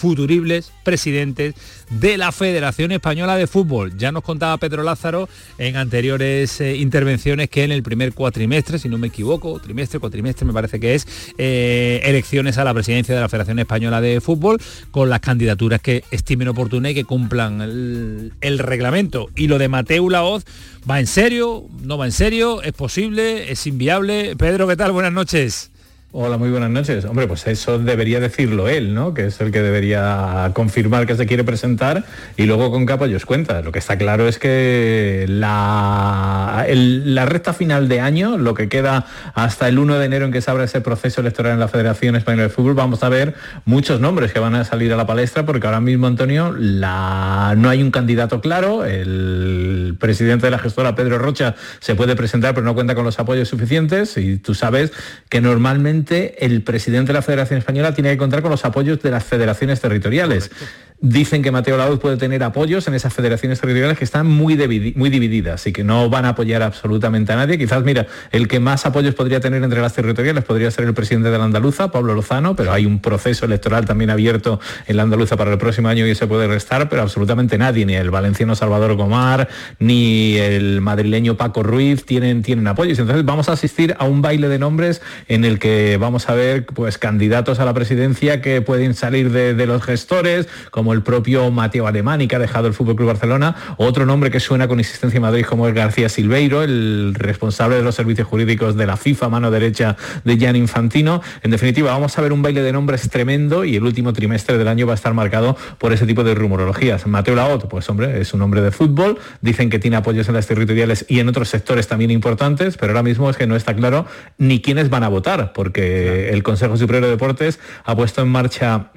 futuribles 0.04 0.70
presidentes 0.82 1.54
de 1.88 2.18
la 2.18 2.30
Federación 2.30 2.92
Española 2.92 3.36
de 3.36 3.46
Fútbol. 3.46 3.96
Ya 3.96 4.12
nos 4.12 4.22
contaba 4.22 4.58
Pedro 4.58 4.82
Lázaro 4.82 5.30
en 5.56 5.76
anteriores 5.76 6.60
eh, 6.60 6.76
intervenciones 6.76 7.48
que 7.48 7.64
en 7.64 7.72
el 7.72 7.82
primer 7.82 8.12
cuatrimestre, 8.12 8.78
si 8.78 8.90
no 8.90 8.98
me 8.98 9.06
equivoco, 9.06 9.58
trimestre, 9.60 9.98
cuatrimestre 10.00 10.44
me 10.44 10.52
parece 10.52 10.78
que 10.78 10.94
es, 10.94 11.08
eh, 11.38 12.02
elecciones 12.04 12.58
a 12.58 12.64
la 12.64 12.74
presidencia 12.74 13.14
de 13.14 13.20
la 13.22 13.30
Federación 13.30 13.58
Española 13.60 14.02
de 14.02 14.20
Fútbol 14.20 14.60
con 14.90 15.08
las 15.08 15.20
candidaturas 15.20 15.80
que 15.80 16.04
estimen 16.10 16.48
oportunas 16.48 16.92
y 16.92 16.94
que 16.94 17.04
cumplan 17.04 17.62
el, 17.62 18.34
el 18.42 18.58
reglamento. 18.58 19.30
Y 19.36 19.46
lo 19.46 19.56
de 19.56 19.68
Mateu 19.68 20.10
Laoz, 20.10 20.44
¿va 20.88 21.00
en 21.00 21.06
serio? 21.06 21.64
¿No 21.80 21.96
va 21.96 22.04
en 22.04 22.12
serio? 22.12 22.62
¿Es 22.62 22.74
posible? 22.74 23.50
¿Es 23.50 23.66
inviable? 23.66 24.36
Pedro, 24.36 24.68
¿qué 24.68 24.76
tal? 24.76 24.92
Buenas 24.92 25.14
noches. 25.14 25.70
Hola, 26.16 26.38
muy 26.38 26.48
buenas 26.48 26.70
noches. 26.70 27.04
Hombre, 27.06 27.26
pues 27.26 27.44
eso 27.48 27.80
debería 27.80 28.20
decirlo 28.20 28.68
él, 28.68 28.94
¿no? 28.94 29.14
Que 29.14 29.26
es 29.26 29.40
el 29.40 29.50
que 29.50 29.62
debería 29.62 30.48
confirmar 30.54 31.08
que 31.08 31.16
se 31.16 31.26
quiere 31.26 31.42
presentar 31.42 32.04
y 32.36 32.44
luego 32.44 32.70
con 32.70 32.88
os 32.88 33.26
cuenta. 33.26 33.62
Lo 33.62 33.72
que 33.72 33.80
está 33.80 33.98
claro 33.98 34.28
es 34.28 34.38
que 34.38 35.26
la, 35.28 36.66
la 36.68 37.26
recta 37.26 37.52
final 37.52 37.88
de 37.88 37.98
año, 37.98 38.38
lo 38.38 38.54
que 38.54 38.68
queda 38.68 39.06
hasta 39.34 39.66
el 39.66 39.76
1 39.76 39.98
de 39.98 40.06
enero 40.06 40.26
en 40.26 40.30
que 40.30 40.40
se 40.40 40.52
abra 40.52 40.62
ese 40.62 40.80
proceso 40.80 41.20
electoral 41.20 41.54
en 41.54 41.58
la 41.58 41.66
Federación 41.66 42.14
Española 42.14 42.44
de 42.44 42.48
Fútbol, 42.50 42.74
vamos 42.74 43.02
a 43.02 43.08
ver 43.08 43.34
muchos 43.64 43.98
nombres 43.98 44.32
que 44.32 44.38
van 44.38 44.54
a 44.54 44.64
salir 44.64 44.92
a 44.92 44.96
la 44.96 45.08
palestra 45.08 45.44
porque 45.44 45.66
ahora 45.66 45.80
mismo, 45.80 46.06
Antonio, 46.06 46.54
la, 46.56 47.54
no 47.58 47.70
hay 47.70 47.82
un 47.82 47.90
candidato 47.90 48.40
claro. 48.40 48.84
El 48.84 49.96
presidente 49.98 50.46
de 50.46 50.52
la 50.52 50.60
gestora, 50.60 50.94
Pedro 50.94 51.18
Rocha, 51.18 51.56
se 51.80 51.96
puede 51.96 52.14
presentar 52.14 52.54
pero 52.54 52.64
no 52.64 52.74
cuenta 52.74 52.94
con 52.94 53.04
los 53.04 53.18
apoyos 53.18 53.48
suficientes 53.48 54.16
y 54.16 54.36
tú 54.36 54.54
sabes 54.54 54.92
que 55.28 55.40
normalmente 55.40 56.03
el 56.10 56.62
presidente 56.62 57.08
de 57.08 57.14
la 57.14 57.22
Federación 57.22 57.58
Española 57.58 57.94
tiene 57.94 58.10
que 58.10 58.16
contar 58.16 58.42
con 58.42 58.50
los 58.50 58.64
apoyos 58.64 59.00
de 59.02 59.10
las 59.10 59.24
federaciones 59.24 59.80
territoriales. 59.80 60.50
Dicen 61.00 61.42
que 61.42 61.50
Mateo 61.50 61.76
Laoz 61.76 61.98
puede 61.98 62.16
tener 62.16 62.42
apoyos 62.44 62.86
en 62.86 62.94
esas 62.94 63.12
federaciones 63.12 63.60
territoriales 63.60 63.98
que 63.98 64.04
están 64.04 64.26
muy, 64.26 64.56
muy 64.96 65.10
divididas 65.10 65.66
y 65.66 65.72
que 65.72 65.84
no 65.84 66.08
van 66.08 66.24
a 66.24 66.30
apoyar 66.30 66.62
absolutamente 66.62 67.32
a 67.32 67.36
nadie. 67.36 67.58
Quizás, 67.58 67.82
mira, 67.84 68.06
el 68.30 68.48
que 68.48 68.60
más 68.60 68.86
apoyos 68.86 69.14
podría 69.14 69.40
tener 69.40 69.62
entre 69.64 69.82
las 69.82 69.92
territoriales 69.92 70.44
podría 70.44 70.70
ser 70.70 70.84
el 70.84 70.94
presidente 70.94 71.30
de 71.30 71.36
la 71.36 71.44
Andaluza, 71.44 71.90
Pablo 71.90 72.14
Lozano, 72.14 72.54
pero 72.56 72.72
hay 72.72 72.86
un 72.86 73.00
proceso 73.00 73.44
electoral 73.44 73.84
también 73.84 74.08
abierto 74.08 74.60
en 74.86 74.96
la 74.96 75.02
Andaluza 75.02 75.36
para 75.36 75.52
el 75.52 75.58
próximo 75.58 75.88
año 75.88 76.06
y 76.06 76.14
se 76.14 76.26
puede 76.28 76.46
restar, 76.46 76.88
pero 76.88 77.02
absolutamente 77.02 77.58
nadie, 77.58 77.84
ni 77.84 77.96
el 77.96 78.10
valenciano 78.10 78.54
Salvador 78.54 78.94
Gomar, 78.94 79.48
ni 79.80 80.36
el 80.36 80.80
madrileño 80.80 81.36
Paco 81.36 81.62
Ruiz 81.64 82.06
tienen, 82.06 82.42
tienen 82.42 82.68
apoyos. 82.68 82.98
Entonces 83.00 83.24
vamos 83.24 83.48
a 83.48 83.52
asistir 83.52 83.96
a 83.98 84.04
un 84.04 84.22
baile 84.22 84.48
de 84.48 84.58
nombres 84.58 85.02
en 85.26 85.44
el 85.44 85.58
que 85.58 85.98
vamos 85.98 86.28
a 86.28 86.34
ver 86.34 86.66
pues 86.66 86.98
candidatos 86.98 87.58
a 87.58 87.64
la 87.64 87.74
presidencia 87.74 88.40
que 88.40 88.62
pueden 88.62 88.94
salir 88.94 89.32
de, 89.32 89.54
de 89.54 89.66
los 89.66 89.82
gestores, 89.82 90.48
como 90.70 90.83
el 90.92 91.02
propio 91.02 91.50
Mateo 91.50 91.86
Alemani, 91.86 92.28
que 92.28 92.36
ha 92.36 92.38
dejado 92.38 92.66
el 92.66 92.74
Fútbol 92.74 92.96
Club 92.96 93.08
Barcelona, 93.08 93.56
otro 93.76 94.06
nombre 94.06 94.30
que 94.30 94.40
suena 94.40 94.68
con 94.68 94.78
insistencia 94.78 95.18
en 95.18 95.22
Madrid 95.22 95.44
como 95.44 95.68
es 95.68 95.74
García 95.74 96.08
Silveiro, 96.08 96.62
el 96.62 97.14
responsable 97.14 97.76
de 97.76 97.82
los 97.82 97.94
servicios 97.94 98.28
jurídicos 98.28 98.76
de 98.76 98.86
la 98.86 98.96
FIFA, 98.96 99.28
mano 99.28 99.50
derecha 99.50 99.96
de 100.24 100.38
Jan 100.38 100.56
Infantino. 100.56 101.22
En 101.42 101.50
definitiva, 101.50 101.92
vamos 101.92 102.16
a 102.18 102.22
ver 102.22 102.32
un 102.32 102.42
baile 102.42 102.62
de 102.62 102.72
nombres 102.72 103.08
tremendo 103.08 103.64
y 103.64 103.76
el 103.76 103.84
último 103.84 104.12
trimestre 104.12 104.58
del 104.58 104.68
año 104.68 104.86
va 104.86 104.92
a 104.92 104.96
estar 104.96 105.14
marcado 105.14 105.56
por 105.78 105.92
ese 105.92 106.06
tipo 106.06 106.24
de 106.24 106.34
rumorologías. 106.34 107.06
Mateo 107.06 107.34
Laot, 107.34 107.68
pues 107.68 107.88
hombre, 107.88 108.20
es 108.20 108.34
un 108.34 108.42
hombre 108.42 108.60
de 108.60 108.70
fútbol, 108.70 109.18
dicen 109.40 109.70
que 109.70 109.78
tiene 109.78 109.96
apoyos 109.96 110.28
en 110.28 110.34
las 110.34 110.46
territoriales 110.46 111.06
y 111.08 111.20
en 111.20 111.28
otros 111.28 111.48
sectores 111.48 111.88
también 111.88 112.10
importantes, 112.10 112.76
pero 112.76 112.92
ahora 112.92 113.02
mismo 113.02 113.30
es 113.30 113.36
que 113.36 113.46
no 113.46 113.56
está 113.56 113.74
claro 113.74 114.06
ni 114.38 114.60
quiénes 114.60 114.90
van 114.90 115.04
a 115.04 115.08
votar, 115.08 115.52
porque 115.52 116.30
el 116.30 116.42
Consejo 116.42 116.76
Superior 116.76 117.04
de 117.04 117.10
Deportes 117.10 117.58
ha 117.84 117.94
puesto 117.96 118.22
en 118.22 118.28
marcha 118.28 118.90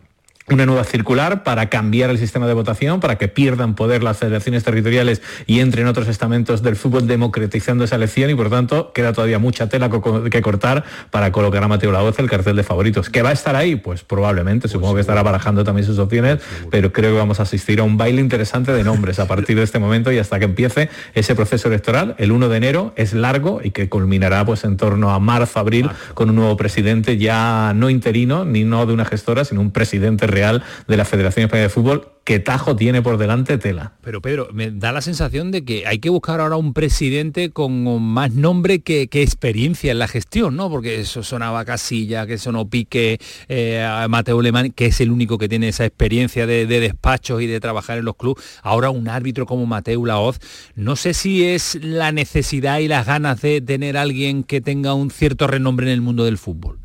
una 0.49 0.65
nueva 0.65 0.85
circular 0.85 1.43
para 1.43 1.67
cambiar 1.69 2.09
el 2.09 2.17
sistema 2.17 2.47
de 2.47 2.53
votación, 2.53 2.99
para 3.01 3.17
que 3.17 3.27
pierdan 3.27 3.75
poder 3.75 4.01
las 4.01 4.17
federaciones 4.17 4.63
territoriales 4.63 5.21
y 5.45 5.59
entren 5.59 5.87
otros 5.87 6.07
estamentos 6.07 6.63
del 6.63 6.77
fútbol 6.77 7.05
democratizando 7.05 7.83
esa 7.83 7.97
elección 7.97 8.29
y 8.29 8.35
por 8.35 8.49
tanto 8.49 8.93
queda 8.93 9.11
todavía 9.11 9.39
mucha 9.39 9.67
tela 9.67 9.89
que 9.89 10.41
cortar 10.41 10.85
para 11.11 11.31
colocar 11.33 11.63
a 11.63 11.67
Mateo 11.67 11.91
Laoz 11.91 12.19
el 12.19 12.29
cartel 12.29 12.55
de 12.55 12.63
favoritos. 12.63 13.09
¿Que 13.09 13.21
va 13.21 13.29
a 13.29 13.33
estar 13.33 13.57
ahí? 13.57 13.75
Pues 13.75 14.03
probablemente, 14.03 14.69
supongo 14.69 14.95
que 14.95 15.01
estará 15.01 15.21
barajando 15.21 15.65
también 15.65 15.85
sus 15.85 15.99
opciones, 15.99 16.39
pero 16.71 16.93
creo 16.93 17.11
que 17.11 17.17
vamos 17.17 17.41
a 17.41 17.43
asistir 17.43 17.81
a 17.81 17.83
un 17.83 17.97
baile 17.97 18.21
interesante 18.21 18.71
de 18.71 18.83
nombres 18.85 19.19
a 19.19 19.27
partir 19.27 19.57
de 19.57 19.63
este 19.63 19.79
momento 19.79 20.13
y 20.13 20.17
hasta 20.17 20.39
que 20.39 20.45
empiece 20.45 20.89
ese 21.13 21.35
proceso 21.35 21.67
electoral. 21.67 22.15
El 22.17 22.31
1 22.31 22.47
de 22.47 22.57
enero 22.57 22.93
es 22.95 23.13
largo 23.13 23.59
y 23.61 23.71
que 23.71 23.89
culminará 23.89 24.45
pues 24.45 24.63
en 24.63 24.77
torno 24.77 25.11
a 25.11 25.19
marzo, 25.19 25.59
abril, 25.59 25.89
con 26.13 26.29
un 26.29 26.37
nuevo 26.37 26.55
presidente 26.55 27.17
ya 27.17 27.73
no 27.75 27.89
interino, 27.89 28.45
ni 28.45 28.63
no 28.63 28.85
de 28.85 28.93
una 28.93 29.03
gestora, 29.03 29.43
sino 29.43 29.59
un 29.59 29.71
presidente 29.71 30.25
real 30.37 30.63
de 30.87 30.97
la 30.97 31.05
Federación 31.05 31.45
Española 31.45 31.63
de 31.63 31.69
Fútbol, 31.69 32.07
que 32.27 32.39
Tajo 32.39 32.75
tiene 32.75 33.01
por 33.01 33.17
delante 33.17 33.57
tela. 33.57 33.93
Pero 34.01 34.21
Pedro, 34.21 34.49
me 34.51 34.69
da 34.69 34.91
la 34.91 35.01
sensación 35.01 35.49
de 35.49 35.63
que 35.63 35.87
hay 35.87 35.99
que 35.99 36.09
buscar 36.09 36.41
ahora 36.41 36.57
un 36.57 36.73
presidente 36.73 37.51
con 37.51 37.83
más 38.03 38.33
nombre 38.33 38.81
que, 38.81 39.07
experiencia 39.13 39.93
en 39.93 39.99
la 39.99 40.09
gestión, 40.09 40.57
¿no? 40.57 40.69
Porque 40.69 40.99
eso 40.99 41.23
sonaba 41.23 41.63
Casilla, 41.63 42.27
que 42.27 42.33
eso 42.33 42.51
no 42.51 42.69
pique 42.69 43.17
eh, 43.47 43.81
a 43.81 44.09
Mateo 44.09 44.41
Lemán, 44.41 44.71
que 44.71 44.87
es 44.87 44.99
el 44.99 45.09
único 45.09 45.37
que 45.37 45.47
tiene 45.47 45.69
esa 45.69 45.85
experiencia 45.85 46.45
de, 46.45 46.67
despachos 46.67 47.41
y 47.41 47.47
de 47.47 47.61
trabajar 47.61 47.97
en 47.97 48.03
los 48.03 48.17
clubes. 48.17 48.43
Ahora 48.61 48.89
un 48.89 49.07
árbitro 49.07 49.45
como 49.45 49.65
Mateo 49.65 50.05
Laoz, 50.05 50.39
no 50.75 50.97
sé 50.97 51.13
si 51.13 51.45
es 51.45 51.79
la 51.81 52.11
necesidad 52.11 52.79
y 52.79 52.89
las 52.89 53.07
ganas 53.07 53.41
de 53.41 53.61
tener 53.61 53.95
alguien 53.95 54.43
que 54.43 54.59
tenga 54.59 54.93
un 54.93 55.11
cierto 55.11 55.47
renombre 55.47 55.87
en 55.87 55.93
el 55.93 56.01
mundo 56.01 56.25
del 56.25 56.37
fútbol. 56.37 56.77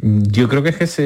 Yo 0.00 0.48
creo 0.48 0.62
que 0.62 0.68
es 0.68 0.76
que 0.76 0.86
se... 0.86 1.02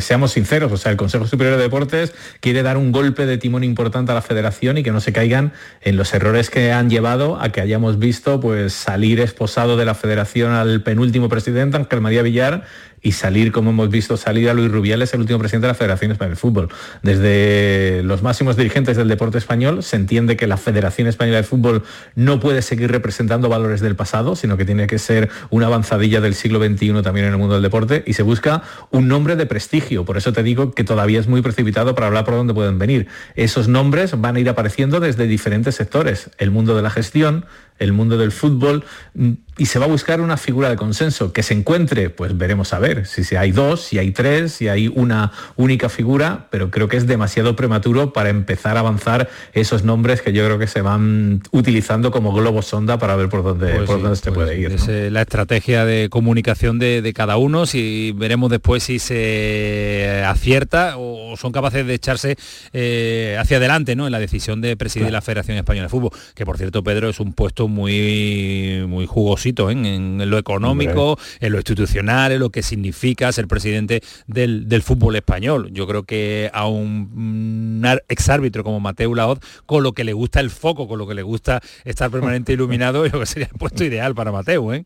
seamos 0.00 0.32
sinceros, 0.32 0.72
o 0.72 0.76
sea, 0.76 0.90
el 0.90 0.96
Consejo 0.96 1.28
Superior 1.28 1.56
de 1.56 1.62
Deportes 1.62 2.12
quiere 2.40 2.64
dar 2.64 2.76
un 2.76 2.90
golpe 2.90 3.24
de 3.24 3.38
timón 3.38 3.62
importante 3.62 4.10
a 4.10 4.16
la 4.16 4.22
federación 4.22 4.78
y 4.78 4.82
que 4.82 4.90
no 4.90 5.00
se 5.00 5.12
caigan 5.12 5.52
en 5.80 5.96
los 5.96 6.12
errores 6.12 6.50
que 6.50 6.72
han 6.72 6.90
llevado 6.90 7.40
a 7.40 7.50
que 7.50 7.60
hayamos 7.60 8.00
visto 8.00 8.40
pues 8.40 8.72
salir 8.72 9.20
esposado 9.20 9.76
de 9.76 9.84
la 9.84 9.94
federación 9.94 10.54
al 10.54 10.82
penúltimo 10.82 11.28
presidente, 11.28 11.76
Ángel 11.76 12.00
María 12.00 12.22
Villar, 12.22 12.64
y 13.02 13.12
salir, 13.12 13.52
como 13.52 13.70
hemos 13.70 13.90
visto, 13.90 14.16
salir 14.16 14.48
a 14.48 14.54
Luis 14.54 14.70
Rubiales, 14.70 15.12
el 15.12 15.20
último 15.20 15.38
presidente 15.38 15.66
de 15.66 15.72
la 15.72 15.74
Federación 15.74 16.12
Española 16.12 16.34
de 16.34 16.40
Fútbol. 16.40 16.68
Desde 17.02 18.02
los 18.04 18.22
máximos 18.22 18.56
dirigentes 18.56 18.96
del 18.96 19.08
deporte 19.08 19.38
español 19.38 19.82
se 19.82 19.96
entiende 19.96 20.36
que 20.36 20.46
la 20.46 20.56
Federación 20.56 21.08
Española 21.08 21.38
de 21.38 21.42
Fútbol 21.42 21.82
no 22.14 22.38
puede 22.38 22.62
seguir 22.62 22.90
representando 22.90 23.48
valores 23.48 23.80
del 23.80 23.96
pasado, 23.96 24.36
sino 24.36 24.56
que 24.56 24.64
tiene 24.64 24.86
que 24.86 24.98
ser 24.98 25.30
una 25.50 25.66
avanzadilla 25.66 26.20
del 26.20 26.34
siglo 26.34 26.60
XXI 26.64 27.02
también 27.02 27.26
en 27.26 27.32
el 27.32 27.38
mundo 27.38 27.54
del 27.54 27.62
deporte 27.62 28.04
y 28.06 28.12
se 28.12 28.22
busca 28.22 28.62
un 28.90 29.08
nombre 29.08 29.36
de 29.36 29.46
prestigio. 29.46 30.04
Por 30.04 30.16
eso 30.16 30.32
te 30.32 30.42
digo 30.42 30.72
que 30.72 30.84
todavía 30.84 31.18
es 31.18 31.26
muy 31.26 31.42
precipitado 31.42 31.94
para 31.94 32.06
hablar 32.06 32.24
por 32.24 32.34
dónde 32.34 32.54
pueden 32.54 32.78
venir. 32.78 33.08
Esos 33.34 33.68
nombres 33.68 34.20
van 34.20 34.36
a 34.36 34.40
ir 34.40 34.48
apareciendo 34.48 35.00
desde 35.00 35.26
diferentes 35.26 35.74
sectores. 35.74 36.30
El 36.38 36.50
mundo 36.50 36.76
de 36.76 36.82
la 36.82 36.90
gestión, 36.90 37.46
el 37.82 37.92
mundo 37.92 38.16
del 38.16 38.32
fútbol 38.32 38.84
mm, 39.14 39.32
y 39.58 39.66
se 39.66 39.78
va 39.78 39.84
a 39.84 39.88
buscar 39.88 40.20
una 40.20 40.38
figura 40.38 40.70
de 40.70 40.76
consenso 40.76 41.32
que 41.32 41.42
se 41.42 41.52
encuentre, 41.52 42.08
pues 42.08 42.36
veremos 42.36 42.72
a 42.72 42.78
ver 42.78 43.06
si 43.06 43.36
hay 43.36 43.52
dos, 43.52 43.82
si 43.82 43.98
hay 43.98 44.10
tres, 44.10 44.52
si 44.52 44.68
hay 44.68 44.88
una 44.88 45.30
única 45.56 45.90
figura, 45.90 46.48
pero 46.50 46.70
creo 46.70 46.88
que 46.88 46.96
es 46.96 47.06
demasiado 47.06 47.54
prematuro 47.54 48.14
para 48.14 48.30
empezar 48.30 48.76
a 48.78 48.80
avanzar 48.80 49.28
esos 49.52 49.84
nombres 49.84 50.22
que 50.22 50.32
yo 50.32 50.44
creo 50.46 50.58
que 50.58 50.66
se 50.66 50.80
van 50.80 51.42
utilizando 51.50 52.10
como 52.10 52.32
globo 52.32 52.62
sonda 52.62 52.98
para 52.98 53.14
ver 53.14 53.28
por 53.28 53.42
dónde, 53.42 53.74
pues 53.74 53.86
por 53.86 54.00
dónde 54.00 54.16
se 54.16 54.32
puede 54.32 54.58
ir. 54.58 54.72
Es 54.72 54.88
la 54.88 55.20
estrategia 55.20 55.84
de 55.84 56.08
comunicación 56.08 56.78
de, 56.78 57.12
cada 57.14 57.36
uno, 57.36 57.66
si 57.66 58.14
veremos 58.16 58.50
después 58.50 58.82
si 58.82 58.98
se 58.98 60.24
acierta 60.26 60.94
o 60.96 61.36
son 61.36 61.52
capaces 61.52 61.86
de 61.86 61.92
echarse 61.92 62.36
eh, 62.72 63.36
hacia 63.38 63.58
adelante 63.58 63.96
¿no? 63.96 64.06
en 64.06 64.12
la 64.12 64.18
decisión 64.18 64.62
de 64.62 64.76
presidir 64.78 65.10
la 65.10 65.20
Federación 65.20 65.58
Española 65.58 65.84
de 65.84 65.90
Fútbol, 65.90 66.10
que 66.34 66.46
por 66.46 66.56
cierto, 66.56 66.82
Pedro, 66.82 67.10
es 67.10 67.20
un 67.20 67.34
puesto 67.34 67.68
muy, 67.72 68.84
muy 68.86 69.06
jugosito 69.06 69.70
¿eh? 69.70 69.72
en, 69.72 70.30
lo 70.30 70.38
económico, 70.38 71.18
en 71.40 71.52
lo 71.52 71.58
institucional, 71.58 72.32
en 72.32 72.40
lo 72.40 72.50
que 72.50 72.62
significa 72.62 73.32
ser 73.32 73.48
presidente 73.48 74.02
del, 74.26 74.82
fútbol 74.82 75.16
español. 75.16 75.70
Yo 75.72 75.86
creo 75.86 76.02
que 76.04 76.50
a 76.52 76.66
un, 76.66 77.84
exárbitro 78.08 78.64
como 78.64 78.80
Mateo 78.80 79.14
Laoz, 79.14 79.38
con 79.66 79.82
lo 79.82 79.92
que 79.92 80.04
le 80.04 80.12
gusta 80.12 80.40
el 80.40 80.50
foco, 80.50 80.88
con 80.88 80.98
lo 80.98 81.06
que 81.06 81.14
le 81.14 81.22
gusta 81.22 81.60
estar 81.84 82.10
permanente 82.10 82.52
iluminado, 82.52 83.06
yo 83.06 83.20
que 83.20 83.26
sería 83.26 83.48
el 83.50 83.58
puesto 83.58 83.84
ideal 83.84 84.14
para 84.14 84.32
Mateo. 84.32 84.72
¿eh? 84.72 84.84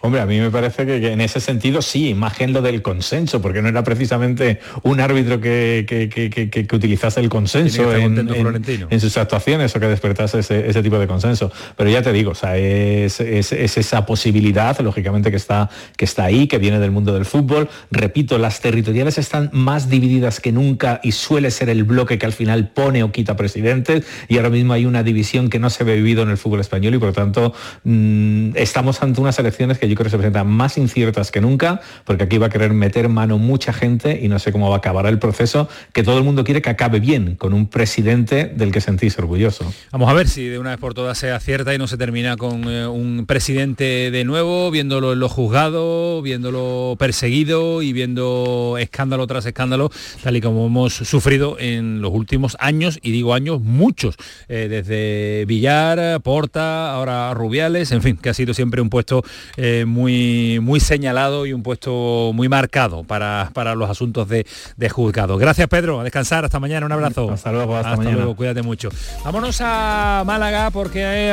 Hombre, 0.00 0.20
a 0.20 0.26
mí 0.26 0.38
me 0.38 0.50
parece 0.50 0.86
que, 0.86 1.12
en 1.12 1.20
ese 1.20 1.40
sentido 1.40 1.82
sí, 1.82 2.08
imagen 2.08 2.52
lo 2.52 2.62
del 2.62 2.82
consenso, 2.82 3.42
porque 3.42 3.62
no 3.62 3.68
era 3.68 3.84
precisamente 3.84 4.60
un 4.82 5.00
árbitro 5.00 5.40
que, 5.40 5.84
que, 5.86 6.68
utilizase 6.72 7.20
el 7.20 7.28
consenso 7.28 7.94
en, 7.94 9.00
sus 9.00 9.16
actuaciones 9.16 9.74
o 9.74 9.80
que 9.80 9.86
despertase 9.86 10.38
ese, 10.38 10.68
ese 10.68 10.82
tipo 10.82 10.98
de 10.98 11.06
consenso. 11.06 11.52
Pero 11.76 11.90
ya 11.90 12.02
te 12.02 12.12
digo, 12.12 12.21
o 12.30 12.34
sea, 12.34 12.56
es, 12.56 13.20
esa 13.20 14.06
posibilidad, 14.06 14.78
lógicamente, 14.80 15.30
que 15.30 15.36
está, 15.36 15.70
que 15.96 16.04
está 16.04 16.24
ahí, 16.24 16.46
que 16.46 16.58
viene 16.58 16.78
del 16.78 16.90
mundo 16.90 17.12
del 17.14 17.24
fútbol. 17.24 17.68
Repito, 17.90 18.38
las 18.38 18.60
territoriales 18.60 19.18
están 19.18 19.50
más 19.52 19.88
divididas 19.88 20.40
que 20.40 20.52
nunca 20.52 21.00
y 21.02 21.12
suele 21.12 21.50
ser 21.50 21.68
el 21.68 21.84
bloque 21.84 22.18
que 22.18 22.26
al 22.26 22.32
final 22.32 22.68
pone 22.68 23.02
o 23.02 23.12
quita 23.12 23.36
presidentes 23.36 24.04
y 24.28 24.36
ahora 24.36 24.50
mismo 24.50 24.72
hay 24.72 24.86
una 24.86 25.02
división 25.02 25.50
que 25.50 25.58
no 25.58 25.70
se 25.70 25.84
ve 25.84 25.96
vivido 25.96 26.22
en 26.22 26.30
el 26.30 26.38
fútbol 26.38 26.60
español 26.60 26.94
y 26.94 26.98
por 26.98 27.08
lo 27.08 27.14
tanto 27.14 27.54
mm, 27.84 28.56
estamos 28.56 29.02
ante 29.02 29.20
unas 29.20 29.38
elecciones 29.38 29.78
que 29.78 29.88
yo 29.88 29.94
creo 29.94 30.04
que 30.04 30.10
se 30.10 30.16
presentan 30.16 30.48
más 30.48 30.78
inciertas 30.78 31.30
que 31.30 31.40
nunca 31.40 31.80
porque 32.04 32.24
aquí 32.24 32.38
va 32.38 32.46
a 32.46 32.50
querer 32.50 32.72
meter 32.72 33.08
mano 33.08 33.38
mucha 33.38 33.72
gente 33.72 34.20
y 34.22 34.28
no 34.28 34.38
sé 34.38 34.52
cómo 34.52 34.68
va 34.68 34.76
a 34.76 34.78
acabar 34.78 35.06
el 35.06 35.18
proceso 35.18 35.68
que 35.92 36.02
todo 36.02 36.18
el 36.18 36.24
mundo 36.24 36.44
quiere 36.44 36.62
que 36.62 36.70
acabe 36.70 37.00
bien 37.00 37.36
con 37.36 37.52
un 37.54 37.68
presidente 37.68 38.52
del 38.54 38.72
que 38.72 38.80
sentís 38.80 39.18
orgulloso. 39.18 39.72
Vamos 39.90 40.10
a 40.10 40.14
ver 40.14 40.28
si 40.28 40.48
de 40.48 40.58
una 40.58 40.70
vez 40.70 40.78
por 40.78 40.94
todas 40.94 41.18
se 41.18 41.30
acierta 41.30 41.74
y 41.74 41.78
no 41.78 41.86
se 41.86 41.96
termina 42.02 42.36
con 42.36 42.64
eh, 42.68 42.84
un 42.84 43.26
presidente 43.26 44.10
de 44.10 44.24
nuevo, 44.24 44.72
viéndolo 44.72 45.12
en 45.12 45.20
los 45.20 45.30
juzgados, 45.30 46.20
viéndolo 46.20 46.96
perseguido 46.98 47.80
y 47.80 47.92
viendo 47.92 48.74
escándalo 48.80 49.24
tras 49.28 49.46
escándalo, 49.46 49.88
tal 50.20 50.36
y 50.36 50.40
como 50.40 50.66
hemos 50.66 50.94
sufrido 50.94 51.60
en 51.60 52.00
los 52.00 52.12
últimos 52.12 52.56
años, 52.58 52.98
y 53.02 53.12
digo 53.12 53.34
años 53.34 53.60
muchos, 53.60 54.16
eh, 54.48 54.66
desde 54.68 55.44
Villar, 55.46 56.20
Porta, 56.22 56.92
ahora 56.92 57.32
Rubiales, 57.34 57.92
en 57.92 58.02
fin, 58.02 58.16
que 58.16 58.30
ha 58.30 58.34
sido 58.34 58.52
siempre 58.52 58.80
un 58.80 58.90
puesto 58.90 59.22
eh, 59.56 59.84
muy, 59.86 60.58
muy 60.60 60.80
señalado 60.80 61.46
y 61.46 61.52
un 61.52 61.62
puesto 61.62 62.32
muy 62.34 62.48
marcado 62.48 63.04
para, 63.04 63.50
para 63.54 63.76
los 63.76 63.88
asuntos 63.88 64.28
de, 64.28 64.44
de 64.76 64.88
juzgado. 64.88 65.38
Gracias 65.38 65.68
Pedro, 65.68 66.00
a 66.00 66.02
descansar, 66.02 66.44
hasta 66.44 66.58
mañana, 66.58 66.84
un 66.84 66.90
abrazo. 66.90 67.30
Hasta 67.30 67.52
luego, 67.52 67.76
hasta, 67.76 67.94
mañana. 67.94 68.16
luego, 68.16 68.34
cuídate 68.34 68.62
mucho. 68.62 68.88
Vámonos 69.24 69.60
a 69.60 70.24
Málaga 70.26 70.70
porque 70.72 71.30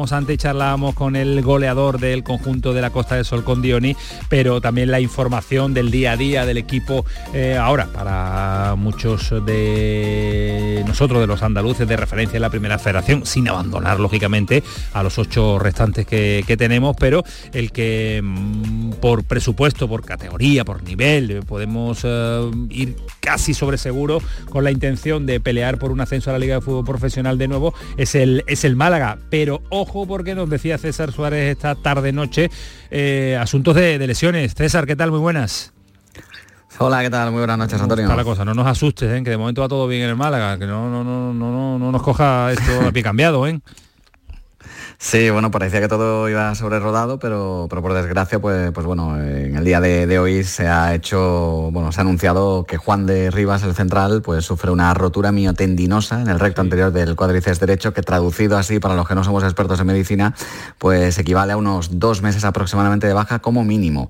antes 0.00 0.38
charlábamos 0.38 0.94
con 0.94 1.14
el 1.14 1.42
goleador 1.42 2.00
del 2.00 2.22
conjunto 2.22 2.72
de 2.72 2.80
la 2.80 2.90
Costa 2.90 3.16
del 3.16 3.24
Sol 3.26 3.44
con 3.44 3.60
Dioni, 3.60 3.94
pero 4.28 4.60
también 4.60 4.90
la 4.90 4.98
información 5.00 5.74
del 5.74 5.90
día 5.90 6.12
a 6.12 6.16
día 6.16 6.46
del 6.46 6.56
equipo 6.56 7.04
eh, 7.34 7.56
ahora 7.60 7.86
para 7.86 8.74
muchos 8.76 9.30
de 9.44 10.82
nosotros, 10.86 11.20
de 11.20 11.26
los 11.26 11.42
andaluces 11.42 11.86
de 11.86 11.96
referencia 11.96 12.38
en 12.38 12.42
la 12.42 12.50
primera 12.50 12.78
federación, 12.78 13.26
sin 13.26 13.46
abandonar 13.48 14.00
lógicamente 14.00 14.62
a 14.94 15.02
los 15.02 15.18
ocho 15.18 15.58
restantes 15.58 16.06
que, 16.06 16.44
que 16.46 16.56
tenemos, 16.56 16.96
pero 16.98 17.22
el 17.52 17.70
que 17.70 18.20
mm, 18.22 18.92
por 19.00 19.24
presupuesto, 19.24 19.86
por 19.86 20.04
categoría, 20.04 20.64
por 20.64 20.82
nivel, 20.82 21.42
podemos 21.46 22.00
eh, 22.04 22.50
ir 22.70 22.96
casi 23.20 23.54
sobre 23.54 23.76
seguro 23.76 24.22
con 24.48 24.64
la 24.64 24.70
intención 24.70 25.26
de 25.26 25.40
pelear 25.40 25.78
por 25.78 25.92
un 25.92 26.00
ascenso 26.00 26.30
a 26.30 26.32
la 26.34 26.38
Liga 26.38 26.54
de 26.56 26.60
Fútbol 26.60 26.84
Profesional 26.84 27.38
de 27.38 27.48
nuevo, 27.48 27.74
es 27.96 28.14
el, 28.14 28.44
es 28.46 28.64
el 28.64 28.76
Málaga. 28.76 29.18
Pero 29.30 29.62
ojo 29.68 29.89
porque 29.90 30.34
nos 30.34 30.48
decía 30.48 30.78
César 30.78 31.12
Suárez 31.12 31.50
esta 31.50 31.74
tarde-noche, 31.74 32.50
eh, 32.90 33.36
asuntos 33.40 33.74
de, 33.74 33.98
de 33.98 34.06
lesiones. 34.06 34.54
César, 34.54 34.86
¿qué 34.86 34.96
tal? 34.96 35.10
Muy 35.10 35.20
buenas. 35.20 35.72
Hola, 36.78 37.02
¿qué 37.02 37.10
tal? 37.10 37.30
Muy 37.30 37.40
buenas 37.40 37.58
noches, 37.58 37.80
Antonio. 37.80 38.04
Está 38.04 38.16
la 38.16 38.24
cosa, 38.24 38.44
no 38.44 38.54
nos 38.54 38.66
asustes, 38.66 39.10
¿eh? 39.10 39.22
que 39.22 39.30
de 39.30 39.36
momento 39.36 39.60
va 39.60 39.68
todo 39.68 39.86
bien 39.86 40.02
en 40.02 40.10
el 40.10 40.16
Málaga, 40.16 40.58
que 40.58 40.66
no, 40.66 40.88
no, 40.88 41.04
no, 41.04 41.34
no, 41.34 41.50
no, 41.50 41.78
no 41.78 41.92
nos 41.92 42.02
coja 42.02 42.52
esto 42.52 42.80
a 42.88 42.92
pie 42.92 43.02
cambiado, 43.02 43.46
¿eh? 43.46 43.60
Sí, 45.02 45.30
bueno, 45.30 45.50
parecía 45.50 45.80
que 45.80 45.88
todo 45.88 46.28
iba 46.28 46.54
sobre 46.54 46.78
rodado, 46.78 47.18
pero, 47.18 47.68
pero 47.70 47.80
por 47.80 47.94
desgracia, 47.94 48.38
pues, 48.38 48.70
pues 48.70 48.84
bueno, 48.84 49.18
en 49.18 49.56
el 49.56 49.64
día 49.64 49.80
de, 49.80 50.06
de, 50.06 50.18
hoy 50.18 50.44
se 50.44 50.68
ha 50.68 50.94
hecho, 50.94 51.70
bueno, 51.72 51.90
se 51.90 52.00
ha 52.00 52.02
anunciado 52.02 52.66
que 52.66 52.76
Juan 52.76 53.06
de 53.06 53.30
Rivas, 53.30 53.62
el 53.62 53.74
central, 53.74 54.20
pues 54.20 54.44
sufre 54.44 54.70
una 54.70 54.92
rotura 54.92 55.32
miotendinosa 55.32 56.20
en 56.20 56.28
el 56.28 56.38
recto 56.38 56.60
anterior 56.60 56.92
del 56.92 57.16
cuádriceps 57.16 57.60
derecho, 57.60 57.94
que 57.94 58.02
traducido 58.02 58.58
así 58.58 58.78
para 58.78 58.94
los 58.94 59.08
que 59.08 59.14
no 59.14 59.24
somos 59.24 59.42
expertos 59.42 59.80
en 59.80 59.86
medicina, 59.86 60.34
pues 60.76 61.16
equivale 61.16 61.54
a 61.54 61.56
unos 61.56 61.98
dos 61.98 62.20
meses 62.20 62.44
aproximadamente 62.44 63.06
de 63.06 63.14
baja 63.14 63.38
como 63.38 63.64
mínimo. 63.64 64.06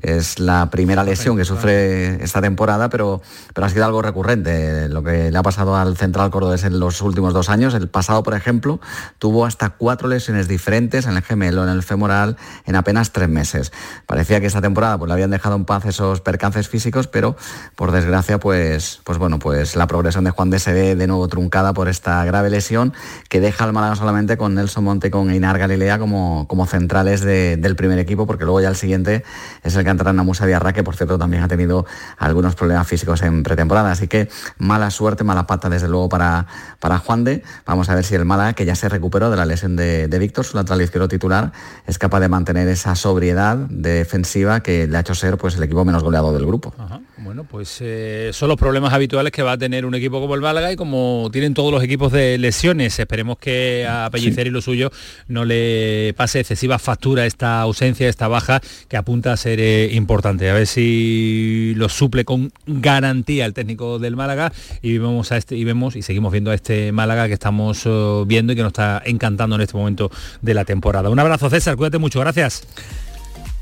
Es 0.00 0.38
la 0.38 0.70
primera 0.70 1.02
lesión 1.02 1.36
que 1.36 1.44
sufre 1.44 2.22
esta 2.22 2.40
temporada, 2.40 2.88
pero, 2.88 3.20
pero 3.54 3.66
ha 3.66 3.70
sido 3.70 3.84
algo 3.84 4.02
recurrente. 4.02 4.88
Lo 4.88 5.02
que 5.02 5.30
le 5.30 5.38
ha 5.38 5.42
pasado 5.42 5.76
al 5.76 5.96
central 5.96 6.30
cordobés 6.30 6.64
en 6.64 6.78
los 6.78 7.02
últimos 7.02 7.34
dos 7.34 7.48
años. 7.48 7.74
El 7.74 7.88
pasado, 7.88 8.22
por 8.22 8.34
ejemplo, 8.34 8.80
tuvo 9.18 9.44
hasta 9.44 9.70
cuatro 9.70 10.08
lesiones 10.08 10.46
diferentes 10.46 11.06
en 11.06 11.16
el 11.16 11.22
gemelo, 11.22 11.64
en 11.64 11.70
el 11.70 11.82
femoral, 11.82 12.36
en 12.66 12.76
apenas 12.76 13.12
tres 13.12 13.28
meses. 13.28 13.72
Parecía 14.06 14.40
que 14.40 14.46
esta 14.46 14.60
temporada 14.60 14.98
pues, 14.98 15.08
le 15.08 15.14
habían 15.14 15.30
dejado 15.30 15.56
en 15.56 15.64
paz 15.64 15.84
esos 15.86 16.20
percances 16.20 16.68
físicos, 16.68 17.08
pero 17.08 17.36
por 17.74 17.92
desgracia, 17.92 18.38
pues, 18.38 19.00
pues 19.04 19.18
bueno, 19.18 19.38
pues 19.38 19.74
la 19.76 19.86
progresión 19.86 20.24
de 20.24 20.30
Juan 20.30 20.50
de 20.50 20.58
se 20.58 20.72
ve 20.72 20.96
de 20.96 21.06
nuevo 21.06 21.28
truncada 21.28 21.72
por 21.72 21.88
esta 21.88 22.24
grave 22.24 22.50
lesión 22.50 22.92
que 23.28 23.40
deja 23.40 23.64
al 23.64 23.72
Málaga 23.72 23.96
solamente 23.96 24.36
con 24.36 24.54
Nelson 24.54 24.84
Monte 24.84 25.08
y 25.08 25.10
con 25.10 25.30
Einar 25.30 25.58
Galilea 25.58 25.98
como, 25.98 26.46
como 26.48 26.66
centrales 26.66 27.20
de, 27.20 27.56
del 27.56 27.76
primer 27.76 27.98
equipo, 27.98 28.26
porque 28.26 28.44
luego 28.44 28.60
ya 28.60 28.68
el 28.68 28.76
siguiente 28.76 29.24
es 29.62 29.74
el 29.76 29.84
que 29.88 29.92
entra 29.92 30.10
en 30.10 30.16
Musa 30.16 30.46
Diarra, 30.46 30.72
que 30.74 30.82
por 30.82 30.96
cierto 30.96 31.18
también 31.18 31.42
ha 31.42 31.48
tenido 31.48 31.86
algunos 32.18 32.54
problemas 32.54 32.86
físicos 32.86 33.22
en 33.22 33.42
pretemporada. 33.42 33.90
Así 33.90 34.06
que 34.06 34.28
mala 34.58 34.90
suerte, 34.90 35.24
mala 35.24 35.46
pata 35.46 35.70
desde 35.70 35.88
luego 35.88 36.08
para, 36.08 36.46
para 36.78 36.98
Juan 36.98 37.24
de. 37.24 37.42
Vamos 37.64 37.88
a 37.88 37.94
ver 37.94 38.04
si 38.04 38.14
el 38.14 38.24
Málaga, 38.24 38.52
que 38.52 38.66
ya 38.66 38.74
se 38.74 38.88
recuperó 38.88 39.30
de 39.30 39.36
la 39.36 39.46
lesión 39.46 39.76
de, 39.76 40.08
de 40.08 40.18
Víctor, 40.18 40.44
su 40.44 40.56
lateral 40.56 40.82
izquierdo 40.82 41.08
titular, 41.08 41.52
es 41.86 41.98
capaz 41.98 42.20
de 42.20 42.28
mantener 42.28 42.68
esa 42.68 42.94
sobriedad 42.94 43.56
defensiva 43.56 44.60
que 44.60 44.86
le 44.86 44.96
ha 44.96 45.00
hecho 45.00 45.14
ser 45.14 45.38
pues, 45.38 45.56
el 45.56 45.62
equipo 45.62 45.84
menos 45.84 46.02
goleado 46.02 46.32
del 46.32 46.44
grupo. 46.44 46.74
Ajá. 46.78 47.00
Bueno, 47.18 47.44
pues 47.44 47.78
eh, 47.80 48.30
son 48.32 48.48
los 48.48 48.56
problemas 48.56 48.92
habituales 48.92 49.32
que 49.32 49.42
va 49.42 49.52
a 49.52 49.58
tener 49.58 49.84
un 49.84 49.94
equipo 49.94 50.20
como 50.20 50.34
el 50.34 50.40
Málaga 50.40 50.72
y 50.72 50.76
como 50.76 51.28
tienen 51.32 51.52
todos 51.52 51.72
los 51.72 51.82
equipos 51.82 52.12
de 52.12 52.38
lesiones. 52.38 52.98
Esperemos 52.98 53.38
que 53.38 53.86
a 53.88 54.08
Pellicer 54.10 54.44
sí. 54.44 54.48
y 54.48 54.52
lo 54.52 54.60
suyo 54.60 54.90
no 55.26 55.44
le 55.44 56.14
pase 56.16 56.40
excesiva 56.40 56.78
factura 56.78 57.26
esta 57.26 57.60
ausencia, 57.60 58.08
esta 58.08 58.28
baja 58.28 58.60
que 58.88 58.96
apunta 58.96 59.32
a 59.32 59.36
ser 59.36 59.58
eh, 59.60 59.77
importante. 59.86 60.50
A 60.50 60.54
ver 60.54 60.66
si 60.66 61.72
lo 61.76 61.88
suple 61.88 62.24
con 62.24 62.52
garantía 62.66 63.46
el 63.46 63.54
técnico 63.54 63.98
del 63.98 64.16
Málaga 64.16 64.52
y 64.82 64.98
vemos 64.98 65.32
a 65.32 65.36
este 65.36 65.56
y 65.56 65.64
vemos 65.64 65.96
y 65.96 66.02
seguimos 66.02 66.32
viendo 66.32 66.50
a 66.50 66.54
este 66.54 66.92
Málaga 66.92 67.26
que 67.28 67.34
estamos 67.34 67.86
uh, 67.86 68.24
viendo 68.26 68.52
y 68.52 68.56
que 68.56 68.62
nos 68.62 68.70
está 68.70 69.02
encantando 69.04 69.56
en 69.56 69.62
este 69.62 69.76
momento 69.76 70.10
de 70.42 70.54
la 70.54 70.64
temporada. 70.64 71.10
Un 71.10 71.18
abrazo 71.18 71.50
César, 71.50 71.76
cuídate 71.76 71.98
mucho, 71.98 72.20
gracias. 72.20 72.62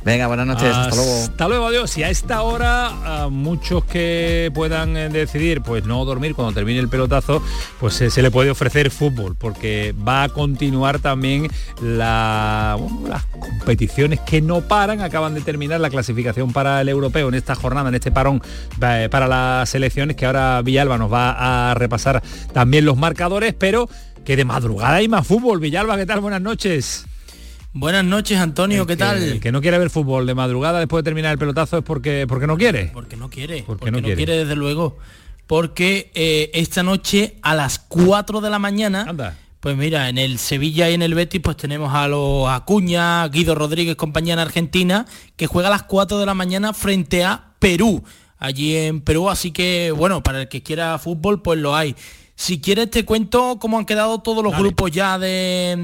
Venga, 0.06 0.28
buenas 0.28 0.46
noches, 0.46 0.68
hasta, 0.68 0.82
hasta 0.82 0.94
luego. 0.94 1.24
Hasta 1.24 1.48
luego, 1.48 1.66
adiós. 1.66 1.98
Y 1.98 2.04
a 2.04 2.10
esta 2.10 2.42
hora, 2.42 3.24
a 3.24 3.28
muchos 3.28 3.84
que 3.86 4.52
puedan 4.54 4.96
eh, 4.96 5.08
decidir 5.08 5.62
pues 5.62 5.84
no 5.84 6.04
dormir 6.04 6.36
cuando 6.36 6.54
termine 6.54 6.78
el 6.78 6.88
pelotazo, 6.88 7.42
pues 7.80 8.00
eh, 8.00 8.08
se 8.08 8.22
le 8.22 8.30
puede 8.30 8.50
ofrecer 8.50 8.92
fútbol, 8.92 9.34
porque 9.34 9.96
va 10.06 10.22
a 10.22 10.28
continuar 10.28 11.00
también 11.00 11.48
la, 11.82 12.76
bueno, 12.78 13.08
las 13.08 13.24
competiciones 13.24 14.20
que 14.20 14.40
no 14.40 14.60
paran, 14.60 15.00
acaban 15.00 15.34
de 15.34 15.40
terminar 15.40 15.80
la 15.80 15.90
clasificación 15.90 16.52
para 16.52 16.80
el 16.80 16.88
europeo 16.88 17.26
en 17.26 17.34
esta 17.34 17.56
jornada, 17.56 17.88
en 17.88 17.96
este 17.96 18.12
parón 18.12 18.40
eh, 18.80 19.08
para 19.10 19.26
las 19.26 19.68
selecciones, 19.68 20.14
que 20.14 20.24
ahora 20.24 20.62
Villalba 20.62 20.98
nos 20.98 21.12
va 21.12 21.70
a 21.70 21.74
repasar 21.74 22.22
también 22.52 22.84
los 22.84 22.96
marcadores, 22.96 23.54
pero 23.58 23.88
que 24.24 24.36
de 24.36 24.44
madrugada 24.44 24.94
hay 24.94 25.08
más 25.08 25.26
fútbol. 25.26 25.58
Villalba, 25.58 25.96
¿qué 25.96 26.06
tal? 26.06 26.20
Buenas 26.20 26.42
noches. 26.42 27.06
Buenas 27.78 28.06
noches, 28.06 28.38
Antonio, 28.38 28.80
el 28.80 28.86
¿qué 28.86 28.94
que, 28.94 28.96
tal? 28.96 29.22
El 29.22 29.38
que 29.38 29.52
no 29.52 29.60
quiere 29.60 29.78
ver 29.78 29.90
fútbol 29.90 30.26
de 30.26 30.34
madrugada 30.34 30.78
después 30.78 31.04
de 31.04 31.10
terminar 31.10 31.32
el 31.32 31.38
pelotazo 31.38 31.76
es 31.76 31.84
porque, 31.84 32.24
porque 32.26 32.46
no 32.46 32.56
quiere. 32.56 32.86
Porque 32.86 33.18
no 33.18 33.28
quiere. 33.28 33.64
Porque, 33.66 33.80
porque 33.80 33.90
no, 33.90 33.98
no, 33.98 34.02
quiere. 34.02 34.16
quiere. 34.16 34.38
desde 34.38 34.56
luego. 34.56 34.96
Porque 35.46 36.10
eh, 36.14 36.50
esta 36.54 36.82
noche 36.82 37.36
a 37.42 37.54
las 37.54 37.78
4 37.78 38.40
de 38.40 38.48
la 38.48 38.58
mañana, 38.58 39.04
Anda. 39.06 39.36
pues 39.60 39.76
mira, 39.76 40.08
en 40.08 40.16
el 40.16 40.38
Sevilla 40.38 40.88
y 40.88 40.94
en 40.94 41.02
el 41.02 41.12
Betis, 41.12 41.42
pues 41.44 41.58
tenemos 41.58 41.92
a 41.92 42.08
los 42.08 42.48
Acuña, 42.48 43.28
Guido 43.28 43.54
Rodríguez, 43.54 43.94
compañía 43.94 44.32
en 44.32 44.40
Argentina, 44.40 45.04
que 45.36 45.46
juega 45.46 45.68
a 45.68 45.72
las 45.72 45.82
4 45.82 46.18
de 46.18 46.24
la 46.24 46.32
mañana 46.32 46.72
frente 46.72 47.24
a 47.24 47.50
Perú, 47.58 48.02
allí 48.38 48.74
en 48.74 49.02
Perú. 49.02 49.28
Así 49.28 49.50
que, 49.50 49.92
bueno, 49.94 50.22
para 50.22 50.40
el 50.40 50.48
que 50.48 50.62
quiera 50.62 50.98
fútbol, 50.98 51.42
pues 51.42 51.58
lo 51.58 51.76
hay. 51.76 51.94
Si 52.36 52.58
quieres 52.58 52.90
te 52.90 53.04
cuento 53.04 53.58
cómo 53.60 53.76
han 53.76 53.84
quedado 53.84 54.20
todos 54.20 54.42
los 54.42 54.52
Dale. 54.52 54.64
grupos 54.64 54.90
ya 54.92 55.18
de, 55.18 55.74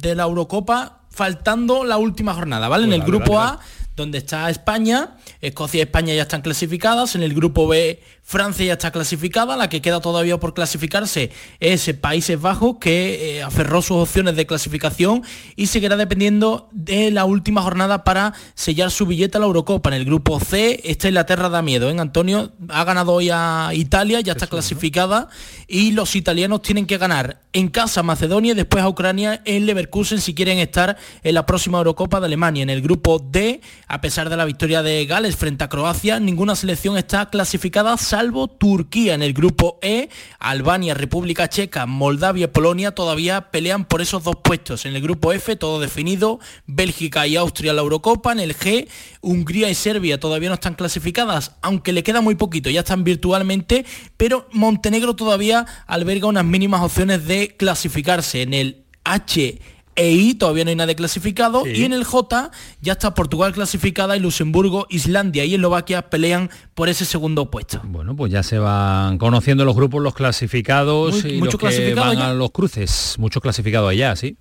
de 0.00 0.14
la 0.16 0.24
Eurocopa 0.24 0.98
faltando 1.18 1.82
la 1.82 1.96
última 1.96 2.32
jornada, 2.32 2.68
¿vale? 2.68 2.86
Pues 2.86 2.94
en 2.94 3.02
el 3.02 3.06
grupo 3.06 3.40
A, 3.40 3.58
donde 3.98 4.18
está 4.18 4.48
España, 4.48 5.16
Escocia 5.40 5.78
y 5.78 5.82
España 5.82 6.14
ya 6.14 6.22
están 6.22 6.40
clasificadas, 6.40 7.14
en 7.14 7.22
el 7.22 7.34
grupo 7.34 7.68
B 7.68 8.00
Francia 8.28 8.66
ya 8.66 8.74
está 8.74 8.90
clasificada, 8.90 9.56
la 9.56 9.70
que 9.70 9.80
queda 9.80 10.02
todavía 10.02 10.36
por 10.36 10.52
clasificarse 10.52 11.30
es 11.60 11.90
Países 11.94 12.38
Bajos, 12.38 12.76
que 12.78 13.38
eh, 13.38 13.42
aferró 13.42 13.80
sus 13.80 13.96
opciones 13.96 14.36
de 14.36 14.44
clasificación 14.44 15.22
y 15.56 15.68
seguirá 15.68 15.96
dependiendo 15.96 16.68
de 16.72 17.10
la 17.10 17.24
última 17.24 17.62
jornada 17.62 18.04
para 18.04 18.34
sellar 18.54 18.90
su 18.90 19.06
billete 19.06 19.38
a 19.38 19.40
la 19.40 19.46
Eurocopa. 19.46 19.88
En 19.88 19.94
el 19.94 20.04
grupo 20.04 20.38
C, 20.40 20.78
esta 20.84 21.08
Inglaterra 21.08 21.48
da 21.48 21.62
miedo, 21.62 21.88
¿eh? 21.88 21.96
Antonio 21.98 22.52
ha 22.68 22.84
ganado 22.84 23.14
hoy 23.14 23.30
a 23.32 23.70
Italia, 23.72 24.20
ya 24.20 24.32
está 24.32 24.44
Eso, 24.44 24.56
clasificada, 24.56 25.20
¿no? 25.20 25.28
y 25.66 25.92
los 25.92 26.14
italianos 26.14 26.60
tienen 26.60 26.84
que 26.84 26.98
ganar 26.98 27.40
en 27.54 27.68
casa 27.68 28.00
a 28.00 28.02
Macedonia 28.02 28.52
y 28.52 28.56
después 28.56 28.84
a 28.84 28.90
Ucrania 28.90 29.40
en 29.46 29.64
Leverkusen 29.64 30.20
si 30.20 30.34
quieren 30.34 30.58
estar 30.58 30.98
en 31.22 31.34
la 31.34 31.46
próxima 31.46 31.78
Eurocopa 31.78 32.20
de 32.20 32.26
Alemania. 32.26 32.62
En 32.62 32.70
el 32.70 32.82
grupo 32.82 33.18
D, 33.18 33.62
a 33.88 34.00
pesar 34.02 34.28
de 34.28 34.36
la 34.36 34.44
victoria 34.44 34.82
de 34.82 35.06
Gales 35.06 35.36
frente 35.36 35.64
a 35.64 35.68
Croacia, 35.68 36.20
ninguna 36.20 36.54
selección 36.54 36.98
está 36.98 37.30
clasificada 37.30 37.96
salvo 37.96 38.46
Turquía. 38.46 39.14
En 39.14 39.22
el 39.22 39.32
grupo 39.32 39.78
E, 39.80 40.10
Albania, 40.38 40.92
República 40.92 41.48
Checa, 41.48 41.86
Moldavia 41.86 42.44
y 42.44 42.48
Polonia 42.48 42.92
todavía 42.92 43.50
pelean 43.50 43.86
por 43.86 44.02
esos 44.02 44.24
dos 44.24 44.36
puestos. 44.36 44.84
En 44.84 44.94
el 44.94 45.00
grupo 45.00 45.32
F, 45.32 45.56
todo 45.56 45.80
definido, 45.80 46.38
Bélgica 46.66 47.26
y 47.26 47.36
Austria 47.36 47.72
la 47.72 47.80
Eurocopa. 47.80 48.32
En 48.32 48.40
el 48.40 48.54
G, 48.54 48.88
Hungría 49.22 49.70
y 49.70 49.74
Serbia 49.74 50.20
todavía 50.20 50.50
no 50.50 50.56
están 50.56 50.74
clasificadas, 50.74 51.56
aunque 51.62 51.92
le 51.92 52.02
queda 52.02 52.20
muy 52.20 52.34
poquito, 52.34 52.68
ya 52.68 52.80
están 52.80 53.04
virtualmente, 53.04 53.86
pero 54.18 54.48
Montenegro 54.52 55.16
todavía 55.16 55.64
alberga 55.86 56.26
unas 56.26 56.44
mínimas 56.44 56.82
opciones 56.82 57.26
de 57.26 57.56
clasificarse. 57.56 58.42
En 58.42 58.52
el 58.52 58.84
H 59.04 59.58
e 59.98 60.12
I 60.12 60.34
todavía 60.34 60.64
no 60.64 60.70
hay 60.70 60.76
nadie 60.76 60.94
clasificado 60.94 61.64
sí. 61.64 61.70
y 61.70 61.84
en 61.84 61.92
el 61.92 62.04
J 62.04 62.50
ya 62.80 62.92
está 62.92 63.14
Portugal 63.14 63.52
clasificada 63.52 64.16
y 64.16 64.20
Luxemburgo, 64.20 64.86
Islandia 64.90 65.44
y 65.44 65.54
Eslovaquia 65.54 66.08
pelean 66.08 66.50
por 66.74 66.88
ese 66.88 67.04
segundo 67.04 67.50
puesto. 67.50 67.80
Bueno, 67.84 68.14
pues 68.14 68.32
ya 68.32 68.44
se 68.44 68.58
van 68.58 69.18
conociendo 69.18 69.64
los 69.64 69.74
grupos, 69.74 70.00
los 70.00 70.14
clasificados 70.14 71.24
Muy, 71.24 71.32
y 71.32 71.40
los 71.40 71.56
que 71.56 71.94
van 71.94 72.18
a 72.18 72.32
los 72.32 72.52
cruces. 72.52 73.16
Muchos 73.18 73.42
clasificados 73.42 73.90
allá, 73.90 74.14
sí. 74.14 74.36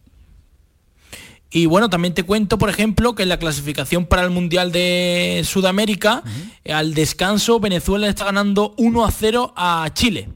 Y 1.50 1.66
bueno, 1.66 1.90
también 1.90 2.14
te 2.14 2.24
cuento, 2.24 2.58
por 2.58 2.70
ejemplo, 2.70 3.16
que 3.16 3.24
en 3.24 3.30
la 3.30 3.40
clasificación 3.40 4.06
para 4.06 4.24
el 4.24 4.30
Mundial 4.30 4.72
de 4.72 5.42
Sudamérica, 5.46 6.22
al 6.70 6.94
descanso, 6.94 7.60
Venezuela 7.60 8.08
está 8.08 8.26
ganando 8.26 8.76
1 8.78 9.06
a 9.06 9.12
0 9.12 9.54
a 9.56 9.90
Chile 9.94 10.30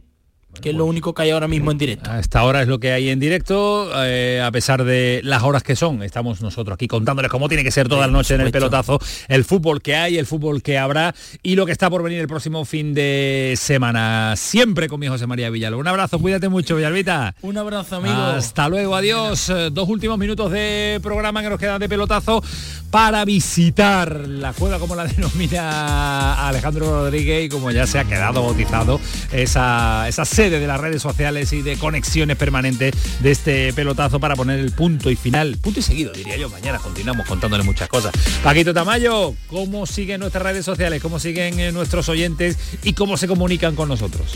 que 0.60 0.70
es 0.72 0.76
lo 0.76 0.86
único 0.86 1.14
que 1.14 1.24
hay 1.24 1.30
ahora 1.32 1.48
mismo 1.48 1.72
en 1.72 1.78
directo. 1.78 2.12
A 2.12 2.20
esta 2.20 2.44
hora 2.44 2.62
es 2.62 2.68
lo 2.68 2.80
que 2.80 2.92
hay 2.92 3.10
en 3.10 3.20
directo, 3.20 3.90
eh, 4.04 4.42
a 4.44 4.52
pesar 4.52 4.84
de 4.84 5.22
las 5.24 5.44
horas 5.44 5.64
que 5.64 5.76
son. 5.76 6.04
Estamos 6.04 6.42
nosotros 6.42 6.76
aquí 6.76 6.88
contándoles 6.88 7.32
cómo 7.32 7.48
tiene 7.48 7.64
que 7.64 7.72
ser 7.72 7.88
toda 7.88 8.08
la 8.08 8.14
noche 8.14 8.36
en 8.36 8.42
el 8.42 8.52
pelotazo, 8.52 9.00
el 9.28 9.44
fútbol 9.46 9.82
que 9.82 9.96
hay, 9.96 10.18
el 10.18 10.26
fútbol 10.26 10.62
que 10.62 10.78
habrá 10.78 11.16
y 11.42 11.56
lo 11.56 11.66
que 11.66 11.72
está 11.72 11.90
por 11.90 12.04
venir 12.04 12.20
el 12.20 12.28
próximo 12.28 12.66
fin 12.66 12.94
de 12.94 13.54
semana. 13.58 14.36
Siempre 14.36 14.88
con 14.88 15.00
mi 15.00 15.08
José 15.08 15.28
María 15.28 15.50
Villalba. 15.50 15.78
Un 15.78 15.88
abrazo, 15.88 16.20
cuídate 16.20 16.50
mucho, 16.50 16.76
Villalbita. 16.76 17.36
Un 17.42 17.58
abrazo, 17.58 17.98
amigo. 17.98 18.14
Hasta 18.16 18.70
luego, 18.70 18.96
adiós. 18.96 19.50
Eh, 19.50 19.70
Dos 19.72 19.88
últimos 19.90 20.18
minutos 20.18 20.52
de 20.52 21.00
programa 21.02 21.42
que 21.42 21.50
nos 21.50 21.60
quedan 21.60 21.80
de 21.80 21.88
pelotazo 21.90 22.44
para 22.90 23.24
visitar 23.26 24.28
la 24.28 24.54
cueva, 24.54 24.78
como 24.80 24.96
la 24.96 25.06
denomina 25.08 26.48
Alejandro 26.48 26.86
Rodríguez, 26.86 27.46
y 27.46 27.50
como 27.50 27.72
ya 27.72 27.88
se 27.88 28.00
ha 28.00 28.06
quedado 28.06 28.44
bautizado 28.44 29.00
esa, 29.32 30.08
esa 30.08 30.26
sede 30.42 30.60
de 30.60 30.66
las 30.66 30.82
redes 30.82 31.04
sociales 31.04 31.54
y 31.54 31.62
de 31.62 31.78
conexiones 31.78 32.36
permanentes 32.36 32.96
de 33.20 33.30
este 33.30 33.74
pelotazo 33.74 34.20
para 34.20 34.36
poner 34.36 34.60
el 34.60 34.72
punto 34.72 35.12
y 35.12 35.16
final, 35.16 35.56
punto 35.62 35.82
y 35.82 35.84
seguido, 35.84 36.14
diría 36.14 36.36
yo. 36.36 36.50
Mañana 36.50 36.80
continuamos 36.80 37.28
contándole 37.28 37.64
muchas 37.64 37.88
cosas. 37.88 38.12
Paquito 38.44 38.74
Tamayo, 38.74 39.36
¿cómo 39.46 39.86
siguen 39.86 40.20
nuestras 40.20 40.44
redes 40.44 40.66
sociales? 40.66 41.00
¿Cómo 41.00 41.20
siguen 41.20 41.60
eh, 41.60 41.72
nuestros 41.72 42.10
oyentes 42.10 42.58
y 42.82 42.94
cómo 42.94 43.18
se 43.18 43.28
comunican 43.28 43.76
con 43.76 43.88
nosotros? 43.88 44.34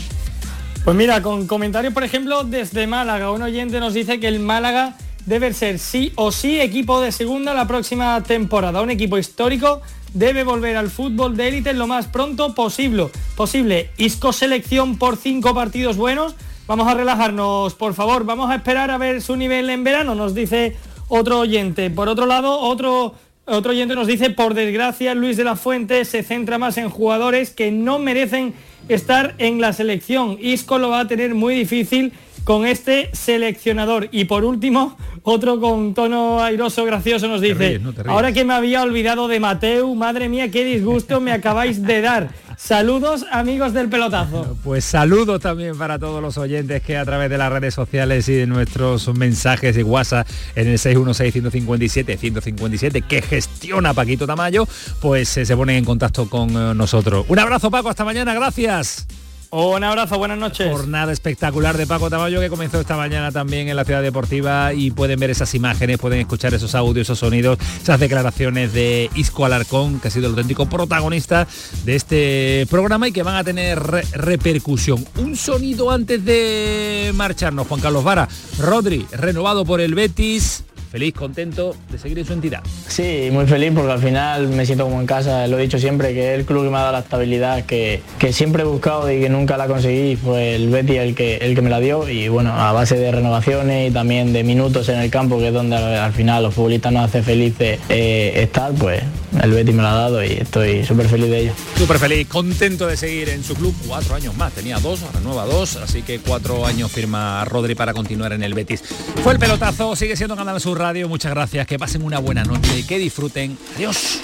Pues 0.84 0.96
mira, 0.96 1.22
con 1.22 1.48
comentarios, 1.48 1.92
por 1.92 2.04
ejemplo, 2.04 2.44
desde 2.44 2.86
Málaga, 2.86 3.32
un 3.32 3.42
oyente 3.42 3.80
nos 3.80 3.92
dice 3.92 4.20
que 4.20 4.28
el 4.28 4.38
Málaga 4.38 4.96
debe 5.24 5.52
ser 5.54 5.80
sí 5.80 6.12
o 6.14 6.30
sí 6.30 6.60
equipo 6.60 7.00
de 7.00 7.10
segunda 7.10 7.52
la 7.52 7.66
próxima 7.66 8.22
temporada. 8.22 8.80
Un 8.80 8.90
equipo 8.90 9.18
histórico 9.18 9.82
debe 10.18 10.44
volver 10.44 10.76
al 10.76 10.90
fútbol 10.90 11.36
de 11.36 11.48
élite 11.48 11.74
lo 11.74 11.86
más 11.86 12.06
pronto 12.06 12.54
posible. 12.54 13.08
Posible. 13.36 13.90
Isco 13.98 14.32
selección 14.32 14.96
por 14.98 15.16
cinco 15.16 15.54
partidos 15.54 15.98
buenos. 15.98 16.34
Vamos 16.66 16.88
a 16.88 16.94
relajarnos, 16.94 17.74
por 17.74 17.92
favor. 17.92 18.24
Vamos 18.24 18.50
a 18.50 18.56
esperar 18.56 18.90
a 18.90 18.98
ver 18.98 19.20
su 19.20 19.36
nivel 19.36 19.68
en 19.68 19.84
verano, 19.84 20.14
nos 20.14 20.34
dice 20.34 20.74
otro 21.08 21.40
oyente. 21.40 21.90
Por 21.90 22.08
otro 22.08 22.24
lado, 22.24 22.58
otro, 22.58 23.14
otro 23.44 23.72
oyente 23.72 23.94
nos 23.94 24.06
dice, 24.06 24.30
por 24.30 24.54
desgracia, 24.54 25.14
Luis 25.14 25.36
de 25.36 25.44
la 25.44 25.54
Fuente 25.54 26.04
se 26.06 26.22
centra 26.22 26.56
más 26.56 26.78
en 26.78 26.88
jugadores 26.88 27.50
que 27.50 27.70
no 27.70 27.98
merecen 27.98 28.54
estar 28.88 29.34
en 29.36 29.60
la 29.60 29.74
selección. 29.74 30.38
Isco 30.40 30.78
lo 30.78 30.88
va 30.88 31.00
a 31.00 31.08
tener 31.08 31.34
muy 31.34 31.54
difícil 31.54 32.14
con 32.46 32.64
este 32.64 33.10
seleccionador. 33.12 34.08
Y 34.12 34.24
por 34.26 34.44
último, 34.44 34.96
otro 35.24 35.60
con 35.60 35.94
tono 35.94 36.40
airoso, 36.40 36.84
gracioso, 36.84 37.26
nos 37.26 37.40
dice, 37.40 37.54
ríes, 37.54 37.82
no 37.82 37.92
ahora 38.06 38.32
que 38.32 38.44
me 38.44 38.54
había 38.54 38.82
olvidado 38.82 39.26
de 39.26 39.40
Mateu, 39.40 39.92
madre 39.96 40.28
mía, 40.28 40.48
qué 40.48 40.64
disgusto 40.64 41.20
me 41.20 41.32
acabáis 41.32 41.82
de 41.82 42.00
dar. 42.00 42.28
Saludos, 42.56 43.26
amigos 43.32 43.72
del 43.72 43.88
pelotazo. 43.88 44.56
Pues 44.62 44.84
saludos 44.84 45.40
también 45.40 45.76
para 45.76 45.98
todos 45.98 46.22
los 46.22 46.38
oyentes 46.38 46.82
que 46.82 46.96
a 46.96 47.04
través 47.04 47.30
de 47.30 47.36
las 47.36 47.50
redes 47.50 47.74
sociales 47.74 48.28
y 48.28 48.34
de 48.34 48.46
nuestros 48.46 49.12
mensajes 49.12 49.74
de 49.74 49.82
WhatsApp 49.82 50.28
en 50.54 50.68
el 50.68 50.78
616-157-157 50.78 53.04
que 53.04 53.22
gestiona 53.22 53.92
Paquito 53.92 54.24
Tamayo, 54.24 54.68
pues 55.00 55.36
eh, 55.36 55.44
se 55.44 55.56
ponen 55.56 55.78
en 55.78 55.84
contacto 55.84 56.30
con 56.30 56.50
eh, 56.50 56.74
nosotros. 56.76 57.26
Un 57.26 57.40
abrazo 57.40 57.72
Paco, 57.72 57.88
hasta 57.88 58.04
mañana, 58.04 58.34
gracias. 58.34 59.08
Un 59.50 59.84
abrazo, 59.84 60.18
buenas 60.18 60.36
noches. 60.38 60.70
Jornada 60.70 61.12
espectacular 61.12 61.76
de 61.78 61.86
Paco 61.86 62.10
Tamayo 62.10 62.40
que 62.40 62.50
comenzó 62.50 62.80
esta 62.80 62.96
mañana 62.96 63.30
también 63.32 63.68
en 63.68 63.76
la 63.76 63.84
ciudad 63.84 64.02
deportiva 64.02 64.74
y 64.74 64.90
pueden 64.90 65.18
ver 65.20 65.30
esas 65.30 65.54
imágenes, 65.54 65.98
pueden 65.98 66.20
escuchar 66.20 66.52
esos 66.52 66.74
audios, 66.74 67.06
esos 67.06 67.20
sonidos, 67.20 67.58
esas 67.80 67.98
declaraciones 68.00 68.72
de 68.74 69.08
Isco 69.14 69.44
Alarcón, 69.46 70.00
que 70.00 70.08
ha 70.08 70.10
sido 70.10 70.26
el 70.26 70.32
auténtico 70.32 70.66
protagonista 70.68 71.46
de 71.84 71.96
este 71.96 72.66
programa 72.68 73.08
y 73.08 73.12
que 73.12 73.22
van 73.22 73.36
a 73.36 73.44
tener 73.44 73.78
re- 73.78 74.02
repercusión. 74.12 75.04
Un 75.16 75.36
sonido 75.36 75.90
antes 75.90 76.24
de 76.24 77.12
marcharnos, 77.14 77.66
Juan 77.68 77.80
Carlos 77.80 78.04
Vara. 78.04 78.28
Rodri, 78.58 79.06
renovado 79.12 79.64
por 79.64 79.80
el 79.80 79.94
Betis, 79.94 80.64
feliz, 80.96 81.12
contento 81.12 81.76
de 81.90 81.98
seguir 81.98 82.18
en 82.18 82.24
su 82.24 82.32
entidad. 82.32 82.62
Sí, 82.88 83.28
muy 83.30 83.44
feliz 83.44 83.70
porque 83.74 83.92
al 83.92 83.98
final 83.98 84.48
me 84.48 84.64
siento 84.64 84.84
como 84.84 84.98
en 84.98 85.06
casa, 85.06 85.46
lo 85.46 85.58
he 85.58 85.62
dicho 85.62 85.78
siempre, 85.78 86.14
que 86.14 86.32
es 86.32 86.38
el 86.38 86.46
club 86.46 86.64
que 86.64 86.70
me 86.70 86.78
ha 86.78 86.80
dado 86.80 86.92
la 86.92 87.00
estabilidad 87.00 87.66
que, 87.66 88.00
que 88.18 88.32
siempre 88.32 88.62
he 88.62 88.64
buscado 88.64 89.12
y 89.12 89.20
que 89.20 89.28
nunca 89.28 89.58
la 89.58 89.66
conseguí, 89.66 90.16
fue 90.16 90.54
el 90.54 90.70
Betty 90.70 90.96
el 90.96 91.14
que, 91.14 91.36
el 91.36 91.54
que 91.54 91.60
me 91.60 91.68
la 91.68 91.80
dio 91.80 92.08
y 92.08 92.28
bueno, 92.28 92.54
a 92.54 92.72
base 92.72 92.96
de 92.96 93.12
renovaciones 93.12 93.90
y 93.90 93.92
también 93.92 94.32
de 94.32 94.42
minutos 94.42 94.88
en 94.88 94.98
el 94.98 95.10
campo, 95.10 95.38
que 95.38 95.48
es 95.48 95.52
donde 95.52 95.76
al, 95.76 95.96
al 95.96 96.12
final 96.14 96.44
los 96.44 96.54
futbolistas 96.54 96.90
nos 96.90 97.04
hace 97.04 97.22
felices 97.22 97.78
eh, 97.90 98.32
estar, 98.36 98.72
pues 98.72 99.02
el 99.42 99.50
Betty 99.50 99.72
me 99.72 99.82
la 99.82 99.92
ha 99.92 99.96
dado 99.96 100.24
y 100.24 100.28
estoy 100.28 100.82
súper 100.82 101.08
feliz 101.08 101.28
de 101.28 101.40
ello. 101.40 101.52
Súper 101.76 101.98
feliz, 101.98 102.26
contento 102.26 102.86
de 102.86 102.96
seguir 102.96 103.28
en 103.28 103.44
su 103.44 103.54
club, 103.54 103.74
cuatro 103.86 104.14
años 104.14 104.34
más, 104.34 104.50
tenía 104.54 104.78
dos, 104.78 105.00
renueva 105.12 105.44
dos, 105.44 105.76
así 105.76 106.00
que 106.00 106.20
cuatro 106.20 106.64
años 106.64 106.90
firma 106.90 107.44
Rodri 107.44 107.74
para 107.74 107.92
continuar 107.92 108.32
en 108.32 108.42
el 108.42 108.54
Betis. 108.54 108.82
Fue 109.22 109.34
el 109.34 109.38
pelotazo, 109.38 109.94
sigue 109.94 110.16
siendo 110.16 110.36
Canal 110.36 110.58
Sur 110.58 110.85
Muchas 111.08 111.32
gracias, 111.32 111.66
que 111.66 111.80
pasen 111.80 112.02
una 112.02 112.20
buena 112.20 112.44
noche, 112.44 112.86
que 112.86 112.98
disfruten, 112.98 113.58
adiós. 113.74 114.20